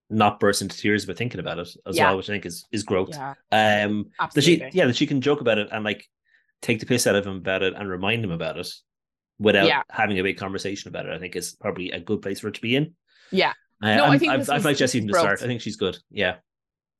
not 0.09 0.39
burst 0.39 0.61
into 0.61 0.77
tears 0.77 1.05
but 1.05 1.17
thinking 1.17 1.39
about 1.39 1.57
it 1.57 1.69
as 1.87 1.97
yeah. 1.97 2.07
well, 2.07 2.17
which 2.17 2.29
I 2.29 2.33
think 2.33 2.45
is 2.45 2.65
is 2.71 2.83
growth. 2.83 3.09
Yeah. 3.11 3.33
Um, 3.85 4.11
that 4.33 4.43
she 4.43 4.63
yeah 4.73 4.85
that 4.85 4.95
she 4.95 5.07
can 5.07 5.21
joke 5.21 5.41
about 5.41 5.57
it 5.57 5.69
and 5.71 5.83
like 5.83 6.07
take 6.61 6.79
the 6.79 6.85
piss 6.85 7.07
out 7.07 7.15
of 7.15 7.25
him 7.25 7.37
about 7.37 7.63
it 7.63 7.73
and 7.75 7.89
remind 7.89 8.23
him 8.23 8.31
about 8.31 8.57
it 8.57 8.67
without 9.39 9.67
yeah. 9.67 9.81
having 9.89 10.19
a 10.19 10.23
big 10.23 10.37
conversation 10.37 10.89
about 10.89 11.05
it. 11.07 11.13
I 11.13 11.17
think 11.17 11.35
is 11.35 11.55
probably 11.59 11.91
a 11.91 11.99
good 11.99 12.21
place 12.21 12.39
for 12.41 12.47
her 12.47 12.51
to 12.51 12.61
be 12.61 12.75
in. 12.75 12.93
Yeah. 13.31 13.53
Uh, 13.81 13.95
no, 13.95 14.05
I 14.05 14.17
think 14.19 14.31
I've, 14.31 14.49
I've 14.49 14.65
liked 14.65 14.77
Jessie 14.77 14.99
from 14.99 15.07
the 15.07 15.17
start. 15.17 15.41
I 15.41 15.47
think 15.47 15.61
she's 15.61 15.77
good. 15.77 15.97
Yeah. 16.11 16.35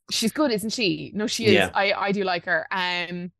She's 0.10 0.32
good, 0.32 0.52
isn't 0.52 0.72
she? 0.72 1.12
No, 1.14 1.28
she 1.28 1.46
is. 1.46 1.54
Yeah. 1.54 1.70
I 1.74 1.94
I 1.94 2.12
do 2.12 2.24
like 2.24 2.46
her. 2.46 2.66
Um, 2.72 3.32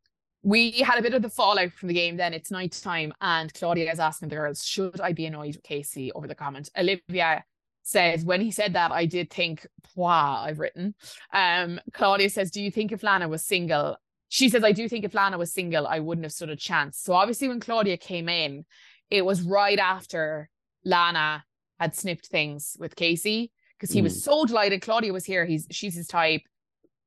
we 0.42 0.72
had 0.72 0.98
a 0.98 1.02
bit 1.02 1.14
of 1.14 1.22
the 1.22 1.28
fallout 1.28 1.72
from 1.72 1.88
the 1.88 1.94
game 1.94 2.16
then. 2.16 2.34
It's 2.34 2.50
night 2.50 2.72
time, 2.82 3.12
and 3.20 3.52
Claudia 3.54 3.90
is 3.90 4.00
asking 4.00 4.28
the 4.28 4.36
girls, 4.36 4.64
Should 4.64 5.00
I 5.00 5.12
be 5.12 5.26
annoyed 5.26 5.56
with 5.56 5.62
Casey 5.62 6.10
over 6.12 6.26
the 6.26 6.34
comment? 6.34 6.68
Olivia 6.76 7.44
says, 7.82 8.24
When 8.24 8.40
he 8.40 8.50
said 8.50 8.72
that, 8.74 8.90
I 8.90 9.06
did 9.06 9.30
think, 9.30 9.66
Wow, 9.94 10.42
I've 10.44 10.58
written. 10.58 10.94
Um, 11.32 11.80
Claudia 11.92 12.30
says, 12.30 12.50
Do 12.50 12.60
you 12.62 12.70
think 12.70 12.92
if 12.92 13.02
Lana 13.02 13.28
was 13.28 13.44
single? 13.44 13.96
She 14.28 14.48
says, 14.48 14.64
I 14.64 14.72
do 14.72 14.88
think 14.88 15.04
if 15.04 15.14
Lana 15.14 15.38
was 15.38 15.52
single, 15.52 15.86
I 15.86 16.00
wouldn't 16.00 16.24
have 16.24 16.32
stood 16.32 16.48
a 16.48 16.56
chance. 16.56 16.98
So 16.98 17.12
obviously, 17.12 17.48
when 17.48 17.60
Claudia 17.60 17.96
came 17.96 18.28
in, 18.28 18.64
it 19.10 19.24
was 19.24 19.42
right 19.42 19.78
after 19.78 20.48
Lana 20.84 21.44
had 21.78 21.94
snipped 21.94 22.26
things 22.26 22.76
with 22.80 22.96
Casey 22.96 23.52
because 23.78 23.92
he 23.92 24.00
mm. 24.00 24.04
was 24.04 24.24
so 24.24 24.44
delighted. 24.44 24.82
Claudia 24.82 25.12
was 25.12 25.24
here. 25.24 25.44
He's 25.44 25.68
she's 25.70 25.94
his 25.94 26.08
type, 26.08 26.42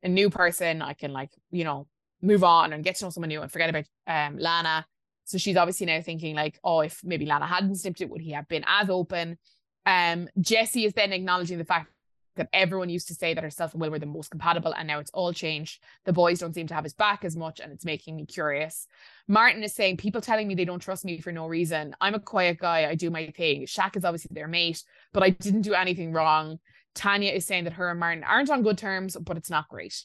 a 0.03 0.07
new 0.07 0.29
person. 0.29 0.81
I 0.81 0.93
can 0.93 1.11
like, 1.11 1.31
you 1.49 1.63
know, 1.63 1.88
move 2.26 2.43
on 2.43 2.73
and 2.73 2.84
get 2.84 2.95
to 2.95 3.05
know 3.05 3.09
someone 3.09 3.30
new 3.30 3.41
and 3.41 3.51
forget 3.51 3.69
about 3.69 3.86
um, 4.07 4.38
Lana. 4.38 4.86
So 5.26 5.38
she's 5.38 5.57
obviously 5.57 5.88
now 5.88 6.01
thinking 6.01 6.36
like, 6.36 6.59
oh, 6.63 6.82
if 6.82 7.01
maybe 7.03 7.26
Lana 7.26 7.47
hadn't 7.47 7.76
snipped 7.76 8.01
it, 8.01 8.09
would 8.09 8.21
he 8.21 8.32
have 8.32 8.47
been 8.47 8.63
as 8.67 8.89
open? 8.89 9.38
Um, 9.86 10.30
Jessie 10.39 10.86
is 10.86 10.93
then 10.93 11.13
acknowledging 11.13 11.57
the 11.57 11.65
fact 11.65 11.91
that 12.36 12.49
everyone 12.53 12.89
used 12.89 13.07
to 13.07 13.15
say 13.15 13.34
that 13.34 13.43
herself 13.43 13.73
and 13.73 13.82
Will 13.82 13.89
were 13.89 13.99
the 13.99 14.05
most 14.05 14.30
compatible, 14.30 14.73
and 14.73 14.88
now 14.88 14.99
it's 14.99 15.11
all 15.11 15.32
changed. 15.32 15.82
The 16.03 16.13
boys 16.13 16.39
don't 16.39 16.53
seem 16.53 16.67
to 16.67 16.73
have 16.73 16.84
his 16.84 16.93
back 16.93 17.23
as 17.23 17.36
much, 17.36 17.59
and 17.59 17.71
it's 17.71 17.86
making 17.86 18.15
me 18.15 18.26
curious. 18.26 18.88
Martin 19.28 19.63
is 19.63 19.73
saying, 19.73 19.97
People 19.97 20.21
telling 20.21 20.47
me 20.47 20.55
they 20.55 20.65
don't 20.65 20.82
trust 20.82 21.05
me 21.05 21.21
for 21.21 21.32
no 21.32 21.47
reason. 21.47 21.95
I'm 22.01 22.13
a 22.13 22.19
quiet 22.19 22.57
guy, 22.57 22.88
I 22.88 22.95
do 22.95 23.09
my 23.09 23.28
thing. 23.32 23.65
Shaq 23.65 23.95
is 23.95 24.05
obviously 24.05 24.32
their 24.34 24.47
mate, 24.47 24.84
but 25.13 25.23
I 25.23 25.30
didn't 25.30 25.61
do 25.61 25.73
anything 25.73 26.11
wrong. 26.11 26.59
Tanya 26.93 27.32
is 27.32 27.45
saying 27.45 27.65
that 27.65 27.73
her 27.73 27.89
and 27.89 27.99
Martin 27.99 28.23
aren't 28.23 28.49
on 28.49 28.63
good 28.63 28.78
terms, 28.78 29.17
but 29.19 29.38
it's 29.38 29.49
not 29.49 29.69
great. 29.69 30.03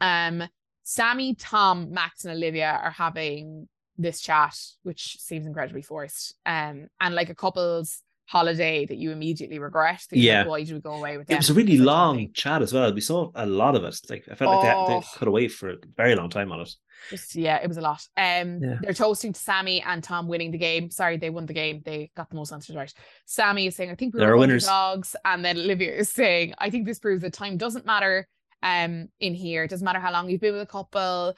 Um, 0.00 0.44
Sammy, 0.84 1.34
Tom, 1.34 1.92
Max, 1.92 2.24
and 2.24 2.34
Olivia 2.34 2.78
are 2.82 2.90
having 2.90 3.68
this 3.98 4.20
chat, 4.20 4.56
which 4.82 5.16
seems 5.20 5.46
incredibly 5.46 5.82
forced. 5.82 6.34
Um, 6.46 6.86
and 7.00 7.14
like 7.14 7.30
a 7.30 7.34
couple's 7.34 8.02
holiday 8.26 8.86
that 8.86 8.96
you 8.96 9.10
immediately 9.10 9.58
regret. 9.58 10.02
yeah. 10.10 10.40
Like, 10.40 10.48
Why 10.48 10.64
did 10.64 10.74
we 10.74 10.80
go 10.80 10.94
away 10.94 11.16
with 11.18 11.26
them? 11.26 11.34
It 11.34 11.38
was 11.40 11.50
a 11.50 11.54
really 11.54 11.76
long 11.78 12.32
chat 12.32 12.62
as 12.62 12.72
well. 12.72 12.92
We 12.92 13.00
saw 13.02 13.30
a 13.34 13.44
lot 13.46 13.76
of 13.76 13.84
it. 13.84 13.98
Like 14.08 14.24
I 14.30 14.34
felt 14.34 14.50
like 14.56 14.62
they, 14.62 14.94
they 14.94 14.98
Oh. 14.98 15.02
cut 15.14 15.28
away 15.28 15.48
for 15.48 15.70
a 15.70 15.76
very 15.96 16.14
long 16.14 16.30
time 16.30 16.50
on 16.50 16.60
it. 16.60 16.70
Just 17.10 17.34
yeah, 17.36 17.56
it 17.62 17.68
was 17.68 17.76
a 17.76 17.82
lot. 17.82 18.00
Um, 18.16 18.60
Yeah. 18.62 18.78
they're 18.80 18.94
toasting 18.94 19.32
to 19.34 19.40
Sammy 19.40 19.82
and 19.82 20.02
Tom 20.02 20.26
winning 20.26 20.52
the 20.52 20.58
game. 20.58 20.90
Sorry, 20.90 21.18
they 21.18 21.28
won 21.30 21.44
the 21.46 21.52
game. 21.52 21.82
They 21.84 22.10
got 22.16 22.30
the 22.30 22.36
most 22.36 22.52
answers 22.52 22.76
right. 22.76 22.92
Sammy 23.26 23.66
is 23.66 23.76
saying, 23.76 23.90
"I 23.90 23.94
think 23.94 24.14
we 24.14 24.24
were 24.24 24.36
winners. 24.38 24.64
Dogs, 24.66 25.14
and 25.24 25.44
then 25.44 25.58
Olivia 25.58 25.92
is 25.94 26.08
saying, 26.08 26.54
"I 26.58 26.70
think 26.70 26.86
this 26.86 26.98
proves 26.98 27.22
that 27.22 27.34
time 27.34 27.58
doesn't 27.58 27.84
matter." 27.86 28.26
Um, 28.64 29.08
in 29.20 29.34
here, 29.34 29.62
it 29.62 29.68
doesn't 29.68 29.84
matter 29.84 30.00
how 30.00 30.10
long 30.10 30.28
you've 30.28 30.40
been 30.40 30.54
with 30.54 30.62
a 30.62 30.66
couple. 30.66 31.36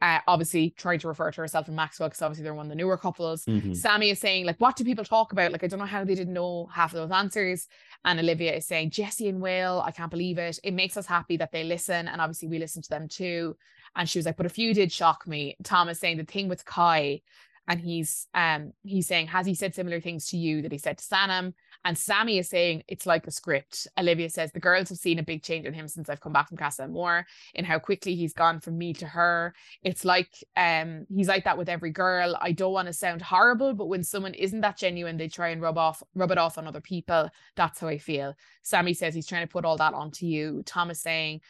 Uh, 0.00 0.20
obviously, 0.28 0.70
trying 0.70 1.00
to 1.00 1.08
refer 1.08 1.32
to 1.32 1.40
herself 1.40 1.66
and 1.66 1.74
Maxwell 1.74 2.08
because 2.08 2.22
obviously 2.22 2.44
they're 2.44 2.54
one 2.54 2.66
of 2.66 2.70
the 2.70 2.76
newer 2.76 2.96
couples. 2.96 3.44
Mhm. 3.46 3.76
Sammy 3.76 4.10
is 4.10 4.20
saying, 4.20 4.46
like, 4.46 4.60
what 4.60 4.76
do 4.76 4.84
people 4.84 5.04
talk 5.04 5.32
about? 5.32 5.50
Like, 5.50 5.64
I 5.64 5.66
don't 5.66 5.80
know 5.80 5.86
how 5.86 6.04
they 6.04 6.14
didn't 6.14 6.34
know 6.34 6.66
half 6.72 6.94
of 6.94 7.00
those 7.00 7.10
answers. 7.10 7.66
And 8.04 8.20
Olivia 8.20 8.54
is 8.54 8.64
saying, 8.64 8.90
Jessie 8.90 9.28
and 9.28 9.40
Will, 9.40 9.82
I 9.84 9.90
can't 9.90 10.10
believe 10.10 10.38
it. 10.38 10.60
It 10.62 10.72
makes 10.72 10.96
us 10.96 11.06
happy 11.06 11.36
that 11.38 11.50
they 11.50 11.64
listen. 11.64 12.06
And 12.06 12.20
obviously, 12.20 12.46
we 12.46 12.60
listen 12.60 12.80
to 12.80 12.88
them 12.88 13.08
too. 13.08 13.56
And 13.96 14.08
she 14.08 14.20
was 14.20 14.26
like, 14.26 14.36
but 14.36 14.46
a 14.46 14.50
few 14.50 14.72
did 14.72 14.92
shock 14.92 15.26
me. 15.26 15.56
Tom 15.64 15.88
is 15.88 15.98
saying 15.98 16.18
the 16.18 16.24
thing 16.24 16.46
with 16.48 16.64
Kai, 16.64 17.22
and 17.68 17.80
he's 17.80 18.26
um 18.34 18.72
he's 18.82 19.06
saying, 19.06 19.28
has 19.28 19.46
he 19.46 19.54
said 19.54 19.74
similar 19.74 20.00
things 20.00 20.26
to 20.28 20.36
you 20.36 20.62
that 20.62 20.72
he 20.72 20.78
said 20.78 20.98
to 20.98 21.04
Sanam? 21.04 21.52
And 21.84 21.96
Sammy 21.96 22.38
is 22.38 22.48
saying 22.48 22.82
it's 22.88 23.06
like 23.06 23.26
a 23.26 23.30
script. 23.30 23.86
Olivia 23.96 24.28
says 24.30 24.50
the 24.50 24.58
girls 24.58 24.88
have 24.88 24.98
seen 24.98 25.18
a 25.20 25.22
big 25.22 25.42
change 25.42 25.64
in 25.64 25.74
him 25.74 25.86
since 25.86 26.08
I've 26.08 26.20
come 26.20 26.32
back 26.32 26.48
from 26.48 26.56
Casa 26.56 26.82
Amor, 26.84 27.24
in 27.54 27.64
how 27.64 27.78
quickly 27.78 28.16
he's 28.16 28.32
gone 28.32 28.58
from 28.58 28.78
me 28.78 28.94
to 28.94 29.06
her. 29.06 29.54
It's 29.82 30.04
like 30.04 30.30
um 30.56 31.06
he's 31.14 31.28
like 31.28 31.44
that 31.44 31.58
with 31.58 31.68
every 31.68 31.90
girl. 31.90 32.36
I 32.40 32.52
don't 32.52 32.72
want 32.72 32.86
to 32.88 32.92
sound 32.92 33.22
horrible, 33.22 33.74
but 33.74 33.86
when 33.86 34.02
someone 34.02 34.34
isn't 34.34 34.62
that 34.62 34.78
genuine, 34.78 35.18
they 35.18 35.28
try 35.28 35.48
and 35.48 35.62
rub 35.62 35.78
off 35.78 36.02
rub 36.14 36.32
it 36.32 36.38
off 36.38 36.58
on 36.58 36.66
other 36.66 36.80
people. 36.80 37.28
That's 37.54 37.80
how 37.80 37.88
I 37.88 37.98
feel. 37.98 38.34
Sammy 38.62 38.94
says 38.94 39.14
he's 39.14 39.26
trying 39.26 39.46
to 39.46 39.52
put 39.52 39.64
all 39.64 39.76
that 39.76 39.94
onto 39.94 40.26
you. 40.26 40.62
Tom 40.64 40.90
is 40.90 41.00
saying 41.00 41.42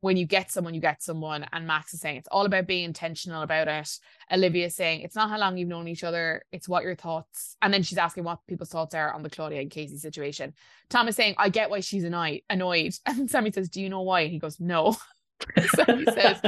when 0.00 0.16
you 0.16 0.26
get 0.26 0.50
someone, 0.50 0.74
you 0.74 0.80
get 0.80 1.02
someone. 1.02 1.46
And 1.52 1.66
Max 1.66 1.92
is 1.92 2.00
saying 2.00 2.16
it's 2.16 2.28
all 2.30 2.46
about 2.46 2.66
being 2.66 2.84
intentional 2.84 3.42
about 3.42 3.68
it. 3.68 3.88
Olivia 4.32 4.70
saying 4.70 5.00
it's 5.00 5.16
not 5.16 5.30
how 5.30 5.38
long 5.38 5.56
you've 5.56 5.68
known 5.68 5.88
each 5.88 6.04
other, 6.04 6.42
it's 6.52 6.68
what 6.68 6.84
your 6.84 6.94
thoughts. 6.94 7.56
And 7.62 7.72
then 7.72 7.82
she's 7.82 7.98
asking 7.98 8.24
what 8.24 8.46
people's 8.46 8.70
thoughts 8.70 8.94
are 8.94 9.12
on 9.12 9.22
the 9.22 9.30
Claudia 9.30 9.60
and 9.60 9.70
Casey 9.70 9.98
situation. 9.98 10.54
Tom 10.88 11.08
is 11.08 11.16
saying, 11.16 11.34
I 11.38 11.48
get 11.48 11.70
why 11.70 11.80
she's 11.80 12.04
annoyed. 12.04 12.42
annoyed. 12.48 12.94
And 13.06 13.30
Sammy 13.30 13.50
says, 13.50 13.68
Do 13.68 13.80
you 13.80 13.88
know 13.88 14.02
why? 14.02 14.20
And 14.20 14.32
he 14.32 14.38
goes, 14.38 14.60
No. 14.60 14.96
Sammy 15.74 16.04
says, 16.04 16.40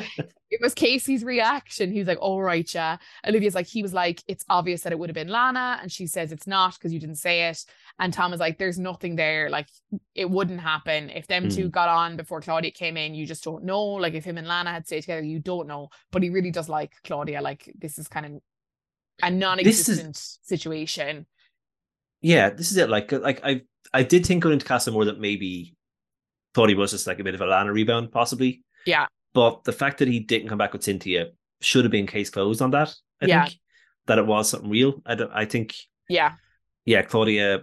It 0.51 0.61
was 0.61 0.75
Casey's 0.75 1.25
reaction. 1.25 1.93
He's 1.93 2.07
like, 2.07 2.21
All 2.21 2.43
right, 2.43 2.73
yeah. 2.73 2.99
Olivia's 3.27 3.55
like, 3.55 3.67
He 3.67 3.83
was 3.83 3.93
like, 3.93 4.23
It's 4.29 4.45
obvious 4.49 4.83
that 4.83 4.93
it 4.93 4.99
would 4.99 5.09
have 5.09 5.15
been 5.15 5.29
Lana. 5.29 5.79
And 5.81 5.91
she 5.91 6.07
says, 6.07 6.33
It's 6.33 6.47
not 6.47 6.75
because 6.75 6.93
you 6.93 7.01
didn't 7.01 7.17
say 7.17 7.49
it. 7.49 7.65
And 8.01 8.13
Tom 8.13 8.33
is 8.33 8.41
like, 8.41 8.59
There's 8.59 8.79
nothing 8.79 9.15
there. 9.15 9.51
Like, 9.51 9.69
it 10.15 10.29
wouldn't 10.29 10.61
happen. 10.61 11.11
If 11.11 11.27
them 11.27 11.49
two 11.51 11.69
mm. 11.69 11.71
got 11.71 11.89
on 11.89 12.17
before 12.17 12.41
Claudia 12.41 12.71
came 12.73 12.97
in, 12.97 13.15
you 13.15 13.27
just 13.27 13.45
don't 13.45 13.63
know. 13.63 13.85
Like, 13.85 14.15
if 14.15 14.25
him 14.25 14.39
and 14.39 14.49
Lana 14.49 14.73
had 14.73 14.87
stayed 14.87 15.03
together, 15.03 15.23
you 15.23 15.39
don't 15.39 15.69
know. 15.69 15.91
But 16.11 16.23
he 16.23 16.31
really 16.31 16.51
does 16.51 16.69
like 16.69 16.95
Claudia. 17.05 17.43
Like, 17.43 17.71
this 17.79 17.99
is 17.99 18.09
kind 18.09 18.27
of 18.27 18.33
a 19.23 19.31
non 19.31 19.61
existent 19.61 20.17
situation. 20.43 21.27
yeah, 22.23 22.51
this 22.51 22.71
is 22.71 22.79
it. 22.79 22.89
Like, 22.89 23.13
uh, 23.13 23.21
like 23.21 23.45
I, 23.45 23.63
I 23.93 24.03
did 24.03 24.25
think 24.27 24.43
going 24.43 24.55
into 24.55 24.67
Casa 24.67 24.91
Amor 24.91 25.05
that 25.05 25.21
maybe 25.21 25.77
thought 26.55 26.71
he 26.71 26.75
was 26.75 26.91
just 26.91 27.07
like 27.07 27.19
a 27.19 27.25
bit 27.25 27.35
of 27.35 27.41
a 27.43 27.47
Lana 27.47 27.73
rebound, 27.73 28.13
possibly. 28.13 28.65
Yeah. 28.87 29.07
But 29.35 29.65
the 29.65 29.73
fact 29.73 29.99
that 29.99 30.09
he 30.09 30.21
didn't 30.21 30.49
come 30.49 30.59
back 30.59 30.73
with 30.73 30.83
Cynthia 30.83 31.29
should 31.61 31.85
have 31.85 31.93
been 31.93 32.07
case 32.07 32.31
closed 32.31 32.63
on 32.63 32.71
that. 32.73 32.95
I 33.23 33.27
Yeah. 33.27 33.45
think 33.45 33.61
that 34.07 34.19
it 34.19 34.27
was 34.27 34.49
something 34.49 34.71
real. 34.71 35.03
I 35.05 35.15
don't. 35.15 35.31
I 35.33 35.45
think. 35.45 35.75
Yeah. 36.09 36.33
Yeah, 36.85 37.03
Claudia. 37.03 37.63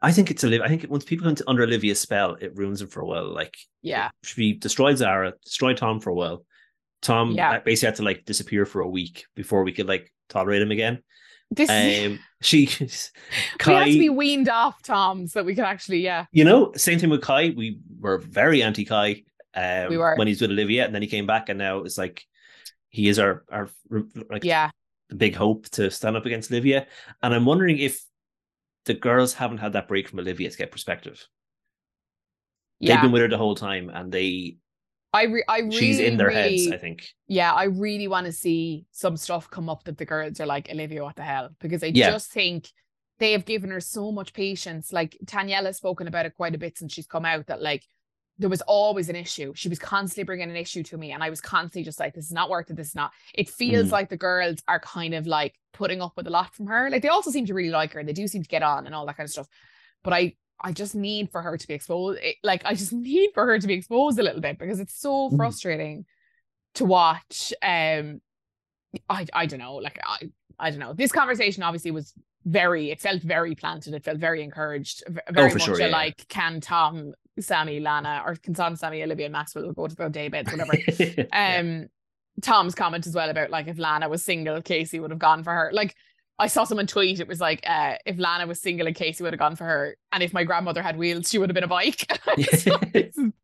I 0.00 0.12
think 0.12 0.30
it's 0.30 0.42
Olivia. 0.44 0.64
I 0.64 0.68
think 0.68 0.84
once 0.90 1.04
people 1.04 1.24
come 1.26 1.34
to, 1.36 1.44
under 1.48 1.62
Olivia's 1.62 2.00
spell, 2.00 2.34
it 2.40 2.56
ruins 2.56 2.80
them 2.80 2.88
for 2.88 3.00
a 3.00 3.06
while. 3.06 3.32
Like, 3.32 3.56
Yeah. 3.82 4.10
she 4.24 4.52
destroyed 4.54 4.96
Zara, 4.98 5.34
destroyed 5.44 5.76
Tom 5.76 6.00
for 6.00 6.10
a 6.10 6.14
while. 6.14 6.44
Tom 7.02 7.32
Yeah. 7.32 7.58
basically 7.60 7.86
had 7.86 7.96
to 7.96 8.02
like 8.02 8.24
disappear 8.24 8.64
for 8.64 8.80
a 8.80 8.88
week 8.88 9.26
before 9.36 9.62
we 9.64 9.72
could 9.72 9.86
like 9.86 10.12
tolerate 10.28 10.62
him 10.62 10.70
again. 10.70 11.02
This 11.50 11.68
Um, 11.68 12.18
she, 12.40 12.68
we 12.80 12.88
Kai, 13.58 13.72
have 13.74 13.86
to 13.86 13.98
be 13.98 14.08
weaned 14.08 14.48
off 14.48 14.82
Tom 14.82 15.26
so 15.26 15.40
that 15.40 15.44
we 15.44 15.54
can 15.54 15.64
actually, 15.64 16.00
yeah. 16.00 16.24
you 16.32 16.44
know, 16.44 16.72
same 16.76 16.98
thing 16.98 17.10
with 17.10 17.20
Kai. 17.22 17.50
We 17.56 17.78
were 18.00 18.18
very 18.18 18.62
anti 18.62 18.84
Kai 18.84 19.22
um, 19.54 19.90
We 19.90 19.98
were. 19.98 20.14
when 20.16 20.26
he's 20.28 20.40
with 20.40 20.50
Olivia, 20.50 20.84
and 20.86 20.94
then 20.94 21.02
he 21.02 21.08
came 21.08 21.26
back, 21.26 21.48
and 21.50 21.58
now 21.58 21.80
it's 21.80 21.98
like 21.98 22.24
he 22.88 23.08
is 23.08 23.18
our 23.18 23.44
our 23.50 23.68
like 24.30 24.44
Yeah. 24.44 24.70
the 25.10 25.16
big 25.16 25.34
hope 25.34 25.68
to 25.70 25.90
stand 25.90 26.16
up 26.16 26.24
against 26.24 26.50
Olivia. 26.50 26.86
And 27.22 27.34
I'm 27.34 27.44
wondering 27.44 27.78
if 27.78 28.02
the 28.84 28.94
girls 28.94 29.34
haven't 29.34 29.58
had 29.58 29.72
that 29.74 29.88
break 29.88 30.08
from 30.08 30.18
Olivia 30.18 30.50
to 30.50 30.56
get 30.56 30.70
perspective. 30.72 31.26
They've 32.80 33.00
been 33.00 33.12
with 33.12 33.22
her 33.22 33.28
the 33.28 33.38
whole 33.38 33.54
time, 33.54 33.90
and 33.90 34.10
they 34.10 34.56
I, 35.14 35.24
re- 35.24 35.44
I 35.48 35.58
really, 35.60 35.76
she's 35.78 36.00
in 36.00 36.16
their 36.16 36.28
really, 36.28 36.66
heads. 36.66 36.72
I 36.72 36.78
think. 36.78 37.08
yeah, 37.28 37.52
I 37.52 37.64
really 37.64 38.08
want 38.08 38.26
to 38.26 38.32
see 38.32 38.86
some 38.90 39.16
stuff 39.16 39.50
come 39.50 39.68
up 39.68 39.84
that 39.84 39.98
the 39.98 40.04
girls 40.04 40.40
are 40.40 40.46
like, 40.46 40.68
Olivia, 40.70 41.02
what 41.04 41.16
the 41.16 41.22
hell? 41.22 41.50
Because 41.60 41.82
I 41.84 41.88
Yeah. 41.88 42.10
just 42.10 42.32
think 42.32 42.68
they 43.18 43.32
have 43.32 43.44
given 43.44 43.70
her 43.70 43.80
so 43.80 44.10
much 44.10 44.32
patience. 44.32 44.92
Like 44.92 45.16
Daniela's 45.24 45.76
spoken 45.76 46.08
about 46.08 46.26
it 46.26 46.34
quite 46.36 46.54
a 46.54 46.58
bit 46.58 46.78
since 46.78 46.92
she's 46.92 47.06
come 47.06 47.24
out 47.24 47.46
that 47.46 47.62
like 47.62 47.84
there 48.42 48.50
was 48.50 48.60
always 48.62 49.08
an 49.08 49.16
issue. 49.16 49.52
She 49.56 49.68
was 49.70 49.78
constantly 49.78 50.24
bringing 50.24 50.50
an 50.50 50.56
issue 50.56 50.82
to 50.82 50.98
me, 50.98 51.12
and 51.12 51.22
I 51.22 51.30
was 51.30 51.40
constantly 51.40 51.84
just 51.84 51.98
like, 51.98 52.12
this 52.14 52.26
is 52.26 52.32
not 52.32 52.50
worth 52.50 52.68
it. 52.70 52.76
This 52.76 52.88
is 52.88 52.94
not. 52.94 53.12
It 53.34 53.48
feels 53.48 53.88
Mhm. 53.88 53.92
like 53.92 54.08
the 54.10 54.16
girls 54.16 54.62
are 54.68 54.80
kind 54.80 55.14
of 55.14 55.26
like 55.26 55.54
putting 55.72 56.02
up 56.02 56.12
with 56.16 56.26
a 56.26 56.30
lot 56.30 56.54
from 56.54 56.66
her. 56.66 56.90
Like 56.90 57.02
they 57.02 57.08
also 57.08 57.30
seem 57.30 57.46
to 57.46 57.54
really 57.54 57.70
like 57.70 57.92
her, 57.94 58.00
and 58.00 58.08
they 58.08 58.12
do 58.12 58.26
seem 58.28 58.42
to 58.42 58.48
get 58.48 58.62
on 58.62 58.84
and 58.86 58.94
all 58.94 59.06
that 59.06 59.16
kind 59.16 59.26
of 59.26 59.30
stuff. 59.30 59.48
But 60.04 60.12
I, 60.12 60.34
I 60.60 60.72
just 60.72 60.94
need 60.94 61.30
for 61.30 61.40
her 61.42 61.56
to 61.56 61.66
be 61.66 61.74
exposed. 61.74 62.20
It- 62.22 62.36
like 62.42 62.62
I 62.64 62.74
just 62.74 62.92
need 63.10 63.30
for 63.32 63.46
her 63.46 63.58
to 63.58 63.66
be 63.66 63.74
exposed 63.74 64.18
a 64.18 64.22
little 64.22 64.40
bit 64.42 64.58
because 64.58 64.80
it's 64.80 64.94
so 65.00 65.30
Mhm. 65.30 65.36
frustrating 65.36 66.04
to 66.74 66.84
watch. 66.84 67.52
Um, 67.62 68.20
I, 69.08 69.26
I 69.32 69.46
don't 69.46 69.58
know. 69.60 69.76
Like 69.76 69.98
I, 70.04 70.30
I 70.58 70.70
don't 70.70 70.80
know. 70.80 70.92
This 70.92 71.12
conversation 71.12 71.62
obviously 71.62 71.90
was 71.92 72.12
very. 72.44 72.90
It 72.90 73.00
felt 73.00 73.22
very 73.22 73.54
planted. 73.54 73.94
It 73.94 74.04
felt 74.04 74.18
very 74.18 74.42
encouraged. 74.42 75.04
Very 75.30 75.50
Oh, 75.50 75.54
much 75.54 75.62
sure, 75.62 75.78
yeah. 75.80 75.86
like 75.86 76.26
can 76.28 76.60
Tom, 76.60 77.14
Sammy, 77.40 77.80
Lana, 77.80 78.22
or 78.26 78.36
can 78.36 78.54
Sammy, 78.54 79.02
Olivia, 79.02 79.26
and 79.26 79.32
Maxwell 79.32 79.72
go 79.72 79.86
to 79.86 79.94
their 79.94 80.08
day 80.08 80.28
beds, 80.28 80.50
whatever. 80.52 80.76
Yeah. 80.98 81.58
um 81.60 81.88
Tom's 82.40 82.74
comment 82.74 83.06
as 83.06 83.14
well 83.14 83.28
about 83.28 83.50
like 83.50 83.68
if 83.68 83.78
Lana 83.78 84.08
was 84.08 84.24
single, 84.24 84.62
Casey 84.62 85.00
would 85.00 85.10
have 85.10 85.18
gone 85.18 85.44
for 85.44 85.52
her. 85.52 85.70
Like 85.72 85.94
I 86.38 86.46
saw 86.46 86.64
someone 86.64 86.86
tweet, 86.86 87.20
it 87.20 87.28
was 87.28 87.40
like, 87.40 87.62
uh, 87.66 87.94
if 88.06 88.18
Lana 88.18 88.46
was 88.46 88.60
single 88.60 88.86
and 88.86 88.96
Casey 88.96 89.22
would 89.22 89.32
have 89.34 89.38
gone 89.38 89.54
for 89.54 89.64
her, 89.64 89.96
and 90.12 90.22
if 90.22 90.32
my 90.32 90.42
grandmother 90.44 90.82
had 90.82 90.96
wheels, 90.96 91.28
she 91.28 91.38
would 91.38 91.50
have 91.50 91.54
been 91.54 91.62
a 91.62 91.68
bike. 91.68 92.04
So 92.58 92.78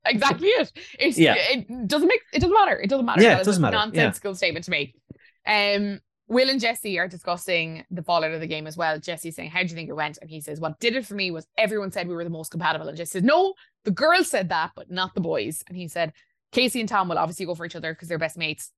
exactly 0.06 0.48
it. 0.48 0.72
It's, 0.98 1.18
Yeah. 1.18 1.34
It 1.36 1.86
doesn't 1.86 2.08
make 2.08 2.20
it 2.32 2.40
doesn't 2.40 2.54
matter. 2.54 2.80
It 2.80 2.88
doesn't 2.88 3.04
matter. 3.04 3.22
Yeah, 3.22 3.38
it 3.38 3.44
doesn't 3.44 3.62
a 3.62 3.70
matter. 3.70 3.76
Yeah. 3.76 4.04
Nonsensical 4.04 4.34
statement 4.34 4.64
to 4.64 4.70
me. 4.70 4.94
Um 5.46 6.00
Will 6.28 6.50
and 6.50 6.60
Jessie 6.60 6.98
are 6.98 7.08
discussing 7.08 7.84
the 7.90 8.02
fallout 8.02 8.32
of 8.32 8.40
the 8.40 8.46
game 8.46 8.66
as 8.66 8.76
well. 8.76 9.00
Jessie's 9.00 9.34
saying, 9.34 9.50
How 9.50 9.62
do 9.62 9.68
you 9.68 9.74
think 9.74 9.88
it 9.88 9.94
went? 9.94 10.18
And 10.20 10.30
he 10.30 10.40
says, 10.40 10.60
What 10.60 10.78
did 10.78 10.94
it 10.94 11.06
for 11.06 11.14
me 11.14 11.30
was 11.30 11.46
everyone 11.56 11.90
said 11.90 12.06
we 12.06 12.14
were 12.14 12.24
the 12.24 12.30
most 12.30 12.50
compatible. 12.50 12.86
And 12.86 12.96
Jessie 12.96 13.18
says, 13.18 13.22
No, 13.22 13.54
the 13.84 13.90
girls 13.90 14.30
said 14.30 14.50
that, 14.50 14.72
but 14.76 14.90
not 14.90 15.14
the 15.14 15.20
boys. 15.20 15.62
And 15.68 15.76
he 15.76 15.88
said, 15.88 16.12
Casey 16.52 16.80
and 16.80 16.88
Tom 16.88 17.08
will 17.08 17.18
obviously 17.18 17.46
go 17.46 17.54
for 17.54 17.64
each 17.64 17.76
other 17.76 17.92
because 17.92 18.08
they're 18.08 18.18
best 18.18 18.38
mates. 18.38 18.72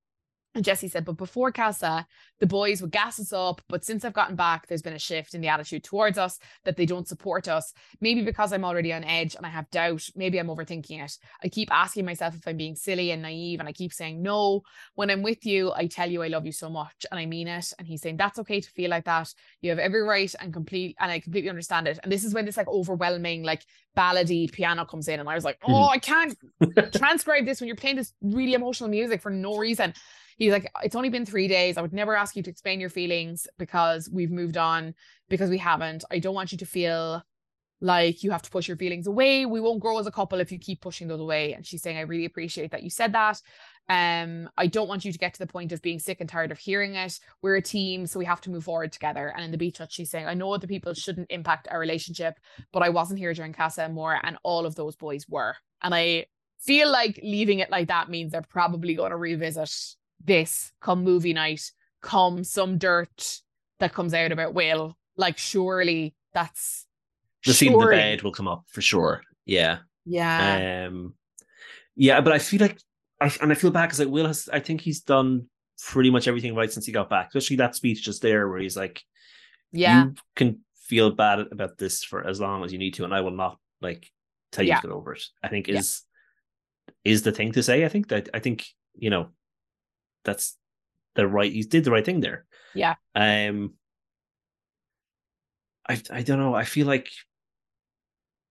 And 0.55 0.65
Jessie 0.65 0.89
said, 0.89 1.05
but 1.05 1.17
before 1.17 1.53
Casa, 1.53 2.05
the 2.41 2.47
boys 2.47 2.83
would 2.83 2.91
gas 2.91 3.21
us 3.21 3.33
up. 3.33 3.63
But 3.69 3.85
since 3.85 4.05
I've 4.05 4.13
gotten 4.13 4.35
back, 4.35 4.67
there's 4.67 4.83
been 4.83 4.95
a 4.95 4.99
shift 4.99 5.35
in 5.35 5.41
the 5.41 5.47
attitude 5.49 5.85
towards 5.85 6.19
us 6.19 6.41
that 6.65 6.77
they 6.77 6.87
don't 6.87 7.07
support 7.07 7.47
us. 7.47 7.73
Maybe 8.01 8.23
because 8.23 8.53
I'm 8.53 8.65
already 8.65 8.93
on 8.93 9.05
edge 9.05 9.37
and 9.37 9.47
I 9.47 9.49
have 9.51 9.71
doubt. 9.71 10.03
Maybe 10.17 10.39
I'm 10.39 10.49
overthinking 10.49 11.05
it. 11.05 11.19
I 11.45 11.49
keep 11.49 11.71
asking 11.71 12.05
myself 12.05 12.35
if 12.35 12.49
I'm 12.49 12.57
being 12.57 12.75
silly 12.75 13.13
and 13.13 13.23
naive. 13.23 13.61
And 13.61 13.69
I 13.69 13.73
keep 13.73 13.93
saying, 13.93 14.23
no, 14.23 14.63
when 14.97 15.09
I'm 15.09 15.23
with 15.23 15.47
you, 15.47 15.73
I 15.73 15.87
tell 15.87 16.11
you 16.11 16.23
I 16.23 16.29
love 16.29 16.47
you 16.47 16.53
so 16.53 16.69
much 16.69 17.07
and 17.13 17.21
I 17.21 17.27
mean 17.27 17.47
it. 17.47 17.73
And 17.79 17.87
he's 17.87 18.03
saying, 18.03 18.17
that's 18.17 18.41
okay 18.41 18.61
to 18.61 18.71
feel 18.71 18.91
like 18.91 19.05
that. 19.05 19.33
You 19.61 19.71
have 19.71 19.79
every 19.79 20.03
right 20.03 20.35
and 20.41 20.53
complete, 20.53 20.97
and 20.99 21.13
I 21.13 21.21
completely 21.21 21.51
understand 21.51 21.87
it. 21.87 22.01
And 22.03 22.11
this 22.11 22.25
is 22.25 22.35
when 22.35 22.45
this 22.45 22.57
like 22.57 22.69
overwhelming, 22.69 23.45
like 23.45 23.65
ballady 23.97 24.51
piano 24.51 24.85
comes 24.85 25.07
in. 25.07 25.21
And 25.21 25.29
I 25.29 25.35
was 25.37 25.45
like, 25.45 25.59
oh, 25.63 25.87
hmm. 25.87 25.91
I 25.91 25.99
can't 25.99 26.37
transcribe 26.93 27.47
this 27.47 27.61
when 27.61 27.69
you're 27.69 27.77
playing 27.77 27.97
this 27.97 28.15
really 28.21 28.55
emotional 28.55 28.91
music 28.91 29.23
for 29.23 29.31
no 29.31 29.57
reason. 29.57 29.95
He's 30.41 30.53
like, 30.53 30.73
it's 30.83 30.97
only 30.97 31.11
been 31.11 31.27
three 31.27 31.49
days. 31.49 31.77
I 31.77 31.83
would 31.83 31.93
never 31.93 32.17
ask 32.17 32.35
you 32.35 32.43
to 32.43 32.49
explain 32.49 32.81
your 32.81 32.89
feelings 32.89 33.47
because 33.59 34.09
we've 34.11 34.31
moved 34.31 34.57
on, 34.57 34.95
because 35.29 35.51
we 35.51 35.59
haven't. 35.59 36.03
I 36.11 36.19
don't 36.19 36.35
want 36.35 36.51
you 36.51 36.57
to 36.57 36.65
feel 36.65 37.23
like 37.83 38.23
you 38.23 38.31
have 38.31 38.41
to 38.41 38.51
push 38.51 38.67
your 38.67 38.79
feelings 38.79 39.07
away. 39.07 39.45
We 39.45 39.61
won't 39.61 39.81
grow 39.81 39.99
as 39.99 40.07
a 40.07 40.11
couple 40.11 40.41
if 40.41 40.51
you 40.51 40.59
keep 40.59 40.81
pushing 40.81 41.09
those 41.09 41.21
away. 41.21 41.53
And 41.53 41.67
she's 41.67 41.83
saying, 41.83 41.99
I 41.99 42.03
really 42.03 42.25
appreciate 42.25 42.71
that 42.71 42.83
you 42.83 42.89
said 42.89 43.13
that. 43.13 43.39
Um, 43.91 44.49
I 44.57 44.67
don't 44.67 44.89
want 44.89 45.05
you 45.05 45.13
to 45.13 45.19
get 45.19 45.35
to 45.35 45.41
the 45.41 45.47
point 45.47 45.73
of 45.73 45.83
being 45.83 45.99
sick 45.99 46.21
and 46.21 46.29
tired 46.29 46.53
of 46.53 46.59
hearing 46.59 46.95
it. 46.95 47.19
We're 47.43 47.57
a 47.57 47.63
team, 47.63 48.07
so 48.07 48.19
we 48.19 48.25
have 48.25 48.41
to 48.43 48.51
move 48.51 48.65
forward 48.65 48.93
together. 48.93 49.35
And 49.37 49.45
in 49.45 49.51
the 49.51 49.59
beach 49.59 49.77
hut, 49.77 49.93
she's 49.93 50.11
saying, 50.11 50.27
I 50.27 50.33
know 50.33 50.55
other 50.55 50.67
people 50.67 50.95
shouldn't 50.95 51.31
impact 51.31 51.69
our 51.71 51.79
relationship, 51.79 52.41
but 52.73 52.83
I 52.83 52.89
wasn't 52.89 53.19
here 53.19 53.35
during 53.35 53.53
Casa 53.53 53.85
Amor, 53.85 54.19
and 54.23 54.39
all 54.43 54.65
of 54.65 54.75
those 54.75 54.97
boys 54.97 55.27
were. 55.29 55.55
And 55.83 55.95
I 55.95 56.27
feel 56.61 56.91
like 56.91 57.21
leaving 57.23 57.59
it 57.59 57.71
like 57.71 57.89
that 57.89 58.09
means 58.09 58.33
they're 58.33 58.43
probably 58.43 58.95
going 58.95 59.11
to 59.11 59.19
revisit 59.19 59.75
this 60.25 60.73
come 60.81 61.05
movie 61.05 61.33
night, 61.33 61.71
come 62.03 62.45
some 62.45 62.79
dirt 62.79 63.41
that 63.79 63.95
comes 63.95 64.15
out 64.15 64.33
about 64.33 64.55
Will. 64.55 64.97
Like, 65.17 65.39
surely 65.39 66.15
that's 66.33 66.87
the 67.45 67.55
scene 67.55 67.73
in 67.73 67.79
the 67.79 67.87
bed 67.87 68.23
will 68.23 68.33
come 68.33 68.49
up 68.49 68.65
for 68.69 68.81
sure. 68.81 69.23
Yeah. 69.45 69.79
Yeah. 70.05 70.87
Um, 70.89 71.15
yeah, 71.97 72.21
but 72.21 72.33
I 72.33 72.39
feel 72.39 72.61
like, 72.61 72.79
I, 73.21 73.31
and 73.43 73.53
I 73.53 73.55
feel 73.55 73.71
bad 73.71 73.87
because 73.87 73.99
like 73.99 74.09
Will 74.09 74.27
has, 74.27 74.49
I 74.53 74.61
think 74.61 74.81
he's 74.81 75.01
done 75.01 75.47
pretty 75.83 76.11
much 76.11 76.29
everything 76.29 76.55
right 76.55 76.73
since 76.73 76.87
he 76.87 76.93
got 76.93 77.11
back, 77.11 77.29
especially 77.29 77.57
that 77.57 77.75
speech 77.75 78.03
just 78.03 78.23
there 78.23 78.49
where 78.49 78.59
he's 78.59 78.77
like, 78.77 79.03
yeah, 79.73 80.05
you 80.05 80.15
can 80.37 80.61
feel 80.75 81.11
bad 81.11 81.41
about 81.53 81.79
this 81.79 82.03
for 82.03 82.27
as 82.27 82.41
long 82.41 82.65
as 82.65 82.73
you 82.73 82.79
need 82.79 82.95
to, 82.95 83.05
and 83.05 83.15
I 83.15 83.21
will 83.21 83.31
not 83.31 83.59
like 83.81 84.11
tell 84.53 84.65
you 84.65 84.71
yeah. 84.71 84.81
to 84.81 84.89
get 84.89 84.95
over 84.95 85.15
it. 85.15 85.23
I 85.43 85.49
think 85.49 85.69
is 85.69 86.03
yeah. 87.05 87.13
is 87.13 87.23
the 87.23 87.33
thing 87.33 87.53
to 87.53 87.63
say. 87.63 87.85
I 87.85 87.89
think 87.89 88.09
that 88.09 88.29
I 88.35 88.41
think 88.41 88.67
you 88.95 89.11
know 89.11 89.29
that's 90.25 90.57
the 91.15 91.27
right. 91.27 91.53
He 91.53 91.63
did 91.63 91.85
the 91.85 91.91
right 91.91 92.05
thing 92.05 92.21
there. 92.21 92.45
Yeah. 92.75 92.95
Um. 93.15 93.75
I 95.89 96.01
I 96.11 96.23
don't 96.23 96.39
know. 96.39 96.55
I 96.55 96.65
feel 96.65 96.87
like 96.87 97.09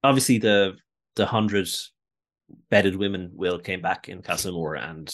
obviously 0.04 0.38
the 0.38 0.78
the 1.16 1.26
hundred 1.26 1.70
bedded 2.70 2.96
women 2.96 3.32
will 3.34 3.60
came 3.60 3.82
back 3.82 4.10
in 4.10 4.22
Casa 4.22 4.50
Amor 4.50 4.76
and 4.76 5.14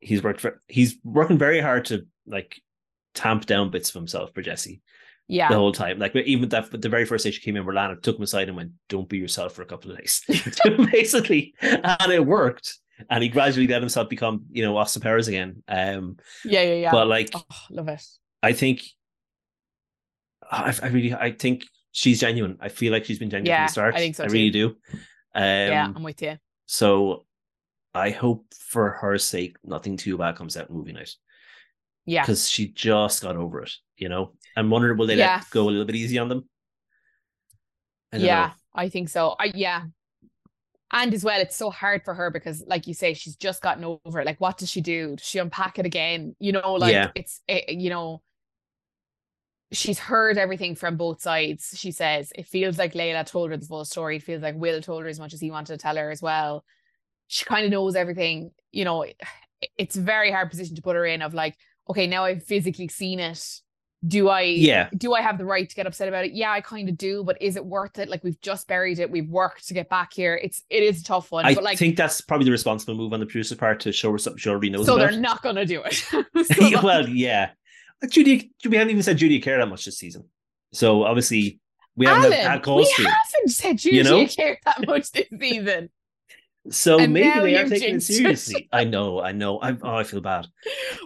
he's 0.00 0.22
worked 0.22 0.40
for 0.40 0.60
he's 0.66 0.96
working 1.04 1.38
very 1.38 1.60
hard 1.60 1.84
to 1.86 2.06
like 2.26 2.60
tamp 3.14 3.46
down 3.46 3.70
bits 3.70 3.90
of 3.90 3.94
himself 3.94 4.32
for 4.34 4.42
Jessie 4.42 4.82
yeah 5.28 5.48
the 5.48 5.56
whole 5.56 5.72
time 5.72 5.98
like 5.98 6.14
even 6.14 6.48
that 6.50 6.70
the 6.70 6.88
very 6.88 7.04
first 7.04 7.24
day 7.24 7.30
she 7.30 7.40
came 7.40 7.56
in 7.56 7.66
Lana 7.66 7.96
took 7.96 8.16
him 8.16 8.22
aside 8.22 8.48
and 8.48 8.56
went 8.56 8.72
don't 8.88 9.08
be 9.08 9.18
yourself 9.18 9.52
for 9.52 9.62
a 9.62 9.66
couple 9.66 9.90
of 9.90 9.98
days 9.98 10.22
basically 10.92 11.54
and 11.60 12.12
it 12.12 12.24
worked 12.24 12.78
and 13.10 13.22
he 13.22 13.28
gradually 13.28 13.66
let 13.66 13.82
himself 13.82 14.08
become 14.08 14.44
you 14.50 14.62
know 14.62 14.76
Austin 14.76 15.02
Powers 15.02 15.28
again. 15.28 15.62
Um 15.68 16.16
yeah 16.44 16.62
yeah 16.62 16.74
yeah. 16.74 16.90
but 16.90 17.06
like 17.06 17.30
oh, 17.34 17.42
love 17.70 17.88
it. 17.88 18.02
I 18.42 18.52
think 18.52 18.82
I, 20.50 20.74
I 20.82 20.88
really 20.88 21.14
I 21.14 21.32
think 21.32 21.64
she's 21.92 22.20
genuine. 22.20 22.58
I 22.60 22.68
feel 22.68 22.92
like 22.92 23.04
she's 23.04 23.18
been 23.18 23.30
genuine 23.30 23.46
yeah, 23.46 23.58
from 23.58 23.66
the 23.66 23.72
start. 23.72 23.94
I 23.94 23.98
think 23.98 24.16
so 24.16 24.24
I 24.24 24.26
too. 24.28 24.32
really 24.32 24.50
do. 24.50 24.66
Um 25.34 25.42
yeah 25.42 25.92
I'm 25.94 26.02
with 26.02 26.22
you. 26.22 26.36
so 26.66 27.24
I 27.94 28.10
hope 28.10 28.46
for 28.58 28.90
her 28.90 29.16
sake 29.18 29.56
nothing 29.64 29.96
too 29.96 30.18
bad 30.18 30.36
comes 30.36 30.56
out 30.56 30.68
in 30.68 30.76
movie 30.76 30.92
night. 30.92 31.14
Yeah. 32.04 32.22
Because 32.22 32.48
she 32.48 32.68
just 32.68 33.22
got 33.22 33.36
over 33.36 33.62
it 33.62 33.72
you 33.96 34.08
know? 34.08 34.32
I'm 34.56 34.70
wondering 34.70 34.96
will 34.98 35.06
they 35.06 35.16
Yeah. 35.16 35.36
let 35.36 35.50
go 35.50 35.64
a 35.64 35.70
little 35.70 35.84
bit 35.84 35.96
easy 35.96 36.18
on 36.18 36.28
them? 36.28 36.48
I 38.12 38.18
yeah 38.18 38.46
know. 38.46 38.52
I 38.74 38.88
think 38.88 39.08
so. 39.08 39.34
I 39.38 39.52
yeah 39.54 39.84
and 40.92 41.12
as 41.12 41.24
well 41.24 41.40
it's 41.40 41.56
so 41.56 41.70
hard 41.70 42.02
for 42.04 42.14
her 42.14 42.30
because 42.30 42.62
like 42.66 42.86
you 42.86 42.94
say 42.94 43.12
she's 43.14 43.36
just 43.36 43.62
gotten 43.62 43.98
over 44.04 44.20
it. 44.20 44.26
Like 44.26 44.40
what 44.40 44.58
does 44.58 44.70
she 44.70 44.80
do? 44.80 45.16
Does 45.16 45.26
she 45.26 45.38
unpack 45.38 45.78
it 45.78 45.86
again? 45.86 46.36
You 46.38 46.52
know 46.52 46.74
like 46.74 46.92
Yeah. 46.92 47.10
it's 47.14 47.40
it, 47.48 47.70
you 47.78 47.90
know 47.90 48.22
she's 49.72 49.98
heard 49.98 50.38
everything 50.38 50.74
from 50.76 50.96
both 50.96 51.20
sides 51.20 51.74
she 51.76 51.90
says. 51.90 52.32
It 52.36 52.46
feels 52.46 52.78
like 52.78 52.94
Layla 52.94 53.26
told 53.26 53.50
her 53.50 53.56
the 53.56 53.66
full 53.66 53.84
story. 53.84 54.16
It 54.16 54.22
feels 54.22 54.42
like 54.42 54.54
Will 54.56 54.80
told 54.80 55.02
her 55.02 55.08
as 55.08 55.18
much 55.18 55.34
as 55.34 55.40
he 55.40 55.50
wanted 55.50 55.72
to 55.74 55.78
tell 55.78 55.96
her 55.96 56.10
as 56.10 56.22
well. 56.22 56.64
She 57.26 57.44
kind 57.44 57.64
of 57.64 57.70
knows 57.72 57.96
everything 57.96 58.52
you 58.72 58.84
know 58.84 59.02
it- 59.02 59.20
it's 59.76 59.96
a 59.96 60.00
very 60.02 60.30
hard 60.30 60.50
position 60.50 60.76
to 60.76 60.82
put 60.82 60.96
her 60.96 61.04
in 61.06 61.22
of 61.22 61.34
like 61.34 61.56
okay 61.90 62.06
now 62.06 62.24
I've 62.24 62.44
physically 62.44 62.88
seen 62.88 63.18
it 63.18 63.60
do 64.06 64.28
I 64.28 64.42
Yeah. 64.42 64.88
do 64.96 65.14
I 65.14 65.20
have 65.22 65.38
the 65.38 65.44
right 65.44 65.68
to 65.68 65.74
get 65.74 65.86
upset 65.86 66.08
about 66.08 66.24
it? 66.24 66.32
Yeah, 66.32 66.50
I 66.52 66.60
kind 66.60 66.88
of 66.88 66.96
do, 66.98 67.24
but 67.24 67.40
is 67.40 67.56
it 67.56 67.64
worth 67.64 67.98
it? 67.98 68.08
Like 68.08 68.22
we've 68.24 68.40
just 68.40 68.66
buried 68.68 68.98
it, 68.98 69.10
we've 69.10 69.28
worked 69.28 69.66
to 69.68 69.74
get 69.74 69.88
back 69.88 70.12
here. 70.12 70.34
It's 70.42 70.62
it 70.70 70.82
is 70.82 71.00
a 71.00 71.04
tough 71.04 71.32
one. 71.32 71.44
I 71.46 71.54
but 71.54 71.64
like 71.64 71.78
think 71.78 71.96
that's 71.96 72.20
probably 72.20 72.44
the 72.44 72.50
responsible 72.50 72.94
move 72.94 73.12
on 73.12 73.20
the 73.20 73.26
producer's 73.26 73.56
part 73.58 73.80
to 73.80 73.92
show 73.92 74.12
her 74.12 74.18
something 74.18 74.38
she 74.38 74.48
already 74.50 74.70
knows 74.70 74.86
so 74.86 74.96
about. 74.96 75.10
they're 75.10 75.20
not 75.20 75.42
gonna 75.42 75.64
do 75.64 75.82
it. 75.84 75.94
So- 76.70 76.82
well, 76.82 77.08
yeah. 77.08 77.50
Judy, 78.10 78.52
we 78.68 78.76
haven't 78.76 78.90
even 78.90 79.02
said 79.02 79.16
Judy 79.16 79.40
cared 79.40 79.60
that 79.62 79.66
much 79.68 79.84
this 79.86 79.98
season. 79.98 80.24
So 80.72 81.04
obviously 81.04 81.60
we 81.96 82.04
haven't 82.06 82.32
Alan, 82.34 82.46
had 82.46 82.62
calls 82.62 82.88
we 82.98 83.04
to. 83.04 83.10
haven't 83.10 83.48
said 83.48 83.78
Judy 83.78 83.96
You 83.96 84.04
know? 84.04 84.26
care 84.26 84.58
that 84.66 84.86
much 84.86 85.10
this 85.12 85.26
season. 85.40 85.88
So 86.68 86.98
And 86.98 87.12
maybe 87.14 87.40
they 87.40 87.56
are 87.56 87.64
taking 87.68 87.88
it 87.88 87.90
jinxed 87.92 88.10
it. 88.10 88.14
seriously. 88.14 88.68
I 88.72 88.84
know, 88.84 89.20
I 89.22 89.32
know. 89.32 89.58
I 89.60 89.76
oh, 89.82 89.96
I 89.96 90.04
feel 90.04 90.20
bad. 90.20 90.46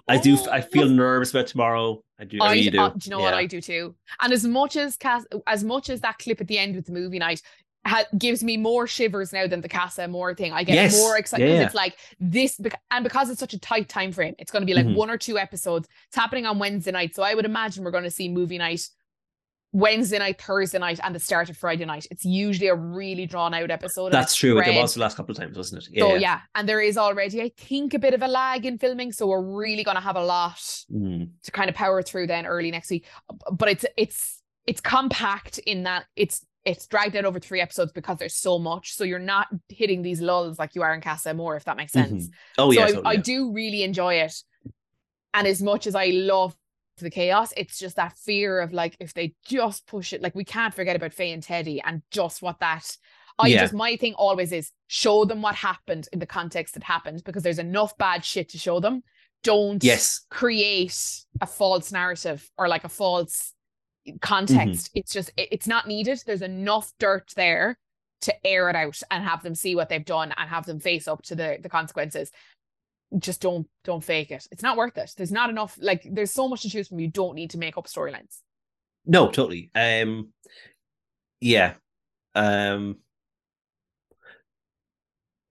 I 0.08 0.16
do. 0.16 0.36
I 0.50 0.62
feel 0.62 0.88
nervous 0.88 1.30
about 1.32 1.46
tomorrow. 1.48 2.02
I 2.20 2.24
do. 2.24 2.38
I, 2.40 2.52
really 2.52 2.70
do. 2.70 2.80
uh, 2.80 2.88
do 2.90 2.98
you 3.04 3.10
know 3.10 3.20
what 3.20 3.34
I 3.34 3.46
do 3.46 3.60
too? 3.60 3.94
And 4.20 4.32
as 4.32 4.44
much 4.44 4.76
as 4.76 4.96
Cass, 4.96 5.24
as 5.46 5.64
much 5.64 5.88
as 5.88 6.00
that 6.02 6.18
clip 6.18 6.40
at 6.40 6.48
the 6.48 6.58
end 6.58 6.76
with 6.76 6.86
the 6.86 6.92
movie 6.92 7.18
night 7.18 7.40
ha- 7.86 8.04
gives 8.18 8.44
me 8.44 8.58
more 8.58 8.86
shivers 8.86 9.32
now 9.32 9.46
than 9.46 9.62
the 9.62 9.68
Casa 9.70 10.02
Amor 10.02 10.34
thing. 10.34 10.52
I 10.52 10.62
get 10.64 10.74
Yes. 10.74 10.98
more 10.98 11.16
excited 11.16 11.48
Yeah. 11.48 11.64
it's 11.64 11.74
like 11.74 11.96
this, 12.20 12.60
and 12.90 13.02
because 13.04 13.30
it's 13.30 13.40
such 13.40 13.54
a 13.54 13.58
tight 13.58 13.88
time 13.88 14.12
frame, 14.12 14.34
it's 14.38 14.50
going 14.52 14.60
to 14.60 14.66
be 14.66 14.74
like 14.74 14.84
Mhm. 14.86 14.96
one 14.96 15.08
or 15.08 15.16
two 15.16 15.38
episodes. 15.38 15.88
It's 16.08 16.16
happening 16.16 16.44
on 16.44 16.58
Wednesday 16.58 16.90
night, 16.90 17.14
so 17.14 17.22
I 17.22 17.34
would 17.34 17.46
imagine 17.46 17.82
we're 17.82 17.90
going 17.90 18.04
to 18.04 18.10
see 18.10 18.28
movie 18.28 18.58
night 18.58 18.86
Wednesday 19.72 20.18
night, 20.18 20.40
Thursday 20.40 20.78
night, 20.78 20.98
and 21.02 21.14
the 21.14 21.20
start 21.20 21.48
of 21.48 21.56
Friday 21.56 21.84
night. 21.84 22.06
It's 22.10 22.24
usually 22.24 22.66
a 22.68 22.74
really 22.74 23.24
drawn 23.26 23.54
out 23.54 23.70
episode. 23.70 24.12
That's 24.12 24.34
true. 24.34 24.60
It 24.60 24.74
was 24.74 24.94
the 24.94 25.00
last 25.00 25.16
couple 25.16 25.32
of 25.32 25.38
times, 25.38 25.56
wasn't 25.56 25.86
it? 25.86 25.98
So 25.98 26.16
yeah, 26.16 26.40
and 26.54 26.68
there 26.68 26.80
is 26.80 26.98
already, 26.98 27.40
I 27.40 27.52
think, 27.56 27.94
a 27.94 27.98
bit 27.98 28.14
of 28.14 28.22
a 28.22 28.28
lag 28.28 28.66
in 28.66 28.78
filming. 28.78 29.12
So 29.12 29.28
we're 29.28 29.40
really 29.40 29.84
going 29.84 29.96
to 29.96 30.00
have 30.02 30.16
a 30.16 30.24
lot 30.24 30.58
Mm. 30.90 31.30
to 31.44 31.50
kind 31.52 31.68
of 31.68 31.76
power 31.76 32.02
through 32.02 32.26
then 32.26 32.46
early 32.46 32.70
next 32.72 32.90
week. 32.90 33.06
But 33.52 33.68
it's 33.68 33.84
it's 33.96 34.42
it's 34.66 34.80
compact 34.80 35.58
in 35.58 35.84
that 35.84 36.04
it's 36.16 36.44
it's 36.64 36.86
dragged 36.88 37.14
out 37.16 37.24
over 37.24 37.38
three 37.38 37.60
episodes 37.60 37.92
because 37.92 38.18
there's 38.18 38.34
so 38.36 38.58
much. 38.58 38.94
So 38.94 39.04
you're 39.04 39.18
not 39.20 39.46
hitting 39.68 40.02
these 40.02 40.20
lulls 40.20 40.58
like 40.58 40.74
you 40.74 40.82
are 40.82 40.92
in 40.92 41.00
Casa 41.00 41.30
Amor, 41.30 41.56
if 41.56 41.64
that 41.64 41.76
makes 41.76 41.92
sense. 41.92 42.28
Oh 42.58 42.72
so 42.72 42.78
yeah. 42.78 42.84
I, 42.84 42.86
totally, 42.88 43.06
I 43.06 43.12
yeah. 43.12 43.20
do 43.22 43.52
really 43.52 43.82
enjoy 43.84 44.14
it. 44.16 44.34
And 45.32 45.46
as 45.46 45.62
much 45.62 45.86
as 45.86 45.94
I 45.94 46.06
love 46.06 46.56
the 47.04 47.10
chaos, 47.10 47.52
it's 47.56 47.78
just 47.78 47.96
that 47.96 48.16
fear 48.18 48.60
of 48.60 48.72
like 48.72 48.96
if 49.00 49.14
they 49.14 49.34
just 49.44 49.86
push 49.86 50.12
it, 50.12 50.22
like 50.22 50.34
we 50.34 50.44
can't 50.44 50.74
forget 50.74 50.96
about 50.96 51.12
Faye 51.12 51.32
and 51.32 51.42
Teddy 51.42 51.80
and 51.80 52.02
just 52.10 52.42
what 52.42 52.60
that 52.60 52.96
I 53.38 53.46
Yeah. 53.48 53.60
just 53.62 53.72
my 53.72 53.96
thing 53.96 54.14
always 54.14 54.52
is 54.52 54.70
show 54.88 55.24
them 55.24 55.40
what 55.40 55.54
happened 55.54 56.08
in 56.12 56.18
the 56.18 56.26
context 56.26 56.74
that 56.74 56.82
happened 56.82 57.22
because 57.24 57.42
there's 57.42 57.58
enough 57.58 57.96
bad 57.96 58.24
shit 58.24 58.50
to 58.50 58.58
show 58.58 58.80
them. 58.80 59.02
Don't 59.42 59.82
Yes. 59.82 60.26
create 60.30 61.24
a 61.40 61.46
false 61.46 61.90
narrative 61.90 62.50
or 62.58 62.68
like 62.68 62.84
a 62.84 62.88
false 62.90 63.54
context. 64.20 64.86
Mm-hmm. 64.88 64.98
It's 64.98 65.12
just 65.12 65.30
it- 65.36 65.48
it's 65.52 65.66
not 65.66 65.86
needed. 65.88 66.22
There's 66.26 66.42
enough 66.42 66.92
dirt 66.98 67.32
there 67.36 67.78
to 68.22 68.46
air 68.46 68.68
it 68.68 68.76
out 68.76 69.00
and 69.10 69.24
have 69.24 69.42
them 69.42 69.54
see 69.54 69.74
what 69.74 69.88
they've 69.88 70.04
done 70.04 70.34
and 70.36 70.50
have 70.50 70.66
them 70.66 70.78
face 70.80 71.08
up 71.08 71.22
to 71.22 71.34
the 71.34 71.58
the 71.62 71.68
consequences. 71.70 72.30
Just 73.18 73.40
don't 73.40 73.66
don't 73.84 74.04
fake 74.04 74.30
it. 74.30 74.46
It's 74.52 74.62
not 74.62 74.76
worth 74.76 74.96
it. 74.96 75.12
There's 75.16 75.32
not 75.32 75.50
enough 75.50 75.76
like 75.80 76.06
there's 76.10 76.32
so 76.32 76.48
much 76.48 76.62
to 76.62 76.70
choose 76.70 76.88
from. 76.88 77.00
You 77.00 77.08
don't 77.08 77.34
need 77.34 77.50
to 77.50 77.58
make 77.58 77.76
up 77.76 77.86
storylines. 77.86 78.38
No, 79.06 79.26
totally. 79.26 79.70
Um, 79.74 80.28
yeah. 81.40 81.74
Um, 82.34 82.98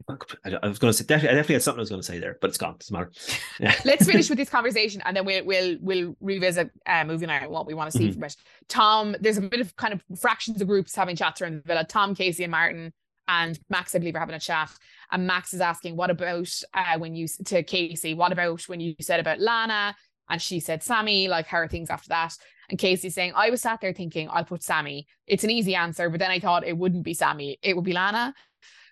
I, 0.10 0.68
was 0.68 0.80
going 0.80 0.91
to 0.91 0.97
say 0.97 1.05
definitely, 1.05 1.30
I 1.30 1.34
definitely 1.34 1.55
had 1.55 1.64
something 1.64 1.80
I 1.80 1.82
was 1.82 1.89
going 1.89 2.01
to 2.01 2.07
say 2.07 2.20
there, 2.20 2.38
but 2.41 2.49
it's 2.49 2.57
gone. 2.57 2.76
Doesn't 2.80 2.93
matter. 2.93 3.12
Yeah. 3.60 3.76
Let's 3.86 4.05
finish 4.05 4.30
with 4.30 4.38
this 4.39 4.49
conversation 4.49 5.01
and 5.05 5.16
then 5.16 5.26
we'll 5.26 5.45
we'll 5.45 5.78
we'll 5.82 6.16
revisit 6.20 6.72
uh 6.88 7.03
movie 7.03 7.26
night 7.26 7.43
and 7.43 7.51
what 7.51 7.68
we 7.68 7.74
want 7.74 7.91
to 7.91 7.97
see 7.97 8.10
Mhm. 8.10 8.14
from 8.14 8.24
it. 8.24 8.36
Tom, 8.68 9.16
there's 9.20 9.38
a 9.38 9.41
bit 9.41 9.62
of 9.62 9.76
kind 9.76 9.93
of 9.93 10.03
fractions 10.20 10.62
of 10.62 10.68
groups 10.68 10.95
having 10.95 11.16
chats 11.16 11.41
around 11.41 11.55
the 11.57 11.62
villa. 11.62 11.84
Tom, 11.84 12.16
Casey, 12.16 12.43
and 12.43 12.51
Martin 12.51 12.93
and 13.30 13.59
Max, 13.69 13.93
I 13.93 13.99
believe, 13.99 14.15
are 14.15 14.19
having 14.19 14.36
a 14.36 14.39
chat. 14.39 14.71
And 15.11 15.27
Max 15.27 15.53
is 15.53 15.61
asking, 15.61 15.95
"What 15.95 16.09
about 16.09 16.51
uh, 16.73 16.97
when 16.97 17.15
you 17.15 17.27
to 17.45 17.63
Casey? 17.63 18.13
What 18.15 18.32
about 18.32 18.67
when 18.67 18.80
you 18.80 18.95
said 18.99 19.19
about 19.19 19.39
Lana?" 19.39 19.95
And 20.30 20.41
she 20.41 20.59
said, 20.59 20.84
"Sammy. 20.84 21.27
Like, 21.27 21.45
how 21.45 21.59
are 21.59 21.67
things 21.67 21.89
after 21.89 22.09
that?" 22.09 22.36
And 22.69 22.80
Casey's 22.80 23.15
saying, 23.15 23.34
"I 23.36 23.51
was 23.51 23.61
sat 23.61 23.82
there 23.82 23.93
thinking, 23.93 24.27
I'll 24.30 24.43
put 24.43 24.63
Sammy. 24.63 25.07
It's 25.27 25.43
an 25.43 25.51
easy 25.51 25.75
answer, 25.75 26.09
but 26.09 26.19
then 26.19 26.32
I 26.32 26.39
thought 26.39 26.67
it 26.67 26.77
wouldn't 26.77 27.03
be 27.03 27.13
Sammy. 27.13 27.59
It 27.61 27.75
would 27.75 27.86
be 27.86 27.93
Lana." 27.93 28.34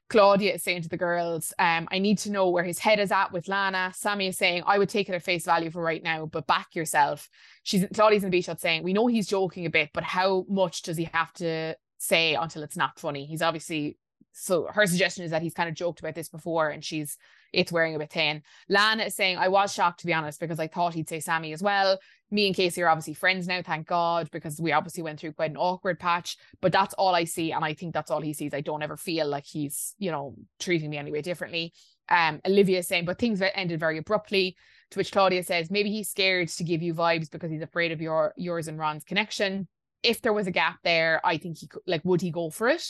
Claudia 0.09 0.53
is 0.53 0.63
saying 0.63 0.83
to 0.83 0.89
the 0.89 0.95
girls, 0.95 1.53
um, 1.59 1.85
I 1.91 1.99
need 1.99 2.19
to 2.19 2.31
know 2.31 2.49
where 2.49 2.63
his 2.63 2.79
head 2.79 2.97
is 2.97 3.11
at 3.11 3.33
with 3.33 3.49
Lana. 3.49 3.91
Sammy 3.93 4.27
is 4.27 4.37
saying, 4.37 4.63
I 4.65 4.77
would 4.77 4.87
take 4.87 5.09
it 5.09 5.15
at 5.15 5.23
face 5.23 5.43
value 5.43 5.69
for 5.69 5.81
right 5.81 6.01
now, 6.01 6.25
but 6.25 6.47
back 6.47 6.75
yourself. 6.75 7.27
She's 7.63 7.85
Claudia's 7.93 8.23
in 8.23 8.29
the 8.29 8.37
beach 8.37 8.45
shot 8.45 8.61
saying, 8.61 8.83
We 8.83 8.93
know 8.93 9.07
he's 9.07 9.27
joking 9.27 9.65
a 9.65 9.69
bit, 9.69 9.89
but 9.93 10.05
how 10.05 10.45
much 10.47 10.83
does 10.83 10.95
he 10.95 11.09
have 11.11 11.33
to 11.33 11.75
say 11.97 12.35
until 12.35 12.63
it's 12.63 12.77
not 12.77 12.97
funny? 12.97 13.25
He's 13.25 13.41
obviously 13.41 13.97
so 14.39 14.67
her 14.71 14.85
suggestion 14.85 15.25
is 15.25 15.31
that 15.31 15.41
he's 15.41 15.53
kind 15.53 15.67
of 15.67 15.75
joked 15.75 15.99
about 15.99 16.15
this 16.15 16.29
before 16.29 16.69
and 16.69 16.85
she's 16.85 17.17
it's 17.53 17.71
wearing 17.71 17.95
a 17.95 17.99
bit 17.99 18.11
thin. 18.11 18.43
Lana 18.69 19.05
is 19.05 19.15
saying, 19.15 19.37
I 19.37 19.47
was 19.47 19.73
shocked 19.73 20.01
to 20.01 20.05
be 20.05 20.13
honest, 20.13 20.39
because 20.39 20.59
I 20.59 20.67
thought 20.67 20.93
he'd 20.93 21.09
say 21.09 21.19
Sammy 21.19 21.53
as 21.53 21.63
well. 21.63 21.97
Me 22.29 22.45
and 22.45 22.55
Casey 22.55 22.83
are 22.83 22.89
obviously 22.89 23.13
friends 23.13 23.47
now, 23.47 23.61
thank 23.61 23.87
God, 23.87 24.29
because 24.31 24.59
we 24.59 24.73
obviously 24.73 25.01
went 25.01 25.19
through 25.19 25.31
quite 25.31 25.51
an 25.51 25.57
awkward 25.57 25.97
patch. 25.97 26.37
But 26.61 26.73
that's 26.73 26.93
all 26.95 27.15
I 27.15 27.23
see, 27.23 27.53
and 27.53 27.63
I 27.63 27.73
think 27.73 27.93
that's 27.93 28.11
all 28.11 28.21
he 28.21 28.33
sees. 28.33 28.53
I 28.53 28.61
don't 28.61 28.83
ever 28.83 28.97
feel 28.97 29.27
like 29.27 29.45
he's, 29.45 29.95
you 29.97 30.11
know, 30.11 30.35
treating 30.59 30.89
me 30.89 30.97
anyway 30.97 31.21
differently. 31.21 31.73
Um, 32.09 32.41
Olivia 32.45 32.79
is 32.79 32.87
saying, 32.87 33.05
but 33.05 33.17
things 33.17 33.41
ended 33.41 33.79
very 33.79 33.97
abruptly. 33.97 34.57
To 34.91 34.99
which 34.99 35.11
Claudia 35.11 35.43
says, 35.43 35.71
maybe 35.71 35.89
he's 35.89 36.09
scared 36.09 36.47
to 36.49 36.63
give 36.63 36.81
you 36.81 36.93
vibes 36.93 37.29
because 37.29 37.49
he's 37.49 37.61
afraid 37.61 37.91
of 37.91 38.01
your 38.01 38.33
yours 38.37 38.67
and 38.67 38.77
Ron's 38.77 39.03
connection. 39.03 39.67
If 40.03 40.21
there 40.21 40.33
was 40.33 40.47
a 40.47 40.51
gap 40.51 40.77
there, 40.83 41.19
I 41.25 41.37
think 41.37 41.57
he 41.57 41.67
could, 41.67 41.81
like, 41.87 42.05
would 42.05 42.21
he 42.21 42.31
go 42.31 42.49
for 42.49 42.67
it? 42.67 42.85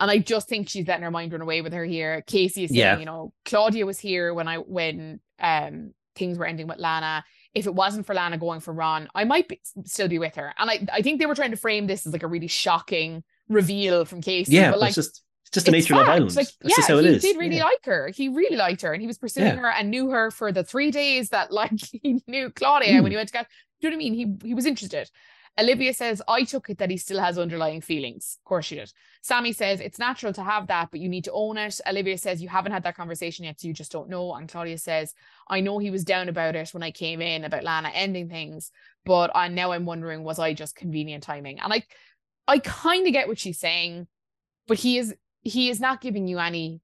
And 0.00 0.10
I 0.10 0.18
just 0.18 0.48
think 0.48 0.68
she's 0.68 0.88
letting 0.88 1.04
her 1.04 1.10
mind 1.10 1.30
run 1.32 1.42
away 1.42 1.60
with 1.60 1.72
her 1.74 1.84
here. 1.84 2.22
Casey 2.26 2.64
is 2.64 2.70
saying, 2.70 2.78
Yeah. 2.80 2.98
you 2.98 3.04
know, 3.04 3.32
Claudia 3.44 3.84
was 3.86 3.98
here 3.98 4.32
when 4.34 4.48
I 4.48 4.56
when 4.56 5.20
um 5.38 5.92
things 6.16 6.38
were 6.38 6.46
ending 6.46 6.66
with 6.66 6.78
Lana. 6.78 7.22
If 7.54 7.66
it 7.66 7.74
wasn't 7.74 8.06
for 8.06 8.14
Lana 8.14 8.38
going 8.38 8.60
for 8.60 8.72
Ron, 8.72 9.08
I 9.14 9.24
might 9.24 9.48
be, 9.48 9.60
still 9.84 10.08
be 10.08 10.18
with 10.18 10.36
her. 10.36 10.54
And 10.58 10.70
I, 10.70 10.86
I 10.92 11.02
think 11.02 11.18
they 11.20 11.26
were 11.26 11.34
trying 11.34 11.50
to 11.50 11.56
frame 11.56 11.86
this 11.86 12.06
as 12.06 12.12
like 12.12 12.22
a 12.22 12.28
really 12.28 12.46
shocking 12.46 13.22
reveal 13.48 14.04
from 14.04 14.20
Casey. 14.20 14.52
Yeah, 14.54 14.70
but 14.70 14.80
like 14.80 14.88
it's 14.90 14.96
just 14.96 15.22
it's 15.42 15.50
just 15.50 15.66
the 15.66 15.72
nature 15.72 15.94
of 15.94 16.00
Love. 16.00 16.08
Island. 16.08 16.36
Like, 16.36 16.46
That's 16.60 16.88
yeah, 16.88 17.00
he 17.00 17.06
is. 17.08 17.22
did 17.22 17.36
really 17.36 17.56
Yeah. 17.56 17.64
like 17.64 17.84
her. 17.84 18.08
He 18.08 18.28
really 18.28 18.56
liked 18.56 18.82
her, 18.82 18.92
and 18.92 19.00
he 19.02 19.06
was 19.08 19.18
pursuing 19.18 19.46
Yeah. 19.48 19.56
her 19.56 19.70
and 19.70 19.90
knew 19.90 20.10
her 20.10 20.30
for 20.30 20.52
the 20.52 20.62
three 20.64 20.90
days 20.92 21.30
that 21.30 21.52
like 21.52 21.72
he 22.02 22.20
knew 22.28 22.50
Claudia 22.50 22.92
Mm. 22.94 23.02
when 23.02 23.12
he 23.12 23.16
went 23.16 23.28
to 23.28 23.32
get. 23.32 23.46
Do 23.80 23.88
you 23.88 23.90
know 23.90 23.96
what 23.96 24.04
I 24.06 24.10
mean? 24.10 24.14
He 24.42 24.48
he 24.48 24.54
was 24.54 24.66
interested. 24.66 25.10
Olivia 25.60 25.92
says, 25.92 26.22
I 26.26 26.44
took 26.44 26.70
it 26.70 26.78
that 26.78 26.90
he 26.90 26.96
still 26.96 27.20
has 27.20 27.38
underlying 27.38 27.80
feelings. 27.80 28.38
Of 28.40 28.44
course 28.44 28.66
she 28.66 28.76
did. 28.76 28.92
Sammy 29.22 29.52
says, 29.52 29.80
it's 29.80 29.98
natural 29.98 30.32
to 30.32 30.42
have 30.42 30.68
that, 30.68 30.90
but 30.90 31.00
you 31.00 31.08
need 31.08 31.24
to 31.24 31.32
own 31.32 31.58
it. 31.58 31.80
Olivia 31.86 32.16
says, 32.16 32.40
you 32.40 32.48
haven't 32.48 32.72
had 32.72 32.84
that 32.84 32.96
conversation 32.96 33.44
yet, 33.44 33.60
so 33.60 33.68
you 33.68 33.74
just 33.74 33.92
don't 33.92 34.08
know. 34.08 34.32
And 34.34 34.48
Claudia 34.48 34.78
says, 34.78 35.14
I 35.48 35.60
know 35.60 35.78
he 35.78 35.90
was 35.90 36.04
down 36.04 36.28
about 36.28 36.56
it 36.56 36.72
when 36.72 36.82
I 36.82 36.90
came 36.90 37.20
in 37.20 37.44
about 37.44 37.64
Lana 37.64 37.90
ending 37.94 38.28
things, 38.28 38.70
but 39.04 39.30
I 39.34 39.48
now 39.48 39.72
I'm 39.72 39.86
wondering, 39.86 40.24
was 40.24 40.38
I 40.38 40.54
just 40.54 40.76
convenient 40.76 41.22
timing? 41.22 41.60
And 41.60 41.72
I 41.72 41.84
I 42.48 42.58
kind 42.58 43.06
of 43.06 43.12
get 43.12 43.28
what 43.28 43.38
she's 43.38 43.60
saying, 43.60 44.06
but 44.66 44.78
he 44.78 44.98
is 44.98 45.14
he 45.42 45.68
is 45.70 45.80
not 45.80 46.00
giving 46.00 46.26
you 46.26 46.38
any 46.38 46.80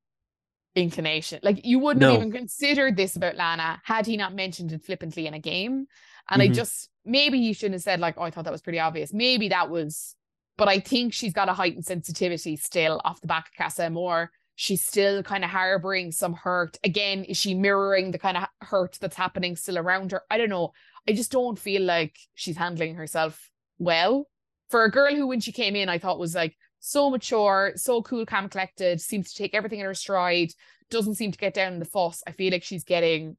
inclination. 0.75 1.41
Like 1.43 1.65
you 1.65 1.79
wouldn't 1.79 2.03
have 2.03 2.11
No. 2.11 2.17
even 2.17 2.31
considered 2.33 2.97
this 2.97 3.17
about 3.17 3.37
Lana 3.37 3.81
had 3.85 4.07
he 4.07 4.17
not 4.17 4.35
mentioned 4.35 4.73
it 4.73 4.85
flippantly 4.85 5.27
in 5.27 5.35
a 5.35 5.39
game. 5.39 5.87
And 6.29 6.43
I 6.43 6.49
Mhm. 6.49 6.55
just 6.55 6.91
maybe 7.07 7.39
he 7.39 7.53
shouldn't 7.53 7.75
have 7.75 7.83
said 7.83 8.01
like, 8.01 8.17
oh, 8.19 8.23
I 8.23 8.31
thought 8.31 8.45
that 8.45 8.53
was 8.53 8.63
pretty 8.63 8.81
obvious. 8.81 9.13
Maybe 9.13 9.49
that 9.49 9.71
was, 9.71 10.15
but 10.57 10.69
I 10.69 10.81
think 10.81 11.13
she's 11.13 11.33
got 11.33 11.49
a 11.49 11.55
heightened 11.55 11.87
sensitivity 11.87 12.57
still 12.57 13.01
off 13.05 13.21
the 13.21 13.27
back 13.27 13.49
of 13.49 13.55
Casa 13.57 13.85
Amor. 13.85 14.31
She's 14.57 14.83
still 14.83 15.23
kind 15.23 15.45
of 15.45 15.51
harboring 15.51 16.13
some 16.13 16.33
hurt. 16.33 16.79
Again, 16.83 17.25
is 17.25 17.37
she 17.37 17.55
mirroring 17.55 18.11
the 18.11 18.19
kind 18.19 18.39
of 18.39 18.45
hurt 18.63 18.99
that's 19.01 19.17
happening 19.17 19.55
still 19.55 19.79
around 19.79 20.13
her? 20.13 20.23
I 20.31 20.39
don't 20.39 20.49
know. 20.49 20.73
I 21.07 21.13
just 21.13 21.31
don't 21.31 21.59
feel 21.59 21.83
like 21.83 22.17
she's 22.35 22.57
handling 22.57 22.95
herself 22.95 23.51
well. 23.79 24.27
For 24.71 24.85
a 24.85 24.91
girl 24.91 25.15
who, 25.15 25.27
when 25.27 25.41
she 25.41 25.53
came 25.53 25.77
in, 25.77 25.89
I 25.89 25.99
thought 25.99 26.19
was 26.19 26.35
like 26.35 26.57
so 26.81 27.11
mature, 27.11 27.73
so 27.77 28.03
cool, 28.03 28.25
calm, 28.27 28.49
collected, 28.49 29.01
seems 29.01 29.33
to 29.33 29.39
take 29.39 29.55
everything 29.55 29.81
in 29.81 29.87
her 29.87 29.95
stride, 29.95 30.53
doesn't 30.91 31.17
seem 31.17 31.33
to 31.33 31.39
get 31.39 31.55
down 31.55 31.75
in 31.75 31.79
the 31.79 31.85
fuss. 31.85 32.23
I 32.27 32.33
feel 32.33 32.53
like 32.53 32.65
she's 32.65 32.85
getting 32.85 33.37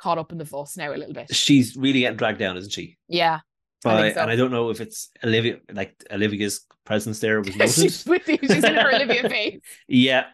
caught 0.00 0.18
up 0.18 0.32
in 0.32 0.38
the 0.38 0.44
fuss 0.46 0.76
now 0.76 0.92
a 0.92 0.96
little 0.96 1.14
bit. 1.14 1.34
She's 1.34 1.76
really 1.76 2.00
getting 2.00 2.16
dragged 2.16 2.38
down, 2.38 2.56
isn't 2.56 2.72
she? 2.72 2.96
Yeah. 3.08 3.40
By, 3.82 4.02
think 4.02 4.14
so. 4.14 4.20
and 4.22 4.30
I 4.30 4.36
don't 4.36 4.50
know 4.50 4.70
if 4.70 4.80
it's 4.80 5.10
Olivia, 5.24 5.58
like 5.72 5.94
Olivia's 6.12 6.66
presence 6.84 7.18
there 7.20 7.40
was 7.40 7.56
noted. 7.56 7.72
she's 7.74 8.04
with 8.06 8.28
you. 8.28 8.38
She's 8.42 8.64
in 8.64 8.74
her 8.74 8.94
Olivia 8.94 9.28
face. 9.28 9.60
yeah, 9.88 10.24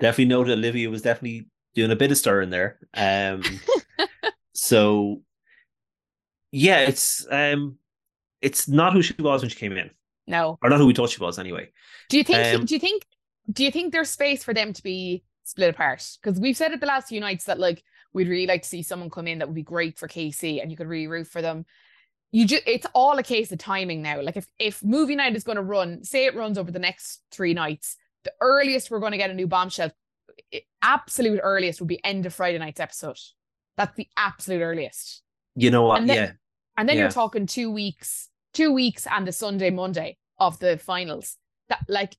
definitely 0.00 0.26
noted. 0.26 0.58
Olivia 0.58 0.88
was 0.88 1.02
definitely 1.02 1.48
doing 1.74 1.90
a 1.90 1.96
bit 1.96 2.10
of 2.10 2.16
stirring 2.18 2.50
there. 2.50 2.78
Um, 2.94 3.42
so 4.54 5.22
yeah, 6.52 6.80
it's 6.80 7.26
um, 7.30 7.76
it's 8.40 8.68
not 8.68 8.92
who 8.92 9.02
she 9.02 9.14
was 9.18 9.42
when 9.42 9.50
she 9.50 9.56
came 9.58 9.72
in, 9.72 9.90
No. 10.26 10.58
or 10.62 10.70
not 10.70 10.78
who 10.78 10.86
we 10.86 10.94
thought 10.94 11.10
she 11.10 11.20
was 11.20 11.38
anyway. 11.38 11.68
Do 12.08 12.16
you 12.16 12.24
think? 12.24 12.54
Um, 12.60 12.64
do 12.64 12.74
you 12.74 12.80
think? 12.80 13.04
Do 13.50 13.64
you 13.64 13.70
think 13.70 13.92
there's 13.92 14.10
space 14.10 14.42
for 14.44 14.54
them 14.54 14.72
to 14.72 14.82
be 14.82 15.22
split 15.44 15.70
apart? 15.70 16.06
Because 16.22 16.40
we've 16.40 16.56
said 16.56 16.72
it 16.72 16.80
the 16.80 16.86
last 16.86 17.08
few 17.08 17.20
nights 17.20 17.44
that 17.44 17.58
like 17.58 17.82
we'd 18.12 18.28
really 18.28 18.46
like 18.46 18.62
to 18.62 18.68
see 18.68 18.82
someone 18.82 19.10
come 19.10 19.26
in 19.26 19.38
that 19.38 19.48
would 19.48 19.54
be 19.54 19.62
great 19.62 19.98
for 19.98 20.08
Casey, 20.08 20.60
and 20.60 20.70
you 20.70 20.76
could 20.76 20.88
really 20.88 21.06
root 21.06 21.26
for 21.26 21.42
them. 21.42 21.66
You 22.30 22.46
just 22.46 22.62
it's 22.66 22.86
all 22.94 23.18
a 23.18 23.22
case 23.22 23.50
of 23.52 23.58
timing 23.58 24.02
now. 24.02 24.20
Like 24.20 24.36
if 24.36 24.46
if 24.58 24.84
movie 24.84 25.16
night 25.16 25.36
is 25.36 25.44
going 25.44 25.56
to 25.56 25.62
run, 25.62 26.04
say 26.04 26.26
it 26.26 26.34
runs 26.34 26.58
over 26.58 26.70
the 26.70 26.78
next 26.78 27.22
three 27.30 27.54
nights, 27.54 27.96
the 28.24 28.32
earliest 28.40 28.90
we're 28.90 29.00
going 29.00 29.12
to 29.12 29.18
get 29.18 29.30
a 29.30 29.34
new 29.34 29.46
bombshell, 29.46 29.90
absolute 30.82 31.40
earliest 31.42 31.80
would 31.80 31.88
be 31.88 32.04
end 32.04 32.26
of 32.26 32.34
Friday 32.34 32.58
night's 32.58 32.80
episode. 32.80 33.18
That's 33.76 33.96
the 33.96 34.08
absolute 34.16 34.60
earliest. 34.60 35.22
You 35.54 35.70
know 35.70 35.84
what? 35.84 36.00
And 36.00 36.10
then- 36.10 36.16
yeah, 36.16 36.32
And 36.76 36.88
then 36.88 36.96
Yeah. 36.96 37.04
you're 37.04 37.10
talking 37.10 37.46
two 37.46 37.70
weeks, 37.70 38.28
two 38.52 38.72
weeks 38.72 39.06
and 39.06 39.26
the 39.26 39.32
Sunday, 39.32 39.70
Monday 39.70 40.18
of 40.38 40.58
the 40.58 40.78
finals. 40.78 41.36
That 41.68 41.84
like 41.88 42.14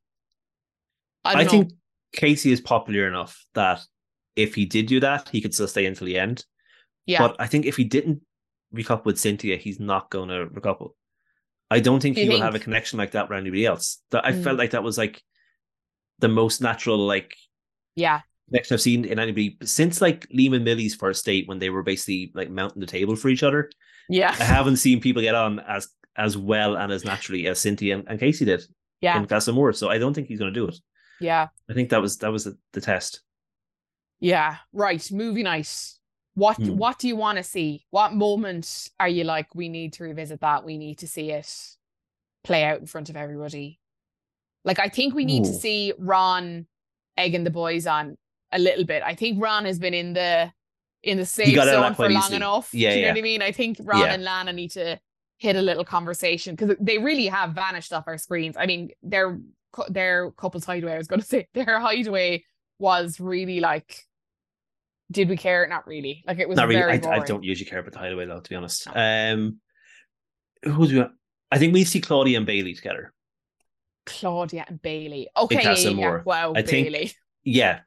I, 1.26 1.42
I, 1.42 1.46
think 1.46 1.72
Casey 2.14 2.52
is 2.52 2.62
popular 2.62 3.08
enough 3.08 3.46
that 3.54 3.82
if 4.40 4.56
he 4.56 4.66
did 4.66 4.86
do 4.88 5.00
that, 5.02 5.30
he 5.30 5.42
could 5.42 5.54
still 5.54 5.68
stay 5.68 5.86
until 5.86 6.06
the 6.08 6.18
end. 6.18 6.46
yeah. 7.06 7.20
But 7.20 7.36
I 7.40 7.48
think 7.48 7.66
if 7.66 7.76
he 7.76 7.84
didn't 7.84 8.22
recouple 8.74 9.06
with 9.06 9.20
Cynthia, 9.20 9.58
he's 9.58 9.80
not 9.80 10.10
going 10.10 10.30
to 10.30 10.48
recouple. 10.48 10.92
I 11.72 11.80
don't 11.80 12.02
think 12.02 12.16
Do 12.16 12.22
he 12.24 12.30
will 12.30 12.42
have 12.42 12.56
a 12.56 12.60
connection 12.60 12.98
like 12.98 13.12
that 13.12 13.30
with 13.30 13.38
anybody 13.38 13.66
else. 13.66 14.02
That 14.12 14.26
I 14.26 14.32
Mm. 14.32 14.44
felt 14.44 14.58
like 14.58 14.72
that 14.72 14.84
was 14.84 14.98
like 14.98 15.22
the 16.20 16.28
most 16.28 16.62
natural 16.62 16.98
like 16.98 17.36
yeah. 17.96 18.22
connection 18.50 18.74
I've 18.74 18.82
seen 18.82 19.06
in 19.06 19.20
anybody 19.20 19.58
since 19.64 20.02
like 20.02 20.28
Liam 20.30 20.56
and 20.56 20.66
Millie's 20.66 20.96
first 20.96 21.26
date 21.26 21.48
when 21.48 21.60
they 21.60 21.70
were 21.70 21.84
basically 21.84 22.32
like 22.34 22.50
mounting 22.50 22.80
the 22.82 22.88
table 22.88 23.16
for 23.16 23.30
each 23.30 23.44
other. 23.44 23.70
Yeah. 24.10 24.36
I 24.40 24.44
haven't 24.44 24.78
seen 24.78 25.00
people 25.02 25.22
get 25.22 25.36
on 25.36 25.60
as 25.60 25.88
as 26.16 26.36
well 26.38 26.76
and 26.76 26.92
as 26.92 27.06
naturally 27.06 27.48
as 27.48 27.60
Cynthia 27.60 27.96
and, 27.98 28.04
and 28.10 28.20
Casey 28.20 28.46
did 28.46 28.64
Yeah. 29.02 29.18
in 29.18 29.26
Casa 29.28 29.52
Amor. 29.52 29.74
So 29.74 29.90
I 29.90 29.98
don't 30.00 30.14
think 30.14 30.28
he's 30.28 30.40
going 30.40 30.54
to 30.54 30.60
do 30.60 30.68
it. 30.68 30.76
Yeah. 31.22 31.48
I 31.70 31.74
think 31.74 31.90
that 31.90 32.02
was 32.02 32.18
that 32.18 32.32
was 32.32 32.44
the, 32.46 32.58
the 32.74 32.82
test. 32.82 33.22
Yeah. 34.20 34.58
Right. 34.74 35.10
Movie 35.12 35.44
night. 35.44 35.70
What 36.36 36.58
Hmm. 36.58 36.78
what 36.78 37.00
do 37.00 37.08
you 37.08 37.16
want 37.16 37.38
to 37.38 37.44
see? 37.44 37.86
What 37.90 38.14
moment 38.14 38.90
are 39.00 39.08
you 39.10 39.24
like, 39.24 39.54
we 39.56 39.68
need 39.70 39.94
to 39.94 40.04
revisit 40.04 40.42
that? 40.42 40.64
We 40.64 40.78
need 40.78 41.00
to 41.00 41.08
see 41.08 41.32
it 41.32 41.52
play 42.44 42.64
out 42.64 42.80
in 42.80 42.86
front 42.86 43.10
of 43.10 43.18
everybody. 43.18 43.80
Like 44.66 44.80
I 44.80 44.90
think 44.90 45.14
we 45.14 45.26
need 45.26 45.46
to 45.46 45.54
see 45.54 45.94
Ron 45.98 46.68
egging 47.18 47.44
the 47.44 47.50
boys 47.50 47.88
on 47.88 48.18
a 48.52 48.60
little 48.60 48.86
bit. 48.86 49.04
I 49.04 49.16
think 49.16 49.42
Ron 49.42 49.66
has 49.66 49.80
been 49.80 49.94
in 49.94 50.14
the 50.14 50.52
in 51.04 51.18
the 51.18 51.26
safe 51.26 51.56
got 51.56 51.68
out 51.70 51.76
of 51.76 51.84
zone 51.84 51.96
for 51.96 52.10
long 52.10 52.34
enough. 52.34 52.74
Yeah, 52.74 52.90
do 52.92 52.96
you 52.98 53.02
know 53.04 53.08
what 53.12 53.18
I 53.18 53.22
mean? 53.22 53.42
I 53.42 53.52
think 53.54 53.78
Ron 53.82 54.00
Yeah. 54.02 54.14
and 54.14 54.24
Lana 54.24 54.52
need 54.54 54.72
to 54.72 55.00
hit 55.38 55.56
a 55.56 55.62
little 55.62 55.86
conversation 55.86 56.56
because 56.56 56.76
they 56.82 56.98
really 56.98 57.28
have 57.28 57.52
vanished 57.54 57.94
off 57.94 58.04
our 58.08 58.18
screens. 58.18 58.58
I 58.58 58.66
mean, 58.66 58.92
their 59.02 59.40
their 59.90 60.32
couple's 60.32 60.66
hideaway. 60.66 60.94
I 60.94 60.98
was 60.98 61.08
going 61.08 61.22
to 61.22 61.26
say 61.26 61.48
their 61.54 61.80
hideaway 61.80 62.44
was 62.80 63.20
really 63.20 63.60
like, 63.60 64.06
did 65.12 65.30
we 65.30 65.38
care? 65.38 65.66
Not 65.68 65.88
really. 65.88 66.24
Like 66.28 66.40
it 66.40 66.48
was 66.48 66.58
Not 66.58 66.68
really. 66.68 66.82
very 66.82 67.04
I. 67.04 67.18
I 67.18 67.26
don't 67.26 67.44
usually 67.44 67.70
care 67.70 67.80
about 67.80 67.94
the 67.94 68.00
hideaway 68.00 68.26
though, 68.26 68.40
to 68.40 68.50
be 68.50 68.56
honest. 68.56 68.88
Um, 68.94 69.58
who's 70.64 70.92
we? 70.94 71.04
I 71.52 71.58
think 71.58 71.74
we 71.74 71.84
see 71.84 72.02
Claudia 72.02 72.38
and 72.38 72.46
Bailey 72.46 72.74
together. 72.74 73.14
Claudia 74.06 74.66
and 74.68 74.82
Bailey. 74.82 75.30
Okay, 75.38 75.62
yeah, 75.62 75.90
yeah. 75.90 76.22
Wow, 76.26 76.54
I 76.56 76.62
think- 76.62 76.88
Bailey. 76.92 77.12
Yeah, 77.44 77.80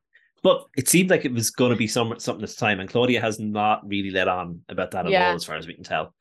but 0.43 0.67
it 0.77 0.89
seemed 0.89 1.11
like 1.11 1.25
it 1.25 1.33
was 1.33 1.51
going 1.51 1.71
to 1.71 1.77
be 1.77 1.87
some 1.87 2.15
something 2.19 2.41
this 2.41 2.57
time, 2.57 2.81
and 2.81 2.89
Claudia 2.89 3.21
has 3.21 3.39
not 3.39 3.87
really 3.87 4.11
let 4.11 4.29
on 4.29 4.61
about 4.69 4.91
that 4.93 5.07
at 5.07 5.13
Yeah. 5.13 5.29
all, 5.29 5.35
as 5.37 5.45
far 5.45 5.57
as 5.57 5.67
we 5.67 5.75
can 5.75 5.85
tell. 5.85 6.15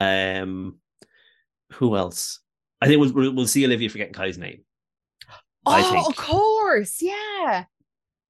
Um, 0.00 0.78
who 1.72 1.96
else? 1.96 2.40
I 2.80 2.86
think 2.86 3.00
we'll 3.00 3.12
we'll, 3.12 3.34
we'll 3.34 3.46
see 3.46 3.64
Olivia 3.66 3.90
forgetting 3.90 4.14
Kai's 4.14 4.38
name. 4.38 4.64
Oh, 5.66 6.06
of 6.08 6.16
course, 6.16 7.02
yeah. 7.02 7.64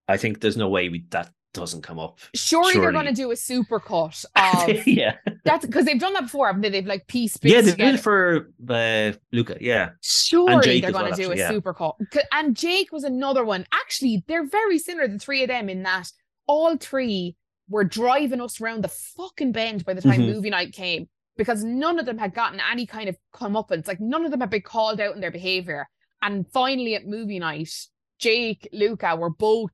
I 0.08 0.16
think 0.16 0.40
there's 0.40 0.56
no 0.56 0.68
way 0.70 0.88
we, 0.88 1.04
that 1.10 1.30
doesn't 1.58 1.82
come 1.82 1.98
up. 1.98 2.18
Surely, 2.34 2.74
they're 2.74 2.92
going 2.92 3.06
to 3.06 3.12
do 3.12 3.30
a 3.30 3.36
super 3.36 3.80
cut 3.80 4.24
of 4.36 4.86
yeah, 4.86 5.16
that's 5.44 5.66
because 5.66 5.84
they've 5.84 6.00
done 6.00 6.12
that 6.14 6.22
before, 6.24 6.46
haven't 6.46 6.62
they? 6.62 6.70
They've 6.70 6.86
like 6.86 7.06
pieced 7.06 7.44
yeah, 7.44 7.60
they 7.60 7.72
did 7.74 8.00
for 8.00 8.50
uh, 8.68 9.12
Luca. 9.32 9.56
Yeah, 9.60 9.90
Surely 10.00 10.80
they're 10.80 10.92
going 10.92 11.10
to 11.10 11.16
do 11.16 11.24
actually, 11.24 11.40
a 11.40 11.44
yeah. 11.44 11.48
super 11.50 11.74
cut. 11.74 11.96
And 12.32 12.56
Jake 12.56 12.92
was 12.92 13.04
another 13.04 13.44
one. 13.44 13.66
Actually, 13.72 14.24
they're 14.28 14.46
very 14.46 14.78
similar, 14.78 15.08
the 15.08 15.18
three 15.18 15.42
of 15.42 15.48
them, 15.48 15.68
in 15.68 15.82
that 15.82 16.10
all 16.46 16.76
three 16.76 17.36
were 17.68 17.84
driving 17.84 18.40
us 18.40 18.60
around 18.60 18.82
the 18.82 18.88
fucking 18.88 19.52
bend 19.52 19.84
by 19.84 19.92
the 19.92 20.00
time 20.00 20.22
Mhm. 20.22 20.32
movie 20.34 20.50
night 20.50 20.72
came 20.72 21.08
because 21.36 21.62
none 21.62 21.98
of 21.98 22.06
them 22.06 22.18
had 22.18 22.34
gotten 22.34 22.60
any 22.70 22.86
kind 22.86 23.08
of 23.08 23.16
comeuppance. 23.34 23.86
Like 23.86 24.00
none 24.00 24.24
of 24.24 24.30
them 24.30 24.40
had 24.40 24.50
been 24.50 24.62
called 24.62 25.00
out 25.00 25.14
in 25.14 25.20
their 25.20 25.30
behavior. 25.30 25.86
And 26.22 26.50
finally 26.50 26.94
at 26.94 27.06
movie 27.06 27.38
night, 27.38 27.72
Jake, 28.18 28.68
Luca 28.72 29.14
were 29.14 29.30
both 29.30 29.70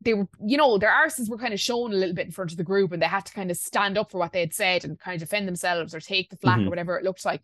they 0.00 0.14
were, 0.14 0.28
you 0.44 0.56
know, 0.56 0.78
their 0.78 0.90
arses 0.92 1.28
were 1.28 1.38
kind 1.38 1.52
of 1.52 1.60
shown 1.60 1.92
a 1.92 1.96
little 1.96 2.14
bit 2.14 2.26
in 2.26 2.32
front 2.32 2.50
of 2.52 2.56
the 2.56 2.64
group 2.64 2.92
and 2.92 3.02
they 3.02 3.06
had 3.06 3.26
to 3.26 3.32
kind 3.32 3.50
of 3.50 3.56
stand 3.56 3.98
up 3.98 4.10
for 4.10 4.18
what 4.18 4.32
they 4.32 4.40
had 4.40 4.54
said 4.54 4.84
and 4.84 4.98
kind 4.98 5.14
of 5.20 5.20
defend 5.28 5.48
themselves 5.48 5.94
or 5.94 6.00
take 6.00 6.30
the 6.30 6.36
flak 6.36 6.58
Mhm. 6.60 6.66
or 6.66 6.70
whatever 6.70 6.96
it 6.96 7.04
looked 7.04 7.24
like. 7.24 7.42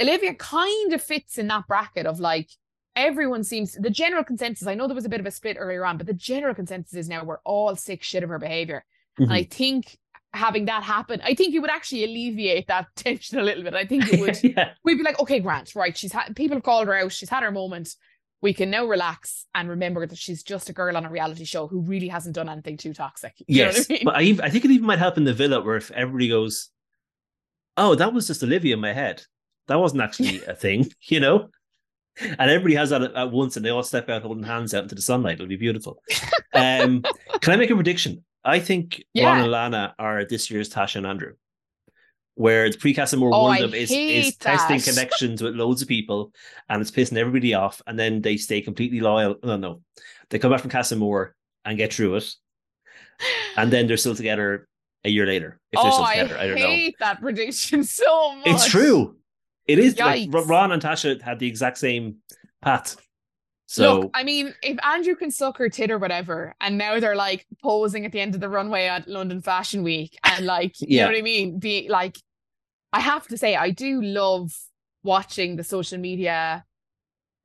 Olivia 0.00 0.34
kind 0.34 0.92
of 0.92 1.02
fits 1.02 1.38
in 1.38 1.46
that 1.48 1.66
bracket 1.68 2.06
of 2.06 2.20
like 2.20 2.50
everyone 2.96 3.44
seems 3.44 3.72
the 3.74 3.90
general 3.90 4.24
consensus. 4.24 4.66
I 4.66 4.74
know 4.74 4.86
there 4.88 4.94
was 4.94 5.04
a 5.04 5.08
bit 5.10 5.20
of 5.20 5.26
a 5.26 5.30
split 5.30 5.56
earlier 5.60 5.84
on, 5.86 5.96
but 5.96 6.06
the 6.06 6.12
general 6.14 6.54
consensus 6.54 6.94
is 6.94 7.08
now 7.08 7.24
we're 7.24 7.38
all 7.44 7.76
sick 7.76 8.02
shit 8.02 8.22
of 8.22 8.30
her 8.30 8.38
behavior. 8.38 8.84
And 9.18 9.32
I 9.32 9.42
Mhm. 9.44 9.50
think 9.50 9.98
having 10.32 10.64
that 10.66 10.82
happen, 10.82 11.20
I 11.22 11.34
think 11.34 11.54
it 11.54 11.60
would 11.60 11.70
actually 11.70 12.04
alleviate 12.04 12.66
that 12.66 12.86
tension 12.96 13.38
a 13.38 13.42
little 13.42 13.62
bit. 13.62 13.74
I 13.74 13.86
think 13.86 14.12
it 14.12 14.20
would 14.20 14.38
yeah, 14.56 14.72
we'd 14.84 14.96
be 14.98 15.02
like, 15.04 15.20
okay, 15.20 15.40
Grant, 15.40 15.74
right? 15.74 15.96
She's 15.96 16.12
had 16.12 16.34
people 16.34 16.56
have 16.56 16.64
called 16.64 16.88
her 16.88 16.94
out. 16.94 17.12
She's 17.12 17.30
had 17.30 17.42
her 17.42 17.50
moment. 17.52 17.94
We 18.46 18.54
can 18.54 18.70
now 18.70 18.86
relax 18.86 19.44
and 19.56 19.68
remember 19.68 20.06
that 20.06 20.16
she's 20.16 20.44
just 20.44 20.68
a 20.68 20.72
girl 20.72 20.96
on 20.96 21.04
a 21.04 21.10
reality 21.10 21.44
show 21.44 21.66
who 21.66 21.80
really 21.80 22.06
hasn't 22.06 22.36
done 22.36 22.48
anything 22.48 22.76
too 22.76 22.94
toxic. 22.94 23.34
You 23.48 23.64
know 23.64 23.70
what 23.70 23.76
yes, 23.76 23.86
I 23.90 23.92
mean? 23.92 24.02
but 24.04 24.14
I, 24.14 24.46
I 24.46 24.50
think 24.50 24.64
it 24.64 24.70
even 24.70 24.86
might 24.86 25.00
help 25.00 25.16
in 25.16 25.24
the 25.24 25.34
villa 25.34 25.60
where 25.60 25.74
if 25.74 25.90
everybody 25.90 26.28
goes, 26.28 26.68
"Oh, 27.76 27.96
that 27.96 28.14
was 28.14 28.28
just 28.28 28.44
Olivia 28.44 28.74
in 28.74 28.80
my 28.80 28.92
head. 28.92 29.24
That 29.66 29.80
wasn't 29.80 30.02
actually 30.02 30.44
a 30.46 30.54
thing," 30.54 30.88
you 31.08 31.18
know. 31.18 31.48
and 32.20 32.48
everybody 32.48 32.76
has 32.76 32.90
that 32.90 33.02
at, 33.02 33.14
at, 33.16 33.32
once, 33.32 33.56
and 33.56 33.66
they 33.66 33.70
all 33.70 33.82
step 33.82 34.08
out 34.08 34.22
holding 34.22 34.44
hands 34.44 34.74
out 34.74 34.84
into 34.84 34.94
the 34.94 35.02
sunlight. 35.02 35.34
It'll 35.34 35.48
be 35.48 35.56
beautiful. 35.56 36.00
Um, 36.54 37.02
can 37.40 37.52
I 37.52 37.56
make 37.56 37.70
a 37.70 37.74
prediction? 37.74 38.24
I 38.44 38.60
think 38.60 39.02
yeah. 39.12 39.26
Ron 39.26 39.40
and 39.40 39.50
Lana 39.50 39.94
are 39.98 40.24
this 40.24 40.52
year's 40.52 40.70
Tasha 40.70 40.98
and 40.98 41.06
Andrew 41.06 41.32
where 42.36 42.70
the 42.70 42.76
pre 42.76 42.94
more 43.16 43.30
oh, 43.34 43.42
one 43.44 43.62
of 43.62 43.74
is, 43.74 43.90
is 43.90 44.36
testing 44.36 44.80
connections 44.92 45.42
with 45.42 45.56
loads 45.56 45.82
of 45.82 45.88
people 45.88 46.32
and 46.68 46.80
it's 46.80 46.90
pissing 46.90 47.16
everybody 47.16 47.54
off 47.54 47.80
and 47.86 47.98
then 47.98 48.20
they 48.20 48.36
stay 48.36 48.60
completely 48.60 49.00
loyal. 49.00 49.36
No, 49.42 49.56
no. 49.56 49.80
They 50.28 50.38
come 50.38 50.52
back 50.52 50.60
from 50.60 50.70
Casa 50.70 50.94
Amor 50.94 51.34
and 51.64 51.78
get 51.78 51.92
through 51.92 52.16
it. 52.16 52.30
And 53.56 53.72
then 53.72 53.86
they're 53.86 53.96
still 53.96 54.14
together 54.14 54.68
a 55.04 55.08
year 55.08 55.26
later. 55.26 55.58
If 55.72 55.80
they're 55.80 55.90
oh, 55.90 56.04
still 56.04 56.06
together. 56.06 56.38
I, 56.38 56.44
I 56.44 56.46
don't 56.48 56.56
hate 56.58 56.96
know. 57.00 57.06
that 57.06 57.20
prediction 57.20 57.84
so 57.84 58.36
much. 58.36 58.46
It's 58.46 58.66
true. 58.68 59.16
It 59.66 59.78
is 59.78 59.94
Yikes. 59.94 60.32
like 60.32 60.46
Ron 60.46 60.72
and 60.72 60.82
Tasha 60.82 61.20
had 61.22 61.38
the 61.38 61.48
exact 61.48 61.78
same 61.78 62.16
path. 62.60 62.96
So 63.66 64.00
Look, 64.00 64.10
I 64.14 64.22
mean, 64.22 64.54
if 64.62 64.78
Andrew 64.84 65.16
can 65.16 65.30
suck 65.30 65.58
her 65.58 65.68
tit 65.68 65.90
or 65.90 65.98
whatever, 65.98 66.54
and 66.60 66.78
now 66.78 67.00
they're 67.00 67.16
like 67.16 67.46
posing 67.62 68.04
at 68.06 68.12
the 68.12 68.20
end 68.20 68.34
of 68.34 68.40
the 68.40 68.48
runway 68.48 68.86
at 68.86 69.08
London 69.08 69.40
Fashion 69.40 69.82
Week, 69.82 70.16
and 70.22 70.46
like, 70.46 70.74
yeah. 70.78 70.86
you 70.88 71.00
know 71.00 71.06
what 71.08 71.18
I 71.18 71.22
mean? 71.22 71.58
Be 71.58 71.88
like, 71.88 72.16
I 72.96 73.00
have 73.00 73.28
to 73.28 73.36
say, 73.36 73.56
I 73.56 73.72
do 73.72 74.00
love 74.00 74.58
watching 75.02 75.56
the 75.56 75.64
social 75.64 75.98
media 75.98 76.64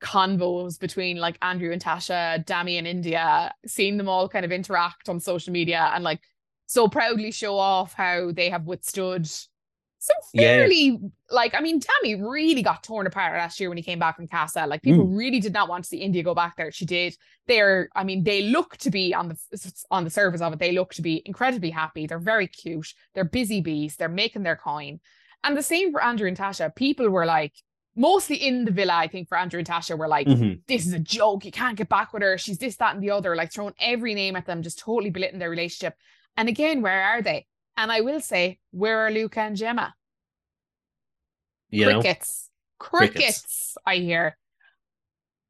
convos 0.02 0.80
between 0.80 1.18
like 1.18 1.38
Andrew 1.42 1.74
and 1.74 1.84
Tasha, 1.84 2.46
Dami 2.46 2.78
and 2.78 2.88
India, 2.88 3.54
seeing 3.66 3.98
them 3.98 4.08
all 4.08 4.30
kind 4.30 4.46
of 4.46 4.54
interact 4.54 5.10
on 5.10 5.20
social 5.20 5.52
media 5.52 5.92
and 5.94 6.06
like 6.06 6.22
so 6.68 6.88
proudly 6.88 7.32
show 7.32 7.58
off 7.58 7.94
how 7.94 8.32
they 8.32 8.50
have 8.50 8.64
withstood 8.66 9.28
some 10.02 10.18
fairly 10.34 10.98
yeah. 11.02 11.10
like 11.30 11.54
I 11.54 11.60
mean 11.60 11.82
Dami 11.82 12.20
really 12.28 12.64
got 12.64 12.82
torn 12.82 13.06
apart 13.06 13.34
last 13.34 13.60
year 13.60 13.68
when 13.70 13.78
he 13.78 13.84
came 13.84 14.00
back 14.00 14.16
from 14.16 14.28
Casa. 14.28 14.66
Like 14.66 14.82
people 14.82 15.06
mm. 15.06 15.18
really 15.18 15.42
did 15.42 15.54
not 15.54 15.68
want 15.68 15.84
to 15.84 15.90
see 15.90 15.98
India 15.98 16.24
go 16.24 16.34
back 16.34 16.56
there. 16.56 16.72
She 16.72 16.86
did. 16.86 17.16
They're 17.46 17.90
I 17.94 18.06
mean 18.06 18.24
they 18.24 18.44
look 18.44 18.78
to 18.78 18.90
be 18.90 19.14
on 19.14 19.28
the 19.28 19.84
on 19.92 20.06
the 20.06 20.10
surface 20.10 20.42
of 20.42 20.54
it. 20.54 20.60
They 20.60 20.72
look 20.72 20.94
to 20.94 21.02
be 21.02 21.22
incredibly 21.26 21.70
happy. 21.70 22.08
They're 22.08 22.20
very 22.20 22.48
cute. 22.48 22.88
They're 23.14 23.26
busy 23.26 23.60
bees. 23.62 23.98
They're 23.98 24.10
making 24.10 24.44
their 24.44 24.56
coin. 24.56 25.02
And 25.44 25.58
the 25.58 25.64
same 25.64 25.92
for 25.92 26.04
Andrew 26.04 26.28
and 26.28 26.38
Tasha. 26.38 26.76
People 26.76 27.10
were 27.10 27.26
like, 27.26 27.54
mostly 27.96 28.36
in 28.36 28.66
the 28.66 28.72
villa, 28.72 28.94
I 28.94 29.08
think 29.08 29.28
for 29.28 29.38
Andrew 29.38 29.60
and 29.60 29.68
Tasha 29.68 29.98
were 29.98 30.08
like, 30.08 30.28
mm-hmm. 30.28 30.60
this 30.68 30.86
is 30.86 30.94
a 30.94 31.00
joke. 31.00 31.46
You 31.46 31.52
can't 31.52 31.78
get 31.78 31.90
back 31.90 32.14
with 32.14 32.22
her. 32.22 32.38
She's 32.38 32.58
this, 32.58 32.78
that, 32.78 32.96
and 32.96 33.04
the 33.04 33.12
other, 33.12 33.36
like 33.36 33.52
throwing 33.52 33.74
every 33.80 34.14
name 34.14 34.36
at 34.36 34.46
them, 34.46 34.62
just 34.62 34.80
totally 34.80 35.10
belittling 35.10 35.40
their 35.40 35.50
relationship. 35.50 35.96
And 36.38 36.48
again, 36.48 36.82
where 36.82 37.04
are 37.04 37.22
they? 37.22 37.48
And 37.76 37.92
I 37.92 38.02
will 38.02 38.22
say, 38.22 38.60
where 38.72 39.00
are 39.00 39.12
Luca 39.12 39.42
and 39.42 39.58
Gemma? 39.58 39.94
You 41.70 41.86
crickets. 41.86 42.50
crickets. 42.78 43.14
Crickets, 43.14 43.78
I 43.86 43.96
hear. 43.96 44.38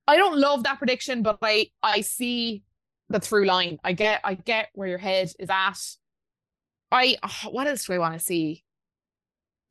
I 0.08 0.18
don't 0.18 0.38
love 0.38 0.64
that 0.64 0.78
prediction, 0.78 1.24
but 1.24 1.40
I 1.42 1.68
I 1.82 2.02
see 2.02 2.64
the 3.10 3.20
through 3.20 3.46
line. 3.46 3.80
I 3.84 3.94
get 3.94 4.22
I 4.24 4.36
get 4.36 4.70
where 4.74 4.88
your 4.88 4.98
head 4.98 5.32
is 5.40 5.50
at. 5.50 5.80
I 6.92 7.18
what 7.50 7.68
else 7.68 7.86
do 7.86 7.94
I 7.94 8.00
want 8.00 8.14
to 8.14 8.20
see? 8.20 8.64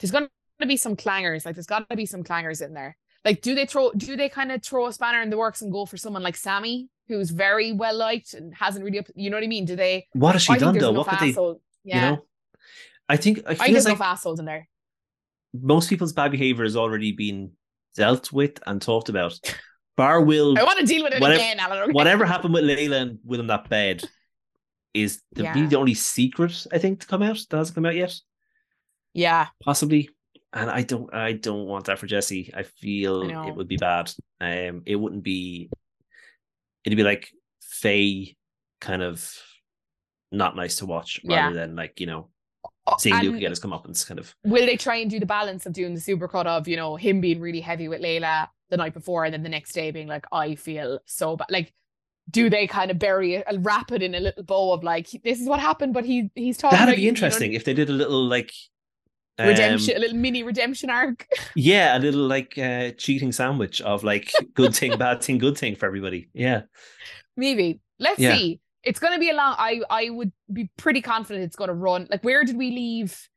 There's 0.01 0.11
going 0.11 0.29
to 0.61 0.67
be 0.67 0.77
some 0.77 0.97
clangers. 0.97 1.45
Like 1.45 1.55
there's 1.55 1.67
got 1.67 1.89
to 1.89 1.97
be 1.97 2.07
some 2.07 2.25
clangers 2.25 2.65
in 2.65 2.75
there. 2.75 2.97
Like, 3.25 3.43
do 3.43 3.55
they 3.55 3.67
throw? 3.67 3.93
Do 3.93 4.17
they 4.17 4.29
kind 4.29 4.51
of 4.51 4.63
throw 4.63 4.87
a 4.87 4.93
spanner 4.93 5.21
in 5.21 5.31
the 5.31 5.37
works 5.37 5.63
and 5.63 5.71
go 5.71 5.85
for 5.85 5.97
someone 5.97 6.23
like 6.23 6.37
Sammy, 6.37 6.89
who's 7.09 7.31
very 7.31 7.73
well 7.73 7.95
liked 7.97 8.35
and 8.35 8.55
hasn't 8.55 8.85
really, 8.85 9.05
you 9.15 9.29
know 9.29 9.37
what 9.37 9.45
I 9.45 9.47
mean? 9.47 9.67
Do 9.67 9.77
they? 9.77 10.07
What 10.15 10.33
has 10.33 10.43
she 10.43 10.57
done 10.57 10.79
though? 10.79 10.93
What 10.93 11.07
could 11.09 11.19
they? 11.19 11.35
Yeah. 11.85 11.95
You 11.95 12.17
know, 12.17 12.25
I 13.09 13.17
think 13.17 13.41
I, 13.47 13.51
I 13.51 13.55
think 13.55 13.73
there's 13.73 13.85
like 13.85 13.97
enough 13.97 14.07
assholes 14.07 14.39
in 14.39 14.47
there. 14.47 14.69
Most 15.53 15.91
people's 15.91 16.13
bad 16.13 16.31
behavior 16.31 16.65
has 16.65 16.77
already 16.77 17.13
been 17.13 17.53
dealt 17.95 18.33
with 18.33 18.59
and 18.67 18.81
talked 18.81 19.09
about. 19.09 19.39
Bar 19.97 20.23
will. 20.23 20.59
I 20.59 20.63
want 20.63 20.79
to 20.79 20.87
deal 20.87 21.03
with 21.03 21.13
it 21.13 21.21
whatever, 21.21 21.41
again, 21.41 21.61
Alan. 21.61 21.93
Whatever 21.93 22.25
happened 22.25 22.55
with 22.55 22.65
Layla 22.65 23.03
and 23.03 23.19
William 23.25 23.49
that 23.49 23.69
bed 23.69 24.03
is 24.95 25.21
the, 25.33 25.43
yeah. 25.43 25.67
the 25.67 25.77
only 25.77 25.95
secret 25.95 26.67
I 26.73 26.79
think 26.79 27.01
to 27.01 27.07
come 27.07 27.23
out 27.23 27.39
that 27.51 27.57
hasn't 27.57 27.75
come 27.75 27.85
out 27.85 27.97
yet. 27.97 28.15
Yeah. 29.15 29.49
Possibly. 29.63 30.11
And 30.53 30.69
I 30.69 30.83
don't 30.83 31.13
I 31.15 31.33
don't 31.33 31.67
want 31.67 31.87
that 31.87 31.99
for 31.99 32.07
Jessie. 32.07 32.53
I 32.55 32.65
feel 32.65 33.31
I 33.31 33.49
it 33.49 33.57
would 33.57 33.69
be 33.69 33.77
bad. 33.77 34.13
Um 34.41 34.83
it 34.87 34.97
wouldn't 34.97 35.23
be 35.23 35.71
it'd 36.85 36.97
be 36.97 37.05
like 37.05 37.31
Faye 37.61 38.37
kind 38.81 39.03
of 39.03 39.33
not 40.33 40.57
nice 40.57 40.77
to 40.77 40.87
watch 40.87 41.21
rather 41.25 41.55
yeah. 41.55 41.67
than 41.67 41.77
like, 41.77 42.01
you 42.01 42.07
know, 42.07 42.29
oh, 42.87 42.97
seeing 42.99 43.17
and 43.17 43.25
Luke 43.29 43.41
get 43.41 43.51
his 43.51 43.61
comeuppance 43.61 44.07
kind 44.07 44.19
of. 44.19 44.35
Will 44.45 44.67
they 44.67 44.77
try 44.77 44.97
and 44.97 45.11
do 45.11 45.21
the 45.21 45.27
balance 45.27 45.67
of 45.67 45.73
doing 45.73 45.95
the 45.95 46.01
supercut 46.01 46.47
of, 46.47 46.67
you 46.67 46.77
know, 46.77 46.97
him 46.97 47.21
being 47.21 47.41
really 47.41 47.61
heavy 47.61 47.89
with 47.89 48.01
Layla 48.01 48.49
the 48.71 48.77
night 48.77 48.95
before 48.95 49.25
and 49.25 49.35
then 49.35 49.43
the 49.43 49.49
next 49.49 49.73
day 49.73 49.91
being 49.91 50.09
like, 50.09 50.25
I 50.33 50.55
feel 50.55 51.01
so 51.07 51.37
bad. 51.37 51.49
Like 51.51 51.73
do 52.31 52.51
they 52.51 52.67
kind 52.67 52.91
of 52.91 52.99
bury 52.99 53.35
it, 53.35 53.47
wrap 53.59 53.93
it 53.93 54.03
in 54.03 54.15
a 54.15 54.21
little 54.21 54.43
bow 54.43 54.73
of 54.73 54.83
like 54.83 55.09
this 55.25 55.41
is 55.41 55.49
what 55.49 55.61
happened, 55.61 55.95
but 55.95 56.05
he 56.05 56.31
he's 56.35 56.57
talking. 56.57 56.79
That'd 56.79 56.97
be 56.97 57.09
interesting 57.09 57.53
you 57.53 57.59
know, 57.59 57.61
if 57.61 57.65
they 57.65 57.75
did 57.75 57.89
a 57.89 57.93
little 57.93 58.25
like 58.25 58.53
redemption, 59.47 59.95
um, 59.95 59.97
a 59.97 60.01
little 60.01 60.17
mini 60.17 60.43
redemption 60.43 60.91
arc. 60.91 61.27
yeah, 61.55 61.97
a 61.97 62.01
little 62.01 62.27
like 62.27 62.57
uh, 62.59 62.91
cheating 62.93 63.33
sandwich 63.33 63.81
of 63.81 64.05
like 64.05 64.33
good 64.55 64.75
thing, 64.75 64.97
bad 64.99 65.23
thing, 65.23 65.39
good 65.39 65.57
thing 65.57 65.77
for 65.77 65.87
everybody. 65.87 66.29
Yeah, 66.33 66.63
maybe. 67.37 67.81
Let's 67.99 68.21
yeah. 68.21 68.37
see. 68.37 68.61
It's 68.83 68.99
going 68.99 69.13
to 69.13 69.21
be 69.21 69.31
a 69.31 69.35
long. 69.35 69.55
I 69.59 69.83
I 69.91 70.11
would 70.11 70.33
be 70.53 70.71
pretty 70.77 71.03
confident 71.03 71.45
it's 71.45 71.57
going 71.57 71.69
to 71.69 71.75
run. 71.75 72.09
Like, 72.11 72.25
where 72.25 72.45
did 72.45 72.57
we 72.57 72.71
leave? 72.71 73.29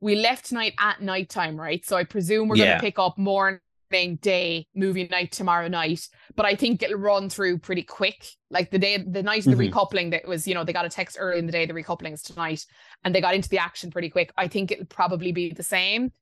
We 0.00 0.16
left 0.16 0.46
tonight 0.46 0.74
at 0.78 1.00
nighttime, 1.00 1.58
right? 1.58 1.84
So 1.84 1.96
I 1.96 2.04
presume 2.04 2.48
we're 2.48 2.56
yeah. 2.56 2.66
going 2.66 2.78
to 2.78 2.82
pick 2.82 2.98
up 2.98 3.18
more 3.18 3.60
day 3.90 4.66
movie 4.74 5.08
night 5.08 5.32
tomorrow 5.32 5.68
night. 5.68 6.06
But 6.36 6.46
i 6.46 6.54
think 6.54 6.82
it'll 6.82 6.98
run 6.98 7.28
through 7.28 7.58
pretty 7.58 7.82
quick. 7.82 8.26
Like 8.50 8.70
the 8.70 8.78
day 8.78 8.98
the 8.98 9.22
night 9.22 9.46
of 9.46 9.56
the 9.56 9.64
mm-hmm. 9.64 9.76
recoupling 9.76 10.10
that 10.10 10.26
was 10.26 10.46
you 10.46 10.54
know 10.54 10.64
they 10.64 10.72
got 10.72 10.86
a 10.86 10.90
text 10.90 11.16
early 11.18 11.38
in 11.38 11.46
the 11.46 11.52
day 11.52 11.66
the 11.66 11.74
recoupling 11.74 12.12
is 12.12 12.22
tonight 12.22 12.64
and 13.04 13.14
they 13.14 13.20
got 13.20 13.34
into 13.34 13.48
the 13.48 13.58
action 13.58 13.90
pretty 13.90 14.10
quick. 14.10 14.32
I 14.36 14.48
think 14.48 14.70
it'll 14.70 14.86
probably 14.86 15.32
be 15.32 15.52
the 15.52 15.62
same. 15.62 16.12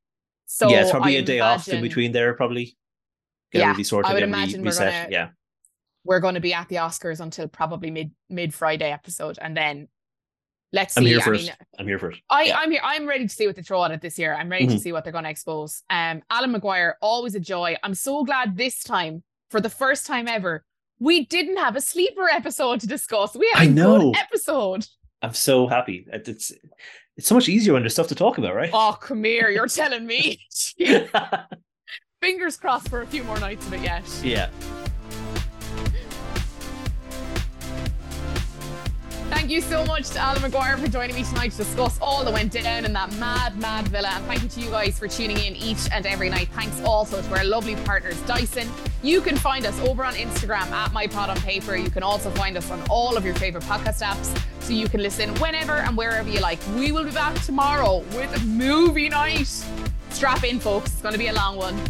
So 0.46 0.68
yeah 0.68 0.82
it's 0.82 0.90
probably 0.90 1.16
I 1.16 1.20
a 1.20 1.22
day 1.22 1.38
imagine, 1.38 1.60
off 1.60 1.68
in 1.68 1.82
between 1.82 2.12
there 2.12 2.34
probably. 2.34 2.76
Get 3.52 3.60
yeah 3.60 3.82
sorted, 3.84 4.10
i 4.10 4.14
would 4.14 4.24
imagine 4.24 4.62
re- 4.62 4.70
we're 4.70 4.78
gonna, 4.78 5.06
yeah. 5.08 5.28
we're 6.02 6.18
going 6.18 6.34
to 6.34 6.40
be 6.40 6.52
at 6.52 6.68
the 6.68 6.76
oscars 6.76 7.20
until 7.20 7.46
probably 7.46 7.92
mid 7.92 8.10
mid 8.28 8.52
friday 8.52 8.90
episode 8.90 9.38
and 9.40 9.56
then 9.56 9.86
let's 10.72 10.94
see. 10.94 11.00
I'm 11.00 11.06
here 11.06 11.20
first. 11.20 11.46
Mean, 11.46 11.56
I'm 11.78 11.86
here 11.86 11.98
first. 11.98 12.20
I, 12.30 12.44
yeah. 12.44 12.58
I'm 12.58 12.70
here. 12.70 12.80
I'm 12.82 13.06
ready 13.06 13.26
to 13.26 13.34
see 13.34 13.46
what 13.46 13.56
they 13.56 13.62
throw 13.62 13.84
at 13.84 13.90
it 13.90 14.00
this 14.00 14.18
year. 14.18 14.34
I'm 14.34 14.48
ready 14.48 14.66
mm-hmm. 14.66 14.74
to 14.74 14.80
see 14.80 14.92
what 14.92 15.04
they're 15.04 15.12
going 15.12 15.24
to 15.24 15.30
expose. 15.30 15.82
Um, 15.90 16.22
Alan 16.30 16.54
McGuire, 16.54 16.94
always 17.00 17.34
a 17.34 17.40
joy. 17.40 17.76
I'm 17.82 17.94
so 17.94 18.24
glad 18.24 18.56
this 18.56 18.82
time, 18.82 19.22
for 19.50 19.60
the 19.60 19.70
first 19.70 20.06
time 20.06 20.28
ever, 20.28 20.64
we 20.98 21.26
didn't 21.26 21.58
have 21.58 21.76
a 21.76 21.80
sleeper 21.80 22.28
episode 22.28 22.80
to 22.80 22.86
discuss. 22.86 23.36
We 23.36 23.50
had 23.52 23.62
a 23.62 23.64
I 23.64 23.72
know. 23.72 24.12
good 24.12 24.16
episode. 24.18 24.86
I'm 25.22 25.34
so 25.34 25.66
happy. 25.66 26.06
It's 26.12 26.52
it's 27.16 27.26
so 27.26 27.34
much 27.34 27.48
easier 27.48 27.72
when 27.72 27.82
there's 27.82 27.94
stuff 27.94 28.08
to 28.08 28.14
talk 28.14 28.38
about, 28.38 28.54
right? 28.54 28.70
Oh, 28.72 28.96
come 29.00 29.24
here. 29.24 29.48
You're 29.48 29.68
telling 29.68 30.06
me. 30.06 30.38
Fingers 32.20 32.56
crossed 32.56 32.88
for 32.88 33.02
a 33.02 33.06
few 33.06 33.24
more 33.24 33.38
nights 33.38 33.66
of 33.66 33.72
it 33.72 33.80
yet. 33.80 34.04
Yeah. 34.22 34.50
Thank 39.46 39.54
you 39.54 39.60
so 39.60 39.86
much 39.86 40.08
to 40.10 40.18
Alan 40.18 40.42
McGuire 40.42 40.76
for 40.76 40.88
joining 40.88 41.14
me 41.14 41.22
tonight 41.22 41.52
to 41.52 41.58
discuss 41.58 42.00
all 42.02 42.24
that 42.24 42.34
went 42.34 42.50
down 42.50 42.84
in 42.84 42.92
that 42.94 43.12
mad, 43.14 43.56
mad 43.60 43.86
villa. 43.86 44.08
And 44.08 44.24
thank 44.24 44.42
you 44.42 44.48
to 44.48 44.60
you 44.60 44.70
guys 44.70 44.98
for 44.98 45.06
tuning 45.06 45.38
in 45.38 45.54
each 45.54 45.88
and 45.92 46.04
every 46.04 46.28
night. 46.28 46.48
Thanks 46.48 46.82
also 46.82 47.22
to 47.22 47.36
our 47.36 47.44
lovely 47.44 47.76
partners, 47.76 48.20
Dyson. 48.22 48.68
You 49.04 49.20
can 49.20 49.36
find 49.36 49.64
us 49.64 49.78
over 49.82 50.04
on 50.04 50.14
Instagram 50.14 50.68
at 50.72 50.92
My 50.92 51.06
Pod 51.06 51.30
on 51.30 51.36
Paper. 51.42 51.76
You 51.76 51.90
can 51.90 52.02
also 52.02 52.28
find 52.30 52.56
us 52.56 52.68
on 52.72 52.82
all 52.90 53.16
of 53.16 53.24
your 53.24 53.36
favorite 53.36 53.62
podcast 53.62 54.02
apps 54.02 54.36
so 54.64 54.72
you 54.72 54.88
can 54.88 55.00
listen 55.00 55.32
whenever 55.36 55.74
and 55.74 55.96
wherever 55.96 56.28
you 56.28 56.40
like. 56.40 56.58
We 56.74 56.90
will 56.90 57.04
be 57.04 57.12
back 57.12 57.40
tomorrow 57.42 57.98
with 58.16 58.44
movie 58.46 59.10
night. 59.10 59.46
Strap 60.10 60.42
in, 60.42 60.58
folks. 60.58 60.90
It's 60.90 61.02
going 61.02 61.12
to 61.12 61.20
be 61.20 61.28
a 61.28 61.32
long 61.32 61.56
one. 61.56 61.80